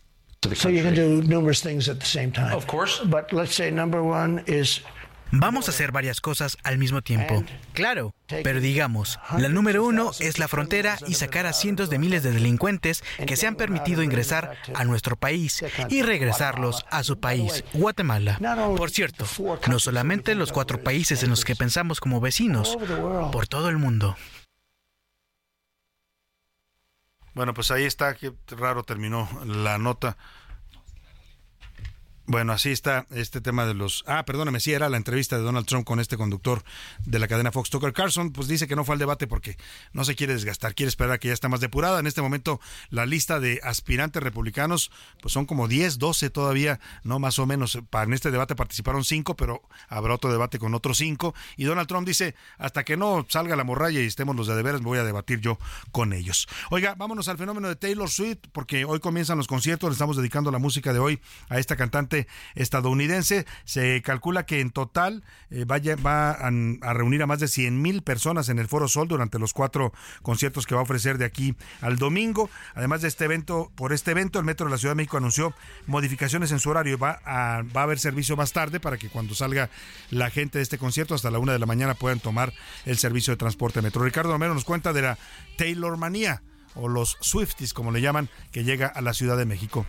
So 0.54 0.70
you 0.70 0.82
can 0.82 0.94
do 0.94 1.22
numerous 1.22 1.60
things 1.60 1.88
at 1.88 1.98
the 1.98 2.06
same 2.06 2.32
time. 2.32 2.52
Of 2.52 2.66
course. 2.66 3.00
But 3.04 3.32
let's 3.32 3.54
say 3.54 3.70
number 3.70 4.02
one 4.02 4.42
is 4.46 4.82
Vamos 5.34 5.66
a 5.66 5.70
hacer 5.70 5.92
varias 5.92 6.20
cosas 6.20 6.58
al 6.62 6.76
mismo 6.76 7.00
tiempo. 7.00 7.42
Claro, 7.72 8.14
pero 8.26 8.60
digamos, 8.60 9.18
la 9.38 9.48
número 9.48 9.82
uno 9.82 10.10
es 10.20 10.38
la 10.38 10.46
frontera 10.46 10.98
y 11.06 11.14
sacar 11.14 11.46
a 11.46 11.54
cientos 11.54 11.88
de 11.88 11.98
miles 11.98 12.22
de 12.22 12.32
delincuentes 12.32 13.02
que 13.26 13.36
se 13.36 13.46
han 13.46 13.56
permitido 13.56 14.02
ingresar 14.02 14.56
a 14.74 14.84
nuestro 14.84 15.16
país 15.16 15.64
y 15.88 16.02
regresarlos 16.02 16.84
a 16.90 17.02
su 17.02 17.18
país, 17.18 17.64
Guatemala. 17.72 18.38
Por 18.76 18.90
cierto, 18.90 19.26
no 19.68 19.78
solamente 19.78 20.34
los 20.34 20.52
cuatro 20.52 20.82
países 20.82 21.22
en 21.22 21.30
los 21.30 21.46
que 21.46 21.56
pensamos 21.56 21.98
como 21.98 22.20
vecinos, 22.20 22.76
por 23.32 23.46
todo 23.48 23.70
el 23.70 23.78
mundo. 23.78 24.16
Bueno, 27.34 27.54
pues 27.54 27.70
ahí 27.70 27.84
está, 27.84 28.14
qué 28.14 28.34
raro 28.48 28.82
terminó 28.82 29.26
la 29.46 29.78
nota. 29.78 30.18
Bueno, 32.24 32.52
así 32.52 32.70
está 32.70 33.04
este 33.10 33.40
tema 33.40 33.66
de 33.66 33.74
los... 33.74 34.04
Ah, 34.06 34.24
perdóname, 34.24 34.60
sí, 34.60 34.72
era 34.72 34.88
la 34.88 34.96
entrevista 34.96 35.36
de 35.36 35.42
Donald 35.42 35.66
Trump 35.66 35.84
con 35.84 35.98
este 35.98 36.16
conductor 36.16 36.62
de 37.04 37.18
la 37.18 37.26
cadena 37.26 37.50
Fox 37.50 37.68
Tucker 37.68 37.92
Carlson, 37.92 38.30
pues 38.30 38.46
dice 38.46 38.68
que 38.68 38.76
no 38.76 38.84
fue 38.84 38.94
al 38.94 39.00
debate 39.00 39.26
porque 39.26 39.56
no 39.92 40.04
se 40.04 40.14
quiere 40.14 40.32
desgastar, 40.32 40.76
quiere 40.76 40.88
esperar 40.88 41.14
a 41.14 41.18
que 41.18 41.28
ya 41.28 41.34
está 41.34 41.48
más 41.48 41.60
depurada. 41.60 41.98
En 41.98 42.06
este 42.06 42.22
momento 42.22 42.60
la 42.90 43.06
lista 43.06 43.40
de 43.40 43.60
aspirantes 43.64 44.22
republicanos 44.22 44.92
pues 45.20 45.32
son 45.34 45.46
como 45.46 45.66
10, 45.66 45.98
12 45.98 46.30
todavía, 46.30 46.78
no 47.02 47.18
más 47.18 47.40
o 47.40 47.46
menos. 47.46 47.76
En 47.92 48.12
este 48.12 48.30
debate 48.30 48.54
participaron 48.54 49.04
5, 49.04 49.34
pero 49.34 49.60
habrá 49.88 50.14
otro 50.14 50.30
debate 50.30 50.60
con 50.60 50.74
otros 50.74 50.98
5. 50.98 51.34
Y 51.56 51.64
Donald 51.64 51.88
Trump 51.88 52.06
dice, 52.06 52.36
hasta 52.56 52.84
que 52.84 52.96
no 52.96 53.26
salga 53.28 53.56
la 53.56 53.64
morralla 53.64 54.00
y 54.00 54.06
estemos 54.06 54.36
los 54.36 54.46
de 54.46 54.54
deberes, 54.54 54.80
voy 54.80 54.98
a 54.98 55.04
debatir 55.04 55.40
yo 55.40 55.58
con 55.90 56.12
ellos. 56.12 56.46
Oiga, 56.70 56.94
vámonos 56.94 57.26
al 57.26 57.36
fenómeno 57.36 57.66
de 57.66 57.74
Taylor 57.74 58.08
Swift, 58.08 58.48
porque 58.52 58.84
hoy 58.84 59.00
comienzan 59.00 59.38
los 59.38 59.48
conciertos, 59.48 59.90
le 59.90 59.94
estamos 59.94 60.16
dedicando 60.16 60.52
la 60.52 60.58
música 60.58 60.92
de 60.92 61.00
hoy 61.00 61.20
a 61.48 61.58
esta 61.58 61.74
cantante 61.74 62.11
estadounidense. 62.54 63.46
Se 63.64 64.02
calcula 64.02 64.46
que 64.46 64.60
en 64.60 64.70
total 64.70 65.24
eh, 65.50 65.64
vaya, 65.66 65.96
va 65.96 66.32
a, 66.32 66.50
reunir 66.92 67.22
a 67.22 67.26
más 67.26 67.40
de 67.40 67.48
100 67.48 67.80
mil 67.80 68.02
personas 68.02 68.48
en 68.48 68.58
el 68.58 68.68
Foro 68.68 68.88
Sol 68.88 69.08
durante 69.08 69.38
los 69.38 69.52
cuatro 69.52 69.92
conciertos 70.22 70.66
que 70.66 70.74
va 70.74 70.80
a 70.80 70.84
ofrecer 70.84 71.18
de 71.18 71.24
aquí 71.24 71.54
al 71.80 71.96
domingo. 71.96 72.50
Además 72.74 73.02
de 73.02 73.08
este 73.08 73.24
evento, 73.24 73.70
por 73.74 73.92
este 73.92 74.12
evento, 74.12 74.38
el 74.38 74.44
Metro 74.44 74.66
de 74.66 74.72
la 74.72 74.78
Ciudad 74.78 74.92
de 74.92 74.96
México 74.96 75.16
anunció 75.16 75.54
modificaciones 75.86 76.52
en 76.52 76.58
su 76.58 76.70
horario. 76.70 76.98
Va 76.98 77.20
va 77.22 77.80
a 77.80 77.84
haber 77.84 77.98
servicio 77.98 78.36
más 78.36 78.52
tarde 78.52 78.80
para 78.80 78.96
que 78.96 79.08
cuando 79.08 79.34
salga 79.34 79.70
la 80.10 80.30
gente 80.30 80.58
de 80.58 80.62
este 80.62 80.78
concierto 80.78 81.14
hasta 81.14 81.30
la 81.30 81.38
una 81.38 81.52
de 81.52 81.58
la 81.58 81.66
mañana 81.66 81.94
puedan 81.94 82.20
tomar 82.20 82.52
el 82.84 82.98
servicio 82.98 83.32
de 83.32 83.36
transporte 83.36 83.82
metro. 83.82 84.04
Ricardo 84.04 84.32
Romero 84.32 84.54
nos 84.54 84.64
cuenta 84.64 84.92
de 84.92 85.02
la 85.02 85.18
Taylor 85.56 85.96
Manía 85.96 86.42
o 86.74 86.88
los 86.88 87.18
Swifties, 87.20 87.74
como 87.74 87.92
le 87.92 88.00
llaman, 88.00 88.28
que 88.50 88.64
llega 88.64 88.86
a 88.86 89.00
la 89.02 89.12
Ciudad 89.12 89.36
de 89.36 89.44
México. 89.44 89.86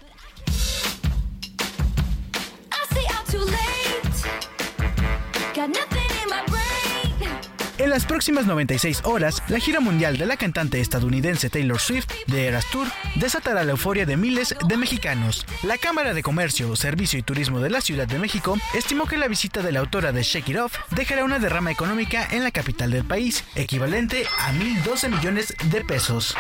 En 7.77 7.89
las 7.89 8.05
próximas 8.05 8.45
96 8.45 9.01
horas, 9.03 9.41
la 9.47 9.59
gira 9.59 9.79
mundial 9.79 10.17
de 10.17 10.25
la 10.25 10.37
cantante 10.37 10.79
estadounidense 10.79 11.49
Taylor 11.49 11.79
Swift 11.79 12.07
de 12.27 12.47
Eras 12.47 12.65
Tour 12.71 12.87
desatará 13.15 13.63
la 13.63 13.71
euforia 13.71 14.05
de 14.05 14.15
miles 14.15 14.55
de 14.67 14.77
mexicanos. 14.77 15.45
La 15.63 15.77
Cámara 15.77 16.13
de 16.13 16.23
Comercio, 16.23 16.75
Servicio 16.75 17.19
y 17.19 17.23
Turismo 17.23 17.59
de 17.59 17.69
la 17.69 17.81
Ciudad 17.81 18.07
de 18.07 18.19
México 18.19 18.57
estimó 18.73 19.05
que 19.05 19.17
la 19.17 19.27
visita 19.27 19.61
de 19.61 19.71
la 19.71 19.79
autora 19.79 20.11
de 20.11 20.23
Shake 20.23 20.49
It 20.49 20.57
Off 20.57 20.77
dejará 20.91 21.23
una 21.25 21.39
derrama 21.39 21.71
económica 21.71 22.27
en 22.31 22.43
la 22.43 22.51
capital 22.51 22.91
del 22.91 23.05
país, 23.05 23.43
equivalente 23.55 24.25
a 24.39 24.53
1.012 24.53 25.09
millones 25.09 25.53
de 25.71 25.83
pesos. 25.83 26.35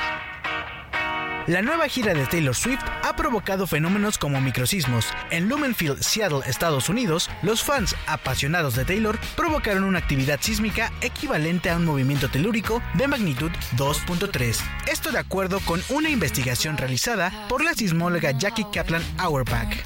La 1.47 1.61
nueva 1.61 1.89
gira 1.89 2.13
de 2.13 2.25
Taylor 2.25 2.55
Swift 2.55 2.83
ha 3.03 3.15
provocado 3.17 3.67
fenómenos 3.67 4.17
como 4.17 4.39
microsismos. 4.39 5.07
En 5.29 5.49
Lumenfield, 5.49 6.01
Seattle, 6.01 6.39
Estados 6.45 6.87
Unidos, 6.87 7.29
los 7.41 7.61
fans 7.61 7.97
apasionados 8.07 8.75
de 8.75 8.85
Taylor 8.85 9.19
provocaron 9.35 9.83
una 9.83 9.99
actividad 9.99 10.39
sísmica 10.41 10.93
equivalente 11.01 11.69
a 11.69 11.75
un 11.75 11.83
movimiento 11.83 12.29
telúrico 12.29 12.81
de 12.93 13.09
magnitud 13.09 13.51
2.3. 13.75 14.57
Esto 14.89 15.11
de 15.11 15.19
acuerdo 15.19 15.59
con 15.65 15.81
una 15.89 16.09
investigación 16.09 16.77
realizada 16.77 17.47
por 17.49 17.61
la 17.61 17.73
sismóloga 17.73 18.31
Jackie 18.31 18.65
Kaplan 18.71 19.03
Auerbach. 19.17 19.83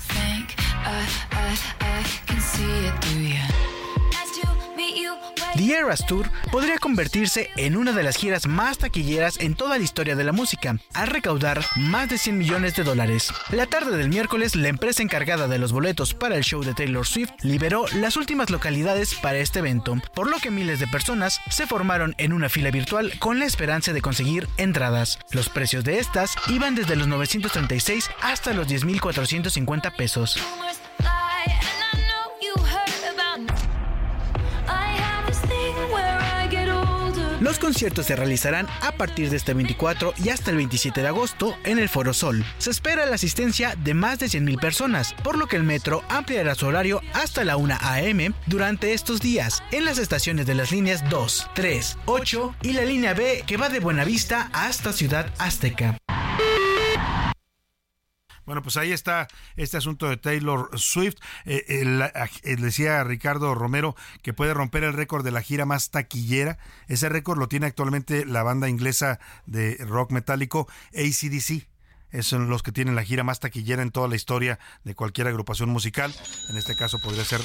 The 5.57 5.73
Eras 5.73 6.05
Tour 6.05 6.29
podría 6.51 6.77
convertirse 6.77 7.49
en 7.57 7.75
una 7.75 7.91
de 7.91 8.03
las 8.03 8.15
giras 8.15 8.45
más 8.45 8.77
taquilleras 8.77 9.39
en 9.39 9.55
toda 9.55 9.79
la 9.79 9.83
historia 9.83 10.15
de 10.15 10.23
la 10.23 10.31
música, 10.31 10.77
al 10.93 11.07
recaudar 11.07 11.65
más 11.75 12.09
de 12.09 12.19
100 12.19 12.37
millones 12.37 12.75
de 12.75 12.83
dólares. 12.83 13.33
La 13.49 13.65
tarde 13.65 13.97
del 13.97 14.09
miércoles, 14.09 14.55
la 14.55 14.67
empresa 14.67 15.01
encargada 15.01 15.47
de 15.47 15.57
los 15.57 15.71
boletos 15.71 16.13
para 16.13 16.35
el 16.35 16.43
show 16.43 16.63
de 16.63 16.75
Taylor 16.75 17.07
Swift 17.07 17.31
liberó 17.41 17.85
las 17.95 18.17
últimas 18.17 18.51
localidades 18.51 19.15
para 19.15 19.39
este 19.39 19.59
evento, 19.59 19.95
por 20.13 20.29
lo 20.29 20.37
que 20.37 20.51
miles 20.51 20.79
de 20.79 20.87
personas 20.87 21.41
se 21.49 21.65
formaron 21.65 22.13
en 22.19 22.33
una 22.33 22.49
fila 22.49 22.69
virtual 22.69 23.13
con 23.17 23.39
la 23.39 23.45
esperanza 23.45 23.93
de 23.93 24.01
conseguir 24.01 24.47
entradas. 24.57 25.17
Los 25.31 25.49
precios 25.49 25.83
de 25.83 25.97
estas 25.97 26.35
iban 26.49 26.75
desde 26.75 26.95
los 26.95 27.07
936 27.07 28.11
hasta 28.21 28.53
los 28.53 28.67
10.450 28.67 29.95
pesos. 29.95 30.39
Los 37.39 37.59
conciertos 37.59 38.07
se 38.07 38.15
realizarán 38.15 38.67
a 38.81 38.93
partir 38.93 39.29
de 39.29 39.37
este 39.37 39.53
24 39.53 40.13
y 40.23 40.29
hasta 40.29 40.49
el 40.49 40.57
27 40.57 41.01
de 41.01 41.07
agosto 41.07 41.55
en 41.65 41.77
el 41.77 41.87
Foro 41.87 42.13
Sol. 42.13 42.43
Se 42.57 42.71
espera 42.71 43.05
la 43.05 43.15
asistencia 43.15 43.75
de 43.75 43.93
más 43.93 44.17
de 44.17 44.25
100.000 44.25 44.59
personas, 44.59 45.13
por 45.23 45.37
lo 45.37 45.45
que 45.45 45.55
el 45.55 45.63
metro 45.63 46.03
ampliará 46.09 46.55
su 46.55 46.65
horario 46.65 47.01
hasta 47.13 47.43
la 47.43 47.57
1 47.57 47.77
a.m. 47.79 48.31
durante 48.47 48.93
estos 48.93 49.19
días 49.19 49.61
en 49.71 49.85
las 49.85 49.99
estaciones 49.99 50.47
de 50.47 50.55
las 50.55 50.71
líneas 50.71 51.07
2, 51.09 51.51
3, 51.53 51.97
8 52.05 52.55
y 52.63 52.73
la 52.73 52.85
línea 52.85 53.13
B 53.13 53.43
que 53.45 53.57
va 53.57 53.69
de 53.69 53.79
Buenavista 53.79 54.49
hasta 54.51 54.91
Ciudad 54.91 55.31
Azteca. 55.37 55.97
Bueno, 58.47 58.61
pues 58.61 58.77
ahí 58.77 58.93
está 58.93 59.27
este 59.57 59.75
asunto 59.75 60.07
de 60.07 60.15
Taylor 60.15 60.69
Swift. 60.79 61.17
Eh, 61.43 61.65
eh, 61.67 62.55
decía 62.55 63.03
Ricardo 63.03 63.53
Romero 63.53 63.93
que 64.21 64.31
puede 64.31 64.53
romper 64.53 64.85
el 64.85 64.93
récord 64.93 65.25
de 65.25 65.31
la 65.31 65.41
gira 65.41 65.65
más 65.65 65.91
taquillera. 65.91 66.57
Ese 66.87 67.09
récord 67.09 67.37
lo 67.37 67.49
tiene 67.49 67.65
actualmente 67.65 68.25
la 68.25 68.43
banda 68.43 68.69
inglesa 68.69 69.19
de 69.47 69.75
rock 69.85 70.11
metálico 70.11 70.69
ACDC 70.93 71.67
son 72.21 72.49
los 72.49 72.63
que 72.63 72.71
tienen 72.71 72.95
la 72.95 73.03
gira 73.03 73.23
más 73.23 73.39
taquillera 73.39 73.81
en 73.81 73.91
toda 73.91 74.07
la 74.07 74.15
historia 74.15 74.59
de 74.83 74.95
cualquier 74.95 75.27
agrupación 75.27 75.69
musical. 75.69 76.13
En 76.49 76.57
este 76.57 76.75
caso 76.75 76.99
podría 76.99 77.25
ser 77.25 77.41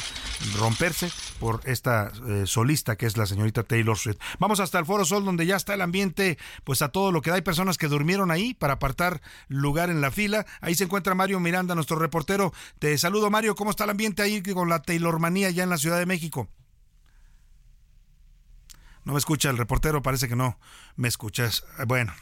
romperse 0.59 1.11
por 1.41 1.61
esta 1.65 2.13
eh, 2.29 2.45
solista 2.47 2.97
que 2.97 3.07
es 3.07 3.17
la 3.17 3.27
señorita 3.27 3.65
Taylor 3.65 3.97
Swift. 3.97 4.19
Vamos 4.39 4.61
hasta 4.61 4.79
el 4.79 4.87
Foro 4.87 5.05
Sol 5.05 5.25
donde 5.25 5.47
ya 5.47 5.57
está 5.57 5.75
el 5.75 5.81
ambiente, 5.81 6.39
pues 6.65 6.83
a 6.83 6.89
todo 6.89 7.13
lo 7.13 7.23
que 7.23 7.31
da. 7.31 7.37
Hay 7.37 7.43
personas 7.43 7.79
que 7.79 7.89
durmieron 7.89 8.31
ahí 8.31 8.55
para 8.55 8.75
apartar 8.75 9.21
lugar 9.49 9.91
en 9.91 10.01
la 10.01 10.11
fila. 10.11 10.47
Ahí 10.61 10.75
se 10.75 10.85
encuentra 10.85 11.15
Mario 11.15 11.41
Miranda, 11.41 11.75
nuestro 11.75 11.99
reportero. 11.99 12.53
Te 12.79 12.97
saludo 12.99 13.31
Mario, 13.31 13.55
¿cómo 13.55 13.71
está 13.71 13.85
el 13.85 13.91
ambiente 13.91 14.23
ahí 14.23 14.43
con 14.43 14.69
la 14.69 14.83
Taylor 14.83 15.19
manía 15.19 15.51
ya 15.51 15.65
en 15.65 15.71
la 15.71 15.79
Ciudad 15.79 15.99
de 15.99 16.07
México? 16.07 16.49
No 19.05 19.13
me 19.13 19.19
escucha 19.19 19.51
el 19.51 19.59
reportero, 19.59 20.03
parece 20.03 20.29
que 20.29 20.37
no 20.37 20.59
me 20.97 21.09
escuchas. 21.09 21.65
Bueno. 21.87 22.13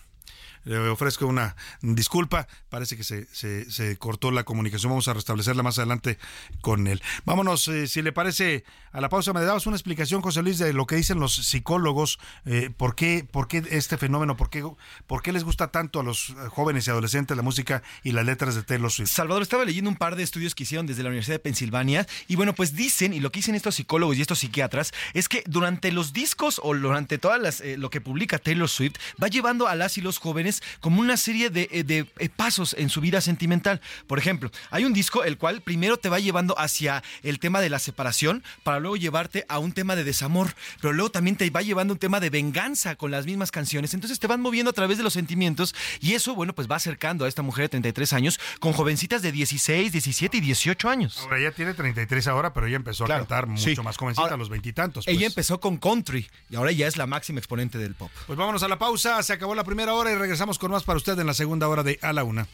Le 0.64 0.78
ofrezco 0.88 1.26
una 1.26 1.56
disculpa. 1.82 2.46
Parece 2.68 2.96
que 2.96 3.04
se, 3.04 3.26
se, 3.32 3.96
cortó 3.98 4.30
la 4.30 4.44
comunicación. 4.44 4.90
Vamos 4.90 5.08
a 5.08 5.14
restablecerla 5.14 5.62
más 5.62 5.78
adelante 5.78 6.18
con 6.60 6.86
él. 6.86 7.02
Vámonos, 7.24 7.66
eh, 7.68 7.86
si 7.86 8.02
le 8.02 8.12
parece, 8.12 8.64
a 8.92 9.00
la 9.00 9.08
pausa. 9.08 9.32
Me 9.32 9.42
dabas 9.42 9.66
una 9.66 9.76
explicación, 9.76 10.20
José 10.20 10.42
Luis, 10.42 10.58
de 10.58 10.72
lo 10.72 10.86
que 10.86 10.96
dicen 10.96 11.18
los 11.18 11.34
psicólogos. 11.34 12.18
Eh, 12.44 12.70
¿por, 12.76 12.94
qué, 12.94 13.26
¿Por 13.30 13.48
qué 13.48 13.62
este 13.70 13.96
fenómeno? 13.96 14.36
¿Por 14.36 14.50
qué, 14.50 14.64
¿Por 15.06 15.22
qué 15.22 15.32
les 15.32 15.44
gusta 15.44 15.68
tanto 15.68 16.00
a 16.00 16.02
los 16.02 16.34
jóvenes 16.48 16.86
y 16.86 16.90
adolescentes 16.90 17.36
la 17.36 17.42
música 17.42 17.82
y 18.02 18.12
las 18.12 18.24
letras 18.24 18.54
de 18.54 18.62
Taylor 18.62 18.90
Swift? 18.90 19.10
Salvador, 19.10 19.42
estaba 19.42 19.64
leyendo 19.64 19.90
un 19.90 19.96
par 19.96 20.16
de 20.16 20.22
estudios 20.22 20.54
que 20.54 20.64
hicieron 20.64 20.86
desde 20.86 21.02
la 21.02 21.08
Universidad 21.08 21.36
de 21.36 21.40
Pensilvania. 21.40 22.06
Y 22.28 22.36
bueno, 22.36 22.54
pues 22.54 22.74
dicen, 22.74 23.12
y 23.12 23.20
lo 23.20 23.32
que 23.32 23.38
dicen 23.38 23.54
estos 23.54 23.74
psicólogos 23.74 24.16
y 24.16 24.22
estos 24.22 24.40
psiquiatras, 24.40 24.92
es 25.14 25.28
que 25.28 25.42
durante 25.46 25.92
los 25.92 26.12
discos 26.12 26.60
o 26.62 26.74
durante 26.74 27.18
todas 27.18 27.40
las 27.40 27.60
eh, 27.60 27.76
lo 27.76 27.90
que 27.90 28.00
publica 28.00 28.38
Taylor 28.38 28.68
Swift, 28.68 28.96
va 29.22 29.28
llevando 29.28 29.66
a 29.66 29.74
las 29.74 29.98
y 29.98 30.00
los 30.00 30.18
jóvenes 30.18 30.49
como 30.80 31.00
una 31.00 31.16
serie 31.16 31.50
de, 31.50 31.68
eh, 31.70 31.84
de, 31.84 32.06
eh, 32.18 32.28
pasos 32.28 32.74
en 32.78 32.88
su 32.88 33.00
vida 33.00 33.20
sentimental. 33.20 33.80
Por 34.06 34.18
ejemplo, 34.18 34.50
hay 34.70 34.84
un 34.84 34.92
disco 34.92 35.24
el 35.24 35.38
cual 35.38 35.62
primero 35.62 35.96
te 35.96 36.08
va 36.08 36.18
llevando 36.18 36.58
hacia 36.58 37.02
el 37.22 37.38
tema 37.38 37.60
de 37.60 37.70
la 37.70 37.78
separación, 37.78 38.42
para 38.62 38.80
luego 38.80 38.96
llevarte 38.96 39.44
a 39.48 39.58
un 39.58 39.72
tema 39.72 39.96
de 39.96 40.04
desamor, 40.04 40.54
pero 40.80 40.92
luego 40.92 41.10
también 41.10 41.36
te 41.36 41.48
va 41.50 41.62
llevando 41.62 41.94
un 41.94 41.98
tema 41.98 42.20
de 42.20 42.30
venganza 42.30 42.96
con 42.96 43.10
las 43.10 43.26
mismas 43.26 43.50
canciones. 43.50 43.94
Entonces 43.94 44.18
te 44.18 44.26
van 44.26 44.40
moviendo 44.40 44.70
a 44.70 44.74
través 44.74 44.98
de 44.98 45.04
los 45.04 45.12
sentimientos 45.12 45.74
y 46.00 46.14
eso, 46.14 46.34
bueno, 46.34 46.54
pues 46.54 46.70
va 46.70 46.76
acercando 46.76 47.24
a 47.24 47.28
esta 47.28 47.42
mujer 47.42 47.64
de 47.64 47.68
33 47.70 48.12
años 48.12 48.40
con 48.58 48.72
jovencitas 48.72 49.22
de 49.22 49.32
16, 49.32 49.92
17 49.92 50.36
y 50.36 50.40
18 50.40 50.88
años. 50.88 51.18
Ahora 51.22 51.38
ella 51.38 51.52
tiene 51.52 51.74
33 51.74 52.26
ahora, 52.28 52.52
pero 52.52 52.66
ella 52.66 52.76
empezó 52.76 53.04
a 53.04 53.08
cantar 53.08 53.46
mucho 53.46 53.82
más 53.82 53.96
jovencita, 53.96 54.34
a 54.34 54.36
los 54.36 54.48
veintitantos. 54.48 55.06
Ella 55.06 55.18
pues. 55.18 55.28
empezó 55.28 55.60
con 55.60 55.76
country 55.76 56.28
y 56.48 56.56
ahora 56.56 56.72
ya 56.72 56.86
es 56.86 56.96
la 56.96 57.06
máxima 57.06 57.38
exponente 57.38 57.78
del 57.78 57.94
pop. 57.94 58.10
Pues 58.26 58.38
vámonos 58.38 58.62
a 58.62 58.68
la 58.68 58.78
pausa, 58.78 59.22
se 59.22 59.32
acabó 59.32 59.54
la 59.54 59.64
primera 59.64 59.94
hora 59.94 60.10
y 60.10 60.14
regresamos 60.14 60.39
con 60.58 60.70
más 60.70 60.84
para 60.84 60.96
usted 60.96 61.18
en 61.18 61.26
la 61.26 61.34
segunda 61.34 61.68
hora 61.68 61.82
de 61.82 61.98
A 62.02 62.12
la 62.12 62.24
Una. 62.24 62.46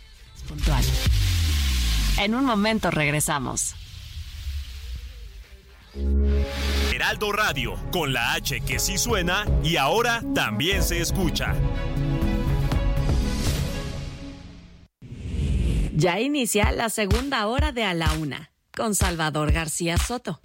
Puntual. 0.48 0.84
En 2.18 2.34
un 2.34 2.44
momento 2.44 2.90
regresamos. 2.90 3.74
Heraldo 6.92 7.32
Radio, 7.32 7.76
con 7.92 8.12
la 8.12 8.32
H 8.34 8.60
que 8.60 8.78
sí 8.78 8.98
suena 8.98 9.46
y 9.62 9.76
ahora 9.76 10.22
también 10.34 10.82
se 10.82 11.00
escucha. 11.00 11.54
Ya 15.94 16.20
inicia 16.20 16.72
la 16.72 16.90
segunda 16.90 17.46
hora 17.46 17.72
de 17.72 17.84
A 17.84 17.94
la 17.94 18.12
Una, 18.14 18.50
con 18.76 18.94
Salvador 18.94 19.52
García 19.52 19.96
Soto. 19.96 20.40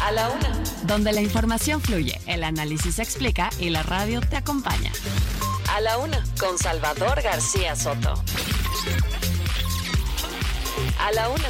A 0.00 0.12
la 0.12 0.30
Una, 0.30 0.52
donde 0.84 1.12
la 1.12 1.20
información 1.20 1.80
fluye, 1.80 2.20
el 2.26 2.42
análisis 2.42 2.96
se 2.96 3.02
explica 3.02 3.50
y 3.60 3.70
la 3.70 3.82
radio 3.82 4.20
te 4.20 4.36
acompaña. 4.36 4.90
A 5.74 5.80
la 5.80 5.98
Una, 5.98 6.22
con 6.38 6.56
Salvador 6.56 7.20
García 7.20 7.74
Soto. 7.74 8.14
A 11.00 11.12
la 11.12 11.28
Una. 11.28 11.48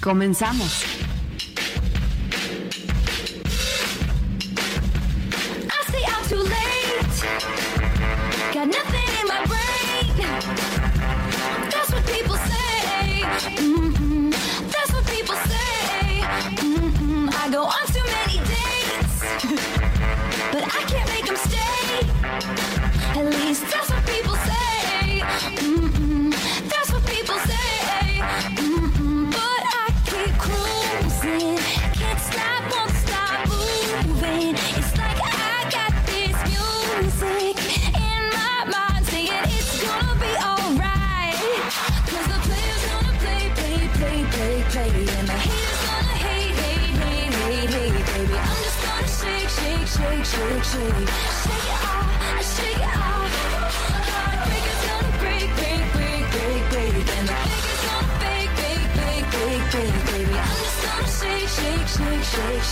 Comenzamos. 0.00 0.84
too 6.28 6.42
late. 6.42 7.22
Got 8.52 8.66
nothing 8.66 9.10
in 9.20 9.26
my 9.28 9.44
brain. 9.46 10.16
That's 11.70 11.92
what 11.92 12.04
people 12.06 12.36
say. 12.36 13.22
Mm-mm. 13.62 14.32
That's 14.72 14.92
what 14.92 15.06
people 15.06 15.36
say. 15.36 16.20
Mm-mm. 16.66 17.32
I 17.32 17.48
go 17.48 17.62
on 17.62 17.86
too 17.94 18.06
many 18.16 18.38
dates, 18.50 19.20
but 20.52 20.64
I 20.74 20.82
can't. 20.88 20.95
At 22.36 23.24
least 23.24 23.62
that's 23.72 23.88
what 23.90 24.04
people 24.04 24.36
say. 24.36 25.22
That's 26.68 26.92
what 26.92 27.02
people 27.06 27.38
say. 27.48 28.20
But 29.32 29.62
I 29.80 29.88
keep 30.04 30.36
cruising. 30.36 31.56
Can't 31.96 32.20
stop, 32.20 32.62
won't 32.72 32.92
stop 32.92 33.48
moving. 33.48 34.52
It's 34.52 34.92
like 34.98 35.16
I 35.24 35.64
got 35.72 35.92
this 36.04 36.36
music 36.52 37.56
in 37.96 38.20
my 38.36 38.68
mind 38.68 39.06
saying 39.06 39.48
it's 39.56 39.80
gonna 39.82 40.20
be 40.20 40.32
alright. 40.44 41.40
Cause 42.04 42.26
the 42.28 42.40
player's 42.44 42.84
gonna 42.92 43.16
play, 43.16 43.44
play, 43.56 43.80
play, 43.96 44.18
play, 44.36 44.56
play. 44.68 44.92
And 45.16 45.26
the 45.26 45.38
haters 45.40 45.82
gonna 45.88 46.16
hate, 46.20 46.52
hate, 46.52 47.00
hate, 47.00 47.32
hate, 47.32 47.70
hate, 47.72 48.06
baby. 48.12 48.36
I'm 48.36 48.60
just 48.60 48.78
gonna 48.84 49.08
shake, 49.08 49.48
shake, 49.48 49.88
shake, 49.88 50.24
shake, 50.26 50.64
shake. 50.64 51.08
Shake 51.08 51.75
shake, 61.56 62.22
shake, 62.24 62.24
shake 62.24 62.62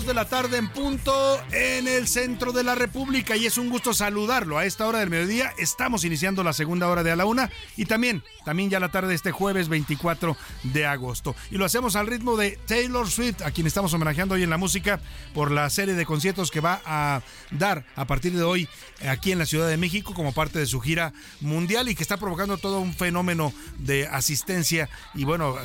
2 0.00 0.06
de 0.06 0.14
la 0.14 0.24
tarde 0.24 0.56
en 0.56 0.68
punto 0.68 1.38
en 1.52 1.86
el 1.86 2.08
centro 2.08 2.52
de 2.52 2.62
la 2.62 2.74
República 2.74 3.36
y 3.36 3.44
es 3.44 3.58
un 3.58 3.68
gusto 3.68 3.92
saludarlo 3.92 4.56
a 4.56 4.64
esta 4.64 4.86
hora 4.86 5.00
del 5.00 5.10
mediodía. 5.10 5.52
Estamos 5.58 6.04
iniciando 6.04 6.42
la 6.42 6.52
segunda 6.52 6.88
hora 6.88 7.02
de 7.02 7.10
a 7.10 7.16
la 7.16 7.24
una 7.24 7.50
y 7.76 7.84
también, 7.84 8.22
también 8.44 8.70
ya 8.70 8.80
la 8.80 8.90
tarde 8.90 9.08
de 9.08 9.14
este 9.16 9.32
jueves 9.32 9.68
24 9.68 10.36
de 10.62 10.86
agosto. 10.86 11.34
Y 11.50 11.56
lo 11.56 11.64
hacemos 11.64 11.96
al 11.96 12.06
ritmo 12.06 12.36
de 12.36 12.58
Taylor 12.66 13.10
Swift, 13.10 13.42
a 13.42 13.50
quien 13.50 13.66
estamos 13.66 13.92
homenajeando 13.92 14.36
hoy 14.36 14.42
en 14.42 14.50
la 14.50 14.56
música 14.56 15.00
por 15.34 15.50
la 15.50 15.68
serie 15.68 15.94
de 15.94 16.06
conciertos 16.06 16.50
que 16.50 16.60
va 16.60 16.80
a 16.86 17.20
dar 17.50 17.84
a 17.96 18.06
partir 18.06 18.32
de 18.32 18.42
hoy 18.42 18.68
aquí 19.06 19.32
en 19.32 19.38
la 19.38 19.46
Ciudad 19.46 19.68
de 19.68 19.76
México 19.76 20.14
como 20.14 20.32
parte 20.32 20.58
de 20.58 20.66
su 20.66 20.80
gira 20.80 21.12
mundial 21.40 21.88
y 21.88 21.94
que 21.94 22.02
está 22.02 22.16
provocando 22.16 22.56
todo 22.58 22.80
un 22.80 22.94
fenómeno 22.94 23.52
de 23.78 24.06
asistencia. 24.06 24.88
Y 25.14 25.24
bueno, 25.24 25.56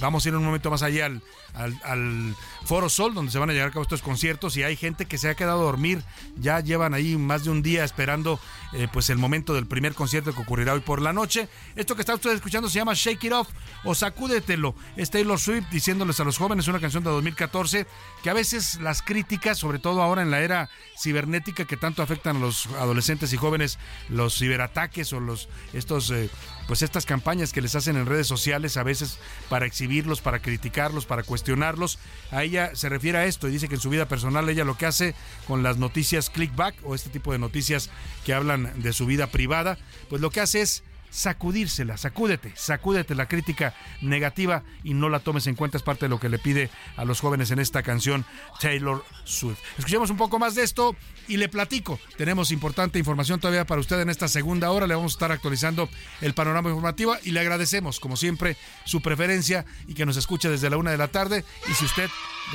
vamos 0.00 0.24
a 0.24 0.28
ir 0.28 0.34
un 0.34 0.44
momento 0.44 0.70
más 0.70 0.82
allá 0.82 1.06
al, 1.06 1.22
al, 1.54 2.36
Foro 2.64 2.88
Sol, 2.88 3.14
donde 3.14 3.32
se 3.32 3.38
van 3.38 3.50
a 3.50 3.52
llevar 3.52 3.70
a 3.70 3.72
cabo 3.72 3.82
estos 3.82 4.02
conciertos 4.02 4.56
y 4.56 4.62
hay 4.62 4.76
gente 4.76 5.06
que 5.06 5.18
se 5.18 5.28
ha 5.28 5.34
quedado 5.34 5.60
a 5.60 5.64
dormir, 5.64 6.02
ya 6.38 6.60
llevan 6.60 6.94
ahí 6.94 7.16
más 7.16 7.44
de 7.44 7.50
un 7.50 7.62
día 7.62 7.84
esperando 7.84 8.38
eh, 8.72 8.86
pues 8.92 9.10
el 9.10 9.18
momento 9.18 9.54
del 9.54 9.66
primer 9.66 9.94
concierto 9.94 10.32
que 10.32 10.40
ocurrirá 10.40 10.74
hoy 10.74 10.80
por 10.80 11.02
la 11.02 11.12
noche. 11.12 11.48
Esto 11.74 11.94
que 11.94 12.02
está 12.02 12.14
usted 12.14 12.30
escuchando 12.32 12.68
se 12.68 12.78
llama 12.78 12.92
Shake 12.94 13.24
It 13.24 13.32
Off 13.32 13.48
o 13.84 13.94
Sacúdetelo. 13.94 14.74
Es 14.96 15.10
Taylor 15.10 15.38
Swift 15.38 15.68
diciéndoles 15.70 16.20
a 16.20 16.24
los 16.24 16.38
jóvenes 16.38 16.68
una 16.68 16.80
canción 16.80 17.02
de 17.02 17.10
2014 17.10 17.86
que 18.22 18.30
a 18.30 18.34
veces 18.34 18.80
las 18.80 19.02
críticas, 19.02 19.58
sobre 19.58 19.78
todo 19.78 20.02
ahora 20.02 20.22
en 20.22 20.30
la 20.30 20.40
era 20.40 20.68
cibernética 20.98 21.64
que 21.64 21.76
tanto 21.76 22.02
afectan 22.02 22.36
a 22.36 22.40
los 22.40 22.66
adolescentes 22.78 23.32
y 23.32 23.36
jóvenes, 23.36 23.78
los 24.08 24.38
ciberataques 24.38 25.12
o 25.12 25.20
los 25.20 25.48
estos 25.72 26.10
eh, 26.10 26.30
pues 26.70 26.82
estas 26.82 27.04
campañas 27.04 27.52
que 27.52 27.60
les 27.60 27.74
hacen 27.74 27.96
en 27.96 28.06
redes 28.06 28.28
sociales 28.28 28.76
a 28.76 28.84
veces 28.84 29.18
para 29.48 29.66
exhibirlos, 29.66 30.20
para 30.20 30.38
criticarlos, 30.38 31.04
para 31.04 31.24
cuestionarlos. 31.24 31.98
A 32.30 32.44
ella 32.44 32.76
se 32.76 32.88
refiere 32.88 33.18
a 33.18 33.24
esto 33.24 33.48
y 33.48 33.50
dice 33.50 33.66
que 33.66 33.74
en 33.74 33.80
su 33.80 33.90
vida 33.90 34.06
personal 34.06 34.48
ella 34.48 34.62
lo 34.62 34.76
que 34.76 34.86
hace 34.86 35.16
con 35.48 35.64
las 35.64 35.78
noticias 35.78 36.30
clickback 36.30 36.76
o 36.84 36.94
este 36.94 37.10
tipo 37.10 37.32
de 37.32 37.40
noticias 37.40 37.90
que 38.24 38.34
hablan 38.34 38.80
de 38.82 38.92
su 38.92 39.04
vida 39.04 39.26
privada, 39.26 39.78
pues 40.08 40.22
lo 40.22 40.30
que 40.30 40.38
hace 40.38 40.60
es 40.60 40.84
sacudírsela, 41.10 41.96
sacúdete, 41.96 42.52
sacúdete 42.56 43.14
la 43.14 43.26
crítica 43.26 43.74
negativa 44.00 44.62
y 44.84 44.94
no 44.94 45.08
la 45.08 45.20
tomes 45.20 45.46
en 45.46 45.56
cuenta, 45.56 45.76
es 45.76 45.82
parte 45.82 46.06
de 46.06 46.08
lo 46.08 46.20
que 46.20 46.28
le 46.28 46.38
pide 46.38 46.70
a 46.96 47.04
los 47.04 47.20
jóvenes 47.20 47.50
en 47.50 47.58
esta 47.58 47.82
canción 47.82 48.24
Taylor 48.60 49.04
Swift. 49.24 49.58
Escuchemos 49.76 50.10
un 50.10 50.16
poco 50.16 50.38
más 50.38 50.54
de 50.54 50.62
esto 50.62 50.96
y 51.28 51.36
le 51.36 51.48
platico. 51.48 51.98
Tenemos 52.16 52.50
importante 52.50 52.98
información 52.98 53.40
todavía 53.40 53.66
para 53.66 53.80
usted 53.80 54.00
en 54.00 54.10
esta 54.10 54.28
segunda 54.28 54.70
hora, 54.70 54.86
le 54.86 54.94
vamos 54.94 55.12
a 55.12 55.16
estar 55.16 55.32
actualizando 55.32 55.88
el 56.20 56.34
panorama 56.34 56.70
informativo 56.70 57.16
y 57.22 57.32
le 57.32 57.40
agradecemos, 57.40 58.00
como 58.00 58.16
siempre, 58.16 58.56
su 58.84 59.00
preferencia 59.00 59.64
y 59.86 59.94
que 59.94 60.06
nos 60.06 60.16
escuche 60.16 60.48
desde 60.48 60.70
la 60.70 60.76
una 60.76 60.90
de 60.90 60.98
la 60.98 61.08
tarde 61.08 61.44
y 61.68 61.74
si 61.74 61.84
usted 61.84 62.08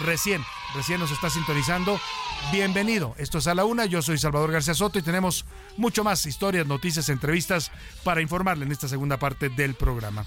recién, 0.04 0.42
recién 0.76 1.00
nos 1.00 1.12
está 1.12 1.30
sintonizando, 1.30 2.00
bienvenido. 2.52 3.16
Esto 3.18 3.38
es 3.38 3.48
a 3.48 3.56
la 3.56 3.66
una, 3.66 3.86
yo 3.86 4.02
soy 4.02 4.18
Salvador 4.18 4.52
García 4.52 4.74
Soto 4.74 5.00
y 5.00 5.02
tenemos 5.02 5.46
mucho 5.78 6.04
más 6.04 6.26
historias, 6.26 6.68
noticias, 6.68 7.10
entrevistas 7.10 7.72
para 8.04 8.22
informarle 8.22 8.66
en 8.66 8.72
esta 8.72 8.88
segunda 8.88 9.18
parte 9.18 9.50
del 9.50 9.74
programa. 9.76 10.26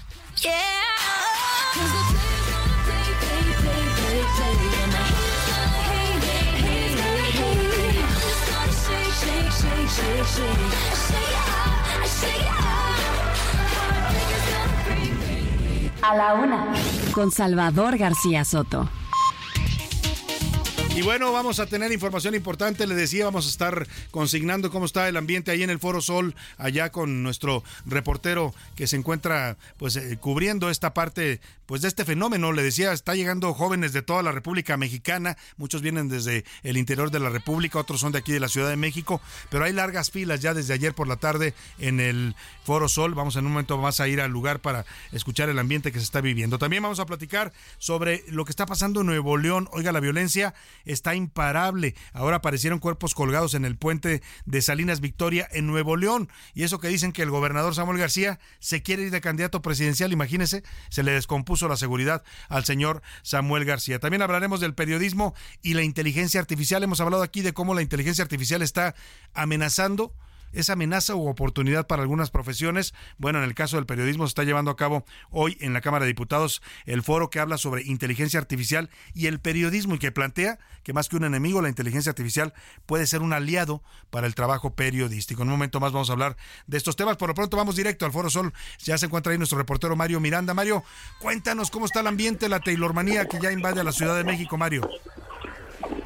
A 16.01 16.15
la 16.15 16.33
una. 16.33 16.73
Con 17.13 17.31
Salvador 17.31 17.97
García 17.97 18.43
Soto. 18.45 18.89
Y 20.99 21.01
bueno, 21.01 21.31
vamos 21.31 21.61
a 21.61 21.65
tener 21.65 21.93
información 21.93 22.35
importante. 22.35 22.85
Le 22.85 22.93
decía, 22.93 23.23
vamos 23.23 23.45
a 23.45 23.49
estar 23.49 23.87
consignando 24.11 24.69
cómo 24.69 24.85
está 24.85 25.07
el 25.07 25.15
ambiente 25.15 25.49
ahí 25.49 25.63
en 25.63 25.69
el 25.69 25.79
Foro 25.79 26.01
Sol, 26.01 26.35
allá 26.57 26.91
con 26.91 27.23
nuestro 27.23 27.63
reportero 27.85 28.53
que 28.75 28.85
se 28.85 28.97
encuentra 28.97 29.55
pues 29.77 29.95
eh, 29.95 30.17
cubriendo 30.19 30.69
esta 30.69 30.93
parte 30.93 31.39
pues 31.69 31.83
de 31.83 31.87
este 31.87 32.03
fenómeno. 32.03 32.51
Le 32.51 32.63
decía, 32.63 32.91
está 32.91 33.15
llegando 33.15 33.53
jóvenes 33.53 33.93
de 33.93 34.01
toda 34.01 34.23
la 34.23 34.33
República 34.33 34.75
Mexicana. 34.75 35.37
Muchos 35.55 35.81
vienen 35.81 36.09
desde 36.09 36.43
el 36.63 36.75
interior 36.75 37.11
de 37.11 37.19
la 37.19 37.29
República, 37.29 37.79
otros 37.79 38.01
son 38.01 38.11
de 38.11 38.17
aquí 38.17 38.33
de 38.33 38.41
la 38.41 38.49
Ciudad 38.49 38.67
de 38.69 38.75
México, 38.75 39.21
pero 39.49 39.63
hay 39.63 39.71
largas 39.71 40.11
filas 40.11 40.41
ya 40.41 40.53
desde 40.53 40.73
ayer 40.73 40.95
por 40.95 41.07
la 41.07 41.15
tarde 41.15 41.53
en 41.77 42.01
el 42.01 42.35
Foro 42.65 42.89
Sol. 42.89 43.13
Vamos 43.13 43.37
en 43.37 43.45
un 43.45 43.51
momento 43.53 43.77
más 43.77 44.01
a 44.01 44.07
ir 44.09 44.19
al 44.19 44.31
lugar 44.31 44.59
para 44.59 44.83
escuchar 45.13 45.47
el 45.47 45.59
ambiente 45.59 45.93
que 45.93 45.99
se 45.99 46.05
está 46.05 46.19
viviendo. 46.19 46.57
También 46.57 46.83
vamos 46.83 46.99
a 46.99 47.05
platicar 47.05 47.53
sobre 47.77 48.25
lo 48.27 48.43
que 48.45 48.51
está 48.51 48.65
pasando 48.65 49.01
en 49.01 49.05
Nuevo 49.05 49.37
León. 49.37 49.69
Oiga, 49.71 49.91
la 49.91 50.01
violencia 50.01 50.55
está 50.91 51.15
imparable. 51.15 51.95
Ahora 52.13 52.37
aparecieron 52.37 52.79
cuerpos 52.79 53.13
colgados 53.13 53.53
en 53.53 53.65
el 53.65 53.77
puente 53.77 54.21
de 54.45 54.61
Salinas 54.61 55.01
Victoria 55.01 55.47
en 55.51 55.67
Nuevo 55.67 55.95
León. 55.95 56.29
Y 56.53 56.63
eso 56.63 56.79
que 56.79 56.87
dicen 56.87 57.11
que 57.11 57.21
el 57.21 57.29
gobernador 57.29 57.75
Samuel 57.75 57.99
García 57.99 58.39
se 58.59 58.81
quiere 58.81 59.03
ir 59.03 59.11
de 59.11 59.21
candidato 59.21 59.61
presidencial, 59.61 60.11
imagínese, 60.11 60.63
se 60.89 61.03
le 61.03 61.11
descompuso 61.11 61.67
la 61.67 61.77
seguridad 61.77 62.23
al 62.47 62.65
señor 62.65 63.01
Samuel 63.21 63.65
García. 63.65 63.99
También 63.99 64.21
hablaremos 64.21 64.59
del 64.59 64.73
periodismo 64.73 65.33
y 65.61 65.73
la 65.73 65.83
inteligencia 65.83 66.39
artificial. 66.39 66.83
Hemos 66.83 67.01
hablado 67.01 67.23
aquí 67.23 67.41
de 67.41 67.53
cómo 67.53 67.73
la 67.73 67.81
inteligencia 67.81 68.23
artificial 68.23 68.61
está 68.61 68.95
amenazando 69.33 70.13
¿Es 70.51 70.69
amenaza 70.69 71.15
u 71.15 71.27
oportunidad 71.27 71.87
para 71.87 72.01
algunas 72.01 72.31
profesiones? 72.31 72.93
Bueno, 73.17 73.39
en 73.39 73.45
el 73.45 73.53
caso 73.53 73.75
del 73.75 73.85
periodismo 73.85 74.25
se 74.25 74.31
está 74.31 74.43
llevando 74.43 74.71
a 74.71 74.75
cabo 74.75 75.05
hoy 75.29 75.57
en 75.59 75.73
la 75.73 75.81
Cámara 75.81 76.05
de 76.05 76.09
Diputados 76.11 76.61
el 76.85 77.03
foro 77.03 77.29
que 77.29 77.39
habla 77.39 77.57
sobre 77.57 77.83
inteligencia 77.83 78.39
artificial 78.39 78.89
y 79.13 79.27
el 79.27 79.39
periodismo 79.39 79.95
y 79.95 79.99
que 79.99 80.11
plantea 80.11 80.59
que 80.83 80.93
más 80.93 81.09
que 81.09 81.17
un 81.17 81.23
enemigo, 81.23 81.61
la 81.61 81.69
inteligencia 81.69 82.09
artificial 82.09 82.53
puede 82.85 83.05
ser 83.05 83.21
un 83.21 83.33
aliado 83.33 83.83
para 84.09 84.27
el 84.27 84.35
trabajo 84.35 84.75
periodístico. 84.75 85.43
En 85.43 85.49
un 85.49 85.53
momento 85.53 85.79
más 85.79 85.91
vamos 85.91 86.09
a 86.09 86.13
hablar 86.13 86.37
de 86.67 86.77
estos 86.77 86.95
temas. 86.95 87.17
Por 87.17 87.29
lo 87.29 87.35
pronto 87.35 87.57
vamos 87.57 87.75
directo 87.75 88.05
al 88.05 88.11
Foro 88.11 88.29
Sol. 88.29 88.53
Ya 88.79 88.97
se 88.97 89.05
encuentra 89.05 89.31
ahí 89.31 89.37
nuestro 89.37 89.57
reportero 89.57 89.95
Mario 89.95 90.19
Miranda. 90.19 90.53
Mario, 90.53 90.83
cuéntanos 91.19 91.69
cómo 91.69 91.85
está 91.85 91.99
el 91.99 92.07
ambiente, 92.07 92.49
la 92.49 92.59
Taylormanía 92.59 93.25
que 93.25 93.39
ya 93.39 93.51
invade 93.51 93.81
a 93.81 93.83
la 93.83 93.91
Ciudad 93.91 94.15
de 94.15 94.23
México, 94.23 94.57
Mario. 94.57 94.89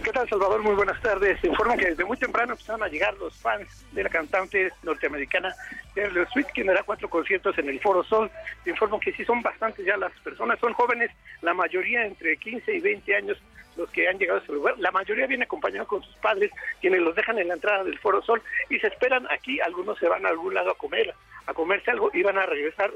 ¿Qué 0.03 0.11
tal, 0.11 0.27
Salvador? 0.27 0.61
Muy 0.61 0.75
buenas 0.75 1.01
tardes. 1.01 1.39
Se 1.39 1.49
que 1.49 1.85
desde 1.85 2.03
muy 2.03 2.17
temprano 2.17 2.51
empezaron 2.51 2.83
a 2.83 2.89
llegar 2.89 3.13
los 3.19 3.37
fans 3.37 3.85
de 3.93 4.03
la 4.03 4.09
cantante 4.09 4.69
norteamericana 4.83 5.55
Taylor 5.95 6.27
Swift, 6.33 6.49
quien 6.53 6.69
hará 6.69 6.83
cuatro 6.83 7.09
conciertos 7.09 7.57
en 7.57 7.69
el 7.69 7.79
Foro 7.79 8.03
Sol. 8.03 8.29
Se 8.65 8.71
informa 8.71 8.99
que 8.99 9.13
sí 9.13 9.23
son 9.23 9.41
bastantes 9.41 9.85
ya 9.85 9.95
las 9.95 10.11
personas, 10.19 10.59
son 10.59 10.73
jóvenes, 10.73 11.09
la 11.41 11.53
mayoría 11.53 12.05
entre 12.05 12.35
15 12.35 12.75
y 12.75 12.79
20 12.81 13.15
años 13.15 13.41
los 13.77 13.89
que 13.91 14.09
han 14.09 14.19
llegado 14.19 14.39
a 14.39 14.43
ese 14.43 14.51
lugar. 14.51 14.75
La 14.77 14.91
mayoría 14.91 15.25
viene 15.25 15.45
acompañados 15.45 15.87
con 15.87 16.03
sus 16.03 16.15
padres, 16.17 16.51
quienes 16.81 16.99
los 16.99 17.15
dejan 17.15 17.39
en 17.39 17.47
la 17.47 17.53
entrada 17.53 17.85
del 17.85 17.97
Foro 17.97 18.21
Sol 18.21 18.41
y 18.69 18.79
se 18.79 18.87
esperan 18.87 19.25
aquí. 19.31 19.61
Algunos 19.61 19.97
se 19.99 20.09
van 20.09 20.25
a 20.25 20.29
algún 20.29 20.53
lado 20.53 20.71
a 20.71 20.77
comer, 20.77 21.13
a 21.45 21.53
comerse 21.53 21.91
algo 21.91 22.11
y 22.13 22.23
van 22.23 22.37
a 22.37 22.45
regresar 22.45 22.91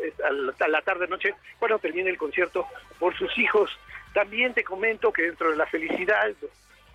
a 0.60 0.68
la 0.68 0.82
tarde-noche 0.82 1.36
cuando 1.58 1.80
termine 1.80 2.10
el 2.10 2.18
concierto 2.18 2.68
por 3.00 3.18
sus 3.18 3.38
hijos. 3.38 3.72
También 4.14 4.54
te 4.54 4.66
comento 4.66 5.14
que 5.14 5.22
dentro 5.22 5.52
de 5.52 5.56
la 5.56 5.68
felicidad 5.68 6.28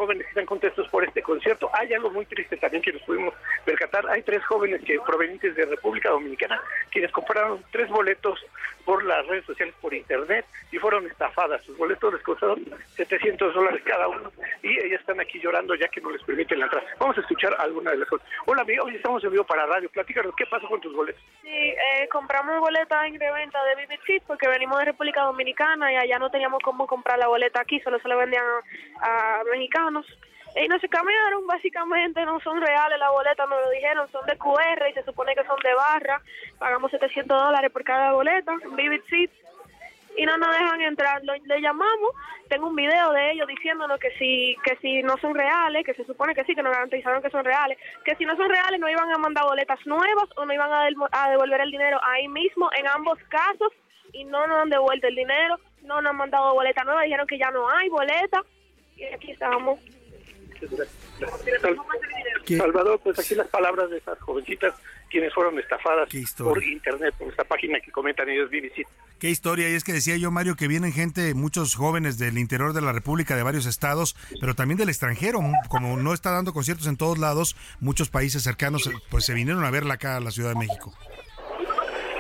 jóvenes 0.03 0.24
que 0.24 0.30
están 0.30 0.46
contentos 0.46 0.88
por 0.88 1.05
este 1.05 1.22
concierto. 1.22 1.70
Hay 1.74 1.92
algo 1.94 2.11
muy 2.11 2.26
triste 2.26 2.57
también 2.57 2.82
que 2.82 2.92
nos 2.92 3.03
pudimos 3.03 3.34
percatar. 3.64 4.05
Hay 4.09 4.22
tres 4.22 4.44
jóvenes 4.46 4.82
que 4.82 4.98
provenientes 5.07 5.55
de 5.55 5.64
República 5.64 6.11
Dominicana 6.11 6.61
quienes 6.90 7.12
compraron 7.12 7.62
tres 7.70 7.88
boletos 7.88 8.44
por 8.85 9.05
las 9.05 9.26
redes 9.26 9.45
sociales, 9.45 9.74
por 9.80 9.95
internet 9.95 10.45
y 10.70 10.78
fueron 10.78 11.07
estafadas. 11.07 11.62
Sus 11.62 11.76
boletos 11.76 12.12
les 12.12 12.22
costaron 12.22 12.64
700 12.97 13.55
dólares 13.55 13.83
cada 13.85 14.09
uno 14.09 14.30
y 14.62 14.78
ellas 14.85 15.01
están 15.01 15.20
aquí 15.20 15.41
llorando 15.41 15.74
ya 15.74 15.89
que 15.89 16.01
no 16.01 16.11
les 16.11 16.22
permiten 16.22 16.59
la 16.59 16.66
entrada. 16.66 16.87
Vamos 16.99 17.16
a 17.18 17.20
escuchar 17.20 17.55
alguna 17.59 17.93
de 17.93 17.99
las 17.99 18.09
cosas. 18.09 18.26
Hola, 18.47 18.62
amigo, 18.62 18.85
hoy 18.85 18.97
estamos 18.97 19.22
en 19.24 19.30
vivo 19.30 19.45
para 19.45 19.66
radio. 19.66 19.89
Platícanos, 19.91 20.35
¿qué 20.37 20.47
pasó 20.47 20.68
con 20.68 20.80
tus 20.80 20.95
boletos? 20.95 21.22
Sí, 21.43 21.49
eh, 21.49 22.09
compramos 22.11 22.61
boleta 22.61 23.07
en 23.07 23.18
reventa 23.18 23.59
de 23.64 23.87
Vivid 23.87 24.22
porque 24.26 24.49
venimos 24.49 24.78
de 24.78 24.87
República 24.87 25.22
Dominicana 25.22 25.93
y 25.93 25.97
allá 25.97 26.18
no 26.18 26.30
teníamos 26.30 26.61
cómo 26.62 26.87
comprar 26.87 27.18
la 27.18 27.28
boleta 27.28 27.61
aquí, 27.61 27.80
solo 27.80 27.99
se 28.01 28.09
la 28.09 28.16
vendían 28.16 28.45
a 29.01 29.43
mexicanos 29.51 30.07
y 30.57 30.68
no 30.68 30.78
se 30.78 30.88
cambiaron, 30.88 31.46
básicamente 31.46 32.24
no 32.24 32.40
son 32.40 32.61
reales 32.61 32.98
las 32.98 33.11
boletas, 33.11 33.48
nos 33.48 33.61
lo 33.62 33.70
dijeron, 33.70 34.11
son 34.11 34.26
de 34.26 34.36
QR 34.36 34.88
y 34.90 34.94
se 34.94 35.05
supone 35.05 35.34
que 35.34 35.44
son 35.44 35.59
de 35.62 35.74
barra, 35.74 36.20
pagamos 36.59 36.90
700 36.90 37.42
dólares 37.42 37.70
por 37.72 37.84
cada 37.84 38.12
boleta, 38.12 38.53
Vivid 38.76 39.00
Seats, 39.09 39.34
y 40.14 40.26
no 40.26 40.36
nos 40.36 40.50
dejan 40.50 40.82
entrar, 40.82 41.22
le 41.24 41.61
llamamos, 41.61 42.12
tengo 42.48 42.66
un 42.66 42.76
video 42.76 43.12
de 43.12 43.32
ellos 43.32 43.48
diciéndonos 43.48 43.98
que 43.98 44.11
si, 44.18 44.55
que 44.62 44.76
si 44.76 45.03
no 45.03 45.16
son 45.16 45.34
reales, 45.34 45.86
que 45.86 45.94
se 45.94 46.05
supone 46.05 46.34
que 46.34 46.44
sí, 46.44 46.55
que 46.55 46.62
nos 46.62 46.72
garantizaron 46.72 47.22
que 47.22 47.30
son 47.30 47.44
reales, 47.44 47.78
que 48.05 48.14
si 48.16 48.26
no 48.26 48.36
son 48.36 48.50
reales 48.50 48.78
no 48.78 48.90
iban 48.90 49.11
a 49.11 49.16
mandar 49.16 49.44
boletas 49.44 49.78
nuevas 49.86 50.28
o 50.36 50.44
no 50.44 50.53
iban 50.53 50.70
a, 50.70 50.86
a 51.12 51.30
devolver 51.30 51.62
el 51.62 51.70
dinero 51.70 51.98
ahí 52.03 52.28
mismo, 52.28 52.68
en 52.76 52.86
ambos 52.88 53.18
casos, 53.30 53.72
y 54.12 54.24
no 54.24 54.46
nos 54.46 54.59
han 54.59 54.68
devuelto 54.68 55.07
el 55.07 55.14
dinero, 55.14 55.59
no 55.84 56.03
nos 56.03 56.11
han 56.11 56.16
mandado 56.16 56.53
boleta 56.53 56.84
nueva, 56.84 57.03
dijeron 57.03 57.26
que 57.26 57.38
ya 57.38 57.50
no 57.50 57.66
hay 57.70 57.88
boleta, 57.88 58.42
y 58.96 59.05
aquí 59.05 59.30
estamos. 59.30 59.80
Salvador, 62.46 63.00
pues 63.02 63.18
aquí 63.18 63.34
las 63.34 63.48
palabras 63.48 63.90
de 63.90 63.98
esas 63.98 64.18
jovencitas 64.20 64.74
quienes 65.12 65.32
fueron 65.34 65.58
estafadas 65.58 66.08
por 66.38 66.64
internet, 66.64 67.14
por 67.18 67.28
esta 67.28 67.44
página 67.44 67.78
que 67.80 67.92
comentan 67.92 68.28
ellos 68.30 68.50
BBC. 68.50 68.86
Qué 69.18 69.28
historia, 69.28 69.68
y 69.68 69.74
es 69.74 69.84
que 69.84 69.92
decía 69.92 70.16
yo, 70.16 70.30
Mario, 70.30 70.56
que 70.56 70.68
vienen 70.68 70.90
gente, 70.92 71.34
muchos 71.34 71.74
jóvenes 71.74 72.18
del 72.18 72.38
interior 72.38 72.72
de 72.72 72.80
la 72.80 72.92
República, 72.92 73.36
de 73.36 73.42
varios 73.42 73.66
estados, 73.66 74.16
pero 74.40 74.54
también 74.54 74.78
del 74.78 74.88
extranjero, 74.88 75.40
como 75.68 75.98
no 75.98 76.14
está 76.14 76.30
dando 76.30 76.54
conciertos 76.54 76.86
en 76.86 76.96
todos 76.96 77.18
lados, 77.18 77.56
muchos 77.78 78.08
países 78.08 78.42
cercanos, 78.42 78.90
pues 79.10 79.26
se 79.26 79.34
vinieron 79.34 79.64
a 79.64 79.70
verla 79.70 79.94
acá 79.94 80.16
a 80.16 80.20
la 80.20 80.30
Ciudad 80.30 80.54
de 80.54 80.58
México. 80.58 80.94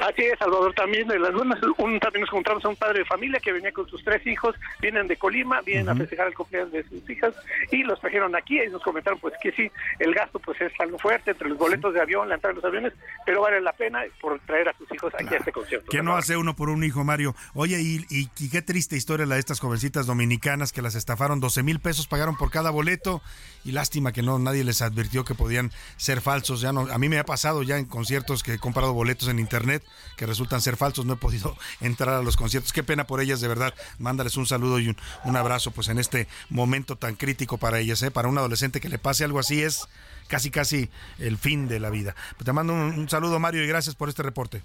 Así 0.02 0.22
es, 0.22 0.36
Salvador, 0.36 0.74
también 0.74 1.08
en 1.12 1.22
las 1.22 1.32
lunas, 1.32 1.60
un, 1.78 2.00
también 2.00 2.22
nos 2.22 2.30
encontramos 2.30 2.64
a 2.64 2.68
un 2.68 2.74
padre 2.74 3.00
de 3.00 3.04
familia 3.04 3.38
que 3.38 3.52
venía 3.52 3.70
con 3.70 3.88
sus 3.88 4.02
tres 4.02 4.26
hijos, 4.26 4.56
vienen 4.80 5.06
de 5.06 5.16
Colima, 5.16 5.60
vienen 5.60 5.88
a 5.88 5.94
festejar 5.94 6.26
el 6.26 6.34
cumpleaños 6.34 6.72
de 6.72 6.82
sus 6.88 7.08
hijas 7.08 7.32
y 7.70 7.84
los 7.84 8.00
trajeron 8.00 8.34
aquí 8.34 8.60
y 8.60 8.68
nos 8.68 8.82
comentaron 8.82 9.20
pues 9.20 9.34
que 9.40 9.52
sí, 9.52 9.70
el 10.00 10.12
gasto 10.12 10.40
pues 10.40 10.60
es 10.60 10.72
algo 10.80 10.98
fuerte 10.98 11.30
entre 11.30 11.48
los 11.48 11.56
boletos 11.56 11.94
de 11.94 12.00
avión, 12.00 12.28
la 12.28 12.34
entrada 12.34 12.52
de 12.52 12.60
los 12.60 12.64
aviones, 12.64 12.92
pero 13.24 13.42
vale 13.42 13.60
la 13.60 13.72
pena 13.74 14.02
por 14.20 14.40
traer 14.40 14.70
a 14.70 14.76
sus 14.76 14.92
hijos 14.92 15.14
aquí 15.14 15.34
a 15.34 15.38
este 15.38 15.52
concierto. 15.52 15.86
¿Qué 15.88 16.02
no 16.02 16.16
hace 16.16 16.36
uno 16.36 16.56
por 16.56 16.68
un 16.68 16.82
hijo, 16.82 17.04
Mario? 17.04 17.36
Oye, 17.54 17.80
y, 17.80 18.04
y, 18.10 18.26
qué 18.50 18.60
triste 18.60 18.96
historia 18.96 19.24
la 19.24 19.36
de 19.36 19.40
estas 19.40 19.60
jovencitas 19.60 20.06
dominicanas 20.06 20.72
que 20.72 20.82
las 20.82 20.96
estafaron, 20.96 21.38
12 21.38 21.62
mil 21.62 21.78
pesos 21.78 22.08
pagaron 22.08 22.36
por 22.36 22.50
cada 22.50 22.70
boleto 22.70 23.22
y 23.64 23.70
lástima 23.70 24.12
que 24.12 24.22
no 24.22 24.40
nadie 24.40 24.64
les 24.64 24.82
advirtió 24.82 25.24
que 25.24 25.36
podían 25.36 25.70
ser 25.96 26.20
falsos. 26.20 26.60
Ya 26.60 26.72
no, 26.72 26.88
a 26.90 26.98
mí 26.98 27.08
me 27.08 27.20
ha 27.20 27.24
pasado 27.24 27.62
ya 27.62 27.78
en 27.78 27.84
conciertos 27.84 28.42
que 28.42 28.54
he 28.54 28.58
comprado 28.58 28.92
boletos 28.94 29.28
en 29.28 29.38
internet 29.38 29.84
que 30.16 30.26
resultan 30.26 30.60
ser 30.60 30.76
falsos, 30.76 31.04
no 31.04 31.14
he 31.14 31.16
podido 31.16 31.56
entrar 31.80 32.14
a 32.14 32.22
los 32.22 32.36
conciertos. 32.36 32.72
Qué 32.72 32.82
pena 32.82 33.06
por 33.06 33.20
ellas, 33.20 33.40
de 33.40 33.48
verdad. 33.48 33.74
Mándales 33.98 34.36
un 34.36 34.46
saludo 34.46 34.78
y 34.78 34.94
un, 35.24 35.36
abrazo 35.36 35.70
pues 35.70 35.88
en 35.88 35.98
este 35.98 36.28
momento 36.50 36.96
tan 36.96 37.16
crítico 37.16 37.58
para 37.58 37.80
ellas, 37.80 38.02
¿eh? 38.02 38.10
para 38.10 38.28
un 38.28 38.38
adolescente 38.38 38.80
que 38.80 38.88
le 38.88 38.98
pase 38.98 39.24
algo 39.24 39.38
así 39.38 39.62
es 39.62 39.88
casi 40.28 40.50
casi 40.50 40.88
el 41.18 41.36
fin 41.36 41.68
de 41.68 41.80
la 41.80 41.90
vida. 41.90 42.14
Pues 42.36 42.44
te 42.44 42.52
mando 42.52 42.72
un, 42.72 43.08
saludo 43.08 43.38
Mario 43.38 43.64
y 43.64 43.66
gracias 43.66 43.94
por 43.94 44.08
este 44.08 44.22
reporte. 44.22 44.62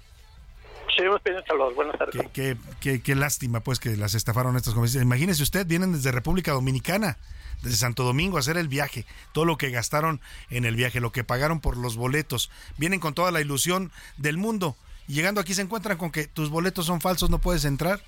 Buenas 1.74 1.98
tardes. 1.98 2.26
Qué, 2.32 2.56
qué, 2.80 3.02
qué, 3.02 3.14
lástima, 3.14 3.60
pues, 3.60 3.78
que 3.78 3.96
las 3.96 4.14
estafaron 4.14 4.56
estas 4.56 4.74
jovencitas. 4.74 5.02
Imagínese 5.02 5.42
usted, 5.42 5.66
vienen 5.66 5.92
desde 5.92 6.10
República 6.10 6.52
Dominicana, 6.52 7.18
desde 7.62 7.76
Santo 7.76 8.02
Domingo 8.02 8.36
a 8.36 8.40
hacer 8.40 8.56
el 8.56 8.68
viaje, 8.68 9.04
todo 9.32 9.44
lo 9.44 9.58
que 9.58 9.70
gastaron 9.70 10.20
en 10.50 10.64
el 10.64 10.74
viaje, 10.74 11.00
lo 11.00 11.12
que 11.12 11.22
pagaron 11.22 11.60
por 11.60 11.76
los 11.76 11.96
boletos. 11.96 12.50
Vienen 12.78 12.98
con 12.98 13.14
toda 13.14 13.30
la 13.30 13.40
ilusión 13.40 13.92
del 14.16 14.38
mundo 14.38 14.76
llegando 15.08 15.40
aquí 15.40 15.54
se 15.54 15.62
encuentran 15.62 15.98
con 15.98 16.10
que 16.10 16.26
tus 16.28 16.50
boletos 16.50 16.86
son 16.86 17.00
falsos, 17.00 17.30
no 17.30 17.40
puedes 17.40 17.64
entrar 17.64 18.00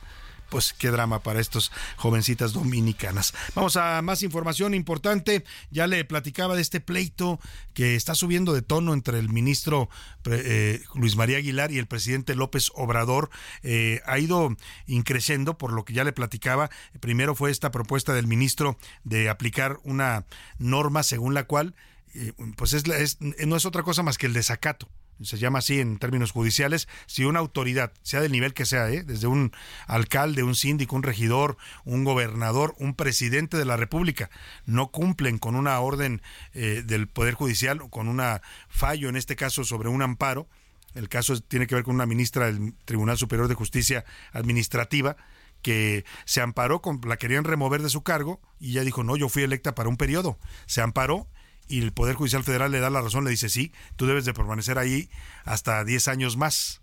pues 0.51 0.75
qué 0.77 0.91
drama 0.91 1.23
para 1.23 1.41
estos 1.41 1.73
jovencitas 1.97 2.53
dominicanas. 2.53 3.33
Vamos 3.55 3.77
a 3.77 4.03
más 4.03 4.23
información 4.23 4.75
importante. 4.75 5.45
Ya 5.71 5.87
le 5.87 6.05
platicaba 6.05 6.57
de 6.57 6.63
este 6.63 6.81
pleito 6.81 7.41
que 7.73 7.95
está 7.95 8.15
subiendo 8.15 8.53
de 8.53 8.61
tono 8.61 8.93
entre 8.93 9.19
el 9.19 9.31
ministro 9.31 9.89
eh, 10.25 10.83
Luis 10.95 11.17
María 11.17 11.39
Aguilar 11.39 11.73
y 11.73 11.79
el 11.79 11.87
presidente 11.87 12.35
López 12.35 12.71
Obrador. 12.75 13.31
Eh, 13.63 14.03
ha 14.05 14.19
ido 14.19 14.55
increciendo, 14.87 15.57
por 15.57 15.73
lo 15.73 15.85
que 15.85 15.95
ya 15.95 16.05
le 16.05 16.13
platicaba. 16.13 16.69
Primero 16.99 17.35
fue 17.35 17.51
esta 17.51 17.71
propuesta 17.71 18.13
del 18.13 18.27
ministro 18.27 18.77
de 19.05 19.31
aplicar 19.31 19.79
una 19.85 20.27
norma 20.59 21.05
según 21.05 21.33
la 21.33 21.45
cual, 21.45 21.75
eh, 22.15 22.33
pues 22.57 22.73
es, 22.73 23.19
no 23.21 23.57
es 23.57 23.65
otra 23.65 23.85
cosa 23.85 24.03
más 24.03 24.19
que 24.19 24.27
el 24.27 24.33
desacato 24.33 24.89
se 25.23 25.39
llama 25.39 25.59
así 25.61 25.81
en 25.81 25.99
términos 25.99 26.31
judiciales, 26.31 26.89
si 27.07 27.25
una 27.25 27.39
autoridad, 27.39 27.93
sea 28.03 28.21
del 28.21 28.33
nivel 28.33 28.55
que 28.55 28.67
sea, 28.67 28.91
¿eh? 28.91 29.03
desde 29.03 29.27
un 29.27 29.53
alcalde, 29.87 30.43
un 30.43 30.55
síndico, 30.55 30.97
un 30.97 31.03
regidor, 31.03 31.57
un 31.85 32.05
gobernador, 32.05 32.75
un 32.79 32.95
presidente 32.95 33.57
de 33.57 33.65
la 33.65 33.77
República, 33.77 34.31
no 34.67 34.89
cumplen 34.89 35.39
con 35.39 35.57
una 35.57 35.79
orden 35.81 36.23
eh, 36.55 36.83
del 36.85 37.09
Poder 37.09 37.35
Judicial 37.35 37.81
o 37.83 37.89
con 37.89 38.09
un 38.09 38.21
fallo, 38.69 39.09
en 39.09 39.17
este 39.17 39.37
caso, 39.37 39.65
sobre 39.65 39.89
un 39.89 40.03
amparo, 40.03 40.47
El 40.95 41.09
caso 41.09 41.39
tiene 41.41 41.67
que 41.67 41.77
ver 41.77 41.85
con 41.85 41.95
una 41.95 42.07
ministra 42.07 42.47
del 42.47 42.75
Tribunal 42.85 43.17
Superior 43.17 43.49
de 43.49 43.55
Justicia 43.55 44.05
Administrativa 44.33 45.17
que 45.63 46.05
se 46.25 46.41
amparó, 46.41 46.81
con, 46.81 47.01
la 47.07 47.17
querían 47.17 47.45
remover 47.45 47.83
de 47.83 47.91
su 47.91 48.03
cargo 48.03 48.41
y 48.59 48.73
ella 48.73 48.85
dijo, 48.85 49.05
no, 49.05 49.17
yo 49.17 49.29
fui 49.29 49.43
electa 49.43 49.75
para 49.75 49.89
un 49.89 49.97
periodo. 49.97 50.39
Se 50.67 50.81
amparó 50.81 51.29
y 51.71 51.81
el 51.81 51.93
Poder 51.93 52.17
Judicial 52.17 52.43
Federal 52.43 52.73
le 52.73 52.81
da 52.81 52.91
la 52.91 53.01
razón, 53.01 53.25
le 53.25 53.31
dice, 53.31 53.49
sí, 53.49 53.73
tú 53.97 54.07
debes 54.07 54.25
de 54.25 54.35
permanecer 54.35 54.77
ahí 54.77 55.09
hasta 55.45 55.85
10 55.85 56.09
años 56.09 56.37
más. 56.37 56.83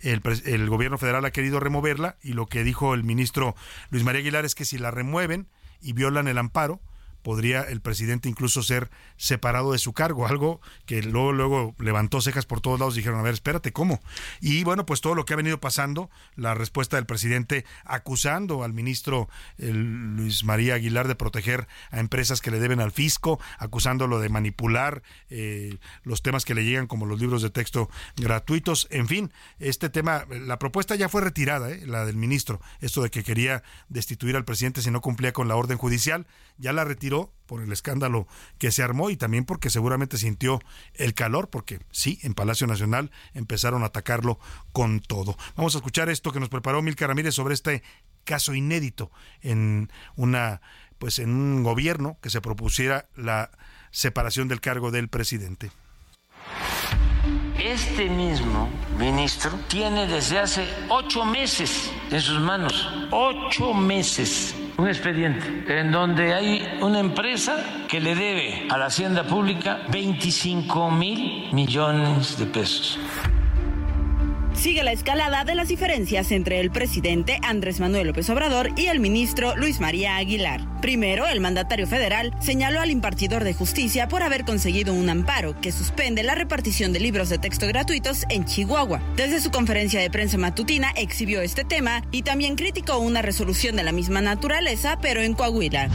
El, 0.00 0.22
el, 0.46 0.68
gobierno 0.68 0.98
federal 0.98 1.24
ha 1.24 1.30
querido 1.30 1.60
removerla 1.60 2.16
y 2.22 2.32
lo 2.32 2.46
que 2.46 2.64
dijo 2.64 2.94
el 2.94 3.04
ministro 3.04 3.54
Luis 3.90 4.02
María 4.02 4.20
Aguilar 4.20 4.44
es 4.44 4.54
que 4.54 4.64
si 4.64 4.76
la 4.76 4.90
remueven 4.90 5.46
y 5.80 5.92
violan 5.92 6.26
el 6.26 6.38
amparo, 6.38 6.80
podría 7.24 7.62
el 7.62 7.80
presidente 7.80 8.28
incluso 8.28 8.62
ser 8.62 8.90
separado 9.16 9.72
de 9.72 9.78
su 9.78 9.92
cargo, 9.94 10.28
algo 10.28 10.60
que 10.86 11.02
luego, 11.02 11.32
luego 11.32 11.74
levantó 11.78 12.20
cejas 12.20 12.44
por 12.46 12.60
todos 12.60 12.78
lados, 12.78 12.94
dijeron, 12.94 13.18
a 13.18 13.22
ver, 13.22 13.34
espérate, 13.34 13.72
¿cómo? 13.72 14.00
Y 14.40 14.62
bueno, 14.62 14.86
pues 14.86 15.00
todo 15.00 15.16
lo 15.16 15.24
que 15.24 15.32
ha 15.32 15.36
venido 15.36 15.58
pasando, 15.58 16.10
la 16.36 16.54
respuesta 16.54 16.96
del 16.96 17.06
presidente 17.06 17.64
acusando 17.84 18.62
al 18.62 18.74
ministro 18.74 19.28
Luis 19.56 20.44
María 20.44 20.74
Aguilar 20.74 21.08
de 21.08 21.14
proteger 21.14 21.66
a 21.90 21.98
empresas 21.98 22.42
que 22.42 22.50
le 22.50 22.60
deben 22.60 22.80
al 22.80 22.92
fisco, 22.92 23.40
acusándolo 23.58 24.20
de 24.20 24.28
manipular 24.28 25.02
eh, 25.30 25.78
los 26.02 26.22
temas 26.22 26.44
que 26.44 26.54
le 26.54 26.64
llegan 26.64 26.86
como 26.86 27.06
los 27.06 27.18
libros 27.18 27.40
de 27.40 27.48
texto 27.48 27.88
gratuitos, 28.16 28.86
en 28.90 29.08
fin, 29.08 29.32
este 29.60 29.88
tema, 29.88 30.26
la 30.28 30.58
propuesta 30.58 30.94
ya 30.94 31.08
fue 31.08 31.22
retirada, 31.22 31.70
¿eh? 31.70 31.86
la 31.86 32.04
del 32.04 32.16
ministro, 32.16 32.60
esto 32.82 33.02
de 33.02 33.10
que 33.10 33.24
quería 33.24 33.62
destituir 33.88 34.36
al 34.36 34.44
presidente 34.44 34.82
si 34.82 34.90
no 34.90 35.00
cumplía 35.00 35.32
con 35.32 35.48
la 35.48 35.56
orden 35.56 35.78
judicial, 35.78 36.26
ya 36.58 36.74
la 36.74 36.84
retiró 36.84 37.13
por 37.46 37.62
el 37.62 37.72
escándalo 37.72 38.26
que 38.58 38.70
se 38.70 38.82
armó 38.82 39.10
y 39.10 39.16
también 39.16 39.44
porque 39.44 39.70
seguramente 39.70 40.16
sintió 40.16 40.60
el 40.94 41.14
calor, 41.14 41.50
porque 41.50 41.80
sí, 41.90 42.18
en 42.22 42.34
Palacio 42.34 42.66
Nacional 42.66 43.10
empezaron 43.34 43.82
a 43.82 43.86
atacarlo 43.86 44.38
con 44.72 45.00
todo. 45.00 45.36
Vamos 45.56 45.74
a 45.74 45.78
escuchar 45.78 46.08
esto 46.08 46.32
que 46.32 46.40
nos 46.40 46.48
preparó 46.48 46.82
Milka 46.82 47.06
Ramírez 47.06 47.34
sobre 47.34 47.54
este 47.54 47.82
caso 48.24 48.54
inédito 48.54 49.10
en 49.42 49.90
una 50.16 50.60
pues 50.98 51.18
en 51.18 51.30
un 51.30 51.62
gobierno 51.62 52.16
que 52.22 52.30
se 52.30 52.40
propusiera 52.40 53.08
la 53.16 53.50
separación 53.90 54.48
del 54.48 54.60
cargo 54.60 54.90
del 54.90 55.08
presidente. 55.08 55.70
Este 57.58 58.08
mismo 58.08 58.70
ministro 58.98 59.50
tiene 59.68 60.06
desde 60.06 60.38
hace 60.38 60.66
ocho 60.88 61.24
meses 61.24 61.90
en 62.10 62.20
sus 62.20 62.40
manos, 62.40 62.88
ocho 63.10 63.74
meses 63.74 64.54
un 64.76 64.88
expediente 64.88 65.80
en 65.80 65.92
donde 65.92 66.34
hay 66.34 66.78
una 66.80 66.98
empresa 66.98 67.56
que 67.88 68.00
le 68.00 68.14
debe 68.14 68.66
a 68.70 68.76
la 68.76 68.86
hacienda 68.86 69.24
pública 69.24 69.82
25 69.90 70.90
mil 70.90 71.52
millones 71.52 72.38
de 72.38 72.46
pesos 72.46 72.98
sigue 74.54 74.82
la 74.82 74.92
escalada 74.92 75.44
de 75.44 75.54
las 75.54 75.68
diferencias 75.68 76.32
entre 76.32 76.60
el 76.60 76.70
presidente 76.70 77.38
Andrés 77.42 77.80
Manuel 77.80 78.08
López 78.08 78.28
Obrador 78.30 78.70
y 78.76 78.86
el 78.86 79.00
ministro 79.00 79.56
Luis 79.56 79.80
María 79.80 80.16
Aguilar. 80.16 80.80
Primero, 80.80 81.26
el 81.26 81.40
mandatario 81.40 81.86
federal 81.86 82.32
señaló 82.40 82.80
al 82.80 82.90
impartidor 82.90 83.44
de 83.44 83.54
justicia 83.54 84.08
por 84.08 84.22
haber 84.22 84.44
conseguido 84.44 84.94
un 84.94 85.10
amparo 85.10 85.60
que 85.60 85.72
suspende 85.72 86.22
la 86.22 86.34
repartición 86.34 86.92
de 86.92 87.00
libros 87.00 87.28
de 87.28 87.38
texto 87.38 87.66
gratuitos 87.66 88.24
en 88.30 88.44
Chihuahua. 88.44 89.02
Desde 89.16 89.40
su 89.40 89.50
conferencia 89.50 90.00
de 90.00 90.10
prensa 90.10 90.38
matutina 90.38 90.92
exhibió 90.96 91.40
este 91.42 91.64
tema 91.64 92.02
y 92.10 92.22
también 92.22 92.56
criticó 92.56 92.98
una 92.98 93.22
resolución 93.22 93.76
de 93.76 93.82
la 93.82 93.92
misma 93.92 94.20
naturaleza, 94.20 94.98
pero 95.00 95.20
en 95.20 95.34
Coahuila. 95.34 95.90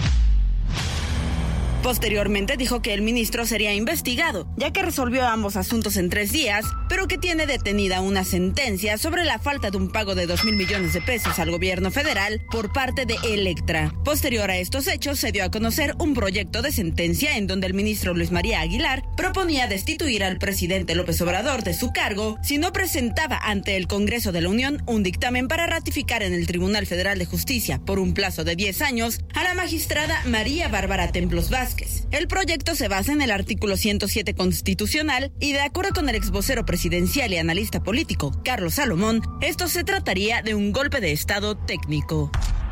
Posteriormente 1.83 2.57
dijo 2.57 2.81
que 2.81 2.93
el 2.93 3.01
ministro 3.01 3.45
sería 3.45 3.73
investigado, 3.73 4.47
ya 4.57 4.71
que 4.71 4.81
resolvió 4.81 5.25
ambos 5.25 5.55
asuntos 5.55 5.95
en 5.95 6.09
tres 6.09 6.33
días, 6.33 6.65
pero 6.89 7.07
que 7.07 7.17
tiene 7.17 7.47
detenida 7.47 8.01
una 8.01 8.25
sentencia 8.25 8.97
sobre 8.97 9.23
la 9.23 9.39
falta 9.39 9.71
de 9.71 9.77
un 9.77 9.89
pago 9.89 10.13
de 10.13 10.27
2 10.27 10.43
mil 10.43 10.57
millones 10.57 10.91
de 10.91 11.01
pesos 11.01 11.39
al 11.39 11.51
gobierno 11.51 11.89
federal 11.89 12.41
por 12.51 12.73
parte 12.73 13.05
de 13.05 13.15
Electra. 13.23 13.93
Posterior 14.03 14.51
a 14.51 14.57
estos 14.57 14.87
hechos, 14.87 15.19
se 15.19 15.31
dio 15.31 15.45
a 15.45 15.51
conocer 15.51 15.95
un 15.99 16.13
proyecto 16.13 16.61
de 16.61 16.73
sentencia 16.73 17.37
en 17.37 17.47
donde 17.47 17.67
el 17.67 17.73
ministro 17.73 18.13
Luis 18.13 18.31
María 18.31 18.59
Aguilar 18.59 19.03
proponía 19.15 19.67
destituir 19.67 20.25
al 20.25 20.37
presidente 20.37 20.95
López 20.95 21.21
Obrador 21.21 21.63
de 21.63 21.73
su 21.73 21.93
cargo 21.93 22.37
si 22.43 22.57
no 22.57 22.73
presentaba 22.73 23.39
ante 23.41 23.77
el 23.77 23.87
Congreso 23.87 24.33
de 24.33 24.41
la 24.41 24.49
Unión 24.49 24.83
un 24.85 25.01
dictamen 25.01 25.47
para 25.47 25.65
ratificar 25.65 26.23
en 26.23 26.33
el 26.33 26.45
Tribunal 26.45 26.85
Federal 26.85 27.17
de 27.17 27.25
Justicia 27.25 27.79
por 27.79 27.99
un 27.99 28.13
plazo 28.13 28.43
de 28.43 28.57
10 28.57 28.81
años 28.81 29.19
a 29.33 29.45
la 29.45 29.53
magistrada 29.53 30.21
María 30.25 30.67
Bárbara 30.67 31.13
Templos 31.13 31.49
Vázquez 31.49 31.68
el 32.11 32.27
proyecto 32.27 32.75
se 32.75 32.87
basa 32.87 33.13
en 33.13 33.21
el 33.21 33.31
artículo 33.31 33.77
107 33.77 34.33
constitucional 34.33 35.31
y 35.39 35.53
de 35.53 35.61
acuerdo 35.61 35.91
con 35.93 36.09
el 36.09 36.15
ex 36.15 36.31
vocero 36.31 36.65
presidencial 36.65 37.33
y 37.33 37.37
analista 37.37 37.81
político 37.81 38.31
Carlos 38.43 38.75
Salomón, 38.75 39.21
esto 39.41 39.67
se 39.67 39.83
trataría 39.83 40.41
de 40.41 40.55
un 40.55 40.71
golpe 40.71 40.99
de 41.01 41.11
Estado 41.11 41.55
técnico. 41.55 42.31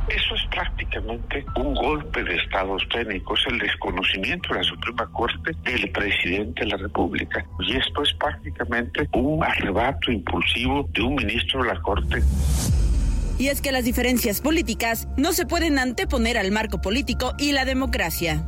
Eso 0.10 0.36
es 0.36 0.42
prácticamente 0.50 1.46
un 1.58 1.76
golpe 1.76 2.24
de 2.24 2.36
Estado 2.38 2.78
técnico, 2.92 3.36
es 3.36 3.42
el 3.48 3.60
desconocimiento 3.60 4.54
de 4.54 4.60
la 4.60 4.64
Suprema 4.64 5.12
Corte 5.12 5.52
del 5.64 5.92
presidente 5.92 6.64
de 6.64 6.68
la 6.68 6.78
República. 6.78 7.46
Y 7.60 7.76
esto 7.76 8.04
es 8.04 8.14
prácticamente 8.14 9.10
un 9.14 9.44
arrebato 9.44 10.12
impulsivo 10.12 10.88
de 10.94 11.02
un 11.02 11.16
ministro 11.16 11.62
de 11.62 11.74
la 11.74 11.82
Corte. 11.82 12.24
Y 13.38 13.50
es 13.50 13.62
que 13.62 13.72
las 13.72 13.84
diferencias 13.84 14.42
políticas 14.42 15.08
no 15.18 15.34
se 15.34 15.46
pueden 15.46 15.78
anteponer 15.78 16.38
al 16.38 16.52
marco 16.52 16.82
político 16.82 17.34
y 17.38 17.52
la 17.52 17.66
democracia. 17.66 18.48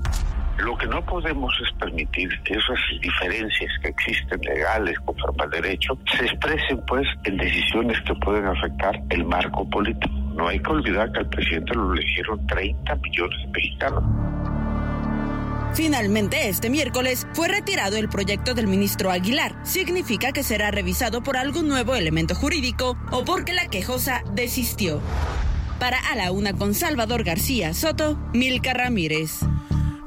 Lo 0.63 0.77
que 0.77 0.87
no 0.87 1.03
podemos 1.05 1.53
es 1.65 1.71
permitir 1.77 2.29
que 2.43 2.53
esas 2.53 2.79
diferencias 3.01 3.71
que 3.81 3.89
existen 3.89 4.39
legales 4.41 4.99
conforme 5.05 5.43
al 5.43 5.49
derecho 5.51 5.97
se 6.17 6.25
expresen 6.25 6.83
pues 6.85 7.07
en 7.23 7.37
decisiones 7.37 7.97
que 8.01 8.13
pueden 8.15 8.45
afectar 8.45 9.01
el 9.09 9.25
marco 9.25 9.69
político. 9.69 10.13
No 10.35 10.47
hay 10.47 10.59
que 10.59 10.69
olvidar 10.69 11.11
que 11.11 11.19
al 11.19 11.29
presidente 11.29 11.73
lo 11.75 11.93
eligieron 11.93 12.45
30 12.47 12.95
millones 12.95 13.39
de 13.39 13.47
mexicanos. 13.47 14.03
Finalmente, 15.73 16.49
este 16.49 16.69
miércoles 16.69 17.27
fue 17.33 17.47
retirado 17.47 17.95
el 17.97 18.09
proyecto 18.09 18.53
del 18.53 18.67
ministro 18.67 19.11
Aguilar. 19.11 19.55
Significa 19.63 20.31
que 20.31 20.43
será 20.43 20.71
revisado 20.71 21.21
por 21.21 21.37
algún 21.37 21.67
nuevo 21.67 21.95
elemento 21.95 22.35
jurídico 22.35 22.97
o 23.11 23.23
porque 23.23 23.53
la 23.53 23.67
quejosa 23.67 24.23
desistió. 24.33 24.99
Para 25.79 25.99
A 26.11 26.15
la 26.15 26.31
Una 26.31 26.53
con 26.53 26.73
Salvador 26.73 27.23
García 27.23 27.73
Soto, 27.73 28.17
Milka 28.33 28.73
Ramírez. 28.73 29.39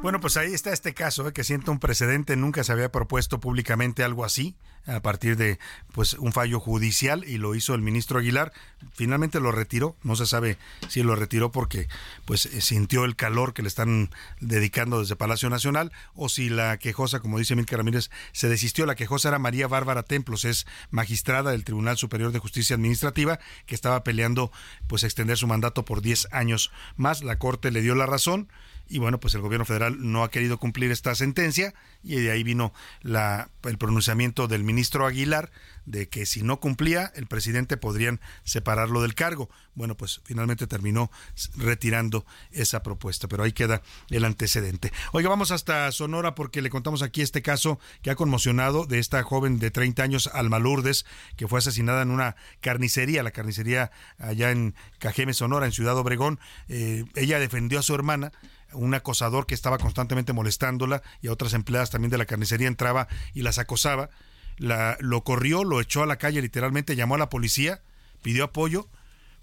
Bueno, 0.03 0.20
pues 0.20 0.36
ahí 0.36 0.53
está 0.53 0.72
este 0.72 0.94
caso, 0.94 1.28
¿eh? 1.28 1.32
que 1.32 1.44
siento 1.44 1.70
un 1.70 1.78
precedente, 1.78 2.34
nunca 2.34 2.64
se 2.64 2.72
había 2.72 2.90
propuesto 2.90 3.38
públicamente 3.38 4.03
algo 4.03 4.24
así 4.24 4.57
a 4.87 5.01
partir 5.01 5.37
de 5.37 5.59
pues 5.93 6.14
un 6.14 6.33
fallo 6.33 6.59
judicial 6.59 7.24
y 7.26 7.39
lo 7.39 7.55
hizo 7.55 7.74
el 7.74 7.83
ministro 7.83 8.18
Aguilar. 8.18 8.53
Finalmente 8.95 9.41
lo 9.41 9.53
retiró, 9.53 9.97
no 10.03 10.16
se 10.16 10.26
sabe 10.26 10.59
si 10.89 11.03
lo 11.03 11.14
retiró 11.14 11.53
porque 11.53 11.89
pues 12.24 12.47
eh, 12.47 12.61
sintió 12.61 13.05
el 13.05 13.14
calor 13.14 13.55
que 13.55 13.62
le 13.62 13.68
están 13.68 14.11
dedicando 14.41 15.01
desde 15.01 15.16
Palacio 15.16 15.51
Nacional 15.51 15.93
o 16.14 16.28
si 16.28 16.49
la 16.49 16.78
quejosa, 16.78 17.20
como 17.20 17.39
dice 17.39 17.55
Milka 17.55 17.76
Ramírez, 17.76 18.11
se 18.33 18.49
desistió. 18.49 18.87
La 18.87 18.95
quejosa 18.95 19.28
era 19.28 19.39
María 19.39 19.68
Bárbara 19.68 20.03
Templos, 20.03 20.45
es 20.45 20.66
magistrada 20.91 21.53
del 21.53 21.64
Tribunal 21.64 21.97
Superior 21.97 22.33
de 22.33 22.39
Justicia 22.39 22.74
Administrativa 22.74 23.39
que 23.66 23.74
estaba 23.74 24.03
peleando 24.03 24.51
pues 24.87 25.05
extender 25.05 25.37
su 25.37 25.47
mandato 25.47 25.85
por 25.85 26.03
10 26.03 26.28
años 26.33 26.72
más. 26.97 27.22
La 27.22 27.39
Corte 27.39 27.70
le 27.70 27.83
dio 27.83 27.95
la 27.95 28.07
razón 28.07 28.49
y 28.89 28.99
bueno, 28.99 29.18
pues 29.20 29.35
el 29.35 29.41
gobierno 29.41 29.64
federal 29.64 29.97
no 30.01 30.22
ha 30.22 30.30
querido 30.30 30.59
cumplir 30.59 30.91
esta 30.91 31.14
sentencia 31.14 31.72
y 32.03 32.16
de 32.16 32.30
ahí 32.30 32.43
vino 32.43 32.74
la, 33.01 33.49
el 33.64 33.78
pronunciamiento 33.78 34.49
del 34.49 34.64
ministro 34.64 34.72
Aguilar 35.07 35.51
de 35.85 36.09
que 36.09 36.27
si 36.27 36.43
no 36.43 36.61
cumplía, 36.61 37.12
el 37.16 37.27
presidente 37.27 37.77
podrían 37.77 38.20
separarlo 38.45 39.03
del 39.03 39.14
cargo. 39.14 39.51
Bueno, 39.75 39.97
pues 39.97 40.20
finalmente 40.25 40.66
terminó 40.66 41.11
retirando 41.57 42.25
esa 42.51 42.83
propuesta, 42.83 43.27
pero 43.29 43.43
ahí 43.43 43.53
queda 43.53 43.83
el 44.11 44.25
antecedente. 44.25 44.93
Oiga, 45.12 45.29
vamos 45.29 45.51
hasta 45.51 45.91
Sonora 45.93 46.35
porque 46.35 46.62
le 46.62 46.70
contamos 46.70 47.03
aquí 47.03 47.23
este 47.23 47.43
caso 47.43 47.81
que 48.03 48.11
ha 48.11 48.14
conmocionado 48.14 48.87
de 48.87 48.99
esta 48.99 49.23
joven 49.23 49.59
de 49.59 49.70
30 49.70 50.03
años, 50.03 50.31
Alma 50.33 50.59
Lourdes, 50.59 51.05
que 51.37 51.49
fue 51.49 51.59
asesinada 51.59 52.03
en 52.03 52.11
una 52.11 52.37
carnicería, 52.61 53.23
la 53.23 53.31
carnicería 53.33 53.91
allá 54.18 54.51
en 54.51 54.75
Cajeme, 54.99 55.35
Sonora, 55.35 55.66
en 55.66 55.73
Ciudad 55.73 55.97
Obregón. 55.97 56.39
Eh, 56.68 57.05
ella 57.14 57.39
defendió 57.39 57.79
a 57.79 57.83
su 57.83 57.95
hermana 57.95 58.33
un 58.73 58.95
acosador 58.95 59.47
que 59.47 59.55
estaba 59.55 59.79
constantemente 59.79 60.33
molestándola 60.33 61.03
y 61.20 61.29
a 61.29 61.33
otras 61.33 61.55
empleadas 61.55 61.91
también 61.91 62.11
de 62.11 62.18
la 62.18 62.27
carnicería 62.27 62.68
entraba 62.68 63.09
y 63.35 63.43
las 63.43 63.59
acosaba. 63.59 64.11
La, 64.59 64.96
lo 65.00 65.24
corrió, 65.24 65.64
lo 65.64 65.80
echó 65.80 66.03
a 66.03 66.07
la 66.07 66.16
calle 66.16 66.42
literalmente, 66.42 66.96
llamó 66.96 67.16
a 67.16 67.18
la 67.18 67.28
policía, 67.28 67.82
pidió 68.22 68.44
apoyo, 68.44 68.88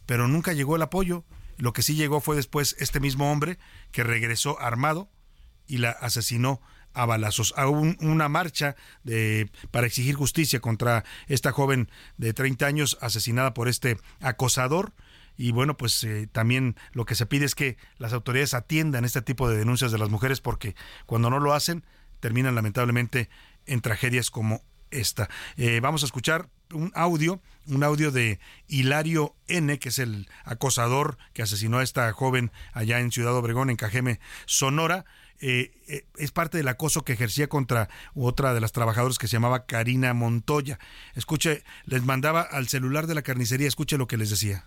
pero 0.06 0.28
nunca 0.28 0.54
llegó 0.54 0.76
el 0.76 0.82
apoyo. 0.82 1.26
Lo 1.58 1.74
que 1.74 1.82
sí 1.82 1.96
llegó 1.96 2.22
fue 2.22 2.36
después 2.36 2.76
este 2.80 3.00
mismo 3.00 3.32
hombre 3.32 3.60
que 3.92 4.04
regresó 4.04 4.60
armado 4.62 5.10
y 5.68 5.78
la 5.78 5.92
asesinó 5.92 6.62
a 6.94 7.06
balazos. 7.06 7.54
A 7.58 7.68
una 7.68 8.30
marcha 8.30 8.76
de, 9.04 9.52
para 9.72 9.88
exigir 9.88 10.16
justicia 10.16 10.60
contra 10.60 11.04
esta 11.28 11.52
joven 11.52 11.90
de 12.18 12.34
30 12.34 12.66
años 12.66 12.98
asesinada 13.02 13.54
por 13.54 13.68
este 13.68 13.98
acosador 14.22 14.94
y 15.40 15.52
bueno, 15.52 15.78
pues 15.78 16.04
eh, 16.04 16.28
también 16.30 16.76
lo 16.92 17.06
que 17.06 17.16
se 17.16 17.26
pide 17.26 17.46
es 17.46 17.56
que 17.56 17.78
las 17.98 18.12
autoridades 18.12 18.54
atiendan 18.54 19.06
este 19.06 19.22
tipo 19.22 19.50
de 19.50 19.58
denuncias 19.58 19.90
de 19.94 19.98
las 19.98 20.10
mujeres 20.10 20.42
porque 20.42 20.76
cuando 21.06 21.30
no 21.30 21.40
lo 21.40 21.54
hacen 21.54 21.86
terminan 22.20 22.56
lamentablemente 22.56 23.30
en 23.66 23.80
tragedias 23.80 24.32
como 24.32 24.64
esta. 24.92 25.30
Eh, 25.58 25.80
vamos 25.82 26.04
a 26.04 26.06
escuchar 26.06 26.50
un 26.74 26.92
audio, 26.96 27.42
un 27.68 27.84
audio 27.84 28.12
de 28.12 28.40
Hilario 28.68 29.36
N, 29.48 29.80
que 29.80 29.90
es 29.90 30.00
el 30.00 30.28
acosador 30.44 31.18
que 31.34 31.42
asesinó 31.42 31.80
a 31.80 31.84
esta 31.84 32.12
joven 32.14 32.52
allá 32.74 33.00
en 33.00 33.12
Ciudad 33.12 33.36
Obregón, 33.36 33.70
en 33.70 33.76
Cajeme, 33.76 34.20
Sonora. 34.46 35.06
Eh, 35.42 35.72
eh, 35.88 36.06
es 36.18 36.32
parte 36.32 36.58
del 36.58 36.68
acoso 36.68 37.04
que 37.04 37.14
ejercía 37.14 37.48
contra 37.48 37.90
otra 38.14 38.54
de 38.54 38.60
las 38.60 38.74
trabajadoras 38.74 39.18
que 39.18 39.28
se 39.28 39.34
llamaba 39.34 39.66
Karina 39.66 40.14
Montoya. 40.14 40.80
Escuche, 41.16 41.64
les 41.86 42.04
mandaba 42.04 42.42
al 42.42 42.68
celular 42.68 43.08
de 43.08 43.16
la 43.16 43.22
carnicería, 43.22 43.68
escuche 43.68 43.98
lo 43.98 44.08
que 44.08 44.18
les 44.18 44.30
decía. 44.30 44.66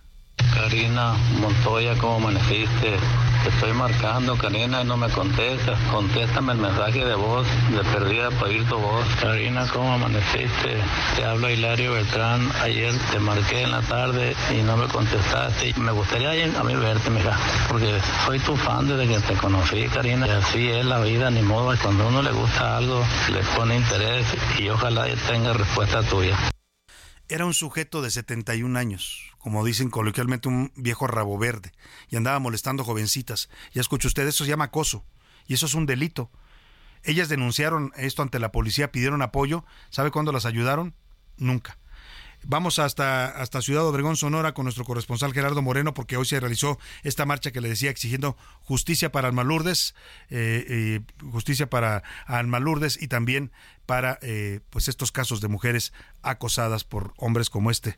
Karina 0.54 1.14
Montoya, 1.40 1.96
¿cómo 1.98 2.16
amaneciste? 2.16 2.98
Te 3.42 3.48
estoy 3.48 3.72
marcando, 3.72 4.36
Karina, 4.36 4.82
y 4.82 4.84
no 4.84 4.96
me 4.96 5.08
contestas. 5.08 5.78
Contéstame 5.90 6.52
el 6.52 6.58
mensaje 6.58 7.04
de 7.04 7.14
voz, 7.14 7.46
de 7.70 7.82
perdida 7.92 8.30
para 8.30 8.46
oír 8.46 8.64
tu 8.68 8.78
voz. 8.78 9.04
Karina, 9.20 9.66
¿cómo 9.72 9.94
amaneciste? 9.94 10.80
Te 11.16 11.24
habla 11.24 11.50
Hilario 11.50 11.94
Beltrán. 11.94 12.48
Ayer 12.60 12.94
te 13.10 13.18
marqué 13.18 13.62
en 13.62 13.72
la 13.72 13.80
tarde 13.82 14.36
y 14.56 14.62
no 14.62 14.76
me 14.76 14.86
contestaste. 14.86 15.74
Me 15.76 15.90
gustaría 15.90 16.30
a 16.30 16.62
mí 16.62 16.74
verte, 16.76 17.10
mira, 17.10 17.36
porque 17.68 18.00
soy 18.24 18.38
tu 18.38 18.56
fan 18.56 18.86
desde 18.86 19.08
que 19.08 19.20
te 19.20 19.34
conocí, 19.34 19.88
Karina. 19.88 20.28
Y 20.28 20.30
así 20.30 20.68
es 20.68 20.84
la 20.84 21.00
vida, 21.00 21.30
ni 21.30 21.42
modo. 21.42 21.74
Cuando 21.82 22.04
a 22.04 22.06
uno 22.06 22.22
le 22.22 22.30
gusta 22.30 22.76
algo, 22.76 23.04
le 23.32 23.40
pone 23.56 23.76
interés 23.76 24.26
y 24.58 24.68
ojalá 24.68 25.06
tenga 25.26 25.52
respuesta 25.52 26.02
tuya. 26.02 26.36
Era 27.28 27.46
un 27.46 27.54
sujeto 27.54 28.02
de 28.02 28.10
71 28.10 28.78
años, 28.78 29.31
como 29.42 29.64
dicen 29.64 29.90
coloquialmente 29.90 30.48
un 30.48 30.72
viejo 30.76 31.06
rabo 31.06 31.36
verde, 31.36 31.72
y 32.08 32.16
andaba 32.16 32.38
molestando 32.38 32.84
jovencitas. 32.84 33.50
Ya 33.72 33.80
escucha 33.80 34.08
usted, 34.08 34.26
eso 34.26 34.44
se 34.44 34.50
llama 34.50 34.64
acoso, 34.64 35.04
y 35.46 35.54
eso 35.54 35.66
es 35.66 35.74
un 35.74 35.84
delito. 35.84 36.30
Ellas 37.02 37.28
denunciaron 37.28 37.92
esto 37.96 38.22
ante 38.22 38.38
la 38.38 38.52
policía, 38.52 38.92
pidieron 38.92 39.22
apoyo. 39.22 39.64
¿Sabe 39.90 40.12
cuándo 40.12 40.30
las 40.30 40.46
ayudaron? 40.46 40.94
Nunca. 41.36 41.76
Vamos 42.44 42.78
hasta, 42.78 43.26
hasta 43.26 43.62
Ciudad 43.62 43.86
Obregón, 43.86 44.16
Sonora, 44.16 44.52
con 44.52 44.64
nuestro 44.64 44.84
corresponsal 44.84 45.32
Gerardo 45.32 45.62
Moreno, 45.62 45.94
porque 45.94 46.16
hoy 46.16 46.24
se 46.24 46.40
realizó 46.40 46.78
esta 47.02 47.24
marcha 47.24 47.52
que 47.52 47.60
le 47.60 47.68
decía 47.68 47.90
exigiendo 47.90 48.36
justicia 48.62 49.12
para 49.12 49.28
Alma 49.28 49.44
Lourdes, 49.44 49.94
eh, 50.30 50.64
eh, 50.68 51.00
justicia 51.30 51.70
para 51.70 52.02
Alma 52.26 52.58
Lourdes 52.58 53.00
y 53.00 53.06
también 53.08 53.52
para 53.86 54.18
eh, 54.22 54.60
pues 54.70 54.88
estos 54.88 55.12
casos 55.12 55.40
de 55.40 55.48
mujeres 55.48 55.92
acosadas 56.22 56.82
por 56.84 57.14
hombres 57.16 57.48
como 57.48 57.70
este 57.70 57.96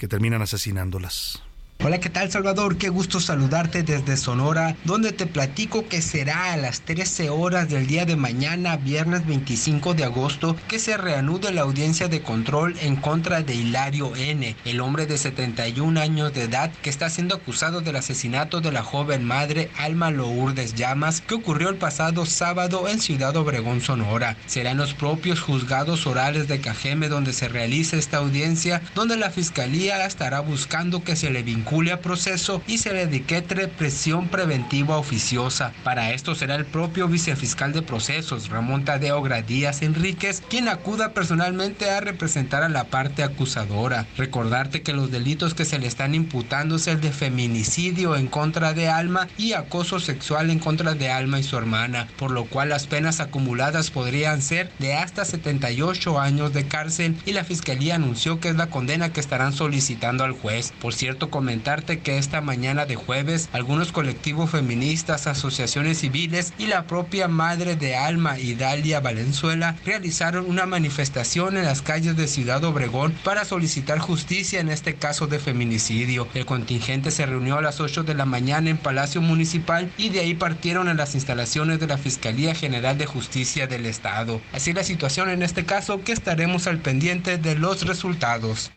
que 0.00 0.08
terminan 0.08 0.40
asesinándolas. 0.40 1.42
Hola, 1.82 1.98
¿qué 1.98 2.10
tal 2.10 2.30
Salvador? 2.30 2.76
Qué 2.76 2.90
gusto 2.90 3.20
saludarte 3.20 3.82
desde 3.82 4.18
Sonora, 4.18 4.76
donde 4.84 5.12
te 5.12 5.24
platico 5.24 5.88
que 5.88 6.02
será 6.02 6.52
a 6.52 6.58
las 6.58 6.82
13 6.82 7.30
horas 7.30 7.70
del 7.70 7.86
día 7.86 8.04
de 8.04 8.16
mañana, 8.16 8.76
viernes 8.76 9.24
25 9.24 9.94
de 9.94 10.04
agosto, 10.04 10.56
que 10.68 10.78
se 10.78 10.98
reanude 10.98 11.52
la 11.52 11.62
audiencia 11.62 12.08
de 12.08 12.20
control 12.20 12.76
en 12.82 12.96
contra 12.96 13.40
de 13.40 13.54
Hilario 13.54 14.14
N., 14.14 14.56
el 14.66 14.80
hombre 14.82 15.06
de 15.06 15.16
71 15.16 15.98
años 15.98 16.34
de 16.34 16.42
edad 16.42 16.70
que 16.82 16.90
está 16.90 17.08
siendo 17.08 17.34
acusado 17.34 17.80
del 17.80 17.96
asesinato 17.96 18.60
de 18.60 18.72
la 18.72 18.82
joven 18.82 19.24
madre 19.24 19.70
Alma 19.78 20.10
Lourdes 20.10 20.74
Llamas, 20.74 21.22
que 21.22 21.36
ocurrió 21.36 21.70
el 21.70 21.76
pasado 21.76 22.26
sábado 22.26 22.88
en 22.88 23.00
Ciudad 23.00 23.34
Obregón, 23.36 23.80
Sonora. 23.80 24.36
Serán 24.44 24.76
los 24.76 24.92
propios 24.92 25.40
juzgados 25.40 26.06
orales 26.06 26.46
de 26.46 26.60
Cajeme 26.60 27.08
donde 27.08 27.32
se 27.32 27.48
realice 27.48 27.98
esta 27.98 28.18
audiencia, 28.18 28.82
donde 28.94 29.16
la 29.16 29.30
fiscalía 29.30 30.04
estará 30.04 30.40
buscando 30.40 31.02
que 31.02 31.16
se 31.16 31.30
le 31.30 31.42
vincule 31.42 31.69
a 31.70 32.00
proceso 32.00 32.62
y 32.66 32.78
se 32.78 32.92
le 32.92 33.02
etiquete 33.02 33.68
presión 33.68 34.28
preventiva 34.28 34.98
oficiosa. 34.98 35.72
Para 35.84 36.12
esto 36.12 36.34
será 36.34 36.56
el 36.56 36.66
propio 36.66 37.06
vicefiscal 37.06 37.72
de 37.72 37.80
procesos, 37.80 38.48
Ramón 38.48 38.84
Tadeo 38.84 39.22
Gradías 39.22 39.80
Enríquez, 39.82 40.42
quien 40.50 40.68
acuda 40.68 41.14
personalmente 41.14 41.88
a 41.88 42.00
representar 42.00 42.64
a 42.64 42.68
la 42.68 42.84
parte 42.84 43.22
acusadora. 43.22 44.06
Recordarte 44.16 44.82
que 44.82 44.92
los 44.92 45.12
delitos 45.12 45.54
que 45.54 45.64
se 45.64 45.78
le 45.78 45.86
están 45.86 46.16
imputando 46.16 46.74
es 46.74 46.88
el 46.88 47.00
de 47.00 47.12
feminicidio 47.12 48.16
en 48.16 48.26
contra 48.26 48.74
de 48.74 48.88
Alma 48.88 49.28
y 49.38 49.52
acoso 49.52 50.00
sexual 50.00 50.50
en 50.50 50.58
contra 50.58 50.94
de 50.94 51.08
Alma 51.08 51.38
y 51.38 51.44
su 51.44 51.56
hermana, 51.56 52.08
por 52.18 52.32
lo 52.32 52.46
cual 52.46 52.70
las 52.70 52.88
penas 52.88 53.20
acumuladas 53.20 53.92
podrían 53.92 54.42
ser 54.42 54.72
de 54.80 54.94
hasta 54.94 55.24
78 55.24 56.18
años 56.18 56.52
de 56.52 56.66
cárcel 56.66 57.16
y 57.26 57.32
la 57.32 57.44
fiscalía 57.44 57.94
anunció 57.94 58.40
que 58.40 58.48
es 58.48 58.56
la 58.56 58.70
condena 58.70 59.12
que 59.12 59.20
estarán 59.20 59.52
solicitando 59.52 60.24
al 60.24 60.32
juez. 60.32 60.72
Por 60.80 60.94
cierto, 60.94 61.30
comentar 61.60 62.00
que 62.00 62.16
esta 62.16 62.40
mañana 62.40 62.86
de 62.86 62.94
jueves 62.94 63.50
algunos 63.52 63.92
colectivos 63.92 64.50
feministas, 64.50 65.26
asociaciones 65.26 65.98
civiles 65.98 66.54
y 66.58 66.66
la 66.66 66.86
propia 66.86 67.28
madre 67.28 67.76
de 67.76 67.96
Alma, 67.96 68.38
Idalia 68.38 69.00
Valenzuela, 69.00 69.76
realizaron 69.84 70.48
una 70.48 70.64
manifestación 70.64 71.58
en 71.58 71.66
las 71.66 71.82
calles 71.82 72.16
de 72.16 72.28
Ciudad 72.28 72.64
Obregón 72.64 73.12
para 73.24 73.44
solicitar 73.44 73.98
justicia 73.98 74.60
en 74.60 74.70
este 74.70 74.94
caso 74.94 75.26
de 75.26 75.38
feminicidio. 75.38 76.28
El 76.32 76.46
contingente 76.46 77.10
se 77.10 77.26
reunió 77.26 77.58
a 77.58 77.62
las 77.62 77.80
8 77.80 78.04
de 78.04 78.14
la 78.14 78.24
mañana 78.24 78.70
en 78.70 78.78
Palacio 78.78 79.20
Municipal 79.20 79.92
y 79.98 80.08
de 80.08 80.20
ahí 80.20 80.34
partieron 80.34 80.88
a 80.88 80.94
las 80.94 81.14
instalaciones 81.14 81.78
de 81.78 81.88
la 81.88 81.98
Fiscalía 81.98 82.54
General 82.54 82.96
de 82.96 83.04
Justicia 83.04 83.66
del 83.66 83.84
Estado. 83.84 84.40
Así 84.52 84.72
la 84.72 84.84
situación 84.84 85.28
en 85.28 85.42
este 85.42 85.66
caso 85.66 86.02
que 86.02 86.12
estaremos 86.12 86.66
al 86.66 86.78
pendiente 86.78 87.36
de 87.36 87.54
los 87.54 87.86
resultados. 87.86 88.70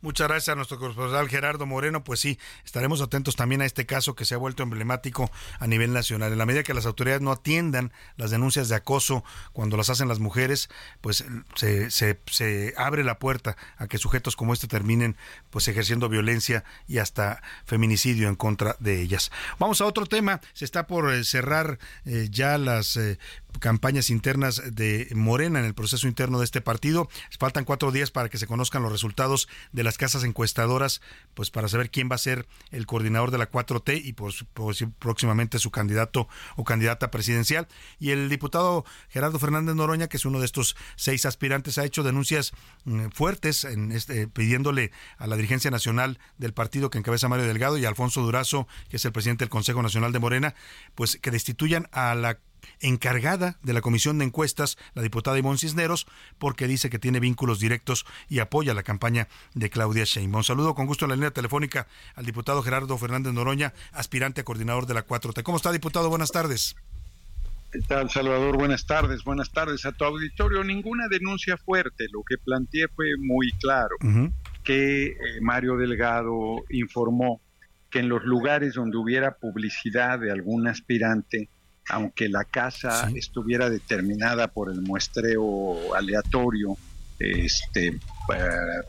Muchas 0.00 0.28
gracias 0.28 0.52
a 0.52 0.54
nuestro 0.54 0.78
corresponsal 0.78 1.28
Gerardo 1.28 1.66
Moreno. 1.66 2.04
Pues 2.04 2.20
sí, 2.20 2.38
estaremos 2.64 3.00
atentos 3.00 3.34
también 3.34 3.62
a 3.62 3.66
este 3.66 3.84
caso 3.84 4.14
que 4.14 4.24
se 4.24 4.34
ha 4.36 4.38
vuelto 4.38 4.62
emblemático 4.62 5.28
a 5.58 5.66
nivel 5.66 5.92
nacional. 5.92 6.30
En 6.30 6.38
la 6.38 6.46
medida 6.46 6.62
que 6.62 6.72
las 6.72 6.86
autoridades 6.86 7.20
no 7.20 7.32
atiendan 7.32 7.92
las 8.16 8.30
denuncias 8.30 8.68
de 8.68 8.76
acoso 8.76 9.24
cuando 9.52 9.76
las 9.76 9.90
hacen 9.90 10.06
las 10.06 10.20
mujeres, 10.20 10.68
pues 11.00 11.24
se, 11.56 11.90
se, 11.90 12.74
abre 12.76 13.02
la 13.02 13.18
puerta 13.18 13.56
a 13.76 13.88
que 13.88 13.98
sujetos 13.98 14.36
como 14.36 14.52
este 14.52 14.68
terminen 14.68 15.16
pues 15.50 15.66
ejerciendo 15.66 16.08
violencia 16.08 16.62
y 16.86 16.98
hasta 16.98 17.42
feminicidio 17.64 18.28
en 18.28 18.36
contra 18.36 18.76
de 18.78 19.00
ellas. 19.00 19.32
Vamos 19.58 19.80
a 19.80 19.86
otro 19.86 20.06
tema. 20.06 20.40
Se 20.52 20.64
está 20.64 20.86
por 20.86 21.12
eh, 21.12 21.24
cerrar 21.24 21.80
eh, 22.04 22.28
ya 22.30 22.56
las 22.56 22.96
eh, 22.96 23.18
campañas 23.60 24.10
internas 24.10 24.62
de 24.72 25.08
Morena 25.14 25.58
en 25.58 25.64
el 25.64 25.74
proceso 25.74 26.06
interno 26.06 26.38
de 26.38 26.44
este 26.44 26.60
partido. 26.60 27.08
Faltan 27.38 27.64
cuatro 27.64 27.90
días 27.90 28.10
para 28.10 28.28
que 28.28 28.38
se 28.38 28.46
conozcan 28.46 28.82
los 28.82 28.92
resultados 28.92 29.48
de 29.72 29.82
las 29.82 29.98
casas 29.98 30.24
encuestadoras, 30.24 31.00
pues 31.34 31.50
para 31.50 31.68
saber 31.68 31.90
quién 31.90 32.08
va 32.10 32.14
a 32.14 32.18
ser 32.18 32.46
el 32.70 32.86
coordinador 32.86 33.30
de 33.30 33.38
la 33.38 33.50
4T 33.50 34.00
y 34.04 34.12
por, 34.12 34.32
próximamente 34.98 35.58
su 35.58 35.70
candidato 35.70 36.28
o 36.56 36.64
candidata 36.64 37.10
presidencial. 37.10 37.68
Y 37.98 38.10
el 38.10 38.28
diputado 38.28 38.84
Gerardo 39.08 39.38
Fernández 39.38 39.74
Noroña, 39.74 40.08
que 40.08 40.16
es 40.16 40.24
uno 40.24 40.38
de 40.38 40.46
estos 40.46 40.76
seis 40.96 41.26
aspirantes, 41.26 41.78
ha 41.78 41.84
hecho 41.84 42.02
denuncias 42.02 42.52
mm, 42.84 43.08
fuertes 43.08 43.64
en 43.64 43.92
este, 43.92 44.28
pidiéndole 44.28 44.92
a 45.16 45.26
la 45.26 45.36
dirigencia 45.36 45.70
nacional 45.70 46.18
del 46.38 46.52
partido 46.52 46.90
que 46.90 46.98
encabeza 46.98 47.28
Mario 47.28 47.46
Delgado 47.46 47.78
y 47.78 47.84
a 47.84 47.88
Alfonso 47.88 48.22
Durazo, 48.22 48.68
que 48.88 48.96
es 48.96 49.04
el 49.04 49.12
presidente 49.12 49.44
del 49.44 49.50
Consejo 49.50 49.82
Nacional 49.82 50.12
de 50.12 50.18
Morena, 50.18 50.54
pues 50.94 51.16
que 51.16 51.30
destituyan 51.30 51.88
a 51.92 52.14
la 52.14 52.38
encargada 52.80 53.58
de 53.62 53.72
la 53.72 53.80
comisión 53.80 54.18
de 54.18 54.24
encuestas, 54.24 54.78
la 54.94 55.02
diputada 55.02 55.38
Ivonne 55.38 55.58
Cisneros, 55.58 56.06
porque 56.38 56.66
dice 56.66 56.90
que 56.90 56.98
tiene 56.98 57.20
vínculos 57.20 57.60
directos 57.60 58.06
y 58.28 58.38
apoya 58.38 58.74
la 58.74 58.82
campaña 58.82 59.28
de 59.54 59.70
Claudia 59.70 60.04
Sheinbaum. 60.04 60.44
Saludo 60.44 60.74
con 60.74 60.86
gusto 60.86 61.04
en 61.04 61.10
la 61.10 61.16
línea 61.16 61.30
telefónica 61.30 61.86
al 62.14 62.26
diputado 62.26 62.62
Gerardo 62.62 62.96
Fernández 62.98 63.32
Noroña, 63.32 63.74
aspirante 63.92 64.40
a 64.40 64.44
coordinador 64.44 64.86
de 64.86 64.94
la 64.94 65.06
4T. 65.06 65.42
¿Cómo 65.42 65.56
está, 65.56 65.72
diputado? 65.72 66.08
Buenas 66.08 66.30
tardes. 66.30 66.76
¿Qué 67.70 67.80
tal, 67.80 68.08
Salvador? 68.08 68.56
Buenas 68.56 68.86
tardes, 68.86 69.22
buenas 69.24 69.52
tardes 69.52 69.84
a 69.84 69.92
tu 69.92 70.04
auditorio. 70.04 70.64
Ninguna 70.64 71.06
denuncia 71.08 71.58
fuerte, 71.58 72.06
lo 72.10 72.22
que 72.22 72.38
planteé 72.38 72.88
fue 72.88 73.08
muy 73.18 73.50
claro, 73.60 73.94
que 74.64 75.08
eh, 75.08 75.14
Mario 75.42 75.76
Delgado 75.76 76.64
informó 76.70 77.42
que 77.90 77.98
en 77.98 78.08
los 78.08 78.24
lugares 78.24 78.74
donde 78.74 78.96
hubiera 78.96 79.36
publicidad 79.36 80.18
de 80.18 80.30
algún 80.30 80.66
aspirante, 80.66 81.50
aunque 81.88 82.28
la 82.28 82.44
casa 82.44 83.10
estuviera 83.14 83.70
determinada 83.70 84.48
por 84.48 84.70
el 84.70 84.82
muestreo 84.82 85.94
aleatorio 85.94 86.76
este, 87.18 87.98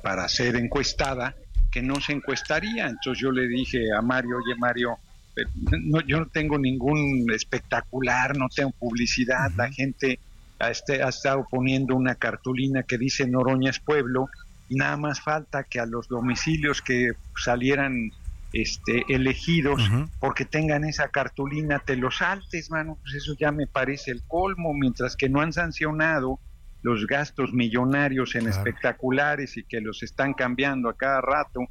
para, 0.03 0.27
ser 0.27 0.55
encuestada, 0.55 1.35
que 1.71 1.81
no 1.81 1.99
se 2.01 2.13
encuestaría. 2.13 2.87
Entonces 2.87 3.21
yo 3.21 3.31
le 3.31 3.47
dije 3.47 3.87
a 3.97 4.01
Mario, 4.01 4.37
oye 4.37 4.55
Mario, 4.57 4.97
eh, 5.35 5.43
no, 5.61 6.01
yo 6.01 6.19
no 6.19 6.27
tengo 6.27 6.57
ningún 6.57 7.25
espectacular, 7.33 8.37
no 8.37 8.47
tengo 8.49 8.71
publicidad, 8.71 9.51
la 9.55 9.71
gente 9.71 10.19
ha, 10.59 10.69
este, 10.69 11.01
ha 11.01 11.09
estado 11.09 11.47
poniendo 11.49 11.95
una 11.95 12.15
cartulina 12.15 12.83
que 12.83 12.97
dice 12.97 13.27
Noroña 13.27 13.69
es 13.69 13.79
pueblo, 13.79 14.29
y 14.67 14.75
nada 14.75 14.97
más 14.97 15.21
falta 15.21 15.63
que 15.63 15.79
a 15.79 15.85
los 15.85 16.07
domicilios 16.07 16.81
que 16.81 17.13
salieran 17.35 18.11
este, 18.51 19.05
elegidos 19.09 19.81
porque 20.19 20.45
tengan 20.45 20.83
esa 20.83 21.09
cartulina, 21.09 21.79
te 21.79 21.95
los 21.95 22.17
saltes, 22.17 22.71
mano, 22.71 22.97
pues 23.01 23.15
eso 23.15 23.35
ya 23.39 23.51
me 23.51 23.67
parece 23.67 24.11
el 24.11 24.23
colmo, 24.27 24.73
mientras 24.73 25.15
que 25.15 25.29
no 25.29 25.41
han 25.41 25.53
sancionado 25.53 26.39
los 26.81 27.05
gastos 27.07 27.53
millonarios 27.53 28.35
en 28.35 28.47
espectaculares 28.47 29.57
y 29.57 29.63
que 29.63 29.81
los 29.81 30.01
están 30.01 30.33
cambiando 30.33 30.89
a 30.89 30.95
cada 30.95 31.21
rato. 31.21 31.61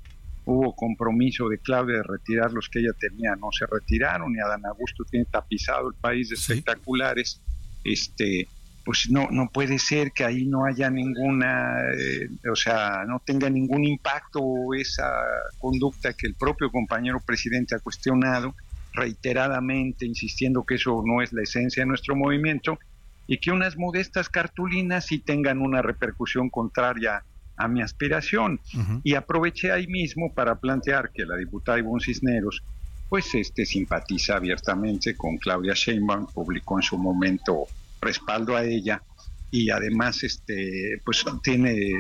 Hubo 0.45 0.75
compromiso 0.75 1.49
de 1.49 1.59
Claudia 1.59 1.97
de 1.97 2.03
retirar 2.03 2.53
los 2.53 2.69
que 2.69 2.81
ella 2.81 2.93
tenía, 2.99 3.37
no 3.37 3.49
se 3.53 3.67
retiraron 3.67 4.35
y 4.35 4.39
Adán 4.39 4.65
Augusto 4.67 5.05
tiene 5.05 5.27
tapizado 5.27 5.89
el 5.89 5.95
país 5.95 6.31
de 6.31 6.37
espectaculares. 6.37 7.41
Este, 7.85 8.49
pues 8.89 9.11
no, 9.11 9.29
no 9.31 9.51
puede 9.53 9.79
ser 9.79 10.13
que 10.13 10.25
ahí 10.25 10.47
no 10.47 10.65
haya 10.65 10.89
ninguna, 10.89 11.75
eh, 11.95 12.31
o 12.51 12.57
sea, 12.57 13.05
no 13.07 13.21
tenga 13.23 13.51
ningún 13.51 13.85
impacto 13.85 14.41
esa 14.75 15.13
conducta 15.59 16.15
que 16.15 16.27
el 16.27 16.35
propio 16.35 16.71
compañero 16.71 17.21
presidente 17.21 17.75
ha 17.75 17.81
cuestionado 17.81 18.55
reiteradamente, 18.95 20.07
insistiendo 20.07 20.65
que 20.65 20.77
eso 20.77 21.03
no 21.05 21.21
es 21.21 21.35
la 21.35 21.43
esencia 21.43 21.83
de 21.83 21.87
nuestro 21.87 22.17
movimiento, 22.17 22.79
y 23.27 23.37
que 23.37 23.51
unas 23.51 23.77
modestas 23.77 24.31
cartulinas 24.31 25.05
sí 25.05 25.19
tengan 25.19 25.61
una 25.61 25.83
repercusión 25.83 26.49
contraria 26.49 27.23
a 27.59 27.69
mi 27.69 27.83
aspiración. 27.83 28.59
Y 29.05 29.17
aproveché 29.17 29.71
ahí 29.71 29.87
mismo 29.87 30.33
para 30.33 30.55
plantear 30.55 31.11
que 31.13 31.27
la 31.27 31.37
diputada 31.37 31.79
Ivonne 31.79 32.03
Cisneros 32.03 32.63
pues 33.11 33.35
este 33.35 33.67
simpatiza 33.67 34.37
abiertamente 34.37 35.15
con 35.15 35.37
Claudia 35.37 35.75
Sheinbaum, 35.75 36.27
publicó 36.27 36.79
en 36.79 36.83
su 36.83 36.97
momento 36.97 37.67
respaldo 38.01 38.57
a 38.57 38.65
ella 38.65 39.03
y 39.51 39.71
además 39.71 40.23
este 40.25 41.01
pues 41.05 41.25
tiene 41.43 41.93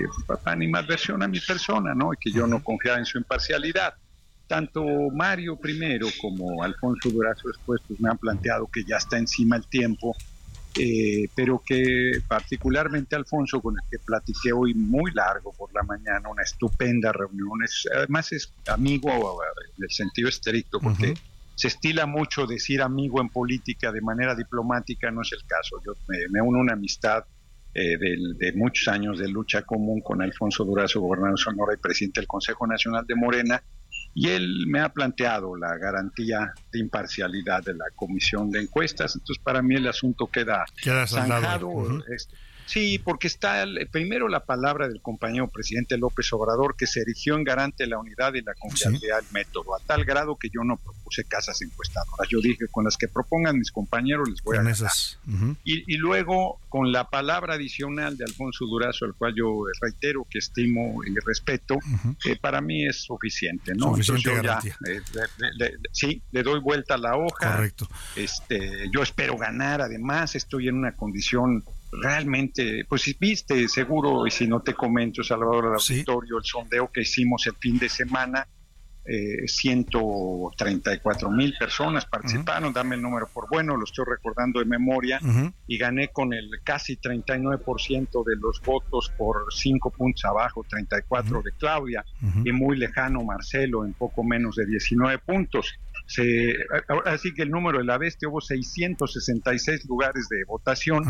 animadversión 0.45 1.23
a 1.23 1.29
mi 1.29 1.41
persona, 1.41 1.95
¿no? 1.95 2.12
Y 2.12 2.16
que 2.19 2.31
yo 2.31 2.47
no 2.47 2.62
confiaba 2.62 2.99
en 2.99 3.07
su 3.07 3.19
imparcialidad. 3.19 3.95
Tanto 4.47 4.85
Mario 5.12 5.57
primero 5.57 6.07
como 6.20 6.62
Alfonso 6.62 7.11
Durazo 7.11 7.49
después 7.49 7.81
pues 7.87 8.01
me 8.01 8.09
han 8.09 8.19
planteado 8.19 8.66
que 8.66 8.85
ya 8.85 8.97
está 8.97 9.19
encima 9.19 9.57
el 9.57 9.66
tiempo 9.66 10.16
eh, 10.81 11.29
pero 11.35 11.61
que 11.65 12.20
particularmente 12.29 13.16
Alfonso, 13.16 13.61
con 13.61 13.75
el 13.75 13.91
que 13.91 13.99
platiqué 13.99 14.53
hoy 14.53 14.75
muy 14.75 15.11
largo 15.12 15.53
por 15.53 15.73
la 15.75 15.83
mañana, 15.83 16.29
una 16.29 16.43
estupenda 16.43 17.12
reunión, 17.12 17.59
además 17.97 18.31
es 18.33 18.53
amigo 18.69 19.11
en 19.11 19.85
el 19.85 19.91
sentido 19.91 20.29
estricto, 20.29 20.79
porque 20.79 21.15
se 21.59 21.67
estila 21.67 22.07
mucho 22.07 22.47
decir 22.47 22.81
amigo 22.81 23.21
en 23.21 23.31
política 23.31 23.91
de 23.91 24.01
manera 24.01 24.37
diplomática, 24.37 25.11
no 25.11 25.23
es 25.23 25.33
el 25.33 25.45
caso, 25.45 25.77
yo 25.85 25.93
me, 26.31 26.41
uno 26.41 26.59
a 26.59 26.63
una 26.63 26.75
amistad 26.75 27.25
eh, 27.75 27.99
de, 27.99 28.53
muchos 28.55 28.87
años 28.87 29.19
de 29.19 29.27
lucha 29.27 29.63
común 29.63 30.01
con 30.01 30.23
Alfonso 30.23 30.65
Durazo, 30.65 31.01
gobernador 31.01 31.37
de 31.37 31.43
Sonora 31.43 31.75
y 31.75 31.79
presidente 31.79 32.21
del 32.21 32.29
Consejo 32.29 32.65
Nacional 32.65 33.05
de 33.09 33.17
Morena, 33.17 33.61
y 34.15 34.29
él 34.29 34.67
me 34.69 34.79
ha 34.79 34.89
planteado 34.91 35.57
la 35.57 35.77
garantía 35.77 36.53
de 36.73 36.79
imparcialidad 36.79 37.65
de 37.65 37.75
la 37.75 37.87
comisión 37.97 38.53
de 38.53 38.61
encuestas. 38.61 39.17
Entonces, 39.17 39.43
para 39.43 39.61
mí 39.61 39.75
el 39.75 39.89
asunto 39.89 40.29
queda, 40.29 40.65
queda 40.81 41.09
zanjado. 41.09 41.99
Sí, 42.69 42.99
porque 42.99 43.28
está 43.28 43.65
primero 43.90 44.28
la 44.28 44.45
palabra 44.45 44.89
del 44.89 45.01
compañero 45.01 45.49
presidente 45.49 45.97
López 45.97 46.31
Obrador 46.35 46.77
que 46.77 46.86
se 46.86 47.01
erigió 47.01 47.35
en 47.35 47.43
garante 47.43 47.85
de 47.85 47.89
la 47.89 47.99
unidad 47.99 48.35
y 48.35 48.43
la 48.43 48.53
confiabilidad 48.53 49.23
del 49.23 49.32
método, 49.32 49.74
a 49.74 49.81
tal 49.81 50.05
grado 50.05 50.36
que 50.36 50.51
yo 50.51 50.62
no 50.65 50.77
propuse 50.77 51.24
casas 51.24 51.62
encuestadoras. 51.62 52.28
Yo 52.28 52.40
dije, 52.43 52.66
con 52.70 52.85
las 52.85 52.99
que 52.99 53.09
propongan 53.09 53.59
mis 53.59 53.73
compañeros 53.73 54.28
les 54.28 54.43
voy 54.43 54.59
a 54.59 54.62
ganar. 54.62 54.77
y, 55.65 55.97
luego, 55.97 56.61
con 56.69 56.93
la 56.93 57.09
palabra 57.09 57.55
adicional 57.55 58.19
de 58.19 58.24
Alfonso 58.24 58.66
Durazo, 58.66 59.07
al 59.07 59.15
cual 59.15 59.32
yo 59.35 59.65
reitero 59.81 60.27
que 60.28 60.39
estimo 60.39 61.03
y 61.05 61.15
respeto, 61.24 61.78
que 62.23 62.36
para 62.36 62.61
mí 62.61 62.86
es 62.86 63.03
suficiente, 63.03 63.74
¿no? 63.74 63.97
Entonces 63.97 64.20
yo 64.20 64.43
ya, 64.43 64.61
eh, 64.86 65.01
sí, 65.90 66.20
le 66.32 66.43
doy 66.43 66.61
vuelta 66.61 66.95
a 66.95 66.99
la 66.99 67.16
hoja. 67.16 67.53
Correcto. 67.53 67.89
Este, 68.15 68.90
yo 68.93 69.03
espero 69.03 69.39
ganar, 69.39 69.81
además, 69.81 70.35
estoy 70.35 70.69
en 70.69 70.77
una 70.77 70.95
condición 70.95 71.65
realmente, 71.90 72.85
pues 72.89 73.16
viste 73.19 73.69
seguro, 73.69 74.27
y 74.27 74.31
si 74.31 74.47
no 74.47 74.60
te 74.60 74.74
comento, 74.74 75.23
Salvador, 75.23 75.66
el 75.66 75.74
auditorio, 75.74 76.39
el 76.39 76.44
sondeo 76.44 76.90
que 76.93 77.02
hicimos 77.02 77.47
el 77.47 77.55
fin 77.55 77.78
de 77.78 77.89
semana, 77.89 78.47
eh, 79.10 79.48
134 79.48 81.31
mil 81.31 81.55
personas 81.59 82.05
participaron, 82.05 82.74
dame 82.74 82.97
el 82.97 83.01
número 83.01 83.27
por 83.32 83.48
bueno, 83.48 83.74
lo 83.74 83.85
estoy 83.85 84.05
recordando 84.06 84.59
de 84.60 84.66
memoria, 84.66 85.19
y 85.66 85.78
gané 85.78 86.09
con 86.09 86.35
el 86.35 86.51
casi 86.62 86.98
39% 86.98 88.23
de 88.23 88.36
los 88.36 88.60
votos 88.60 89.10
por 89.16 89.47
5 89.51 89.90
puntos 89.93 90.27
abajo, 90.27 90.62
34 90.69 91.40
de 91.40 91.52
Claudia, 91.52 92.05
y 92.44 92.52
muy 92.52 92.77
lejano 92.77 93.24
Marcelo 93.24 93.86
en 93.86 93.94
poco 93.94 94.23
menos 94.23 94.56
de 94.56 94.66
19 94.66 95.19
puntos. 95.20 95.73
Se, 96.09 96.55
así 97.05 97.35
que 97.35 97.43
el 97.43 97.51
número 97.51 97.79
de 97.79 97.85
la 97.85 97.99
bestia 97.99 98.31
hubo 98.31 98.41
666 98.41 99.85
lugares 99.87 100.27
de 100.31 100.43
votación 100.47 101.05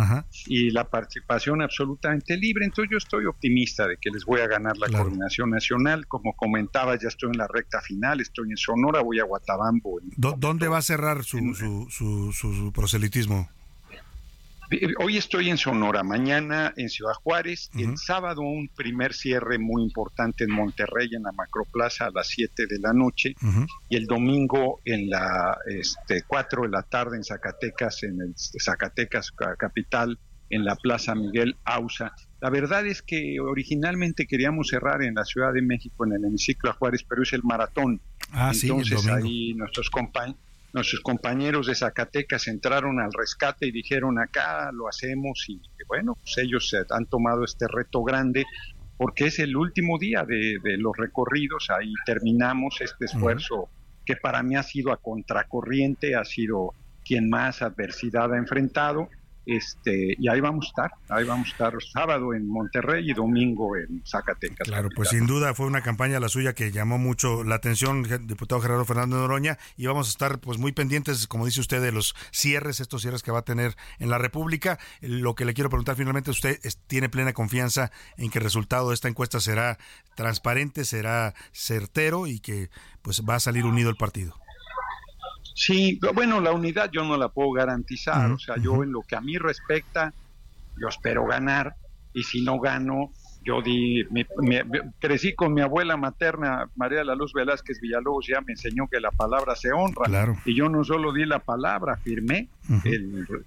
y 0.46 0.70
la 0.70 0.90
participación 0.90 1.62
absolutamente 1.62 2.36
libre. 2.36 2.64
Entonces 2.64 2.90
yo 2.90 2.98
estoy 2.98 3.26
optimista 3.26 3.86
de 3.86 3.96
que 3.96 4.10
les 4.10 4.24
voy 4.24 4.40
a 4.40 4.48
ganar 4.48 4.76
la 4.76 4.88
coordinación 4.88 5.50
nacional. 5.50 6.08
Como 6.08 6.34
comentaba, 6.34 6.98
ya 6.98 7.08
estoy 7.08 7.30
en 7.30 7.38
la 7.38 7.46
recta 7.46 7.80
final, 7.80 8.20
estoy 8.20 8.50
en 8.50 8.56
Sonora, 8.56 9.00
voy 9.00 9.20
a 9.20 9.24
Guatabambo. 9.24 10.00
¿Dónde 10.16 10.66
va 10.66 10.78
a 10.78 10.82
cerrar 10.82 11.22
su, 11.22 11.54
su, 11.54 12.32
su 12.32 12.72
proselitismo? 12.72 13.48
Hoy 14.98 15.16
estoy 15.16 15.48
en 15.48 15.56
Sonora, 15.56 16.02
mañana 16.02 16.74
en 16.76 16.90
Ciudad 16.90 17.14
Juárez, 17.14 17.70
el 17.74 17.96
sábado 17.96 18.42
un 18.42 18.68
primer 18.68 19.14
cierre 19.14 19.58
muy 19.58 19.82
importante 19.82 20.44
en 20.44 20.50
Monterrey, 20.50 21.08
en 21.14 21.22
la 21.22 21.32
Macroplaza 21.32 22.06
a 22.06 22.10
las 22.10 22.28
7 22.28 22.66
de 22.66 22.78
la 22.78 22.92
noche, 22.92 23.34
y 23.88 23.96
el 23.96 24.06
domingo 24.06 24.80
en 24.84 25.08
la 25.08 25.56
este, 25.66 26.22
4 26.26 26.62
de 26.64 26.68
la 26.68 26.82
tarde 26.82 27.16
en 27.16 27.24
Zacatecas, 27.24 28.02
en 28.02 28.20
el 28.20 28.34
Zacatecas 28.36 29.32
capital, 29.58 30.18
en 30.50 30.64
la 30.64 30.76
Plaza 30.76 31.14
Miguel 31.14 31.56
Ausa. 31.64 32.12
La 32.40 32.50
verdad 32.50 32.86
es 32.86 33.02
que 33.02 33.38
originalmente 33.40 34.26
queríamos 34.26 34.68
cerrar 34.68 35.02
en 35.02 35.14
la 35.14 35.24
Ciudad 35.24 35.52
de 35.52 35.62
México, 35.62 36.04
en 36.04 36.12
el 36.12 36.24
hemiciclo 36.24 36.70
a 36.70 36.74
Juárez, 36.74 37.04
pero 37.08 37.22
es 37.22 37.32
el 37.32 37.42
maratón. 37.42 38.00
Ah, 38.32 38.52
Entonces 38.54 39.06
ahí 39.06 39.54
nuestros 39.54 39.88
compañeros 39.88 40.47
nuestros 40.72 41.00
compañeros 41.02 41.66
de 41.66 41.74
Zacatecas 41.74 42.48
entraron 42.48 43.00
al 43.00 43.12
rescate 43.12 43.66
y 43.66 43.72
dijeron 43.72 44.18
acá 44.18 44.70
lo 44.72 44.88
hacemos 44.88 45.44
y 45.48 45.60
bueno, 45.86 46.14
pues 46.14 46.38
ellos 46.38 46.76
han 46.90 47.06
tomado 47.06 47.44
este 47.44 47.66
reto 47.68 48.02
grande 48.02 48.44
porque 48.98 49.26
es 49.26 49.38
el 49.38 49.56
último 49.56 49.96
día 49.98 50.24
de, 50.26 50.58
los 50.76 50.96
recorridos, 50.96 51.68
ahí 51.70 51.92
terminamos 52.04 52.80
este 52.80 53.04
esfuerzo 53.04 53.70
que 54.04 54.16
para 54.16 54.42
mí 54.42 54.56
ha 54.56 54.62
sido 54.64 54.92
a 54.92 54.96
contracorriente, 54.96 56.16
ha 56.16 56.24
sido 56.24 56.74
quien 57.04 57.30
más 57.30 57.62
adversidad 57.62 58.32
ha 58.34 58.38
enfrentado 58.38 59.08
este, 59.48 60.14
y 60.18 60.28
ahí 60.28 60.40
vamos 60.40 60.66
a 60.66 60.68
estar, 60.68 60.90
ahí 61.08 61.24
vamos 61.24 61.48
a 61.48 61.50
estar 61.52 61.72
sábado 61.82 62.34
en 62.34 62.46
Monterrey 62.46 63.10
y 63.10 63.14
domingo 63.14 63.76
en 63.76 64.02
Zacatecas. 64.06 64.68
Claro, 64.68 64.90
pues 64.94 65.08
sin 65.08 65.26
duda 65.26 65.54
fue 65.54 65.66
una 65.66 65.80
campaña 65.80 66.20
la 66.20 66.28
suya 66.28 66.52
que 66.52 66.70
llamó 66.70 66.98
mucho 66.98 67.44
la 67.44 67.54
atención, 67.54 68.02
diputado 68.26 68.60
Gerardo 68.60 68.84
Fernando 68.84 69.16
Noroña, 69.16 69.56
y 69.78 69.86
vamos 69.86 70.08
a 70.08 70.10
estar 70.10 70.38
pues 70.38 70.58
muy 70.58 70.72
pendientes, 70.72 71.26
como 71.26 71.46
dice 71.46 71.60
usted, 71.60 71.80
de 71.80 71.92
los 71.92 72.14
cierres, 72.30 72.80
estos 72.80 73.00
cierres 73.00 73.22
que 73.22 73.32
va 73.32 73.38
a 73.38 73.44
tener 73.44 73.74
en 73.98 74.10
la 74.10 74.18
República. 74.18 74.78
Lo 75.00 75.34
que 75.34 75.46
le 75.46 75.54
quiero 75.54 75.70
preguntar 75.70 75.96
finalmente, 75.96 76.30
usted 76.30 76.60
tiene 76.86 77.08
plena 77.08 77.32
confianza 77.32 77.90
en 78.18 78.30
que 78.30 78.38
el 78.38 78.44
resultado 78.44 78.88
de 78.88 78.94
esta 78.94 79.08
encuesta 79.08 79.40
será 79.40 79.78
transparente, 80.14 80.84
será 80.84 81.34
certero 81.52 82.26
y 82.26 82.40
que 82.40 82.68
pues 83.00 83.22
va 83.26 83.36
a 83.36 83.40
salir 83.40 83.64
unido 83.64 83.88
el 83.88 83.96
partido. 83.96 84.34
Sí, 85.54 85.98
bueno, 86.14 86.40
la 86.40 86.52
unidad 86.52 86.90
yo 86.92 87.04
no 87.04 87.16
la 87.16 87.28
puedo 87.28 87.52
garantizar, 87.52 88.30
o 88.30 88.38
sea, 88.38 88.56
yo 88.56 88.82
en 88.82 88.92
lo 88.92 89.02
que 89.02 89.16
a 89.16 89.20
mí 89.20 89.38
respecta, 89.38 90.12
yo 90.80 90.88
espero 90.88 91.26
ganar, 91.26 91.74
y 92.12 92.22
si 92.22 92.42
no 92.42 92.58
gano, 92.60 93.10
yo 93.44 93.62
di, 93.62 94.04
crecí 94.98 95.34
con 95.34 95.54
mi 95.54 95.60
abuela 95.60 95.96
materna, 95.96 96.68
María 96.76 96.98
de 96.98 97.04
la 97.04 97.14
Luz 97.14 97.32
Velázquez 97.32 97.80
Villalobos, 97.80 98.26
ya 98.26 98.40
me 98.40 98.52
enseñó 98.52 98.88
que 98.90 99.00
la 99.00 99.10
palabra 99.10 99.54
se 99.56 99.72
honra, 99.72 100.36
y 100.44 100.54
yo 100.54 100.68
no 100.68 100.84
solo 100.84 101.12
di 101.12 101.24
la 101.24 101.40
palabra, 101.40 101.96
firmé 101.96 102.48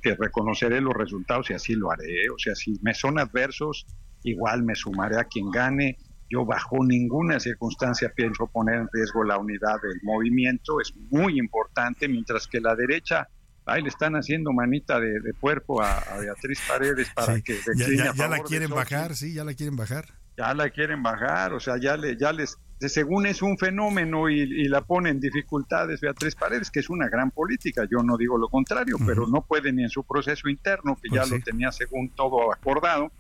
que 0.02 0.16
reconoceré 0.16 0.82
los 0.82 0.94
resultados 0.94 1.50
y 1.50 1.54
así 1.54 1.76
lo 1.76 1.92
haré, 1.92 2.30
o 2.30 2.38
sea, 2.38 2.56
si 2.56 2.80
me 2.82 2.94
son 2.94 3.20
adversos, 3.20 3.86
igual 4.24 4.64
me 4.64 4.76
sumaré 4.76 5.20
a 5.20 5.26
quien 5.26 5.50
gane, 5.52 5.98
yo 6.32 6.46
bajo 6.46 6.78
ninguna 6.86 7.40
circunstancia 7.40 8.12
pienso 8.16 8.48
poner 8.48 8.76
en 8.76 8.90
riesgo 8.94 9.24
la 9.24 9.38
unidad 9.38 9.82
del 9.82 10.00
movimiento, 10.04 10.80
es 10.80 10.94
muy 11.10 11.38
importante, 11.38 12.08
mientras 12.08 12.48
que 12.48 12.62
la 12.62 12.76
derecha 12.76 13.28
ahí 13.66 13.82
le 13.82 13.90
están 13.90 14.14
haciendo 14.14 14.52
manita 14.54 15.00
de, 15.00 15.34
puerco 15.40 15.82
a, 15.82 16.02
Beatriz 16.20 16.60
Paredes 16.68 17.10
para 17.14 17.40
que 17.42 17.60
ya, 17.78 18.14
ya 18.14 18.28
la 18.28 18.40
quieren 18.40 18.70
bajar, 18.70 19.16
sí, 19.16 19.34
ya 19.34 19.44
la 19.44 19.54
quieren 19.54 19.76
bajar. 19.76 20.06
Ya 20.38 20.54
la 20.54 20.70
quieren 20.70 21.04
bajar, 21.04 21.54
o 21.54 21.60
sea, 21.60 21.78
ya, 21.78 21.98
le, 21.98 22.18
ya 22.18 22.32
les, 22.32 22.58
según 22.90 23.26
es 23.26 23.42
un 23.42 23.58
fenómeno 23.58 24.30
y, 24.30 24.68
la 24.68 24.82
pone 24.82 25.10
en 25.10 25.20
dificultades 25.20 26.02
Beatriz 26.02 26.36
Paredes, 26.36 26.72
que 26.72 26.80
es 26.80 26.90
una 26.90 27.10
gran 27.10 27.32
política, 27.32 27.88
yo 27.90 28.02
no 28.04 28.18
digo 28.18 28.38
lo 28.38 28.48
contrario, 28.48 28.98
pero 29.06 29.28
no 29.28 29.42
puede 29.42 29.72
ni 29.74 29.84
en 29.84 29.90
su 29.90 30.04
proceso 30.04 30.50
interno, 30.50 30.96
que 30.96 31.10
pues 31.10 31.22
ya 31.22 31.36
lo 31.36 31.42
tenía 31.44 31.72
según 31.72 32.10
todo 32.10 32.54
acordado, 32.54 33.12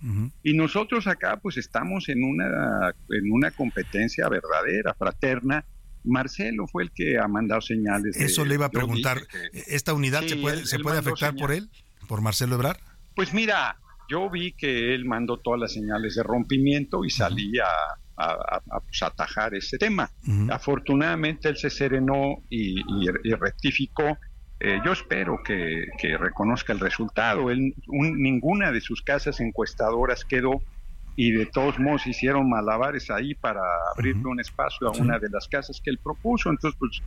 y 0.44 0.54
nosotros 0.54 1.08
acá 1.08 1.38
pues 1.38 1.58
estamos 1.58 2.10
en 2.10 2.24
una, 2.24 2.94
en 3.10 3.32
una 3.32 3.52
competencia 3.52 4.30
verdadera, 4.30 4.94
fraterna, 4.94 5.66
Marcelo 6.04 6.68
fue 6.68 6.84
el 6.84 6.92
que 6.92 7.20
ha 7.20 7.28
mandado 7.28 7.62
señales. 7.62 8.18
Eso 8.18 8.46
le 8.46 8.56
iba 8.56 8.66
a 8.66 8.72
preguntar, 8.72 9.22
¿esta 9.68 9.94
unidad 9.94 10.24
se 10.24 10.36
puede, 10.38 10.66
se 10.66 10.80
puede 10.80 10.98
afectar 10.98 11.36
por 11.36 11.52
él, 11.52 11.70
por 12.08 12.22
Marcelo 12.22 12.56
Ebrar? 12.56 12.80
Pues 13.16 13.34
mira, 13.34 13.78
yo 14.10 14.30
vi 14.30 14.54
que 14.54 14.94
él 14.94 15.06
mandó 15.06 15.38
todas 15.38 15.60
las 15.60 15.74
señales 15.74 16.16
de 16.16 16.24
rompimiento 16.24 17.06
y 17.06 17.10
salí 17.10 17.54
a, 18.22 18.62
pues, 18.82 19.02
atajar 19.04 19.56
ese 19.56 19.78
tema. 19.78 20.10
Afortunadamente 20.50 21.50
él 21.50 21.58
se 21.58 21.70
serenó 21.70 22.44
y, 22.50 22.76
rectificó 23.40 24.18
eh, 24.64 24.80
yo 24.86 24.92
espero 24.92 25.42
que, 25.44 25.88
reconozca 26.20 26.72
el 26.72 26.80
resultado. 26.80 27.50
Él, 27.50 27.74
ninguna 27.88 28.72
de 28.72 28.80
sus 28.80 29.02
casas 29.02 29.40
encuestadoras 29.40 30.24
quedó 30.24 30.62
y 31.16 31.32
de 31.32 31.46
todos 31.46 31.80
modos 31.80 32.08
hicieron 32.08 32.50
malabares 32.50 33.10
ahí 33.10 33.36
para 33.36 33.62
abrirle 33.96 34.26
un 34.26 34.40
espacio 34.40 34.88
a 34.88 34.92
una 34.92 35.20
de 35.20 35.30
las 35.30 35.48
casas 35.48 35.82
que 35.84 35.90
él 35.90 36.00
propuso. 36.02 36.50
Entonces, 36.50 36.78
pues 36.80 37.02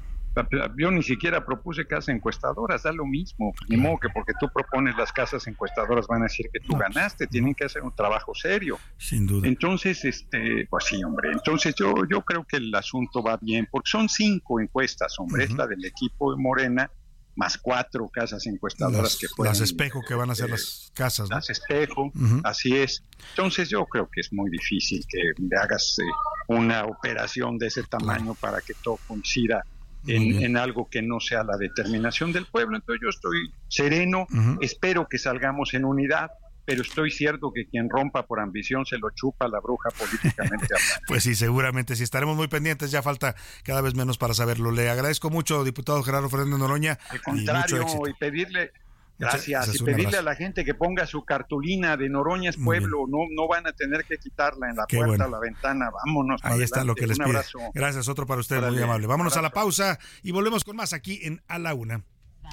yo 0.77 0.91
ni 0.91 1.03
siquiera 1.03 1.45
propuse 1.45 1.87
casas 1.87 2.09
encuestadoras, 2.09 2.83
da 2.83 2.93
lo 2.93 3.07
mismo. 3.07 3.55
Ni 3.69 3.77
modo 3.77 3.99
que 3.99 4.09
porque 4.09 4.33
tú 4.39 4.49
propones 4.53 4.97
las 4.97 5.13
casas 5.13 5.47
encuestadoras 5.47 6.07
van 6.07 6.23
a 6.23 6.25
decir 6.25 6.47
que 6.53 6.61
tú 6.61 6.77
ganaste, 6.77 7.27
tienen 7.27 7.55
que 7.55 7.65
hacer 7.65 7.83
un 7.83 7.95
trabajo 7.95 8.35
serio. 8.35 8.79
Sin 8.99 9.27
duda. 9.27 9.47
Entonces, 9.47 10.05
este, 10.05 10.67
pues 10.69 10.85
sí, 10.85 11.03
hombre. 11.05 11.31
Entonces 11.33 11.75
yo, 11.79 11.95
yo 12.11 12.23
creo 12.23 12.45
que 12.45 12.57
el 12.57 12.75
asunto 12.75 13.23
va 13.23 13.37
bien, 13.37 13.69
porque 13.71 13.91
son 13.91 14.09
cinco 14.09 14.61
encuestas, 14.61 15.19
hombre, 15.19 15.45
es 15.45 15.53
la 15.53 15.67
del 15.67 15.85
equipo 15.85 16.35
de 16.35 16.43
Morena 16.43 16.91
más 17.37 17.59
cuatro 17.59 18.09
casas 18.09 18.47
encuestadoras 18.47 19.17
que 19.17 19.27
pueden... 19.35 19.53
Las 19.53 19.61
espejo 19.61 20.01
que 20.07 20.15
van 20.15 20.31
a 20.31 20.35
ser 20.35 20.51
las 20.51 20.91
casas. 20.95 21.29
Las 21.29 21.51
espejo, 21.51 22.13
así 22.45 22.77
es. 22.77 23.03
Entonces 23.31 23.69
yo 23.69 23.85
creo 23.87 24.09
que 24.11 24.21
es 24.21 24.33
muy 24.33 24.51
difícil 24.51 25.05
que 25.09 25.33
hagas 25.57 25.99
eh, 25.99 26.03
una 26.49 26.85
operación 26.85 27.59
de 27.59 27.69
ese 27.69 27.83
tamaño 27.83 28.35
para 28.35 28.61
que 28.61 28.75
todo 28.75 28.99
coincida 29.07 29.65
en, 30.07 30.57
algo 30.57 30.89
que 30.89 31.03
no 31.03 31.19
sea 31.21 31.45
la 31.45 31.57
determinación 31.57 32.33
del 32.33 32.47
pueblo. 32.47 32.77
Entonces 32.77 33.01
yo 33.03 33.09
estoy 33.09 33.53
sereno, 33.69 34.27
espero 34.61 35.07
que 35.09 35.19
salgamos 35.19 35.75
en 35.75 35.85
unidad 35.85 36.31
pero 36.65 36.83
estoy 36.83 37.11
cierto 37.11 37.53
que 37.53 37.67
quien 37.67 37.89
rompa 37.89 38.27
por 38.27 38.41
ambición 38.41 38.85
se 38.87 38.99
lo 38.99 39.11
chupa 39.11 39.49
la 39.49 39.61
bruja 39.61 39.91
políticamente 39.91 40.67
pues 41.07 41.23
sí, 41.23 41.35
seguramente 41.35 41.97
sí. 41.97 42.03
Estaremos 42.03 42.37
muy 42.37 42.49
pendientes, 42.49 42.91
ya 42.91 43.03
falta 43.03 43.35
cada 43.63 43.81
vez 43.81 43.95
menos 43.95 44.19
para 44.19 44.35
saberlo. 44.35 44.71
Le 44.71 44.89
agradezco 44.89 45.31
mucho, 45.31 45.65
diputado 45.65 46.03
Gerardo 46.03 46.29
Fernández 46.29 46.59
Noroña. 46.59 46.99
Al 47.11 47.23
contrario, 47.23 47.87
y, 48.09 48.15
pedirle... 48.15 48.73
Gracias. 49.17 49.81
Y 49.81 49.85
pedirle 49.85 50.19
a 50.19 50.23
la 50.23 50.35
gente 50.35 50.65
que 50.65 50.75
ponga 50.75 51.07
su 51.07 51.25
cartulina 51.25 51.97
de 51.97 52.09
Noroña 52.09 52.51
es 52.51 52.57
pueblo, 52.57 53.07
no, 53.09 53.19
no 53.31 53.47
van 53.47 53.65
a 53.65 53.73
tener 53.73 54.05
que 54.05 54.19
quitarla 54.19 54.71
en 54.71 54.75
la 54.75 54.87
puerta, 54.87 55.27
o 55.29 55.31
la 55.31 55.39
ventana, 55.39 55.89
vámonos. 56.05 56.41
Ahí 56.45 56.63
está 56.63 56.83
lo 56.83 56.97
que 56.97 57.07
les 57.07 57.19
pido. 57.19 57.41
Gracias, 57.75 58.09
otro 58.09 58.27
para 58.27 58.41
usted, 58.41 58.61
muy 58.61 58.83
amable. 58.83 59.07
Vámonos 59.07 59.37
a 59.37 59.43
la 59.43 59.51
pausa 59.51 60.01
y 60.25 60.33
volvemos 60.33 60.65
con 60.65 60.75
más 60.75 60.93
aquí 60.93 61.21
en 61.23 61.41
A 61.47 61.61
la 61.61 61.75
Una. 61.75 62.03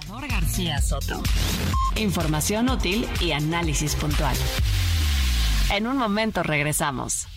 Salvador 0.01 0.27
García 0.27 0.81
Soto. 0.81 1.21
Información 1.95 2.69
útil 2.69 3.07
y 3.19 3.31
análisis 3.31 3.95
puntual. 3.95 4.35
En 5.71 5.85
un 5.85 5.97
momento 5.97 6.43
regresamos. 6.43 7.27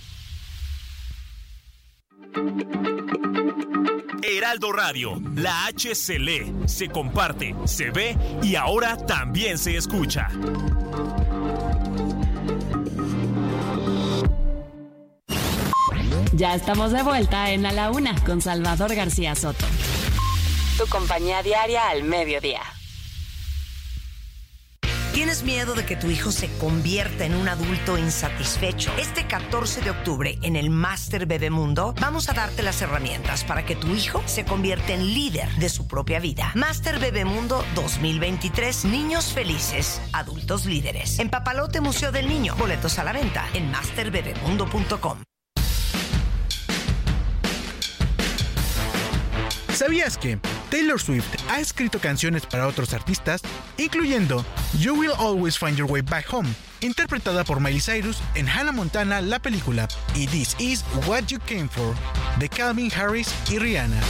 Heraldo 4.22 4.72
Radio, 4.72 5.20
la 5.34 5.66
H 5.66 5.94
se 5.94 6.18
lee, 6.18 6.52
se 6.66 6.88
comparte, 6.88 7.54
se 7.64 7.90
ve 7.90 8.16
y 8.42 8.56
ahora 8.56 8.96
también 8.96 9.58
se 9.58 9.76
escucha. 9.76 10.28
Ya 16.32 16.54
estamos 16.54 16.92
de 16.92 17.02
vuelta 17.02 17.50
en 17.50 17.66
A 17.66 17.72
la 17.72 17.90
Una 17.90 18.14
con 18.24 18.40
Salvador 18.40 18.94
García 18.94 19.34
Soto 19.34 19.66
tu 20.76 20.86
compañía 20.86 21.42
diaria 21.42 21.88
al 21.88 22.02
mediodía. 22.02 22.60
¿Tienes 25.12 25.44
miedo 25.44 25.74
de 25.74 25.86
que 25.86 25.94
tu 25.94 26.10
hijo 26.10 26.32
se 26.32 26.50
convierta 26.58 27.24
en 27.24 27.36
un 27.36 27.48
adulto 27.48 27.96
insatisfecho? 27.96 28.92
Este 28.98 29.28
14 29.28 29.82
de 29.82 29.90
octubre 29.90 30.38
en 30.42 30.56
el 30.56 30.70
Master 30.70 31.26
Bebemundo 31.26 31.94
vamos 32.00 32.28
a 32.28 32.32
darte 32.32 32.64
las 32.64 32.82
herramientas 32.82 33.44
para 33.44 33.64
que 33.64 33.76
tu 33.76 33.94
hijo 33.94 34.24
se 34.26 34.44
convierta 34.44 34.92
en 34.92 35.14
líder 35.14 35.48
de 35.52 35.68
su 35.68 35.86
propia 35.86 36.18
vida. 36.18 36.50
Master 36.56 36.98
Bebemundo 36.98 37.64
2023, 37.76 38.86
niños 38.86 39.32
felices, 39.32 40.00
adultos 40.12 40.66
líderes. 40.66 41.20
En 41.20 41.30
Papalote 41.30 41.80
Museo 41.80 42.10
del 42.10 42.28
Niño, 42.28 42.56
boletos 42.56 42.98
a 42.98 43.04
la 43.04 43.12
venta 43.12 43.46
en 43.54 43.70
masterbebemundo.com. 43.70 45.18
¿Sabías 49.74 50.18
que 50.18 50.38
Taylor 50.70 51.00
Swift 51.00 51.26
ha 51.48 51.60
escrito 51.60 51.98
canciones 51.98 52.46
para 52.46 52.66
otros 52.66 52.92
artistas, 52.92 53.42
incluyendo 53.78 54.44
You 54.78 54.94
Will 54.94 55.12
Always 55.18 55.58
Find 55.58 55.76
Your 55.76 55.90
Way 55.90 56.02
Back 56.02 56.32
Home, 56.32 56.48
interpretada 56.80 57.44
por 57.44 57.60
Miley 57.60 57.80
Cyrus 57.80 58.18
en 58.34 58.48
Hannah 58.48 58.72
Montana, 58.72 59.20
la 59.20 59.38
película, 59.38 59.88
y 60.14 60.26
This 60.26 60.56
Is 60.58 60.84
What 61.06 61.26
You 61.28 61.38
Came 61.46 61.68
For, 61.68 61.94
de 62.38 62.48
Calvin 62.48 62.90
Harris 62.92 63.34
y 63.50 63.58
Rihanna. 63.58 64.00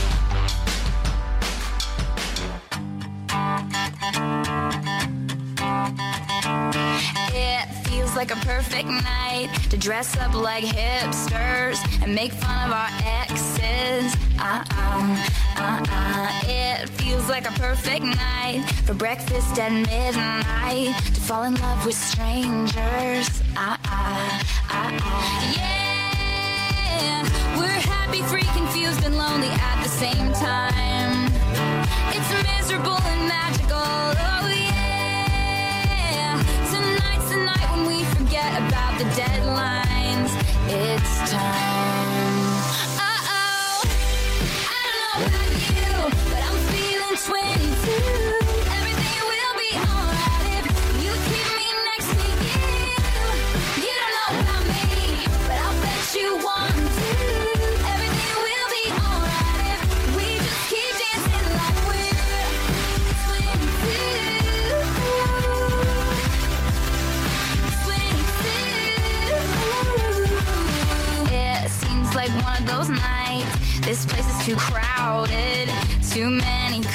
Like 8.12 8.30
a 8.30 8.36
perfect 8.46 8.88
night 8.88 9.48
to 9.70 9.76
dress 9.76 10.16
up 10.18 10.34
like 10.34 10.64
hipsters 10.64 11.78
and 12.02 12.14
make 12.14 12.32
fun 12.32 12.68
of 12.68 12.72
our 12.72 12.88
exes. 13.02 14.14
Uh-uh, 14.38 15.16
uh-uh. 15.56 16.40
It 16.44 16.88
feels 16.90 17.28
like 17.28 17.48
a 17.48 17.52
perfect 17.52 18.04
night 18.04 18.64
for 18.84 18.94
breakfast 18.94 19.58
at 19.58 19.72
midnight 19.72 20.94
to 21.14 21.20
fall 21.20 21.44
in 21.44 21.54
love 21.54 21.84
with 21.86 21.96
strangers. 21.96 23.42
Uh-uh, 23.56 24.42
uh-uh. 24.70 25.54
Yeah, 25.56 27.22
we're 27.58 27.80
happy, 27.94 28.22
free, 28.22 28.48
confused, 28.54 29.02
and 29.04 29.16
lonely 29.16 29.48
at 29.48 29.82
the 29.82 29.88
same 29.88 30.32
time. 30.34 31.32
It's 32.16 32.30
miserable 32.44 32.98
and 32.98 33.28
magical. 33.28 33.78
Oh, 33.78 34.48
yeah. 34.54 34.73
Forget 38.34 38.58
about 38.66 38.98
the 38.98 39.04
deadlines. 39.04 40.30
It's 40.68 41.30
time. 41.30 42.03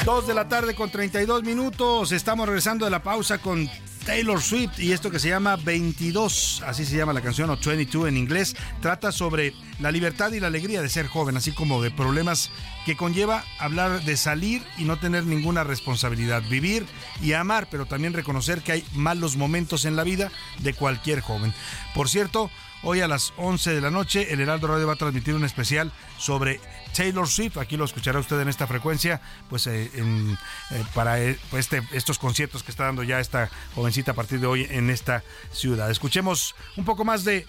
Dos 0.06 0.28
de 0.28 0.34
la 0.34 0.48
tarde 0.48 0.76
con 0.76 0.90
32 0.90 1.44
minutos. 1.44 2.12
Estamos 2.12 2.48
regresando 2.48 2.86
de 2.86 2.92
la 2.92 3.04
pausa 3.04 3.40
con 3.40 3.70
Taylor 4.06 4.42
Swift 4.42 4.80
y 4.80 4.92
esto 4.92 5.12
que 5.12 5.20
se 5.20 5.30
llama 5.30 5.56
22, 5.56 6.64
así 6.66 6.86
se 6.86 6.98
llama 6.98 7.14
la 7.14 7.22
canción, 7.22 7.50
o 7.50 7.58
22 7.58 8.08
en 8.08 8.18
inglés, 8.18 8.56
trata 8.82 9.12
sobre 9.12 9.54
la 9.80 9.92
libertad 9.92 10.32
y 10.32 10.40
la 10.40 10.48
alegría 10.48 10.82
de 10.82 10.90
ser 10.90 11.08
joven, 11.08 11.38
así 11.38 11.52
como 11.52 11.82
de 11.82 11.92
problemas 11.92 12.50
que 12.86 12.98
conlleva 12.98 13.44
hablar 13.60 14.04
de 14.04 14.18
salir 14.18 14.64
y 14.78 14.86
no 14.86 14.98
tener 14.98 15.26
ninguna 15.26 15.64
responsabilidad, 15.64 16.42
vivir 16.50 16.88
y 17.22 17.34
amar, 17.34 17.68
pero 17.70 17.86
también 17.86 18.14
reconocer 18.14 18.62
que 18.62 18.72
hay 18.72 18.86
malos 18.94 19.38
momentos 19.38 19.86
en 19.86 19.96
la 19.96 20.04
vida 20.04 20.32
de 20.60 20.74
cualquier 20.74 21.22
joven. 21.22 21.54
Por 21.94 22.10
cierto, 22.10 22.50
Hoy 22.82 23.02
a 23.02 23.08
las 23.10 23.34
11 23.36 23.74
de 23.74 23.82
la 23.82 23.92
noche, 23.92 24.32
el 24.32 24.40
Heraldo 24.40 24.68
Radio 24.68 24.88
va 24.88 24.94
a 24.94 24.96
transmitir 24.96 25.36
un 25.36 25.44
especial 25.44 25.92
sobre 26.18 26.62
Taylor 26.96 27.28
Swift. 27.28 27.58
Aquí 27.58 27.76
lo 27.76 27.84
escuchará 27.84 28.20
usted 28.20 28.40
en 28.40 28.48
esta 28.48 28.68
frecuencia, 28.68 29.20
pues 29.50 29.68
eh, 29.68 29.92
eh, 29.94 30.84
para 30.94 31.22
eh, 31.22 31.38
pues, 31.50 31.66
este, 31.66 31.84
estos 31.92 32.18
conciertos 32.18 32.64
que 32.64 32.72
está 32.72 32.86
dando 32.86 33.04
ya 33.04 33.20
esta 33.20 33.50
jovencita 33.76 34.12
a 34.12 34.16
partir 34.16 34.40
de 34.40 34.48
hoy 34.48 34.66
en 34.70 34.90
esta 34.90 35.24
ciudad. 35.52 35.92
Escuchemos 35.92 36.56
un 36.78 36.86
poco 36.86 37.04
más 37.04 37.26
de 37.26 37.46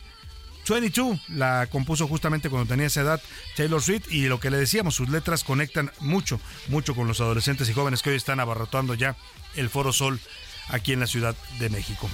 22 0.68 1.20
la 1.28 1.66
compuso 1.70 2.06
justamente 2.06 2.50
cuando 2.50 2.68
tenía 2.68 2.86
esa 2.86 3.00
edad 3.00 3.20
Taylor 3.56 3.82
Swift 3.82 4.12
y 4.12 4.26
lo 4.26 4.38
que 4.38 4.50
le 4.50 4.56
decíamos, 4.56 4.94
sus 4.94 5.08
letras 5.08 5.42
conectan 5.42 5.90
mucho, 6.00 6.40
mucho 6.68 6.94
con 6.94 7.08
los 7.08 7.20
adolescentes 7.20 7.68
y 7.68 7.72
jóvenes 7.72 8.02
que 8.02 8.10
hoy 8.10 8.16
están 8.16 8.40
abarrotando 8.40 8.94
ya 8.94 9.16
el 9.56 9.70
Foro 9.70 9.92
Sol 9.92 10.20
aquí 10.68 10.92
en 10.92 11.00
la 11.00 11.06
Ciudad 11.06 11.34
de 11.58 11.70
México. 11.70 12.08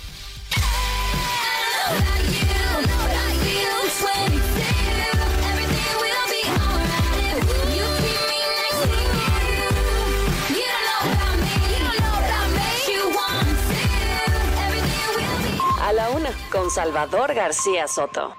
Con 16.56 16.70
Salvador 16.70 17.34
García 17.34 17.86
Soto. 17.86 18.34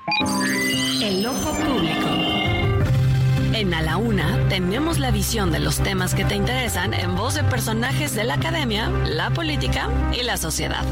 El 1.04 1.26
ojo 1.26 1.52
público. 1.52 2.08
En 3.54 3.74
A 3.74 3.82
la 3.84 3.98
Una 3.98 4.48
tenemos 4.50 4.98
la 4.98 5.12
visión 5.12 5.52
de 5.52 5.60
los 5.60 5.78
temas 5.78 6.16
que 6.16 6.26
te 6.26 6.36
interesan 6.36 6.96
en 6.96 7.16
voz 7.16 7.36
de 7.36 7.44
personajes 7.44 8.16
de 8.16 8.24
la 8.24 8.36
academia, 8.36 8.90
la 8.90 9.30
política 9.30 9.90
y 10.12 10.24
la 10.24 10.38
sociedad. 10.38 10.84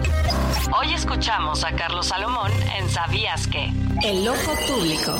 Hoy 0.80 0.94
escuchamos 0.94 1.64
a 1.64 1.76
Carlos 1.76 2.08
Salomón 2.08 2.52
en 2.78 2.90
Sabías 2.90 3.48
que. 3.48 3.72
El 4.04 4.28
ojo 4.28 4.54
público. 4.68 5.18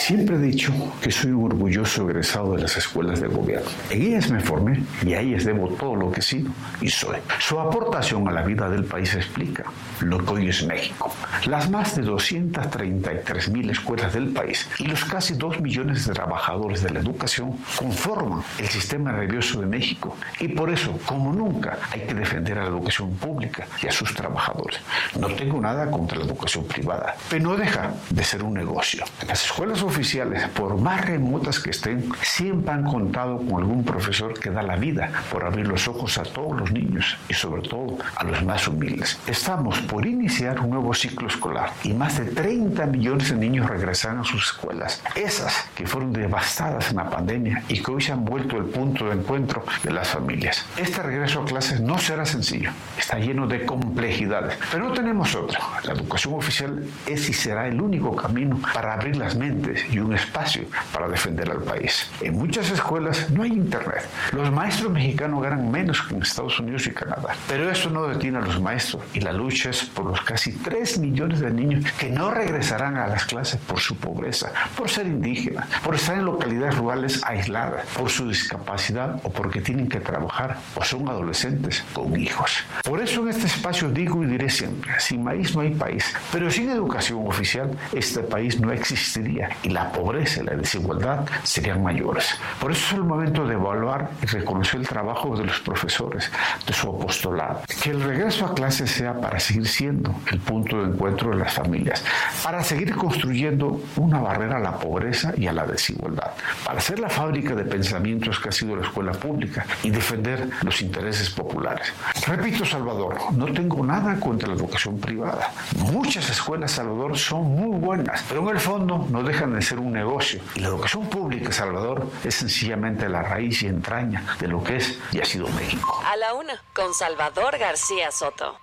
Siempre 0.00 0.36
he 0.36 0.38
dicho 0.38 0.72
que 1.02 1.10
soy 1.12 1.30
un 1.30 1.44
orgulloso 1.44 2.08
egresado 2.08 2.56
de 2.56 2.62
las 2.62 2.74
escuelas 2.74 3.20
de 3.20 3.28
gobierno. 3.28 3.68
En 3.90 4.00
ellas 4.00 4.30
me 4.30 4.40
formé 4.40 4.82
y 5.04 5.12
a 5.12 5.20
ellas 5.20 5.44
debo 5.44 5.68
todo 5.68 5.94
lo 5.94 6.10
que 6.10 6.20
he 6.20 6.22
sido 6.22 6.50
y 6.80 6.88
soy. 6.88 7.18
Su 7.38 7.60
aportación 7.60 8.26
a 8.26 8.32
la 8.32 8.40
vida 8.42 8.70
del 8.70 8.84
país 8.84 9.14
explica 9.14 9.64
lo 10.00 10.24
que 10.24 10.32
hoy 10.32 10.48
es 10.48 10.66
México. 10.66 11.12
Las 11.44 11.68
más 11.68 11.96
de 11.96 12.02
233 12.02 13.50
mil 13.50 13.68
escuelas 13.68 14.14
del 14.14 14.30
país 14.30 14.66
y 14.78 14.86
los 14.86 15.04
casi 15.04 15.34
2 15.34 15.60
millones 15.60 16.06
de 16.06 16.14
trabajadores 16.14 16.82
de 16.82 16.90
la 16.90 17.00
educación 17.00 17.58
conforman 17.76 18.42
el 18.58 18.68
sistema 18.68 19.12
nervioso 19.12 19.60
de 19.60 19.66
México 19.66 20.16
y 20.40 20.48
por 20.48 20.70
eso, 20.70 20.98
como 21.04 21.30
nunca, 21.30 21.78
hay 21.92 22.00
que 22.00 22.14
defender 22.14 22.58
a 22.58 22.62
la 22.62 22.68
educación 22.70 23.10
pública 23.16 23.66
y 23.82 23.88
a 23.88 23.92
sus 23.92 24.14
trabajadores. 24.14 24.80
No 25.20 25.28
tengo 25.28 25.60
nada 25.60 25.90
contra 25.90 26.18
la 26.18 26.24
educación 26.24 26.64
privada, 26.64 27.14
pero 27.28 27.50
no 27.50 27.56
deja 27.58 27.92
de 28.08 28.24
ser 28.24 28.42
un 28.42 28.54
negocio. 28.54 29.04
Las 29.28 29.44
escuelas 29.44 29.82
oficiales, 29.90 30.46
por 30.50 30.80
más 30.80 31.04
remotas 31.04 31.58
que 31.58 31.70
estén, 31.70 32.08
siempre 32.22 32.72
han 32.72 32.84
contado 32.84 33.38
con 33.38 33.60
algún 33.60 33.84
profesor 33.84 34.38
que 34.38 34.48
da 34.48 34.62
la 34.62 34.76
vida 34.76 35.10
por 35.32 35.44
abrir 35.44 35.66
los 35.66 35.88
ojos 35.88 36.16
a 36.16 36.22
todos 36.22 36.60
los 36.60 36.70
niños 36.70 37.18
y 37.28 37.34
sobre 37.34 37.62
todo 37.62 37.98
a 38.14 38.22
los 38.22 38.40
más 38.44 38.68
humildes. 38.68 39.18
Estamos 39.26 39.80
por 39.80 40.06
iniciar 40.06 40.60
un 40.60 40.70
nuevo 40.70 40.94
ciclo 40.94 41.26
escolar 41.26 41.72
y 41.82 41.92
más 41.92 42.18
de 42.18 42.26
30 42.26 42.86
millones 42.86 43.30
de 43.30 43.36
niños 43.36 43.68
regresan 43.68 44.18
a 44.18 44.24
sus 44.24 44.44
escuelas, 44.44 45.02
esas 45.16 45.68
que 45.74 45.88
fueron 45.88 46.12
devastadas 46.12 46.90
en 46.90 46.98
la 46.98 47.10
pandemia 47.10 47.64
y 47.66 47.82
que 47.82 47.90
hoy 47.90 48.00
se 48.00 48.12
han 48.12 48.24
vuelto 48.24 48.58
el 48.58 48.66
punto 48.66 49.06
de 49.06 49.14
encuentro 49.14 49.64
de 49.82 49.92
las 49.92 50.08
familias. 50.08 50.66
Este 50.76 51.02
regreso 51.02 51.42
a 51.42 51.44
clases 51.46 51.80
no 51.80 51.98
será 51.98 52.24
sencillo, 52.24 52.70
está 52.96 53.18
lleno 53.18 53.48
de 53.48 53.66
complejidades, 53.66 54.56
pero 54.70 54.88
no 54.88 54.92
tenemos 54.92 55.34
otra. 55.34 55.58
La 55.82 55.94
educación 55.94 56.34
oficial 56.34 56.84
es 57.06 57.28
y 57.28 57.32
será 57.32 57.66
el 57.66 57.80
único 57.80 58.14
camino 58.14 58.60
para 58.72 58.94
abrir 58.94 59.16
las 59.16 59.34
mentes 59.34 59.79
y 59.90 59.98
un 59.98 60.14
espacio 60.14 60.64
para 60.92 61.08
defender 61.08 61.50
al 61.50 61.62
país. 61.62 62.10
En 62.20 62.34
muchas 62.34 62.70
escuelas 62.70 63.30
no 63.30 63.42
hay 63.42 63.52
internet. 63.52 64.06
Los 64.32 64.50
maestros 64.50 64.92
mexicanos 64.92 65.42
ganan 65.42 65.70
menos 65.70 66.02
que 66.02 66.14
en 66.14 66.22
Estados 66.22 66.58
Unidos 66.60 66.86
y 66.86 66.90
Canadá. 66.92 67.34
Pero 67.48 67.70
eso 67.70 67.90
no 67.90 68.06
detiene 68.06 68.38
a 68.38 68.40
los 68.42 68.60
maestros 68.60 69.02
y 69.14 69.20
la 69.20 69.32
lucha 69.32 69.70
es 69.70 69.84
por 69.84 70.06
los 70.06 70.20
casi 70.22 70.52
3 70.52 70.98
millones 70.98 71.40
de 71.40 71.50
niños 71.50 71.84
que 71.98 72.10
no 72.10 72.30
regresarán 72.30 72.96
a 72.96 73.06
las 73.06 73.24
clases 73.24 73.60
por 73.60 73.80
su 73.80 73.96
pobreza, 73.96 74.52
por 74.76 74.88
ser 74.88 75.06
indígenas, 75.06 75.66
por 75.82 75.94
estar 75.94 76.16
en 76.16 76.24
localidades 76.24 76.76
rurales 76.76 77.20
aisladas, 77.24 77.86
por 77.96 78.10
su 78.10 78.28
discapacidad 78.28 79.20
o 79.22 79.30
porque 79.30 79.60
tienen 79.60 79.88
que 79.88 80.00
trabajar 80.00 80.58
o 80.74 80.84
son 80.84 81.08
adolescentes 81.08 81.84
con 81.92 82.18
hijos. 82.18 82.64
Por 82.84 83.00
eso 83.00 83.22
en 83.22 83.28
este 83.28 83.46
espacio 83.46 83.90
digo 83.90 84.22
y 84.22 84.26
diré 84.26 84.50
siempre, 84.50 84.92
sin 84.98 85.24
maíz 85.24 85.54
no 85.54 85.62
hay 85.62 85.70
país, 85.74 86.04
pero 86.32 86.50
sin 86.50 86.70
educación 86.70 87.26
oficial 87.26 87.70
este 87.92 88.20
país 88.20 88.60
no 88.60 88.72
existiría 88.72 89.50
y 89.62 89.69
la 89.70 89.92
pobreza 89.92 90.40
y 90.42 90.44
la 90.44 90.54
desigualdad 90.54 91.24
serían 91.42 91.82
mayores. 91.82 92.36
Por 92.60 92.72
eso 92.72 92.86
es 92.86 92.92
el 92.94 93.04
momento 93.04 93.46
de 93.46 93.54
evaluar 93.54 94.10
y 94.22 94.26
reconocer 94.26 94.80
el 94.80 94.88
trabajo 94.88 95.36
de 95.36 95.44
los 95.44 95.60
profesores, 95.60 96.30
de 96.66 96.72
su 96.72 96.88
apostolado. 96.88 97.62
Que 97.82 97.90
el 97.90 98.02
regreso 98.02 98.46
a 98.46 98.54
clases 98.54 98.90
sea 98.90 99.14
para 99.20 99.38
seguir 99.40 99.66
siendo 99.66 100.14
el 100.30 100.38
punto 100.40 100.82
de 100.82 100.92
encuentro 100.92 101.30
de 101.30 101.36
las 101.36 101.52
familias, 101.52 102.04
para 102.42 102.62
seguir 102.62 102.94
construyendo 102.94 103.80
una 103.96 104.20
barrera 104.20 104.56
a 104.56 104.60
la 104.60 104.78
pobreza 104.78 105.32
y 105.36 105.46
a 105.46 105.52
la 105.52 105.66
desigualdad, 105.66 106.32
para 106.64 106.80
ser 106.80 106.98
la 106.98 107.08
fábrica 107.08 107.54
de 107.54 107.64
pensamientos 107.64 108.38
que 108.38 108.48
ha 108.48 108.52
sido 108.52 108.76
la 108.76 108.82
escuela 108.82 109.12
pública 109.12 109.64
y 109.82 109.90
defender 109.90 110.48
los 110.62 110.80
intereses 110.82 111.30
populares. 111.30 111.92
Repito, 112.26 112.64
Salvador, 112.64 113.16
no 113.32 113.46
tengo 113.46 113.84
nada 113.84 114.18
contra 114.18 114.48
la 114.48 114.54
educación 114.54 114.98
privada. 114.98 115.52
Muchas 115.76 116.28
escuelas, 116.30 116.72
Salvador, 116.72 117.16
son 117.16 117.44
muy 117.54 117.78
buenas, 117.78 118.24
pero 118.28 118.42
en 118.42 118.56
el 118.56 118.60
fondo 118.60 119.06
no 119.10 119.22
dejan 119.22 119.54
de 119.54 119.59
ser 119.62 119.78
un 119.78 119.92
negocio. 119.92 120.40
Y 120.54 120.60
la 120.60 120.68
educación 120.68 121.08
pública, 121.08 121.52
Salvador, 121.52 122.10
es 122.24 122.34
sencillamente 122.34 123.08
la 123.08 123.22
raíz 123.22 123.62
y 123.62 123.66
entraña 123.66 124.36
de 124.38 124.48
lo 124.48 124.62
que 124.62 124.76
es 124.76 124.98
y 125.12 125.20
ha 125.20 125.24
sido 125.24 125.48
México. 125.48 126.02
A 126.06 126.16
la 126.16 126.34
una, 126.34 126.62
con 126.74 126.94
Salvador 126.94 127.58
García 127.58 128.10
Soto. 128.10 128.58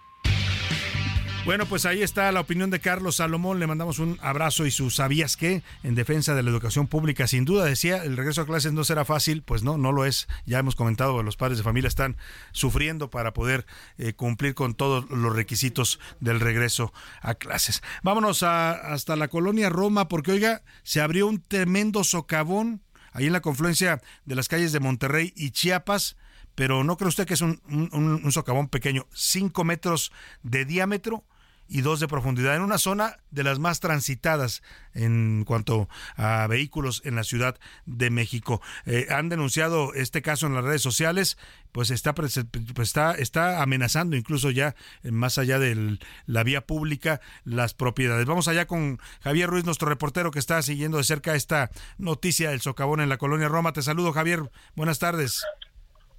Bueno, 1.47 1.65
pues 1.65 1.85
ahí 1.85 2.03
está 2.03 2.29
la 2.33 2.41
opinión 2.41 2.71
de 2.71 2.81
Carlos 2.81 3.15
Salomón. 3.15 3.57
Le 3.57 3.67
mandamos 3.67 3.99
un 3.99 4.19
abrazo 4.21 4.65
y 4.65 4.71
su 4.71 4.89
sabías 4.89 5.37
qué 5.37 5.63
en 5.81 5.95
defensa 5.95 6.35
de 6.35 6.43
la 6.43 6.49
educación 6.49 6.87
pública. 6.87 7.25
Sin 7.25 7.45
duda 7.45 7.63
decía, 7.63 8.03
el 8.03 8.17
regreso 8.17 8.41
a 8.41 8.45
clases 8.45 8.73
no 8.73 8.83
será 8.83 9.05
fácil. 9.05 9.43
Pues 9.43 9.63
no, 9.63 9.77
no 9.77 9.93
lo 9.93 10.03
es. 10.03 10.27
Ya 10.45 10.59
hemos 10.59 10.75
comentado, 10.75 11.23
los 11.23 11.37
padres 11.37 11.57
de 11.57 11.63
familia 11.63 11.87
están 11.87 12.17
sufriendo 12.51 13.09
para 13.09 13.31
poder 13.31 13.65
eh, 13.97 14.11
cumplir 14.11 14.55
con 14.55 14.75
todos 14.75 15.09
los 15.09 15.33
requisitos 15.33 16.01
del 16.19 16.41
regreso 16.41 16.91
a 17.21 17.35
clases. 17.35 17.81
Vámonos 18.03 18.43
a, 18.43 18.71
hasta 18.71 19.15
la 19.15 19.29
colonia 19.29 19.69
Roma, 19.69 20.09
porque 20.09 20.33
oiga, 20.33 20.63
se 20.83 20.99
abrió 20.99 21.27
un 21.27 21.41
tremendo 21.41 22.03
socavón 22.03 22.81
ahí 23.13 23.27
en 23.27 23.31
la 23.31 23.39
confluencia 23.39 24.01
de 24.25 24.35
las 24.35 24.49
calles 24.49 24.73
de 24.73 24.81
Monterrey 24.81 25.31
y 25.33 25.51
Chiapas 25.51 26.17
pero 26.55 26.83
no 26.83 26.97
cree 26.97 27.07
usted 27.07 27.27
que 27.27 27.35
es 27.35 27.41
un, 27.41 27.61
un, 27.69 28.31
socavón 28.31 28.67
pequeño, 28.67 29.05
5 29.13 29.63
metros 29.63 30.11
de 30.41 30.65
diámetro 30.65 31.23
y 31.67 31.81
dos 31.81 31.99
de 31.99 32.07
profundidad 32.07 32.55
en 32.55 32.61
una 32.61 32.77
zona 32.77 33.17
de 33.31 33.43
las 33.43 33.59
más 33.59 33.79
transitadas 33.79 34.63
en 34.93 35.43
cuanto 35.45 35.87
a 36.15 36.47
vehículos 36.47 37.01
en 37.05 37.15
la 37.15 37.23
Ciudad 37.23 37.57
de 37.85 38.09
México. 38.09 38.61
Eh, 38.85 39.07
han 39.09 39.29
denunciado 39.29 39.93
este 39.93 40.21
caso 40.21 40.47
en 40.47 40.55
las 40.55 40.63
redes 40.63 40.81
sociales, 40.81 41.37
pues 41.71 41.91
está, 41.91 42.13
pues 42.13 42.37
está, 42.77 43.13
está 43.13 43.61
amenazando 43.61 44.15
incluso 44.15 44.49
ya 44.51 44.75
eh, 45.03 45.11
más 45.11 45.37
allá 45.37 45.59
de 45.59 45.99
la 46.25 46.43
vía 46.43 46.65
pública 46.65 47.21
las 47.43 47.73
propiedades. 47.73 48.25
Vamos 48.25 48.47
allá 48.47 48.65
con 48.65 48.99
Javier 49.21 49.49
Ruiz, 49.49 49.65
nuestro 49.65 49.89
reportero 49.89 50.31
que 50.31 50.39
está 50.39 50.61
siguiendo 50.61 50.97
de 50.97 51.03
cerca 51.03 51.35
esta 51.35 51.69
noticia 51.97 52.49
del 52.49 52.61
socavón 52.61 53.01
en 53.01 53.09
la 53.09 53.17
colonia 53.17 53.47
Roma. 53.47 53.73
Te 53.73 53.81
saludo 53.81 54.13
Javier, 54.13 54.49
buenas 54.75 54.99
tardes. 54.99 55.43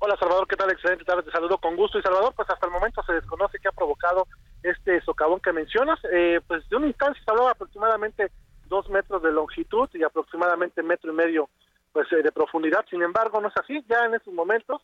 Hola 0.01 0.17
Salvador, 0.21 0.47
¿qué 0.47 0.55
tal? 0.55 0.71
Excelente 0.71 1.05
tarde, 1.05 1.25
te 1.25 1.33
saludo 1.33 1.59
con 1.59 1.75
gusto. 1.75 1.99
Y 1.99 2.03
Salvador, 2.03 2.33
pues 2.37 2.49
hasta 2.49 2.67
el 2.67 2.73
momento 2.73 3.03
se 3.05 3.15
desconoce 3.15 3.59
qué 3.61 3.69
ha 3.69 3.73
provocado 3.73 4.29
este 4.63 5.01
socavón 5.03 5.41
que 5.41 5.53
mencionas. 5.53 5.99
Eh, 6.13 6.41
pues 6.47 6.69
de 6.69 6.77
una 6.77 6.87
instancia 6.87 7.23
se 7.25 7.31
hablaba 7.31 7.53
aproximadamente 7.53 8.31
dos 8.67 8.89
metros 8.91 9.23
de 9.23 9.33
longitud 9.33 9.89
y 9.95 10.03
aproximadamente 10.03 10.83
metro 10.83 11.13
y 11.13 11.17
medio 11.17 11.49
pues 11.93 12.11
eh, 12.13 12.23
de 12.23 12.33
profundidad. 12.33 12.85
Sin 12.91 13.03
embargo, 13.03 13.41
no 13.41 13.49
es 13.49 13.57
así. 13.57 13.85
Ya 13.89 14.05
en 14.05 14.15
estos 14.15 14.35
momentos 14.35 14.83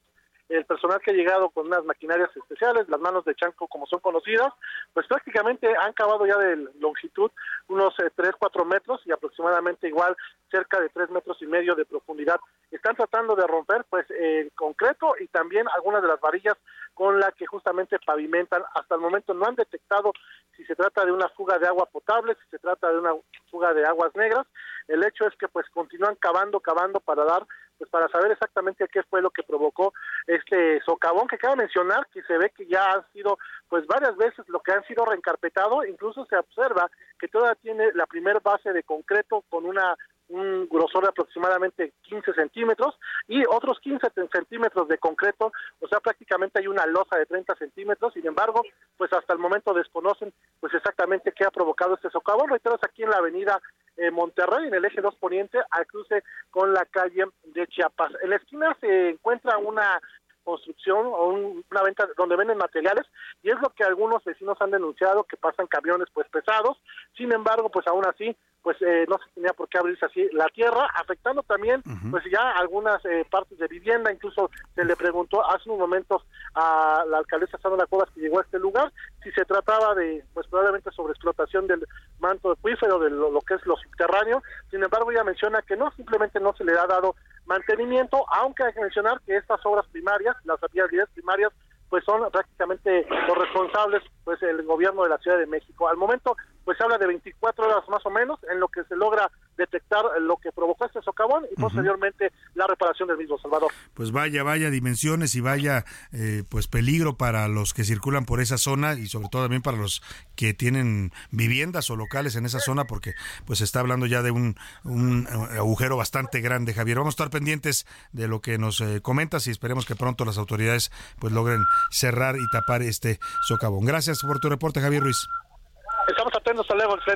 el 0.49 0.65
personal 0.67 1.01
que 1.01 1.11
ha 1.11 1.15
llegado 1.15 1.51
con 1.51 1.67
unas 1.67 1.85
maquinarias 1.85 2.31
especiales, 2.37 2.89
las 2.89 3.01
manos 3.01 3.25
de 3.25 3.35
Chanco 3.35 3.67
como 3.67 3.87
son 3.87 4.01
conocidas, 4.01 4.53
pues 4.93 5.07
prácticamente 5.07 5.69
han 5.81 5.93
cavado 5.95 6.27
ya 6.27 6.37
de 6.37 6.69
longitud 6.79 7.31
unos 7.69 7.99
eh, 8.01 8.11
3, 8.15 8.33
4 8.39 8.65
metros 8.65 9.01
y 9.07 9.13
aproximadamente 9.13 9.89
igual 9.89 10.17
cerca 10.51 10.81
de 10.81 10.91
3 10.91 11.11
metros 11.11 11.41
y 11.41 11.47
medio 11.47 11.75
de 11.75 11.87
profundidad. 11.87 12.39
Están 12.71 12.95
tratando 12.97 13.35
de 13.35 13.47
romper 13.47 13.85
pues 13.89 14.07
el 14.11 14.53
concreto 14.53 15.15
y 15.19 15.29
también 15.29 15.67
algunas 15.75 16.03
de 16.03 16.09
las 16.09 16.21
varillas 16.21 16.57
con 16.93 17.19
la 17.19 17.33
que 17.33 17.47
justamente 17.47 17.99
pavimentan. 18.05 18.63
Hasta 18.75 18.95
el 18.95 19.01
momento 19.01 19.35
no 19.35 19.47
han 19.47 19.55
detectado 19.55 20.13
si 20.57 20.65
se 20.65 20.77
trata 20.77 21.05
de 21.05 21.13
una 21.13 21.29
fuga 21.31 21.59
de 21.59 21.67
agua 21.67 21.87
potable, 21.87 22.37
si 22.43 22.51
se 22.51 22.59
trata 22.59 22.91
de 22.91 22.99
una 22.99 23.15
fuga 23.51 23.75
de 23.75 23.85
aguas 23.85 24.15
negras. 24.15 24.47
El 24.89 25.05
hecho 25.05 25.27
es 25.27 25.35
que 25.37 25.49
pues 25.49 25.69
continúan 25.71 26.17
cavando, 26.17 26.61
cavando 26.61 27.01
para 27.01 27.25
dar 27.25 27.47
pues 27.79 27.91
para 27.91 28.09
saber 28.09 28.33
exactamente 28.33 28.87
qué 28.93 29.03
fue 29.05 29.23
lo 29.23 29.31
que 29.31 29.43
provocó 29.43 29.93
este 30.27 30.81
socavón 30.83 31.27
que 31.27 31.39
cabe 31.39 31.57
mencionar 31.57 32.07
que 32.13 32.23
se 32.23 32.39
ve 32.39 32.51
que 32.51 32.67
ya 32.67 32.93
han 32.93 33.05
sido 33.13 33.39
pues 33.69 33.87
varias 33.87 34.17
veces 34.17 34.49
lo 34.49 34.61
que 34.61 34.73
han 34.73 34.85
sido 34.85 35.05
reencarpetado, 35.05 35.85
incluso 35.85 36.25
se 36.27 36.37
observa 36.37 36.91
que 37.19 37.29
todavía 37.29 37.57
tiene 37.57 37.93
la 37.95 38.07
primer 38.07 38.41
base 38.41 38.73
de 38.73 38.83
concreto 38.83 39.45
con 39.49 39.65
una 39.65 39.97
un 40.29 40.69
grosor 40.69 41.03
de 41.03 41.11
aproximadamente 41.11 41.93
15 42.03 42.33
centímetros 42.33 42.99
y 43.29 43.43
otros 43.47 43.79
15 43.81 44.07
centímetros 44.33 44.89
de 44.89 44.99
concreto, 44.99 45.53
o 45.81 45.89
sea, 45.89 46.01
prácticamente 46.01 46.61
hay 46.61 46.67
una 46.67 46.87
losa 46.87 47.19
de 47.19 47.27
30 47.27 47.55
centímetros, 47.57 48.15
sin 48.15 48.27
embargo, 48.27 48.63
pues 48.97 49.13
hasta 49.13 49.33
el 49.33 49.39
momento 49.39 49.75
desconocen 49.75 50.33
pues 50.61 50.73
exactamente 50.75 51.33
qué 51.33 51.45
ha 51.45 51.51
provocado 51.51 51.95
este 51.95 52.11
socavón, 52.11 52.49
reiteros 52.49 52.81
aquí 52.83 53.03
en 53.03 53.11
la 53.11 53.19
avenida 53.19 53.61
eh, 53.97 54.11
Monterrey, 54.11 54.69
en 54.69 54.75
el 54.75 54.85
eje 54.85 55.01
2 55.01 55.15
poniente, 55.17 55.59
al 55.71 55.87
cruce 55.87 56.23
con 56.51 56.73
la 56.73 56.85
calle 56.87 57.25
de 57.45 57.67
Chiapas. 57.67 58.13
En 58.23 58.31
la 58.31 58.37
esquina 58.37 58.77
se 58.81 59.11
encuentra 59.11 59.59
una 59.59 60.01
construcción 60.43 61.07
o 61.07 61.29
una 61.29 61.83
venta 61.83 62.07
donde 62.17 62.37
venden 62.37 62.59
materiales 62.59 63.07
y 63.43 63.51
es 63.51 63.57
lo 63.61 63.71
que 63.71 63.83
algunos 63.83 64.23
vecinos 64.25 64.59
han 64.61 64.71
denunciado 64.71 65.25
que 65.25 65.37
pasan 65.37 65.67
camiones 65.67 66.09
pues 66.13 66.29
pesados. 66.29 66.79
Sin 67.17 67.33
embargo 67.33 67.71
pues 67.71 67.87
aún 67.87 68.05
así 68.07 68.37
pues 68.65 68.79
eh, 68.81 69.05
no 69.11 69.19
se 69.19 69.31
tenía 69.35 69.53
por 69.53 69.69
qué 69.69 69.77
abrirse 69.79 70.07
así 70.07 70.27
la 70.33 70.47
tierra, 70.47 70.89
afectando 70.95 71.43
también 71.43 71.83
pues 72.11 72.25
ya 72.33 72.51
algunas 72.53 73.05
eh, 73.05 73.27
partes 73.31 73.59
de 73.59 73.69
vivienda, 73.69 74.11
incluso 74.11 74.51
se 74.75 74.87
le 74.87 74.97
preguntó 74.97 75.47
hace 75.47 75.69
unos 75.69 75.81
momentos 75.81 76.23
a 76.55 77.05
la 77.07 77.19
alcaldesa 77.19 77.59
Sandra 77.59 77.87
Cuevas 77.87 78.09
que 78.15 78.23
llegó 78.23 78.39
a 78.39 78.43
este 78.43 78.59
lugar 78.59 78.91
si 79.23 79.31
se 79.33 79.45
trataba 79.45 79.95
de 79.95 80.25
pues 80.33 80.47
probablemente 80.47 80.91
sobre 80.93 81.13
explotación 81.13 81.67
del 81.67 81.87
manto 82.21 82.53
acuífero 82.53 82.99
de 82.99 83.11
lo, 83.11 83.39
que 83.43 83.53
es 83.53 83.67
lo 83.67 83.77
subterráneo, 83.77 84.43
sin 84.71 84.83
embargo 84.83 85.13
ella 85.13 85.25
menciona 85.25 85.61
que 85.61 85.77
no, 85.77 85.91
simplemente 85.93 86.41
no 86.41 86.55
se 86.57 86.65
le 86.65 86.73
ha 86.73 86.87
dado 86.87 87.17
mantenimiento, 87.45 88.25
aunque 88.33 88.65
hay 88.65 88.73
que 88.73 88.81
mencionar 88.81 89.21
que 89.27 89.37
estas 89.37 89.61
obras 89.67 89.85
primarias, 89.93 90.37
las 90.45 90.59
vialidades 90.73 91.11
primarias, 91.13 91.53
pues 91.91 92.03
son 92.05 92.31
prácticamente 92.31 93.07
los 93.29 93.37
responsables 93.37 94.03
pues 94.25 94.43
el 94.43 94.63
gobierno 94.63 95.03
de 95.03 95.11
la 95.11 95.19
Ciudad 95.19 95.39
de 95.39 95.47
México. 95.47 95.87
Al 95.87 95.99
momento 95.99 96.35
pues 96.65 96.79
se 96.79 96.85
habla 96.85 96.99
de 96.99 97.07
24 97.07 97.67
horas 97.67 97.89
más 97.89 98.05
o 98.07 98.11
menos 98.11 98.41
en 98.51 98.61
lo 98.61 98.69
que 98.69 98.85
se 98.85 98.97
logra 98.97 99.31
detectar 99.57 100.05
lo 100.21 100.37
que 100.37 100.51
provocó 100.53 100.87
este 100.87 101.01
socavón 101.03 101.45
y 101.51 101.61
posteriormente 101.61 102.33
la 102.55 102.67
reparación 102.67 103.09
del 103.09 103.19
mismo 103.19 103.39
Salvador. 103.39 103.71
Pues 103.95 104.11
vaya, 104.11 104.43
vaya 104.43 104.71
dimensiones 104.71 105.35
y 105.35 105.41
vaya 105.41 105.85
eh, 106.13 106.43
pues 106.49 106.67
peligro 106.67 107.17
para 107.17 107.47
los 107.49 107.73
que 107.73 107.85
circulan 107.85 108.25
por 108.25 108.41
esa 108.41 108.59
zona 108.59 108.95
y 108.95 109.07
sobre 109.07 109.29
todo 109.29 109.43
también 109.43 109.63
para 109.63 109.77
los 109.77 110.03
que 110.35 110.55
tienen 110.55 111.13
viviendas 111.31 111.91
o 111.91 111.97
locales 111.97 112.37
en 112.37 112.47
esa 112.47 112.59
zona 112.59 112.85
porque 112.85 113.13
pues 113.47 113.61
se 113.61 113.65
está 113.65 113.81
hablando 113.81 114.07
ya 114.07 114.23
de 114.23 114.31
un, 114.31 114.57
un 114.83 115.29
eh, 115.31 115.59
agujero 115.59 115.97
bastante 115.97 116.41
grande, 116.41 116.75
Javier. 116.75 116.99
Vamos 116.99 117.13
a 117.13 117.17
estar 117.17 117.31
pendientes 117.31 117.87
de 118.13 118.29
lo 118.29 118.41
que 118.41 118.59
nos 118.59 118.81
eh, 118.81 119.01
comentas 119.01 119.47
y 119.47 119.51
esperemos 119.51 119.87
que 119.87 119.95
pronto 119.95 120.25
las 120.25 120.39
autoridades 120.39 120.91
pues 121.19 121.33
logren 121.33 121.63
cerrar 121.91 122.37
y 122.37 122.51
tapar 122.53 122.83
este 122.83 123.21
socavón. 123.47 123.85
Gracias 123.85 124.21
por 124.23 124.41
tu 124.41 124.49
reporte, 124.49 124.81
Javier 124.81 125.03
Ruiz. 125.03 125.29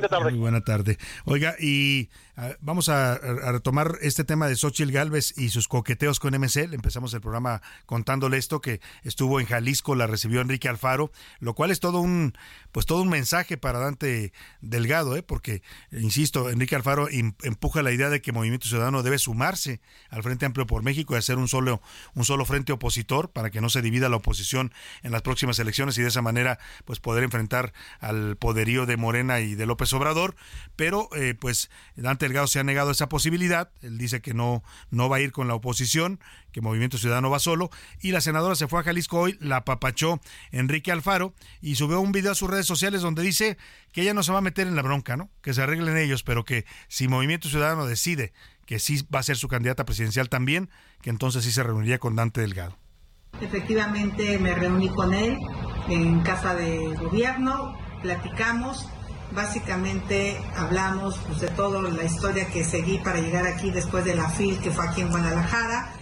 Hasta. 0.06 0.30
Muy 0.30 0.38
buena 0.38 0.62
tarde. 0.62 0.98
Oiga, 1.24 1.54
y 1.58 2.08
vamos 2.60 2.88
a, 2.88 3.18
retomar 3.18 3.98
este 4.00 4.24
tema 4.24 4.46
de 4.46 4.56
Xochitl 4.56 4.92
Galvez 4.92 5.36
y 5.36 5.48
sus 5.48 5.66
coqueteos 5.68 6.20
con 6.20 6.38
MCL. 6.38 6.74
Empezamos 6.74 7.12
el 7.14 7.20
programa 7.20 7.62
contándole 7.86 8.36
esto 8.36 8.60
que 8.60 8.80
estuvo 9.02 9.40
en 9.40 9.46
Jalisco, 9.46 9.94
la 9.94 10.06
recibió 10.06 10.40
Enrique 10.40 10.68
Alfaro, 10.68 11.10
lo 11.40 11.54
cual 11.54 11.70
es 11.70 11.80
todo 11.80 12.00
un 12.00 12.34
pues 12.70 12.86
todo 12.86 13.02
un 13.02 13.08
mensaje 13.08 13.56
para 13.56 13.78
Dante 13.80 14.32
Delgado, 14.60 15.16
¿eh? 15.16 15.22
porque 15.22 15.62
insisto, 15.90 16.50
Enrique 16.50 16.76
Alfaro 16.76 17.08
empuja 17.10 17.82
la 17.82 17.92
idea 17.92 18.08
de 18.08 18.22
que 18.22 18.32
Movimiento 18.32 18.68
Ciudadano 18.68 19.02
debe 19.02 19.18
sumarse 19.18 19.80
al 20.10 20.22
Frente 20.22 20.46
Amplio 20.46 20.66
por 20.66 20.82
México 20.82 21.14
y 21.14 21.18
hacer 21.18 21.38
un 21.38 21.48
solo 21.48 21.80
un 22.14 22.24
solo 22.24 22.44
frente 22.44 22.72
opositor 22.72 23.30
para 23.30 23.50
que 23.50 23.60
no 23.60 23.68
se 23.68 23.82
divida 23.82 24.08
la 24.08 24.16
oposición 24.16 24.72
en 25.02 25.12
las 25.12 25.22
próximas 25.22 25.58
elecciones 25.58 25.98
y 25.98 26.02
de 26.02 26.08
esa 26.08 26.22
manera 26.22 26.58
pues 26.84 27.00
poder 27.00 27.24
enfrentar 27.24 27.72
al 28.00 28.36
poderío 28.36 28.86
de 28.86 28.96
Morena 28.96 29.27
y 29.40 29.54
de 29.54 29.66
López 29.66 29.92
Obrador, 29.92 30.34
pero 30.76 31.08
eh, 31.14 31.34
pues 31.38 31.70
Dante 31.96 32.26
Delgado 32.26 32.46
se 32.46 32.58
ha 32.58 32.64
negado 32.64 32.90
esa 32.90 33.08
posibilidad. 33.08 33.70
Él 33.82 33.98
dice 33.98 34.20
que 34.20 34.34
no, 34.34 34.62
no 34.90 35.08
va 35.08 35.16
a 35.16 35.20
ir 35.20 35.32
con 35.32 35.48
la 35.48 35.54
oposición, 35.54 36.20
que 36.52 36.60
Movimiento 36.60 36.98
Ciudadano 36.98 37.30
va 37.30 37.38
solo. 37.38 37.70
Y 38.00 38.12
la 38.12 38.20
senadora 38.20 38.54
se 38.54 38.68
fue 38.68 38.80
a 38.80 38.82
Jalisco 38.82 39.18
hoy, 39.20 39.36
la 39.40 39.64
papachó 39.64 40.20
Enrique 40.50 40.92
Alfaro 40.92 41.34
y 41.60 41.74
subió 41.74 42.00
un 42.00 42.12
video 42.12 42.32
a 42.32 42.34
sus 42.34 42.50
redes 42.50 42.66
sociales 42.66 43.02
donde 43.02 43.22
dice 43.22 43.58
que 43.92 44.02
ella 44.02 44.14
no 44.14 44.22
se 44.22 44.32
va 44.32 44.38
a 44.38 44.42
meter 44.42 44.66
en 44.66 44.76
la 44.76 44.82
bronca, 44.82 45.16
¿no? 45.16 45.30
Que 45.42 45.54
se 45.54 45.62
arreglen 45.62 45.96
ellos, 45.96 46.22
pero 46.22 46.44
que 46.44 46.64
si 46.88 47.08
Movimiento 47.08 47.48
Ciudadano 47.48 47.86
decide 47.86 48.32
que 48.66 48.78
sí 48.78 49.06
va 49.14 49.20
a 49.20 49.22
ser 49.22 49.36
su 49.36 49.48
candidata 49.48 49.84
presidencial 49.84 50.28
también, 50.28 50.70
que 51.00 51.10
entonces 51.10 51.44
sí 51.44 51.52
se 51.52 51.62
reuniría 51.62 51.98
con 51.98 52.16
Dante 52.16 52.40
Delgado. 52.42 52.76
Efectivamente 53.40 54.38
me 54.38 54.54
reuní 54.54 54.88
con 54.90 55.14
él 55.14 55.38
en 55.88 56.20
casa 56.20 56.54
de 56.54 56.94
gobierno, 56.96 57.78
platicamos 58.02 58.88
Básicamente 59.32 60.40
hablamos 60.56 61.16
pues, 61.26 61.40
de 61.40 61.48
toda 61.48 61.82
la 61.82 62.04
historia 62.04 62.48
que 62.48 62.64
seguí 62.64 62.98
para 62.98 63.20
llegar 63.20 63.46
aquí 63.46 63.70
después 63.70 64.04
de 64.04 64.14
la 64.14 64.28
FIL 64.30 64.58
que 64.58 64.70
fue 64.70 64.86
aquí 64.86 65.02
en 65.02 65.10
Guadalajara. 65.10 65.92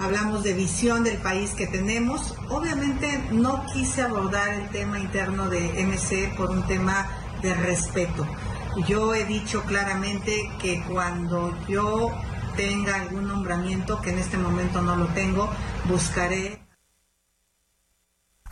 Hablamos 0.00 0.42
de 0.42 0.54
visión 0.54 1.04
del 1.04 1.18
país 1.18 1.52
que 1.52 1.68
tenemos. 1.68 2.34
Obviamente 2.50 3.22
no 3.30 3.64
quise 3.72 4.02
abordar 4.02 4.54
el 4.54 4.68
tema 4.70 4.98
interno 4.98 5.48
de 5.48 5.84
MC 5.84 6.36
por 6.36 6.50
un 6.50 6.66
tema 6.66 7.06
de 7.42 7.54
respeto. 7.54 8.26
Yo 8.88 9.14
he 9.14 9.24
dicho 9.24 9.62
claramente 9.62 10.50
que 10.60 10.82
cuando 10.82 11.56
yo 11.68 12.10
tenga 12.56 12.96
algún 12.96 13.28
nombramiento, 13.28 14.00
que 14.00 14.10
en 14.10 14.18
este 14.18 14.36
momento 14.36 14.82
no 14.82 14.96
lo 14.96 15.06
tengo, 15.08 15.48
buscaré 15.84 16.63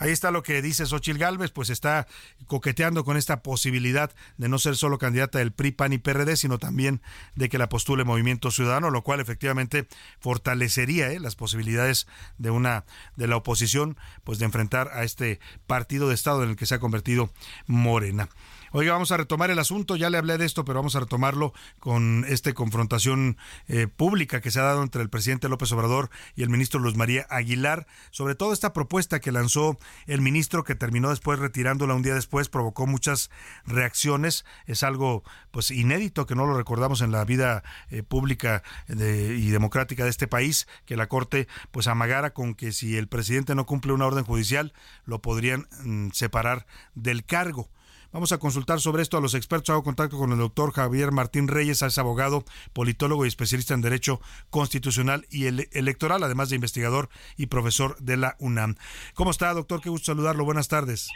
Ahí 0.02 0.10
está 0.10 0.32
lo 0.32 0.42
que 0.42 0.62
dice 0.62 0.84
Xochil 0.84 1.16
Gálvez, 1.16 1.52
pues 1.52 1.70
está 1.70 2.08
coqueteando 2.48 3.04
con 3.04 3.16
esta 3.16 3.40
posibilidad 3.40 4.10
de 4.36 4.48
no 4.48 4.58
ser 4.58 4.74
solo 4.74 4.98
candidata 4.98 5.38
del 5.38 5.52
PRI, 5.52 5.70
PAN 5.70 5.92
y 5.92 5.98
PRD, 5.98 6.36
sino 6.36 6.58
también 6.58 7.00
de 7.36 7.48
que 7.48 7.56
la 7.56 7.68
postule 7.68 8.02
Movimiento 8.02 8.50
Ciudadano, 8.50 8.90
lo 8.90 9.04
cual 9.04 9.20
efectivamente 9.20 9.86
fortalecería 10.18 11.12
¿eh? 11.12 11.20
las 11.20 11.36
posibilidades 11.36 12.08
de 12.36 12.50
una 12.50 12.84
de 13.14 13.28
la 13.28 13.36
oposición, 13.36 13.96
pues 14.24 14.40
de 14.40 14.46
enfrentar 14.46 14.90
a 14.92 15.04
este 15.04 15.38
partido 15.68 16.08
de 16.08 16.16
Estado 16.16 16.42
en 16.42 16.50
el 16.50 16.56
que 16.56 16.66
se 16.66 16.74
ha 16.74 16.80
convertido 16.80 17.32
Morena. 17.68 18.28
Oiga, 18.74 18.94
vamos 18.94 19.12
a 19.12 19.18
retomar 19.18 19.50
el 19.50 19.58
asunto, 19.58 19.96
ya 19.96 20.08
le 20.08 20.16
hablé 20.16 20.38
de 20.38 20.46
esto, 20.46 20.64
pero 20.64 20.78
vamos 20.78 20.96
a 20.96 21.00
retomarlo 21.00 21.52
con 21.78 22.24
esta 22.26 22.54
confrontación 22.54 23.36
eh, 23.68 23.86
pública 23.86 24.40
que 24.40 24.50
se 24.50 24.60
ha 24.60 24.62
dado 24.62 24.82
entre 24.82 25.02
el 25.02 25.10
presidente 25.10 25.50
López 25.50 25.70
Obrador 25.72 26.08
y 26.36 26.42
el 26.42 26.48
ministro 26.48 26.80
Luz 26.80 26.96
María 26.96 27.26
Aguilar, 27.28 27.86
sobre 28.12 28.34
todo 28.34 28.54
esta 28.54 28.72
propuesta 28.72 29.20
que 29.20 29.30
lanzó 29.30 29.78
el 30.06 30.22
ministro 30.22 30.64
que 30.64 30.74
terminó 30.74 31.10
después 31.10 31.38
retirándola 31.38 31.92
un 31.92 32.00
día 32.00 32.14
después, 32.14 32.48
provocó 32.48 32.86
muchas 32.86 33.30
reacciones, 33.66 34.46
es 34.64 34.82
algo 34.82 35.22
pues 35.50 35.70
inédito 35.70 36.24
que 36.24 36.34
no 36.34 36.46
lo 36.46 36.56
recordamos 36.56 37.02
en 37.02 37.12
la 37.12 37.26
vida 37.26 37.62
eh, 37.90 38.02
pública 38.02 38.62
y 38.88 39.50
democrática 39.50 40.04
de 40.04 40.10
este 40.10 40.28
país, 40.28 40.66
que 40.86 40.96
la 40.96 41.08
Corte 41.08 41.46
pues 41.72 41.88
amagara 41.88 42.32
con 42.32 42.54
que 42.54 42.72
si 42.72 42.96
el 42.96 43.06
presidente 43.06 43.54
no 43.54 43.66
cumple 43.66 43.92
una 43.92 44.06
orden 44.06 44.24
judicial, 44.24 44.72
lo 45.04 45.20
podrían 45.20 45.68
mm, 45.84 46.12
separar 46.12 46.64
del 46.94 47.26
cargo. 47.26 47.68
Vamos 48.12 48.30
a 48.32 48.38
consultar 48.38 48.78
sobre 48.78 49.02
esto 49.02 49.16
a 49.16 49.22
los 49.22 49.34
expertos. 49.34 49.70
Hago 49.70 49.82
contacto 49.82 50.18
con 50.18 50.32
el 50.32 50.38
doctor 50.38 50.72
Javier 50.72 51.12
Martín 51.12 51.48
Reyes, 51.48 51.80
es 51.80 51.96
abogado, 51.96 52.44
politólogo 52.74 53.24
y 53.24 53.28
especialista 53.28 53.72
en 53.72 53.80
Derecho 53.80 54.20
Constitucional 54.50 55.26
y 55.30 55.46
Electoral, 55.46 56.22
además 56.22 56.50
de 56.50 56.56
investigador 56.56 57.08
y 57.38 57.46
profesor 57.46 57.96
de 57.98 58.18
la 58.18 58.36
UNAM. 58.38 58.76
¿Cómo 59.14 59.30
está, 59.30 59.54
doctor? 59.54 59.80
Qué 59.80 59.88
gusto 59.88 60.12
saludarlo. 60.12 60.44
Buenas 60.44 60.68
tardes. 60.68 61.08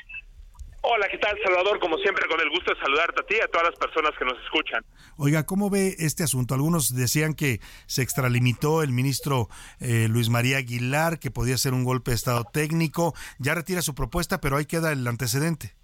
Hola, 0.80 1.06
¿qué 1.10 1.18
tal, 1.18 1.36
Salvador? 1.44 1.78
Como 1.80 1.98
siempre, 1.98 2.26
con 2.28 2.40
el 2.40 2.48
gusto 2.48 2.72
de 2.72 2.80
saludarte 2.80 3.20
a 3.20 3.26
ti 3.26 3.34
y 3.36 3.40
a 3.40 3.48
todas 3.48 3.68
las 3.68 3.78
personas 3.78 4.12
que 4.18 4.24
nos 4.24 4.42
escuchan. 4.44 4.82
Oiga, 5.18 5.44
¿cómo 5.44 5.68
ve 5.68 5.96
este 5.98 6.22
asunto? 6.22 6.54
Algunos 6.54 6.94
decían 6.94 7.34
que 7.34 7.60
se 7.86 8.00
extralimitó 8.02 8.82
el 8.82 8.92
ministro 8.92 9.48
eh, 9.80 10.06
Luis 10.08 10.30
María 10.30 10.58
Aguilar, 10.58 11.18
que 11.18 11.30
podía 11.30 11.58
ser 11.58 11.74
un 11.74 11.84
golpe 11.84 12.12
de 12.12 12.14
Estado 12.14 12.44
técnico. 12.44 13.14
Ya 13.38 13.54
retira 13.54 13.82
su 13.82 13.94
propuesta, 13.94 14.40
pero 14.40 14.56
ahí 14.56 14.64
queda 14.64 14.92
el 14.92 15.06
antecedente. 15.06 15.75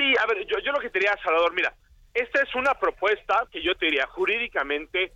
Sí, 0.00 0.14
a 0.18 0.26
ver, 0.26 0.46
yo, 0.46 0.58
yo 0.60 0.72
lo 0.72 0.80
que 0.80 0.88
te 0.88 0.98
diría, 0.98 1.14
Salvador, 1.22 1.52
mira, 1.52 1.74
esta 2.14 2.42
es 2.42 2.54
una 2.54 2.72
propuesta 2.72 3.46
que 3.52 3.62
yo 3.62 3.74
te 3.74 3.84
diría 3.84 4.06
jurídicamente 4.06 5.12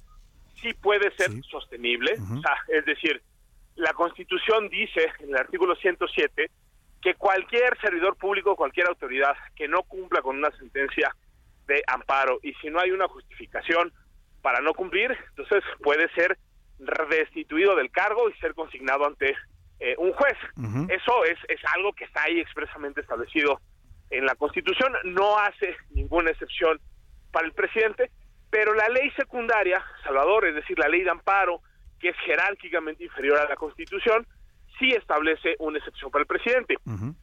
sí 0.60 0.74
puede 0.74 1.10
ser 1.16 1.30
sostenible, 1.50 2.12
o 2.12 2.40
sea, 2.42 2.54
es 2.68 2.84
decir, 2.84 3.22
la 3.76 3.94
Constitución 3.94 4.68
dice 4.68 5.10
en 5.20 5.30
el 5.30 5.36
artículo 5.36 5.74
107 5.74 6.50
que 7.00 7.14
cualquier 7.14 7.80
servidor 7.80 8.16
público, 8.16 8.56
cualquier 8.56 8.88
autoridad 8.88 9.34
que 9.56 9.68
no 9.68 9.84
cumpla 9.84 10.20
con 10.20 10.36
una 10.36 10.50
sentencia 10.58 11.16
de 11.66 11.82
amparo 11.86 12.38
y 12.42 12.52
si 12.54 12.68
no 12.68 12.78
hay 12.78 12.90
una 12.90 13.08
justificación 13.08 13.90
para 14.42 14.60
no 14.60 14.74
cumplir, 14.74 15.16
entonces 15.30 15.64
puede 15.82 16.10
ser 16.10 16.36
destituido 17.08 17.74
del 17.74 17.90
cargo 17.90 18.28
y 18.28 18.34
ser 18.34 18.52
consignado 18.52 19.06
ante 19.06 19.34
eh, 19.80 19.94
un 19.96 20.12
juez. 20.12 20.36
Eso 20.90 21.24
es, 21.24 21.38
es 21.48 21.60
algo 21.74 21.94
que 21.94 22.04
está 22.04 22.24
ahí 22.24 22.38
expresamente 22.38 23.00
establecido 23.00 23.60
en 24.18 24.26
la 24.26 24.34
Constitución, 24.34 24.92
no 25.04 25.38
hace 25.38 25.76
ninguna 25.90 26.30
excepción 26.30 26.80
para 27.32 27.46
el 27.46 27.52
presidente, 27.52 28.10
pero 28.50 28.74
la 28.74 28.88
ley 28.88 29.10
secundaria, 29.16 29.82
Salvador, 30.04 30.46
es 30.46 30.54
decir, 30.54 30.78
la 30.78 30.88
ley 30.88 31.02
de 31.02 31.10
amparo, 31.10 31.60
que 31.98 32.10
es 32.10 32.16
jerárquicamente 32.24 33.04
inferior 33.04 33.38
a 33.38 33.48
la 33.48 33.56
Constitución, 33.56 34.26
sí 34.78 34.90
establece 34.90 35.56
una 35.58 35.78
excepción 35.78 36.10
para 36.10 36.22
el 36.22 36.26
presidente. 36.26 36.76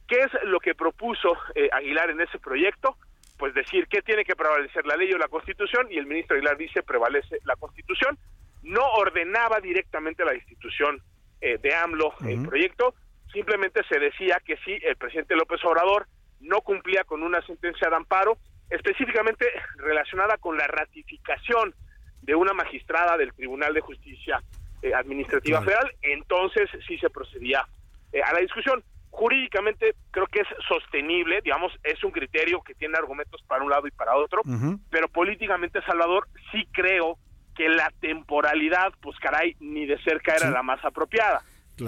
¿Qué 0.07 0.19
es 0.19 0.43
lo 0.43 0.59
que 0.59 0.76
propuso 0.76 1.38
eh, 1.55 1.69
Aguilar 1.72 2.09
en 2.09 2.22
ese 2.22 2.39
proyecto? 2.39 2.97
Pues 3.38 3.53
decir 3.53 3.88
que 3.88 4.01
tiene 4.01 4.26
que 4.26 4.35
prevalecer 4.35 4.85
la 4.85 4.95
ley 4.95 5.11
o 5.13 5.18
la 5.18 5.27
Constitución, 5.27 5.88
y 5.89 5.97
el 5.97 6.05
ministro 6.05 6.35
Aguilar 6.35 6.57
dice 6.57 6.84
prevalece 6.84 7.39
la 7.45 7.55
Constitución. 7.55 8.18
No 8.63 8.85
ordenaba 8.93 9.59
directamente 9.59 10.26
la 10.26 10.35
institución 10.35 11.01
eh, 11.39 11.57
de 11.57 11.73
AMLO 11.73 12.13
el 12.27 12.47
proyecto, 12.47 12.93
simplemente 13.31 13.81
se 13.89 13.99
decía 13.99 14.41
que 14.45 14.57
si 14.57 14.73
el 14.73 14.95
presidente 14.97 15.35
López 15.35 15.63
Obrador 15.63 16.07
no 16.41 16.61
cumplía 16.61 17.03
con 17.03 17.23
una 17.23 17.41
sentencia 17.45 17.89
de 17.89 17.95
amparo 17.95 18.38
específicamente 18.69 19.45
relacionada 19.77 20.38
con 20.38 20.57
la 20.57 20.65
ratificación 20.68 21.76
de 22.22 22.35
una 22.35 22.53
magistrada 22.53 23.18
del 23.18 23.34
Tribunal 23.34 23.73
de 23.73 23.81
Justicia 23.81 24.41
eh, 24.81 24.93
Administrativa 24.93 25.61
Federal, 25.61 25.91
entonces 26.01 26.69
sí 26.88 26.97
se 26.97 27.09
procedía 27.09 27.65
eh, 28.13 28.22
a 28.23 28.34
la 28.34 28.39
discusión. 28.39 28.84
jurídicamente 29.09 29.95
creo 30.11 30.26
que 30.27 30.39
es 30.39 30.47
sostenible, 30.68 31.41
digamos, 31.41 31.73
es 31.84 32.01
un 32.03 32.11
criterio 32.11 32.61
que 32.61 32.73
tiene 32.76 32.97
argumentos 32.97 33.41
para 33.43 33.63
un 33.63 33.69
lado 33.69 33.88
y 33.88 33.91
para 33.91 34.15
otro, 34.15 34.41
pero 34.89 35.09
políticamente, 35.09 35.81
Salvador, 35.81 36.27
sí 36.51 36.65
creo 36.72 37.18
que 37.55 37.68
la 37.68 37.91
temporalidad, 37.99 38.93
pues 39.01 39.19
caray, 39.19 39.55
ni 39.59 39.85
de 39.85 40.01
cerca 40.03 40.35
era 40.35 40.49
la 40.49 40.63
más 40.63 40.84
apropiada. 40.85 41.41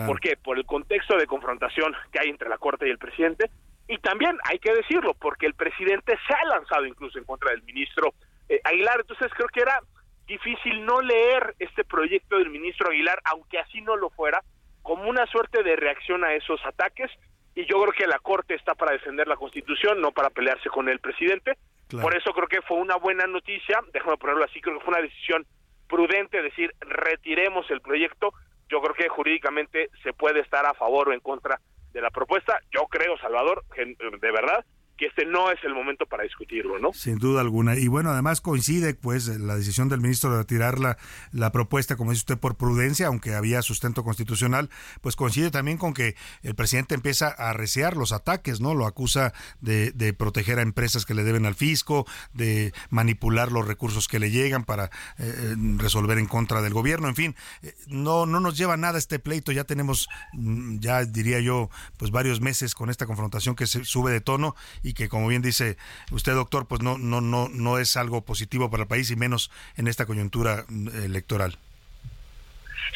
¿Por 0.05 0.19
qué? 0.19 0.35
Por 0.35 0.57
el 0.57 0.65
contexto 0.65 1.17
de 1.17 1.27
confrontación 1.27 1.93
que 2.11 2.19
hay 2.19 2.29
entre 2.29 2.49
la 2.49 2.57
Corte 2.57 2.87
y 2.87 2.91
el 2.91 2.97
presidente, 2.97 3.49
y 3.87 3.97
también 3.97 4.37
hay 4.45 4.59
que 4.59 4.73
decirlo, 4.73 5.13
porque 5.13 5.45
el 5.45 5.53
presidente 5.53 6.17
se 6.27 6.33
ha 6.33 6.45
lanzado 6.45 6.85
incluso 6.85 7.17
en 7.17 7.25
contra 7.25 7.51
del 7.51 7.63
ministro 7.63 8.13
eh, 8.49 8.61
Aguilar, 8.63 9.01
entonces 9.01 9.31
creo 9.35 9.47
que 9.49 9.61
era 9.61 9.79
difícil 10.25 10.85
no 10.85 11.01
leer 11.01 11.55
este 11.59 11.83
proyecto 11.83 12.37
del 12.37 12.49
ministro 12.49 12.89
Aguilar, 12.89 13.19
aunque 13.25 13.59
así 13.59 13.81
no 13.81 13.95
lo 13.95 14.09
fuera, 14.09 14.41
como 14.81 15.09
una 15.09 15.25
suerte 15.27 15.63
de 15.63 15.75
reacción 15.75 16.23
a 16.23 16.33
esos 16.33 16.65
ataques, 16.65 17.11
y 17.55 17.65
yo 17.65 17.79
creo 17.81 17.93
que 17.93 18.07
la 18.07 18.19
Corte 18.19 18.55
está 18.55 18.73
para 18.73 18.93
defender 18.93 19.27
la 19.27 19.35
Constitución, 19.35 20.01
no 20.01 20.11
para 20.11 20.29
pelearse 20.29 20.69
con 20.69 20.89
el 20.89 20.99
presidente, 20.99 21.57
por 22.01 22.15
eso 22.15 22.33
creo 22.33 22.47
que 22.47 22.61
fue 22.63 22.77
una 22.77 22.95
buena 22.95 23.27
noticia, 23.27 23.79
déjame 23.93 24.17
ponerlo 24.17 24.45
así, 24.45 24.59
creo 24.61 24.79
que 24.79 24.85
fue 24.85 24.93
una 24.95 25.03
decisión 25.03 25.45
prudente 25.87 26.41
decir 26.41 26.73
retiremos 26.79 27.69
el 27.69 27.81
proyecto, 27.81 28.33
yo 28.67 28.81
creo 28.81 28.95
que 28.95 29.09
jurídicamente 29.09 29.89
se 30.01 30.13
puede 30.13 30.39
estar 30.39 30.65
a 30.65 30.73
favor 30.73 31.09
o 31.09 31.13
en 31.13 31.19
contra 31.19 31.59
de 31.93 32.01
la 32.01 32.09
propuesta. 32.09 32.59
Yo 32.71 32.87
creo, 32.87 33.17
Salvador, 33.17 33.63
de 33.75 34.31
verdad, 34.31 34.65
que 34.97 35.07
este 35.07 35.25
no 35.25 35.51
es 35.51 35.59
el 35.63 35.73
momento 35.73 36.05
para 36.05 36.23
discutirlo, 36.23 36.79
¿no? 36.79 36.93
Sin 36.93 37.17
duda 37.17 37.41
alguna. 37.41 37.75
Y 37.77 37.87
bueno, 37.87 38.11
además 38.11 38.41
coincide 38.41 38.93
pues 38.93 39.27
la 39.27 39.55
decisión 39.55 39.89
del 39.89 40.01
ministro 40.01 40.31
de 40.31 40.37
retirar 40.37 40.79
la, 40.79 40.97
la 41.31 41.51
propuesta, 41.51 41.95
como 41.95 42.11
dice 42.11 42.21
usted, 42.21 42.37
por 42.37 42.55
prudencia, 42.55 43.07
aunque 43.07 43.33
había 43.33 43.61
sustento 43.61 44.03
constitucional, 44.03 44.69
pues 45.01 45.15
coincide 45.15 45.51
también 45.51 45.77
con 45.77 45.93
que 45.93 46.15
el 46.43 46.55
presidente 46.55 46.95
empieza 46.95 47.27
a 47.27 47.49
arreciar 47.49 47.97
los 47.97 48.11
ataques, 48.11 48.61
¿no? 48.61 48.75
Lo 48.75 48.85
acusa 48.85 49.33
de, 49.61 49.91
de 49.91 50.13
proteger 50.13 50.59
a 50.59 50.61
empresas 50.61 51.05
que 51.05 51.13
le 51.13 51.23
deben 51.23 51.45
al 51.45 51.55
fisco, 51.55 52.05
de 52.33 52.73
manipular 52.89 53.51
los 53.51 53.67
recursos 53.67 54.07
que 54.07 54.19
le 54.19 54.31
llegan 54.31 54.63
para 54.63 54.85
eh, 55.17 55.33
eh, 55.35 55.55
resolver 55.77 56.17
en 56.17 56.27
contra 56.27 56.61
del 56.61 56.73
gobierno, 56.73 57.07
en 57.07 57.15
fin, 57.15 57.35
eh, 57.61 57.73
no, 57.87 58.25
no 58.25 58.39
nos 58.39 58.57
lleva 58.57 58.77
nada 58.77 58.97
este 58.97 59.19
pleito, 59.19 59.51
ya 59.51 59.63
tenemos, 59.63 60.09
mm, 60.33 60.79
ya 60.79 61.03
diría 61.05 61.39
yo, 61.39 61.69
pues 61.97 62.11
varios 62.11 62.41
meses 62.41 62.75
con 62.75 62.89
esta 62.89 63.05
confrontación 63.05 63.55
que 63.55 63.67
se 63.67 63.83
sube 63.85 64.11
de 64.11 64.21
tono 64.21 64.55
y 64.81 64.92
que 64.93 65.09
como 65.09 65.27
bien 65.27 65.41
dice 65.41 65.77
usted 66.11 66.33
doctor 66.33 66.67
pues 66.67 66.81
no 66.81 66.97
no 66.97 67.21
no 67.21 67.49
no 67.49 67.77
es 67.77 67.97
algo 67.97 68.21
positivo 68.21 68.69
para 68.69 68.83
el 68.83 68.89
país 68.89 69.11
y 69.11 69.15
menos 69.15 69.51
en 69.77 69.87
esta 69.87 70.05
coyuntura 70.05 70.65
mm, 70.67 70.87
electoral. 71.05 71.57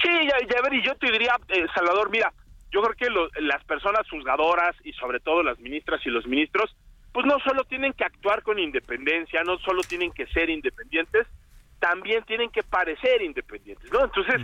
Sí 0.01 0.09
ya, 0.27 0.37
ya 0.47 0.61
ver 0.61 0.73
y 0.73 0.83
yo 0.83 0.95
te 0.95 1.11
diría 1.11 1.35
eh, 1.49 1.65
Salvador 1.73 2.09
mira 2.09 2.33
yo 2.71 2.81
creo 2.81 2.95
que 2.95 3.41
las 3.41 3.63
personas 3.63 4.07
juzgadoras 4.09 4.75
y 4.83 4.93
sobre 4.93 5.19
todo 5.19 5.41
las 5.41 5.59
ministras 5.59 6.05
y 6.05 6.09
los 6.09 6.27
ministros 6.27 6.75
pues 7.13 7.25
no 7.25 7.39
solo 7.39 7.63
tienen 7.63 7.93
que 7.93 8.03
actuar 8.03 8.43
con 8.43 8.59
independencia 8.59 9.43
no 9.43 9.57
solo 9.59 9.81
tienen 9.83 10.11
que 10.11 10.27
ser 10.27 10.49
independientes 10.49 11.27
también 11.79 12.23
tienen 12.23 12.49
que 12.49 12.63
parecer 12.63 13.21
independientes, 13.21 13.91
¿no? 13.91 14.03
Entonces, 14.03 14.35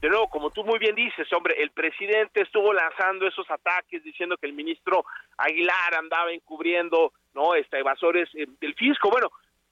de 0.00 0.08
nuevo, 0.08 0.28
como 0.28 0.50
tú 0.50 0.64
muy 0.64 0.78
bien 0.78 0.94
dices, 0.94 1.30
hombre, 1.32 1.54
el 1.58 1.70
presidente 1.70 2.42
estuvo 2.42 2.72
lanzando 2.72 3.26
esos 3.26 3.50
ataques 3.50 4.02
diciendo 4.02 4.36
que 4.36 4.46
el 4.46 4.52
ministro 4.52 5.04
Aguilar 5.38 5.94
andaba 5.94 6.32
encubriendo, 6.32 7.12
¿no? 7.34 7.54
Este, 7.54 7.78
evasores 7.78 8.28
eh, 8.34 8.46
del 8.60 8.74
fisco. 8.74 9.10
Bueno, 9.10 9.30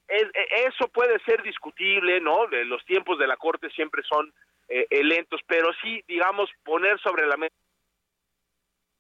e, 0.09 0.23
eso 0.67 0.89
puede 0.89 1.19
ser 1.21 1.43
discutible, 1.43 2.21
¿no? 2.21 2.47
Los 2.47 2.85
tiempos 2.85 3.19
de 3.19 3.27
la 3.27 3.37
Corte 3.37 3.69
siempre 3.71 4.03
son 4.03 4.33
eh, 4.69 4.87
eh, 4.89 5.05
lentos, 5.05 5.41
pero 5.47 5.71
sí, 5.83 6.03
digamos, 6.09 6.49
poner 6.65 6.99
sobre 7.01 7.27
la 7.27 7.37
mesa 7.37 7.55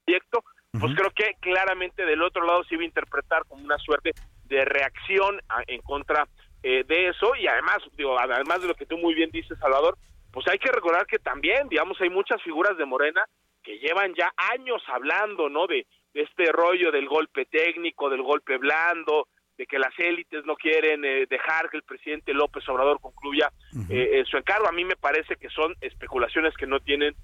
proyecto, 0.05 0.44
pues 0.78 0.94
creo 0.94 1.10
que 1.10 1.34
claramente 1.40 2.05
del 2.05 2.22
otro 2.22 2.44
lado 2.44 2.64
se 2.64 2.74
iba 2.74 2.82
a 2.82 2.86
interpretar 2.86 3.44
como 3.47 3.64
una 3.64 3.78
suerte 3.78 4.12
de 4.44 4.64
reacción 4.64 5.40
en 5.66 5.80
contra 5.82 6.26
eh, 6.62 6.85
de 6.87 7.09
eso 7.09 7.35
y 7.37 7.47
además, 7.47 7.78
digo, 7.97 8.19
además 8.19 8.61
de 8.61 8.69
lo 8.69 8.74
que 8.74 8.85
tú 8.85 8.99
muy 8.99 9.15
bien 9.15 9.31
dices, 9.31 9.59
Salvador, 9.59 9.97
pues 10.31 10.47
hay 10.49 10.59
que 10.59 10.70
recordar 10.70 11.07
que 11.07 11.19
también, 11.19 11.69
digamos, 11.69 11.99
hay 12.01 12.11
muchas 12.11 12.43
figuras 12.43 12.77
de 12.77 12.85
Morena 12.85 13.24
que 13.62 13.78
llevan 13.78 14.15
ya 14.15 14.31
años 14.53 14.82
hablando, 14.89 15.49
¿no? 15.49 15.66
De, 15.66 15.87
este 16.12 16.51
rollo 16.51 16.91
del 16.91 17.07
golpe 17.07 17.45
técnico, 17.47 18.11
del 18.11 18.23
golpe 18.23 18.57
blando, 18.57 19.28
de 19.57 19.65
que 19.65 19.78
las 19.78 19.97
élites 19.97 20.45
no 20.45 20.57
quieren 20.57 21.05
eh, 21.05 21.27
dejar 21.31 21.70
que 21.70 21.77
el 21.77 21.85
presidente 21.85 22.35
López 22.35 22.69
Obrador 22.69 23.01
concluya 23.01 23.49
eh, 23.89 24.24
su 24.28 24.37
encargo. 24.37 24.66
A 24.66 24.73
mí 24.73 24.85
me 24.85 24.97
parece 24.97 25.37
que 25.37 25.49
son 25.51 25.73
especulaciones 25.81 26.53
que 26.57 26.66
no 26.66 26.81
tienen 26.81 27.15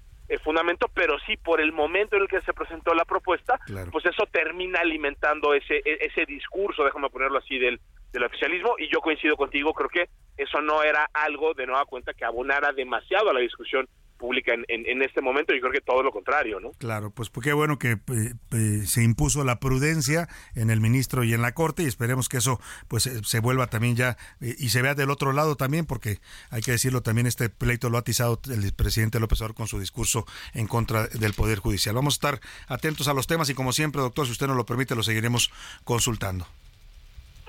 fundamento, 0.41 0.87
pero 0.93 1.19
sí 1.25 1.35
por 1.35 1.59
el 1.59 1.73
momento 1.73 2.15
en 2.15 2.21
el 2.21 2.27
que 2.29 2.39
se 2.41 2.53
presentó 2.53 2.93
la 2.93 3.03
propuesta, 3.03 3.59
pues 3.91 4.05
eso 4.05 4.25
termina 4.31 4.79
alimentando 4.79 5.53
ese, 5.53 5.81
e, 5.83 5.97
ese 6.01 6.25
discurso, 6.25 6.85
déjame 6.85 7.09
ponerlo 7.09 7.39
así, 7.39 7.57
del, 7.57 7.79
del 8.11 8.23
oficialismo 8.23 8.75
y 8.77 8.91
yo 8.91 9.01
coincido 9.01 9.35
contigo, 9.35 9.73
creo 9.73 9.89
que 9.89 10.09
eso 10.37 10.61
no 10.61 10.83
era 10.83 11.09
algo 11.13 11.53
de 11.53 11.65
nueva 11.65 11.85
cuenta 11.85 12.13
que 12.13 12.25
abonara 12.25 12.71
demasiado 12.71 13.29
a 13.29 13.33
la 13.33 13.39
discusión 13.39 13.87
pública 14.17 14.53
en, 14.53 14.65
en, 14.67 15.01
este 15.01 15.21
momento 15.21 15.53
y 15.53 15.59
creo 15.59 15.71
que 15.71 15.81
todo 15.81 16.03
lo 16.03 16.11
contrario, 16.11 16.59
¿no? 16.59 16.71
Claro, 16.79 17.11
pues 17.11 17.29
qué 17.41 17.53
bueno 17.53 17.79
que 17.79 17.91
eh, 17.91 18.33
eh, 18.51 18.81
se 18.85 19.03
impuso 19.03 19.43
la 19.43 19.59
prudencia 19.59 20.27
en 20.55 20.69
el 20.69 20.81
ministro 20.81 21.23
y 21.23 21.33
en 21.33 21.41
la 21.41 21.53
corte 21.53 21.83
y 21.83 21.85
esperemos 21.85 22.27
que 22.27 22.37
eso 22.37 22.59
pues 22.87 23.05
eh, 23.07 23.21
se 23.23 23.39
vuelva 23.39 23.67
también 23.67 23.95
ya 23.95 24.17
y 24.41 24.69
se 24.69 24.81
vea 24.81 24.95
del 24.95 25.11
otro 25.11 25.31
lado 25.31 25.55
también 25.55 25.85
porque 25.85 26.17
hay 26.49 26.61
que 26.61 26.71
decirlo 26.71 27.01
también 27.01 27.27
este 27.27 27.49
pleito 27.49 27.89
lo 27.89 27.97
ha 27.97 28.01
atizado 28.01 28.39
el 28.49 28.73
presidente 28.73 29.19
López 29.19 29.39
Obrador 29.41 29.55
con 29.55 29.67
su 29.67 29.79
discurso 29.79 30.25
en 30.53 30.67
contra 30.67 31.07
del 31.07 31.33
poder 31.33 31.59
judicial. 31.59 31.95
Vamos 31.95 32.15
a 32.15 32.17
estar 32.17 32.39
atentos 32.67 33.07
a 33.07 33.13
los 33.13 33.27
temas 33.27 33.49
y 33.49 33.53
como 33.53 33.71
siempre, 33.71 34.01
doctor, 34.01 34.25
si 34.25 34.31
usted 34.31 34.47
nos 34.47 34.57
lo 34.57 34.65
permite, 34.65 34.95
lo 34.95 35.03
seguiremos 35.03 35.51
consultando. 35.83 36.47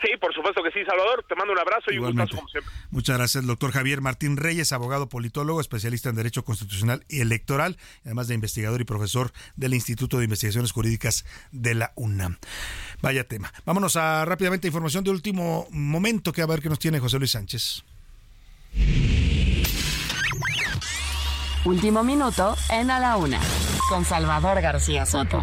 Sí, 0.01 0.11
por 0.21 0.33
supuesto 0.33 0.63
que 0.63 0.71
sí, 0.71 0.85
Salvador. 0.85 1.25
Te 1.29 1.35
mando 1.35 1.53
un 1.53 1.59
abrazo 1.59 1.93
y 1.93 1.99
un 1.99 2.07
gustazo 2.07 2.37
como 2.37 2.49
siempre. 2.49 2.73
Muchas 2.91 3.17
gracias, 3.19 3.47
doctor 3.47 3.73
Javier 3.73 4.01
Martín 4.01 4.37
Reyes, 4.37 4.73
abogado 4.73 5.09
politólogo, 5.09 5.61
especialista 5.61 6.09
en 6.09 6.15
Derecho 6.15 6.45
Constitucional 6.45 7.05
y 7.09 7.21
Electoral, 7.21 7.77
además 8.05 8.29
de 8.29 8.35
investigador 8.35 8.81
y 8.81 8.85
profesor 8.85 9.33
del 9.57 9.75
Instituto 9.75 10.19
de 10.19 10.25
Investigaciones 10.25 10.73
Jurídicas 10.73 11.25
de 11.51 11.75
la 11.75 11.93
UNAM. 11.97 12.39
Vaya 13.03 13.25
tema. 13.25 13.53
Vámonos 13.65 13.97
a 13.97 14.25
rápidamente 14.25 14.69
información 14.69 15.03
de 15.03 15.11
último 15.11 15.67
momento 15.71 16.33
que 16.33 16.43
a 16.43 16.47
ver 16.47 16.63
qué 16.63 16.69
nos 16.69 16.79
tiene 16.79 17.01
José 17.01 17.19
Luis 17.19 17.33
Sánchez. 17.33 17.85
Último 21.65 22.05
minuto 22.05 22.57
en 22.71 22.91
A 22.91 23.01
la 23.01 23.17
Una, 23.17 23.41
con 23.89 24.05
Salvador 24.05 24.61
García 24.61 25.05
Soto. 25.05 25.43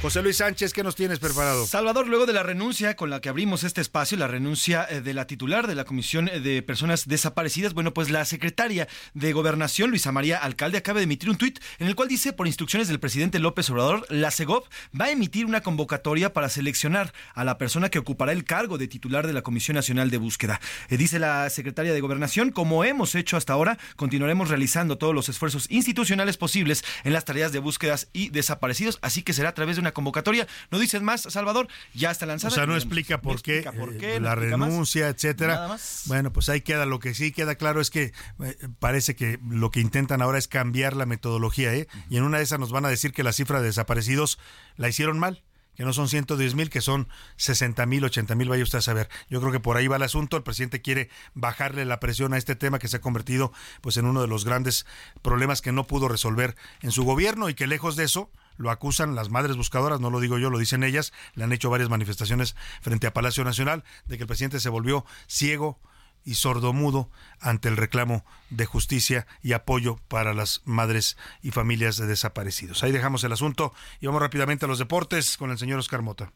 José 0.00 0.22
Luis 0.22 0.36
Sánchez, 0.36 0.72
¿qué 0.72 0.84
nos 0.84 0.94
tienes 0.94 1.18
preparado? 1.18 1.66
Salvador, 1.66 2.06
luego 2.06 2.24
de 2.24 2.32
la 2.32 2.44
renuncia 2.44 2.94
con 2.94 3.10
la 3.10 3.20
que 3.20 3.28
abrimos 3.28 3.64
este 3.64 3.80
espacio, 3.80 4.16
la 4.16 4.28
renuncia 4.28 4.86
eh, 4.88 5.00
de 5.00 5.12
la 5.12 5.26
titular 5.26 5.66
de 5.66 5.74
la 5.74 5.82
Comisión 5.82 6.28
eh, 6.28 6.38
de 6.38 6.62
Personas 6.62 7.08
Desaparecidas, 7.08 7.74
bueno, 7.74 7.92
pues 7.92 8.08
la 8.08 8.24
secretaria 8.24 8.86
de 9.14 9.32
Gobernación, 9.32 9.90
Luisa 9.90 10.12
María 10.12 10.38
Alcalde, 10.38 10.78
acaba 10.78 11.00
de 11.00 11.04
emitir 11.04 11.28
un 11.28 11.36
tuit 11.36 11.58
en 11.80 11.88
el 11.88 11.96
cual 11.96 12.06
dice, 12.06 12.32
por 12.32 12.46
instrucciones 12.46 12.86
del 12.86 13.00
presidente 13.00 13.40
López 13.40 13.68
Obrador, 13.70 14.06
la 14.08 14.30
CEGOP 14.30 14.68
va 14.98 15.06
a 15.06 15.10
emitir 15.10 15.46
una 15.46 15.62
convocatoria 15.62 16.32
para 16.32 16.48
seleccionar 16.48 17.12
a 17.34 17.42
la 17.42 17.58
persona 17.58 17.88
que 17.88 17.98
ocupará 17.98 18.30
el 18.30 18.44
cargo 18.44 18.78
de 18.78 18.86
titular 18.86 19.26
de 19.26 19.32
la 19.32 19.42
Comisión 19.42 19.74
Nacional 19.74 20.10
de 20.10 20.18
Búsqueda. 20.18 20.60
Eh, 20.90 20.96
dice 20.96 21.18
la 21.18 21.50
secretaria 21.50 21.92
de 21.92 22.00
Gobernación, 22.00 22.52
como 22.52 22.84
hemos 22.84 23.16
hecho 23.16 23.36
hasta 23.36 23.52
ahora, 23.52 23.78
continuaremos 23.96 24.48
realizando 24.48 24.96
todos 24.96 25.12
los 25.14 25.28
esfuerzos 25.28 25.66
institucionales 25.70 26.36
posibles 26.36 26.84
en 27.02 27.12
las 27.12 27.24
tareas 27.24 27.50
de 27.50 27.58
búsquedas 27.58 28.08
y 28.12 28.28
desaparecidos, 28.28 29.00
así 29.02 29.22
que 29.22 29.32
será 29.32 29.48
a 29.48 29.54
través 29.54 29.74
de 29.74 29.80
una 29.80 29.87
convocatoria. 29.92 30.46
No 30.70 30.78
dicen 30.78 31.04
más, 31.04 31.22
Salvador, 31.22 31.68
ya 31.94 32.10
está 32.10 32.26
lanzada. 32.26 32.52
O 32.52 32.54
sea, 32.54 32.66
no 32.66 32.74
explica 32.74 33.20
por, 33.20 33.42
qué, 33.42 33.58
eh, 33.60 34.20
la 34.20 34.34
renuncia, 34.34 35.08
etcétera. 35.08 35.76
Bueno, 36.06 36.32
pues 36.32 36.48
ahí 36.48 36.60
queda. 36.60 36.86
Lo 36.86 36.98
que 36.98 37.14
sí 37.14 37.32
queda 37.32 37.54
claro 37.54 37.80
es 37.80 37.90
que 37.90 38.12
eh, 38.42 38.56
parece 38.78 39.16
que 39.16 39.38
lo 39.48 39.70
que 39.70 39.80
intentan 39.80 40.22
ahora 40.22 40.38
es 40.38 40.48
cambiar 40.48 40.96
la 40.96 41.06
metodología, 41.06 41.74
¿eh? 41.74 41.88
Y 42.10 42.16
en 42.16 42.24
una 42.24 42.38
de 42.38 42.44
esas 42.44 42.58
nos 42.58 42.72
van 42.72 42.84
a 42.84 42.88
decir 42.88 43.12
que 43.12 43.22
la 43.22 43.32
cifra 43.32 43.60
de 43.60 43.66
desaparecidos 43.66 44.38
la 44.76 44.88
hicieron 44.88 45.18
mal 45.18 45.42
que 45.78 45.84
no 45.84 45.92
son 45.92 46.08
110 46.08 46.56
mil, 46.56 46.70
que 46.70 46.80
son 46.80 47.06
60 47.36 47.86
mil, 47.86 48.04
80 48.04 48.34
mil, 48.34 48.48
vaya 48.48 48.64
usted 48.64 48.78
a 48.78 48.82
saber. 48.82 49.08
Yo 49.30 49.38
creo 49.38 49.52
que 49.52 49.60
por 49.60 49.76
ahí 49.76 49.86
va 49.86 49.94
el 49.94 50.02
asunto. 50.02 50.36
El 50.36 50.42
presidente 50.42 50.82
quiere 50.82 51.08
bajarle 51.34 51.84
la 51.84 52.00
presión 52.00 52.34
a 52.34 52.36
este 52.36 52.56
tema 52.56 52.80
que 52.80 52.88
se 52.88 52.96
ha 52.96 53.00
convertido 53.00 53.52
pues 53.80 53.96
en 53.96 54.04
uno 54.04 54.20
de 54.20 54.26
los 54.26 54.44
grandes 54.44 54.86
problemas 55.22 55.62
que 55.62 55.70
no 55.70 55.86
pudo 55.86 56.08
resolver 56.08 56.56
en 56.82 56.90
su 56.90 57.04
gobierno 57.04 57.48
y 57.48 57.54
que 57.54 57.68
lejos 57.68 57.94
de 57.94 58.02
eso, 58.02 58.28
lo 58.58 58.70
acusan 58.70 59.14
las 59.14 59.30
madres 59.30 59.56
buscadoras, 59.56 60.00
no 60.00 60.10
lo 60.10 60.20
digo 60.20 60.38
yo, 60.38 60.50
lo 60.50 60.58
dicen 60.58 60.82
ellas, 60.82 61.12
le 61.34 61.44
han 61.44 61.52
hecho 61.52 61.70
varias 61.70 61.88
manifestaciones 61.88 62.56
frente 62.82 63.06
a 63.06 63.14
Palacio 63.14 63.44
Nacional 63.44 63.84
de 64.06 64.18
que 64.18 64.24
el 64.24 64.28
presidente 64.28 64.60
se 64.60 64.68
volvió 64.68 65.06
ciego 65.26 65.80
y 66.24 66.34
sordomudo 66.34 67.10
ante 67.40 67.68
el 67.68 67.76
reclamo 67.76 68.24
de 68.50 68.66
justicia 68.66 69.26
y 69.42 69.54
apoyo 69.54 69.98
para 70.08 70.34
las 70.34 70.60
madres 70.66 71.16
y 71.42 71.52
familias 71.52 71.96
de 71.96 72.06
desaparecidos. 72.06 72.82
Ahí 72.82 72.92
dejamos 72.92 73.24
el 73.24 73.32
asunto 73.32 73.72
y 74.00 74.06
vamos 74.06 74.20
rápidamente 74.20 74.66
a 74.66 74.68
los 74.68 74.78
deportes 74.78 75.38
con 75.38 75.50
el 75.50 75.58
señor 75.58 75.78
Oscar 75.78 76.02
Mota. 76.02 76.32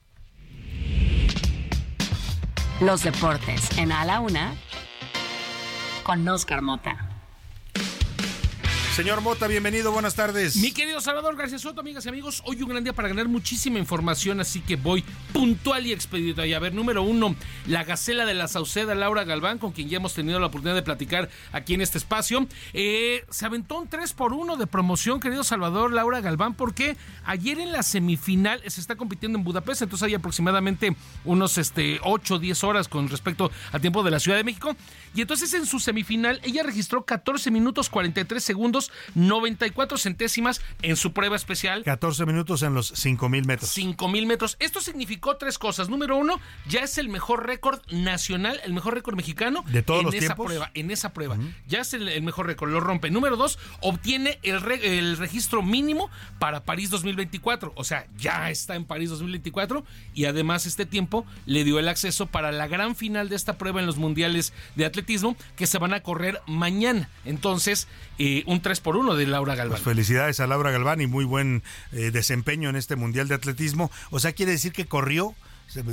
Los 2.81 3.03
deportes 3.03 3.77
en 3.77 3.93
A 3.93 4.05
la 4.05 4.21
Una 4.21 4.55
con 6.05 6.27
Oscar 6.27 6.63
Mota. 6.63 7.12
Señor 8.95 9.23
Mota, 9.23 9.47
bienvenido, 9.47 9.91
buenas 9.91 10.15
tardes. 10.15 10.57
Mi 10.57 10.71
querido 10.71 11.01
Salvador 11.01 11.35
García 11.35 11.59
Soto, 11.59 11.81
amigas 11.81 12.05
y 12.05 12.11
amigos, 12.11 12.43
hoy 12.45 12.63
un 12.63 12.69
gran 12.69 12.85
día 12.85 12.93
para 12.93 13.09
ganar 13.09 13.27
muchísima 13.27 13.79
información, 13.79 14.39
así 14.39 14.61
que 14.61 14.77
voy 14.77 15.03
puntual 15.33 15.87
y 15.87 15.93
expedito. 15.93 16.45
Y 16.45 16.53
a 16.53 16.59
ver, 16.59 16.75
número 16.75 17.03
uno, 17.03 17.35
la 17.67 17.85
Gacela 17.85 18.27
de 18.27 18.35
la 18.35 18.49
Sauceda, 18.49 18.95
Laura 18.95 19.25
Galván, 19.25 19.57
con 19.57 19.73
quien 19.73 19.89
ya 19.89 19.97
hemos 19.97 20.13
tenido 20.13 20.39
la 20.41 20.49
oportunidad 20.49 20.75
de 20.75 20.83
platicar 20.83 21.31
aquí 21.53 21.73
en 21.73 21.81
este 21.81 21.97
espacio. 21.97 22.47
Eh, 22.75 23.25
se 23.31 23.47
aventó 23.47 23.79
un 23.79 23.89
3 23.89 24.13
por 24.13 24.35
1 24.35 24.59
de 24.59 24.67
promoción, 24.67 25.21
querido 25.21 25.43
Salvador, 25.43 25.91
Laura 25.91 26.21
Galván, 26.21 26.53
porque 26.53 26.95
ayer 27.25 27.61
en 27.61 27.73
la 27.73 27.83
semifinal 27.83 28.61
se 28.67 28.79
está 28.79 28.97
compitiendo 28.97 29.39
en 29.39 29.45
Budapest, 29.45 29.81
entonces 29.81 30.07
hay 30.07 30.15
aproximadamente 30.15 30.95
unos 31.25 31.57
este, 31.57 31.99
8 32.03 32.35
o 32.35 32.39
10 32.39 32.63
horas 32.65 32.89
con 32.89 33.09
respecto 33.09 33.51
al 33.73 33.81
tiempo 33.81 34.03
de 34.03 34.11
la 34.11 34.21
Ciudad 34.21 34.37
de 34.37 34.45
México. 34.45 34.77
Y 35.15 35.21
entonces 35.21 35.53
en 35.55 35.67
su 35.67 35.79
semifinal 35.79 36.41
ella 36.43 36.63
registró 36.63 37.05
14 37.05 37.51
minutos 37.51 37.91
43 37.91 38.43
segundos 38.43 38.91
94 39.15 39.99
centésimas 39.99 40.61
en 40.83 40.97
su 40.97 41.13
prueba 41.13 41.37
especial. 41.37 41.83
14 41.85 42.25
minutos 42.27 42.63
en 42.63 42.75
los 42.75 42.89
5000 42.89 43.45
metros. 43.47 43.71
5000 43.71 44.27
metros. 44.27 44.57
Esto 44.59 44.81
significó 44.81 45.37
tres 45.37 45.59
cosas. 45.59 45.89
Número 45.89 46.17
uno, 46.17 46.41
ya 46.69 46.81
es 46.81 46.99
el 46.99 47.09
mejor 47.09 47.47
récord 47.47 47.81
nacional, 47.91 48.61
el 48.65 48.73
mejor 48.73 48.95
récord 48.95 49.17
mexicano 49.17 49.65
de 49.69 49.83
todos 49.83 50.01
en 50.01 50.07
los 50.07 50.15
esa 50.15 50.21
tiempos? 50.27 50.47
prueba. 50.47 50.71
En 50.75 50.91
esa 50.91 51.13
prueba. 51.13 51.37
Ya 51.69 51.81
es 51.81 51.93
el, 51.95 52.09
el 52.09 52.23
mejor 52.23 52.47
récord, 52.47 52.71
lo 52.71 52.81
rompe. 52.81 53.11
Número 53.11 53.37
dos, 53.37 53.59
obtiene 53.81 54.39
el, 54.43 54.61
re- 54.61 54.99
el 54.99 55.17
registro 55.19 55.63
mínimo 55.63 56.11
para 56.39 56.65
París 56.65 56.91
2024. 56.91 57.73
O 57.77 57.85
sea, 57.85 58.07
ya 58.17 58.51
está 58.51 58.75
en 58.77 58.85
París 58.85 59.11
2024 59.11 59.85
y 60.15 60.25
además 60.25 60.67
este 60.67 60.87
tiempo 60.87 61.27
le 61.47 61.65
dio 61.65 61.79
el 61.79 61.89
acceso 61.89 62.27
para 62.27 62.51
la 62.53 62.67
gran 62.67 62.97
final 62.97 63.29
de 63.29 63.37
esta 63.37 63.59
prueba 63.59 63.81
en 63.81 63.87
los 63.87 63.97
mundiales 63.97 64.53
de 64.75 64.85
atletismo 64.87 65.02
que 65.57 65.67
se 65.67 65.79
van 65.79 65.95
a 65.95 66.03
correr 66.03 66.41
mañana. 66.47 67.09
Entonces, 67.25 67.89
eh, 68.19 68.45
un 68.47 68.61
3 68.61 68.81
por 68.81 68.97
1 68.97 69.15
de 69.15 69.27
Laura 69.27 69.55
Galván. 69.55 69.73
Pues 69.73 69.83
felicidades 69.83 70.41
a 70.41 70.47
Laura 70.47 70.71
Galván 70.71 71.01
y 71.01 71.07
muy 71.07 71.25
buen 71.25 71.63
eh, 71.93 72.11
desempeño 72.11 72.69
en 72.71 72.77
este 72.77 72.97
Mundial 72.97 73.29
de 73.29 73.35
Atletismo. 73.35 73.91
O 74.11 74.21
sea, 74.21 74.33
quiere 74.33 74.53
decir 74.53 74.73
que 74.73 74.87
corrió, 74.87 75.35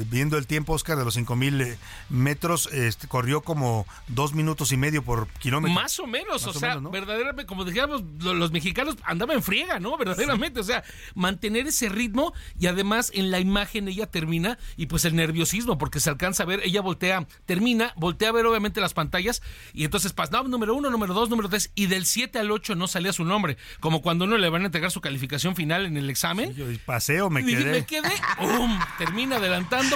viendo 0.09 0.37
el 0.37 0.47
tiempo, 0.47 0.73
Oscar, 0.73 0.97
de 0.97 1.05
los 1.05 1.13
5000 1.15 1.61
eh, 1.61 1.77
metros, 2.09 2.67
este, 2.71 3.07
corrió 3.07 3.41
como 3.41 3.85
dos 4.07 4.33
minutos 4.33 4.71
y 4.71 4.77
medio 4.77 5.03
por 5.03 5.27
kilómetro. 5.39 5.73
Más 5.73 5.99
o 5.99 6.07
menos, 6.07 6.45
Más 6.45 6.47
o 6.47 6.49
o 6.57 6.59
sea, 6.59 6.69
menos, 6.69 6.83
¿no? 6.83 6.91
verdaderamente, 6.91 7.45
como 7.45 7.65
dijéramos, 7.65 8.03
lo- 8.19 8.33
los 8.33 8.51
mexicanos 8.51 8.95
andaban 9.03 9.37
en 9.37 9.43
friega, 9.43 9.79
¿no? 9.79 9.97
Verdaderamente, 9.97 10.59
o 10.59 10.63
sea, 10.63 10.83
mantener 11.15 11.67
ese 11.67 11.89
ritmo 11.89 12.33
y 12.59 12.67
además 12.67 13.11
en 13.13 13.31
la 13.31 13.39
imagen 13.39 13.87
ella 13.87 14.07
termina 14.07 14.57
y 14.77 14.87
pues 14.87 15.05
el 15.05 15.15
nerviosismo, 15.15 15.77
porque 15.77 15.99
se 15.99 16.09
alcanza 16.09 16.43
a 16.43 16.45
ver, 16.45 16.61
ella 16.63 16.81
voltea, 16.81 17.27
termina, 17.45 17.93
voltea 17.95 18.29
a 18.29 18.31
ver 18.33 18.45
obviamente 18.45 18.81
las 18.81 18.93
pantallas 18.93 19.41
y 19.73 19.85
entonces 19.85 20.13
pasaba 20.13 20.47
número 20.47 20.75
uno, 20.75 20.89
número 20.89 21.13
dos, 21.13 21.29
número 21.29 21.49
tres 21.49 21.71
y 21.75 21.85
del 21.87 22.05
7 22.05 22.39
al 22.39 22.51
8 22.51 22.75
no 22.75 22.87
salía 22.87 23.13
su 23.13 23.23
nombre, 23.25 23.57
como 23.79 24.01
cuando 24.01 24.25
uno 24.25 24.37
le 24.37 24.49
van 24.49 24.63
a 24.63 24.65
entregar 24.65 24.91
su 24.91 25.01
calificación 25.01 25.55
final 25.55 25.85
en 25.85 25.97
el 25.97 26.09
examen. 26.09 26.53
Yo 26.53 26.65
paseo, 26.85 27.29
me 27.29 27.41
Y 27.41 27.45
quedé. 27.45 27.71
me 27.71 27.85
quedé, 27.85 28.11
¡pum! 28.37 28.79
termina 28.97 29.39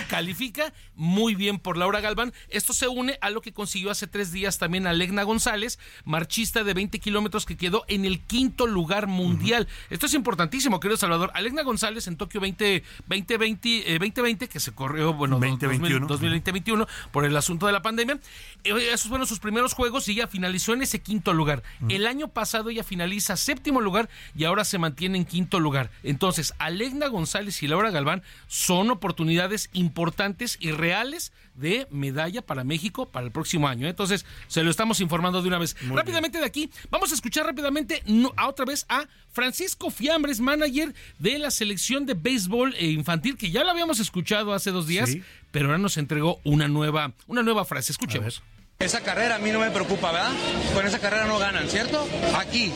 califica 0.07 0.73
muy 0.95 1.35
bien 1.35 1.59
por 1.59 1.77
Laura 1.77 2.01
Galván. 2.01 2.33
Esto 2.49 2.73
se 2.73 2.87
une 2.87 3.17
a 3.21 3.29
lo 3.29 3.41
que 3.41 3.53
consiguió 3.53 3.91
hace 3.91 4.07
tres 4.07 4.31
días 4.31 4.57
también 4.57 4.87
Alegna 4.87 5.23
González, 5.23 5.79
marchista 6.05 6.63
de 6.63 6.73
20 6.73 6.99
kilómetros 6.99 7.45
que 7.45 7.57
quedó 7.57 7.83
en 7.87 8.05
el 8.05 8.21
quinto 8.21 8.67
lugar 8.67 9.07
mundial. 9.07 9.67
Esto 9.89 10.05
es 10.05 10.13
importantísimo, 10.13 10.79
querido 10.79 10.97
Salvador. 10.97 11.31
Alegna 11.33 11.63
González 11.63 12.07
en 12.07 12.17
Tokio 12.17 12.41
20, 12.41 12.83
2020, 13.07 13.95
eh, 13.95 13.99
2020, 13.99 14.47
que 14.47 14.59
se 14.59 14.71
corrió, 14.71 15.13
bueno, 15.13 15.39
2021. 15.39 16.07
2021 16.07 16.87
por 17.11 17.25
el 17.25 17.35
asunto 17.35 17.65
de 17.65 17.73
la 17.73 17.81
pandemia. 17.81 18.19
Eh, 18.63 18.89
Esos 18.93 19.09
fueron 19.09 19.27
sus 19.27 19.39
primeros 19.39 19.73
juegos 19.73 20.07
y 20.07 20.13
ella 20.13 20.27
finalizó 20.27 20.73
en 20.73 20.83
ese 20.83 21.01
quinto 21.01 21.33
lugar. 21.33 21.63
El 21.89 22.07
año 22.07 22.27
pasado 22.27 22.69
ella 22.69 22.83
finaliza 22.83 23.37
séptimo 23.37 23.81
lugar 23.81 24.09
y 24.35 24.43
ahora 24.45 24.63
se 24.65 24.77
mantiene 24.77 25.17
en 25.17 25.25
quinto 25.25 25.59
lugar. 25.59 25.89
Entonces, 26.03 26.53
Alegna 26.59 27.07
González 27.07 27.61
y 27.63 27.67
Laura 27.67 27.91
Galván 27.91 28.23
son 28.47 28.89
oportunidades 28.91 29.52
importantes 29.73 30.57
y 30.59 30.71
reales 30.71 31.31
de 31.55 31.87
medalla 31.91 32.41
para 32.41 32.63
México 32.63 33.05
para 33.07 33.25
el 33.25 33.31
próximo 33.31 33.67
año. 33.67 33.85
¿eh? 33.87 33.91
Entonces, 33.91 34.25
se 34.47 34.63
lo 34.63 34.71
estamos 34.71 34.99
informando 34.99 35.41
de 35.41 35.47
una 35.47 35.59
vez. 35.59 35.75
rápidamente 35.89 36.39
de 36.39 36.45
aquí, 36.45 36.69
vamos 36.89 37.11
a 37.11 37.15
escuchar 37.15 37.45
rápidamente 37.45 38.01
no- 38.05 38.33
a 38.37 38.47
otra 38.47 38.65
vez 38.65 38.85
a 38.89 39.05
Francisco 39.31 39.89
Fiambres, 39.89 40.39
manager 40.39 40.93
de 41.19 41.39
la 41.39 41.51
selección 41.51 42.05
de 42.05 42.13
béisbol 42.15 42.73
eh, 42.77 42.87
infantil, 42.87 43.37
que 43.37 43.51
ya 43.51 43.63
lo 43.63 43.71
habíamos 43.71 43.99
escuchado 43.99 44.53
hace 44.53 44.71
dos 44.71 44.87
días, 44.87 45.09
Sí. 45.09 45.23
pero 45.51 45.67
ahora 45.67 45.77
nos 45.77 45.97
entregó 45.97 46.39
una 46.43 46.67
nueva, 46.67 47.13
una 47.27 47.43
nueva 47.43 47.65
frase. 47.65 47.91
Escuchemos. 47.91 48.41
Esa 48.79 49.01
carrera 49.01 49.35
a 49.35 49.39
mí 49.39 49.51
no 49.51 49.59
me 49.59 49.69
preocupa, 49.69 50.11
¿verdad? 50.11 50.31
Con 50.73 50.85
esa 50.85 50.99
carrera 50.99 51.25
no 51.25 51.37
ganan, 51.37 51.69
¿cierto? 51.69 52.05
Aquí, 52.35 52.71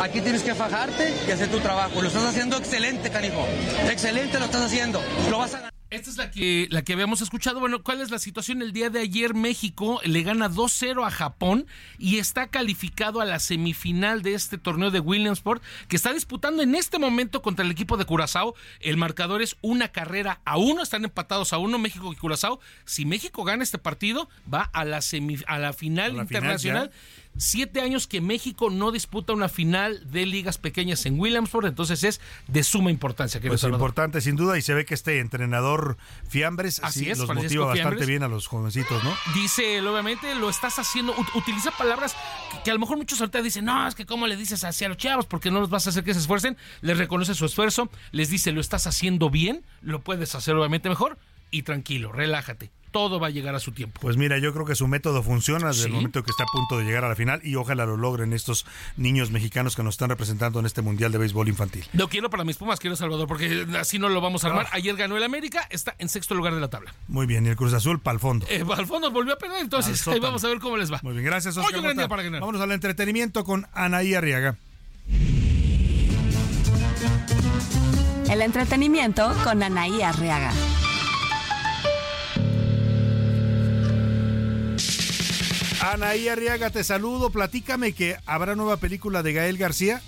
aquí 0.00 0.20
tienes 0.20 0.42
que 0.42 0.54
fajarte 0.54 1.14
y 1.26 1.30
hacer 1.30 1.48
tu 1.50 1.60
trabajo. 1.60 2.02
Lo 2.02 2.08
estás 2.08 2.24
haciendo 2.24 2.56
excelente, 2.58 3.08
canijo. 3.10 3.46
Excelente 3.88 4.38
lo 4.38 4.44
estás 4.46 4.62
haciendo. 4.62 5.00
Lo 5.30 5.38
vas 5.38 5.54
a 5.54 5.58
ganar. 5.60 5.77
Esta 5.90 6.10
es 6.10 6.18
la 6.18 6.30
que, 6.30 6.66
la 6.70 6.82
que 6.82 6.92
habíamos 6.92 7.22
escuchado. 7.22 7.60
Bueno, 7.60 7.82
¿cuál 7.82 8.02
es 8.02 8.10
la 8.10 8.18
situación? 8.18 8.60
El 8.60 8.74
día 8.74 8.90
de 8.90 9.00
ayer 9.00 9.32
México 9.32 10.00
le 10.04 10.22
gana 10.22 10.50
2-0 10.50 11.06
a 11.06 11.10
Japón 11.10 11.66
y 11.98 12.18
está 12.18 12.48
calificado 12.48 13.22
a 13.22 13.24
la 13.24 13.38
semifinal 13.38 14.20
de 14.20 14.34
este 14.34 14.58
torneo 14.58 14.90
de 14.90 15.00
Williamsport 15.00 15.62
que 15.88 15.96
está 15.96 16.12
disputando 16.12 16.62
en 16.62 16.74
este 16.74 16.98
momento 16.98 17.40
contra 17.40 17.64
el 17.64 17.70
equipo 17.70 17.96
de 17.96 18.04
Curazao. 18.04 18.54
El 18.80 18.98
marcador 18.98 19.40
es 19.40 19.56
una 19.62 19.88
carrera 19.88 20.42
a 20.44 20.58
uno, 20.58 20.82
están 20.82 21.04
empatados 21.04 21.54
a 21.54 21.58
uno 21.58 21.78
México 21.78 22.12
y 22.12 22.16
Curazao. 22.16 22.60
Si 22.84 23.06
México 23.06 23.42
gana 23.44 23.62
este 23.62 23.78
partido, 23.78 24.28
va 24.52 24.64
a 24.74 24.84
la, 24.84 24.98
semi- 24.98 25.42
a 25.46 25.58
la 25.58 25.72
final 25.72 26.10
A 26.10 26.14
la 26.14 26.26
final 26.26 26.42
internacional. 26.44 26.90
Siete 27.38 27.80
años 27.80 28.06
que 28.06 28.20
México 28.20 28.68
no 28.68 28.90
disputa 28.92 29.32
una 29.32 29.48
final 29.48 30.10
de 30.10 30.26
ligas 30.26 30.58
pequeñas 30.58 31.06
en 31.06 31.18
Williamsport, 31.18 31.66
entonces 31.66 32.02
es 32.04 32.20
de 32.48 32.64
suma 32.64 32.90
importancia. 32.90 33.40
Pues 33.40 33.60
Salvador. 33.60 33.80
importante, 33.80 34.20
sin 34.20 34.36
duda, 34.36 34.58
y 34.58 34.62
se 34.62 34.74
ve 34.74 34.84
que 34.84 34.94
este 34.94 35.20
entrenador 35.20 35.96
Fiambres 36.28 36.80
Así 36.82 37.04
sí, 37.04 37.10
es, 37.10 37.18
los 37.18 37.26
Francisco 37.28 37.46
motiva 37.54 37.66
bastante 37.66 37.82
Fiambres. 37.90 38.08
bien 38.08 38.22
a 38.24 38.28
los 38.28 38.46
jovencitos, 38.48 39.02
¿no? 39.04 39.14
Dice, 39.34 39.80
obviamente, 39.80 40.34
lo 40.34 40.50
estás 40.50 40.78
haciendo, 40.78 41.14
ut- 41.14 41.34
utiliza 41.34 41.70
palabras 41.70 42.14
que, 42.50 42.62
que 42.64 42.70
a 42.70 42.74
lo 42.74 42.80
mejor 42.80 42.96
muchos 42.98 43.20
ahorita 43.20 43.40
dicen, 43.40 43.64
no, 43.64 43.86
es 43.86 43.94
que 43.94 44.04
cómo 44.04 44.26
le 44.26 44.36
dices 44.36 44.64
así 44.64 44.84
a 44.84 44.88
los 44.88 44.96
chavos, 44.98 45.26
porque 45.26 45.50
no 45.50 45.60
los 45.60 45.70
vas 45.70 45.86
a 45.86 45.90
hacer 45.90 46.02
que 46.04 46.14
se 46.14 46.20
esfuercen. 46.20 46.56
Les 46.80 46.98
reconoce 46.98 47.34
su 47.34 47.46
esfuerzo, 47.46 47.88
les 48.10 48.30
dice, 48.30 48.50
lo 48.52 48.60
estás 48.60 48.86
haciendo 48.86 49.30
bien, 49.30 49.64
lo 49.80 50.00
puedes 50.00 50.34
hacer 50.34 50.54
obviamente 50.56 50.88
mejor 50.88 51.18
y 51.50 51.62
tranquilo, 51.62 52.10
relájate. 52.12 52.70
Todo 52.90 53.20
va 53.20 53.26
a 53.28 53.30
llegar 53.30 53.54
a 53.54 53.60
su 53.60 53.72
tiempo. 53.72 54.00
Pues 54.00 54.16
mira, 54.16 54.38
yo 54.38 54.52
creo 54.52 54.64
que 54.64 54.74
su 54.74 54.86
método 54.88 55.22
funciona 55.22 55.68
desde 55.68 55.86
el 55.86 55.92
momento 55.92 56.22
que 56.22 56.30
está 56.30 56.44
a 56.44 56.46
punto 56.46 56.78
de 56.78 56.84
llegar 56.84 57.04
a 57.04 57.08
la 57.08 57.14
final 57.16 57.40
y 57.44 57.54
ojalá 57.56 57.84
lo 57.86 57.96
logren 57.96 58.32
estos 58.32 58.66
niños 58.96 59.30
mexicanos 59.30 59.76
que 59.76 59.82
nos 59.82 59.94
están 59.94 60.08
representando 60.10 60.58
en 60.60 60.66
este 60.66 60.82
Mundial 60.82 61.12
de 61.12 61.18
Béisbol 61.18 61.48
Infantil. 61.48 61.84
Lo 61.92 62.08
quiero 62.08 62.30
para 62.30 62.44
mis 62.44 62.56
Pumas, 62.56 62.80
quiero 62.80 62.96
Salvador, 62.96 63.28
porque 63.28 63.66
así 63.78 63.98
no 63.98 64.08
lo 64.08 64.20
vamos 64.20 64.44
a 64.44 64.48
armar. 64.48 64.66
Ah. 64.68 64.76
Ayer 64.76 64.96
ganó 64.96 65.16
el 65.16 65.22
América, 65.24 65.66
está 65.70 65.94
en 65.98 66.08
sexto 66.08 66.34
lugar 66.34 66.54
de 66.54 66.60
la 66.60 66.68
tabla. 66.68 66.94
Muy 67.08 67.26
bien, 67.26 67.44
y 67.46 67.50
el 67.50 67.56
Cruz 67.56 67.72
Azul 67.74 68.00
para 68.00 68.14
el 68.14 68.20
fondo. 68.20 68.46
Eh, 68.48 68.64
al 68.76 68.86
fondo 68.86 69.10
volvió 69.10 69.34
a 69.34 69.38
perder, 69.38 69.60
entonces 69.60 70.06
ahí 70.08 70.20
vamos 70.20 70.42
a 70.44 70.48
ver 70.48 70.58
cómo 70.58 70.76
les 70.76 70.92
va. 70.92 71.00
Muy 71.02 71.12
bien, 71.12 71.24
gracias, 71.24 71.56
Hoy 71.56 71.64
Oscar. 71.64 71.78
un 71.78 71.82
gran 71.84 71.96
Mota. 71.96 72.02
día 72.02 72.08
para 72.08 72.22
ganar. 72.22 72.40
Vámonos 72.40 72.60
al 72.60 72.72
entretenimiento 72.72 73.44
con 73.44 73.66
Anaí 73.74 74.14
Arriaga. 74.14 74.56
El 78.30 78.42
entretenimiento 78.42 79.32
con 79.44 79.62
Anaí 79.62 80.02
Arriaga. 80.02 80.52
Anaí 85.80 86.28
Arriaga, 86.28 86.70
te 86.70 86.82
saludo. 86.82 87.30
Platícame 87.30 87.92
que 87.92 88.16
habrá 88.26 88.56
nueva 88.56 88.78
película 88.78 89.22
de 89.22 89.32
Gael 89.32 89.58
García. 89.58 90.02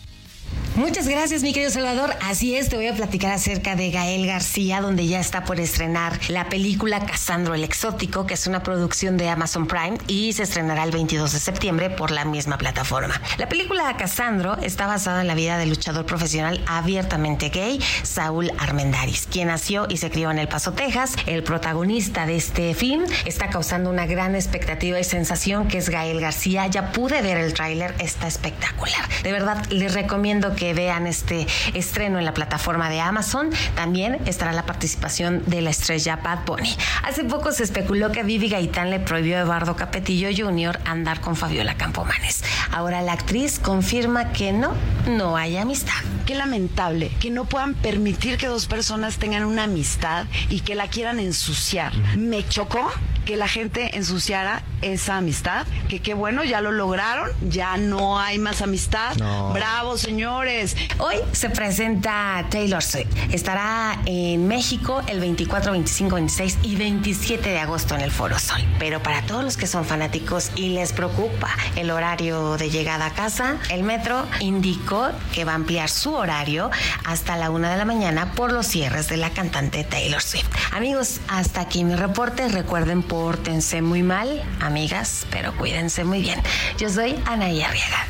Muchas 0.80 1.06
gracias, 1.06 1.42
mi 1.42 1.52
querido 1.52 1.70
Salvador. 1.70 2.16
Así 2.22 2.56
es, 2.56 2.70
te 2.70 2.76
voy 2.76 2.86
a 2.86 2.94
platicar 2.94 3.32
acerca 3.32 3.76
de 3.76 3.90
Gael 3.90 4.26
García, 4.26 4.80
donde 4.80 5.06
ya 5.06 5.20
está 5.20 5.44
por 5.44 5.60
estrenar 5.60 6.18
la 6.28 6.48
película 6.48 7.04
Casandro 7.04 7.54
el 7.54 7.64
Exótico, 7.64 8.24
que 8.24 8.32
es 8.32 8.46
una 8.46 8.62
producción 8.62 9.18
de 9.18 9.28
Amazon 9.28 9.66
Prime 9.66 9.98
y 10.06 10.32
se 10.32 10.44
estrenará 10.44 10.84
el 10.84 10.90
22 10.90 11.32
de 11.34 11.38
septiembre 11.38 11.90
por 11.90 12.10
la 12.10 12.24
misma 12.24 12.56
plataforma. 12.56 13.20
La 13.36 13.46
película 13.46 13.94
Casandro 13.98 14.56
está 14.56 14.86
basada 14.86 15.20
en 15.20 15.26
la 15.26 15.34
vida 15.34 15.58
del 15.58 15.68
luchador 15.68 16.06
profesional 16.06 16.64
abiertamente 16.66 17.50
gay, 17.50 17.78
Saúl 18.02 18.50
Armendaris, 18.58 19.26
quien 19.30 19.48
nació 19.48 19.84
y 19.86 19.98
se 19.98 20.10
crió 20.10 20.30
en 20.30 20.38
El 20.38 20.48
Paso, 20.48 20.72
Texas. 20.72 21.14
El 21.26 21.42
protagonista 21.42 22.24
de 22.24 22.36
este 22.36 22.72
film 22.72 23.04
está 23.26 23.50
causando 23.50 23.90
una 23.90 24.06
gran 24.06 24.34
expectativa 24.34 24.98
y 24.98 25.04
sensación, 25.04 25.68
que 25.68 25.76
es 25.76 25.90
Gael 25.90 26.22
García. 26.22 26.68
Ya 26.68 26.90
pude 26.92 27.20
ver 27.20 27.36
el 27.36 27.52
tráiler, 27.52 27.94
está 27.98 28.26
espectacular. 28.26 29.06
De 29.22 29.30
verdad, 29.30 29.62
les 29.66 29.92
recomiendo 29.92 30.56
que 30.56 30.69
vean 30.74 31.06
este 31.06 31.46
estreno 31.74 32.18
en 32.18 32.24
la 32.24 32.34
plataforma 32.34 32.88
de 32.90 33.00
Amazon. 33.00 33.50
También 33.74 34.18
estará 34.26 34.52
la 34.52 34.66
participación 34.66 35.42
de 35.46 35.60
la 35.60 35.70
estrella 35.70 36.16
Bad 36.16 36.44
Bunny. 36.46 36.76
Hace 37.02 37.24
poco 37.24 37.52
se 37.52 37.64
especuló 37.64 38.12
que 38.12 38.22
Vivi 38.22 38.48
Gaitán 38.48 38.90
le 38.90 39.00
prohibió 39.00 39.38
a 39.38 39.40
Eduardo 39.40 39.76
Capetillo 39.76 40.28
Jr. 40.36 40.78
andar 40.84 41.20
con 41.20 41.36
Fabiola 41.36 41.76
Campomanes. 41.76 42.42
Ahora 42.72 43.02
la 43.02 43.12
actriz 43.12 43.58
confirma 43.58 44.32
que 44.32 44.52
no, 44.52 44.74
no 45.08 45.36
hay 45.36 45.56
amistad. 45.56 45.94
Qué 46.26 46.34
lamentable 46.34 47.10
que 47.20 47.30
no 47.30 47.44
puedan 47.44 47.74
permitir 47.74 48.36
que 48.36 48.46
dos 48.46 48.66
personas 48.66 49.18
tengan 49.18 49.44
una 49.44 49.64
amistad 49.64 50.26
y 50.48 50.60
que 50.60 50.74
la 50.74 50.88
quieran 50.88 51.18
ensuciar. 51.18 51.92
Me 52.16 52.46
chocó 52.46 52.90
que 53.24 53.36
la 53.36 53.48
gente 53.48 53.96
ensuciara 53.96 54.62
esa 54.82 55.16
amistad, 55.16 55.66
que 55.88 56.00
qué 56.00 56.14
bueno, 56.14 56.42
ya 56.42 56.60
lo 56.60 56.72
lograron, 56.72 57.30
ya 57.48 57.76
no 57.76 58.18
hay 58.18 58.38
más 58.38 58.62
amistad. 58.62 59.14
Bravo, 59.52 59.96
señores. 59.98 60.49
Hoy 60.98 61.14
se 61.30 61.48
presenta 61.48 62.44
Taylor 62.50 62.82
Swift. 62.82 63.06
Estará 63.30 64.00
en 64.04 64.48
México 64.48 65.00
el 65.06 65.20
24, 65.20 65.70
25, 65.70 66.14
26 66.16 66.58
y 66.64 66.74
27 66.74 67.50
de 67.50 67.58
agosto 67.60 67.94
en 67.94 68.00
el 68.00 68.10
Foro 68.10 68.36
Sol. 68.36 68.60
Pero 68.80 69.00
para 69.00 69.22
todos 69.22 69.44
los 69.44 69.56
que 69.56 69.68
son 69.68 69.84
fanáticos 69.84 70.50
y 70.56 70.70
les 70.70 70.92
preocupa 70.92 71.50
el 71.76 71.92
horario 71.92 72.56
de 72.56 72.68
llegada 72.68 73.06
a 73.06 73.10
casa, 73.10 73.58
el 73.70 73.84
metro 73.84 74.26
indicó 74.40 75.10
que 75.32 75.44
va 75.44 75.52
a 75.52 75.54
ampliar 75.54 75.88
su 75.88 76.14
horario 76.14 76.68
hasta 77.04 77.36
la 77.36 77.50
una 77.50 77.70
de 77.70 77.76
la 77.76 77.84
mañana 77.84 78.32
por 78.32 78.50
los 78.50 78.66
cierres 78.66 79.08
de 79.08 79.18
la 79.18 79.30
cantante 79.30 79.84
Taylor 79.84 80.20
Swift. 80.20 80.50
Amigos, 80.72 81.20
hasta 81.28 81.60
aquí 81.60 81.84
mi 81.84 81.94
reporte. 81.94 82.48
Recuerden, 82.48 83.04
pórtense 83.04 83.82
muy 83.82 84.02
mal, 84.02 84.42
amigas, 84.58 85.26
pero 85.30 85.56
cuídense 85.56 86.02
muy 86.02 86.20
bien. 86.20 86.42
Yo 86.76 86.88
soy 86.88 87.14
Anaí 87.26 87.62
Arriaga. 87.62 88.08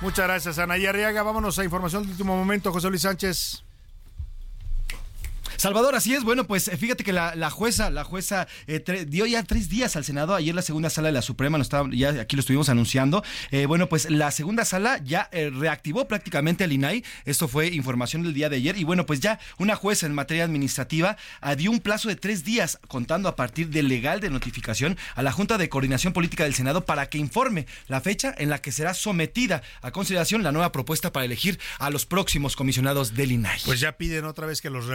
Muchas 0.00 0.26
gracias, 0.26 0.58
Anaí 0.58 0.86
Arriaga. 0.86 1.22
Vámonos 1.22 1.58
a 1.58 1.64
información 1.64 2.04
de 2.04 2.12
último 2.12 2.36
momento, 2.36 2.72
José 2.72 2.88
Luis 2.88 3.02
Sánchez. 3.02 3.64
Salvador, 5.58 5.96
así 5.96 6.14
es. 6.14 6.22
Bueno, 6.22 6.46
pues 6.46 6.68
eh, 6.68 6.76
fíjate 6.76 7.02
que 7.02 7.12
la, 7.12 7.50
jueza, 7.50 7.90
la 7.90 8.04
jueza 8.04 8.46
eh, 8.68 8.80
dio 9.08 9.26
ya 9.26 9.42
tres 9.42 9.68
días 9.68 9.96
al 9.96 10.04
Senado. 10.04 10.36
Ayer 10.36 10.54
la 10.54 10.62
segunda 10.62 10.88
sala 10.88 11.08
de 11.08 11.12
la 11.12 11.20
Suprema, 11.20 11.58
nos 11.58 11.68
ya 11.90 12.10
aquí 12.10 12.36
lo 12.36 12.40
estuvimos 12.40 12.68
anunciando. 12.68 13.24
Eh, 13.50 13.66
bueno, 13.66 13.88
pues 13.88 14.08
la 14.08 14.30
segunda 14.30 14.64
sala 14.64 15.00
ya 15.02 15.28
reactivó 15.32 16.06
prácticamente 16.06 16.62
al 16.62 16.70
INAI. 16.70 17.02
Esto 17.24 17.48
fue 17.48 17.74
información 17.74 18.22
del 18.22 18.34
día 18.34 18.48
de 18.48 18.54
ayer. 18.54 18.76
Y 18.78 18.84
bueno, 18.84 19.04
pues 19.04 19.18
ya 19.18 19.40
una 19.58 19.74
jueza 19.74 20.06
en 20.06 20.14
materia 20.14 20.44
administrativa 20.44 21.16
ah, 21.40 21.56
dio 21.56 21.72
un 21.72 21.80
plazo 21.80 22.08
de 22.08 22.14
tres 22.14 22.44
días, 22.44 22.78
contando 22.86 23.28
a 23.28 23.34
partir 23.34 23.68
del 23.70 23.88
legal 23.88 24.20
de 24.20 24.30
notificación, 24.30 24.96
a 25.16 25.24
la 25.24 25.32
Junta 25.32 25.58
de 25.58 25.68
Coordinación 25.68 26.12
Política 26.12 26.44
del 26.44 26.54
Senado 26.54 26.84
para 26.84 27.08
que 27.08 27.18
informe 27.18 27.66
la 27.88 28.00
fecha 28.00 28.32
en 28.38 28.48
la 28.48 28.60
que 28.60 28.70
será 28.70 28.94
sometida 28.94 29.62
a 29.82 29.90
consideración 29.90 30.44
la 30.44 30.52
nueva 30.52 30.70
propuesta 30.70 31.12
para 31.12 31.26
elegir 31.26 31.58
a 31.80 31.90
los 31.90 32.06
próximos 32.06 32.54
comisionados 32.54 33.16
del 33.16 33.32
INAI. 33.32 33.58
Pues 33.64 33.80
ya 33.80 33.96
piden 33.96 34.24
otra 34.24 34.46
vez 34.46 34.60
que 34.62 34.70
los 34.70 34.86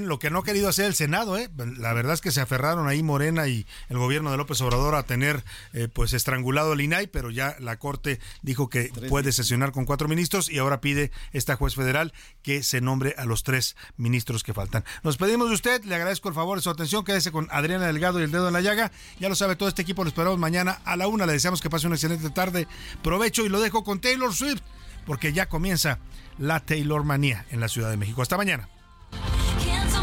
lo 0.00 0.18
que 0.18 0.30
no 0.30 0.40
ha 0.40 0.44
querido 0.44 0.68
hacer 0.68 0.86
el 0.86 0.94
Senado. 0.94 1.36
¿eh? 1.36 1.50
La 1.78 1.92
verdad 1.92 2.14
es 2.14 2.20
que 2.20 2.30
se 2.30 2.40
aferraron 2.40 2.88
ahí 2.88 3.02
Morena 3.02 3.48
y 3.48 3.66
el 3.88 3.98
gobierno 3.98 4.30
de 4.30 4.36
López 4.36 4.60
Obrador 4.60 4.94
a 4.94 5.04
tener 5.04 5.44
eh, 5.72 5.88
pues 5.92 6.12
estrangulado 6.12 6.72
el 6.72 6.80
INAI, 6.80 7.06
pero 7.06 7.30
ya 7.30 7.56
la 7.58 7.78
Corte 7.78 8.20
dijo 8.42 8.68
que 8.68 8.90
puede 9.08 9.32
sesionar 9.32 9.72
con 9.72 9.84
cuatro 9.84 10.08
ministros 10.08 10.50
y 10.50 10.58
ahora 10.58 10.80
pide 10.80 11.10
esta 11.32 11.56
juez 11.56 11.74
federal 11.74 12.12
que 12.42 12.62
se 12.62 12.80
nombre 12.80 13.14
a 13.16 13.24
los 13.24 13.42
tres 13.42 13.76
ministros 13.96 14.42
que 14.42 14.54
faltan. 14.54 14.84
Nos 15.02 15.16
pedimos 15.16 15.48
de 15.48 15.54
usted, 15.54 15.84
le 15.84 15.94
agradezco 15.94 16.28
el 16.28 16.34
favor 16.34 16.58
de 16.58 16.62
su 16.62 16.70
atención, 16.70 17.04
quédese 17.04 17.32
con 17.32 17.48
Adriana 17.50 17.86
Delgado 17.86 18.20
y 18.20 18.24
el 18.24 18.30
dedo 18.30 18.48
en 18.48 18.54
la 18.54 18.60
llaga. 18.60 18.92
Ya 19.18 19.28
lo 19.28 19.34
sabe 19.34 19.56
todo 19.56 19.68
este 19.68 19.82
equipo, 19.82 20.04
lo 20.04 20.08
esperamos 20.08 20.38
mañana 20.38 20.80
a 20.84 20.96
la 20.96 21.06
una. 21.06 21.26
Le 21.26 21.32
deseamos 21.32 21.60
que 21.60 21.70
pase 21.70 21.86
una 21.86 21.96
excelente 21.96 22.30
tarde. 22.30 22.66
Provecho 23.02 23.44
y 23.44 23.48
lo 23.48 23.60
dejo 23.60 23.84
con 23.84 24.00
Taylor 24.00 24.34
Swift, 24.34 24.62
porque 25.06 25.32
ya 25.32 25.48
comienza 25.48 25.98
la 26.38 26.60
Taylor 26.60 27.04
Manía 27.04 27.46
en 27.50 27.60
la 27.60 27.68
Ciudad 27.68 27.90
de 27.90 27.96
México. 27.96 28.22
Hasta 28.22 28.36
mañana. 28.36 28.68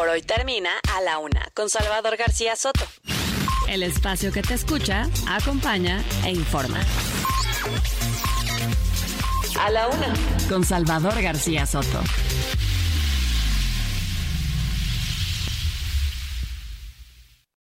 Por 0.00 0.08
hoy 0.08 0.22
termina 0.22 0.70
a 0.96 1.02
la 1.02 1.18
una 1.18 1.46
con 1.52 1.68
Salvador 1.68 2.16
García 2.16 2.56
Soto. 2.56 2.86
El 3.68 3.82
espacio 3.82 4.32
que 4.32 4.40
te 4.40 4.54
escucha, 4.54 5.06
acompaña 5.28 6.02
e 6.24 6.30
informa. 6.30 6.80
A 9.60 9.68
la 9.68 9.88
una, 9.88 10.14
con 10.48 10.64
Salvador 10.64 11.20
García 11.20 11.66
Soto. 11.66 12.00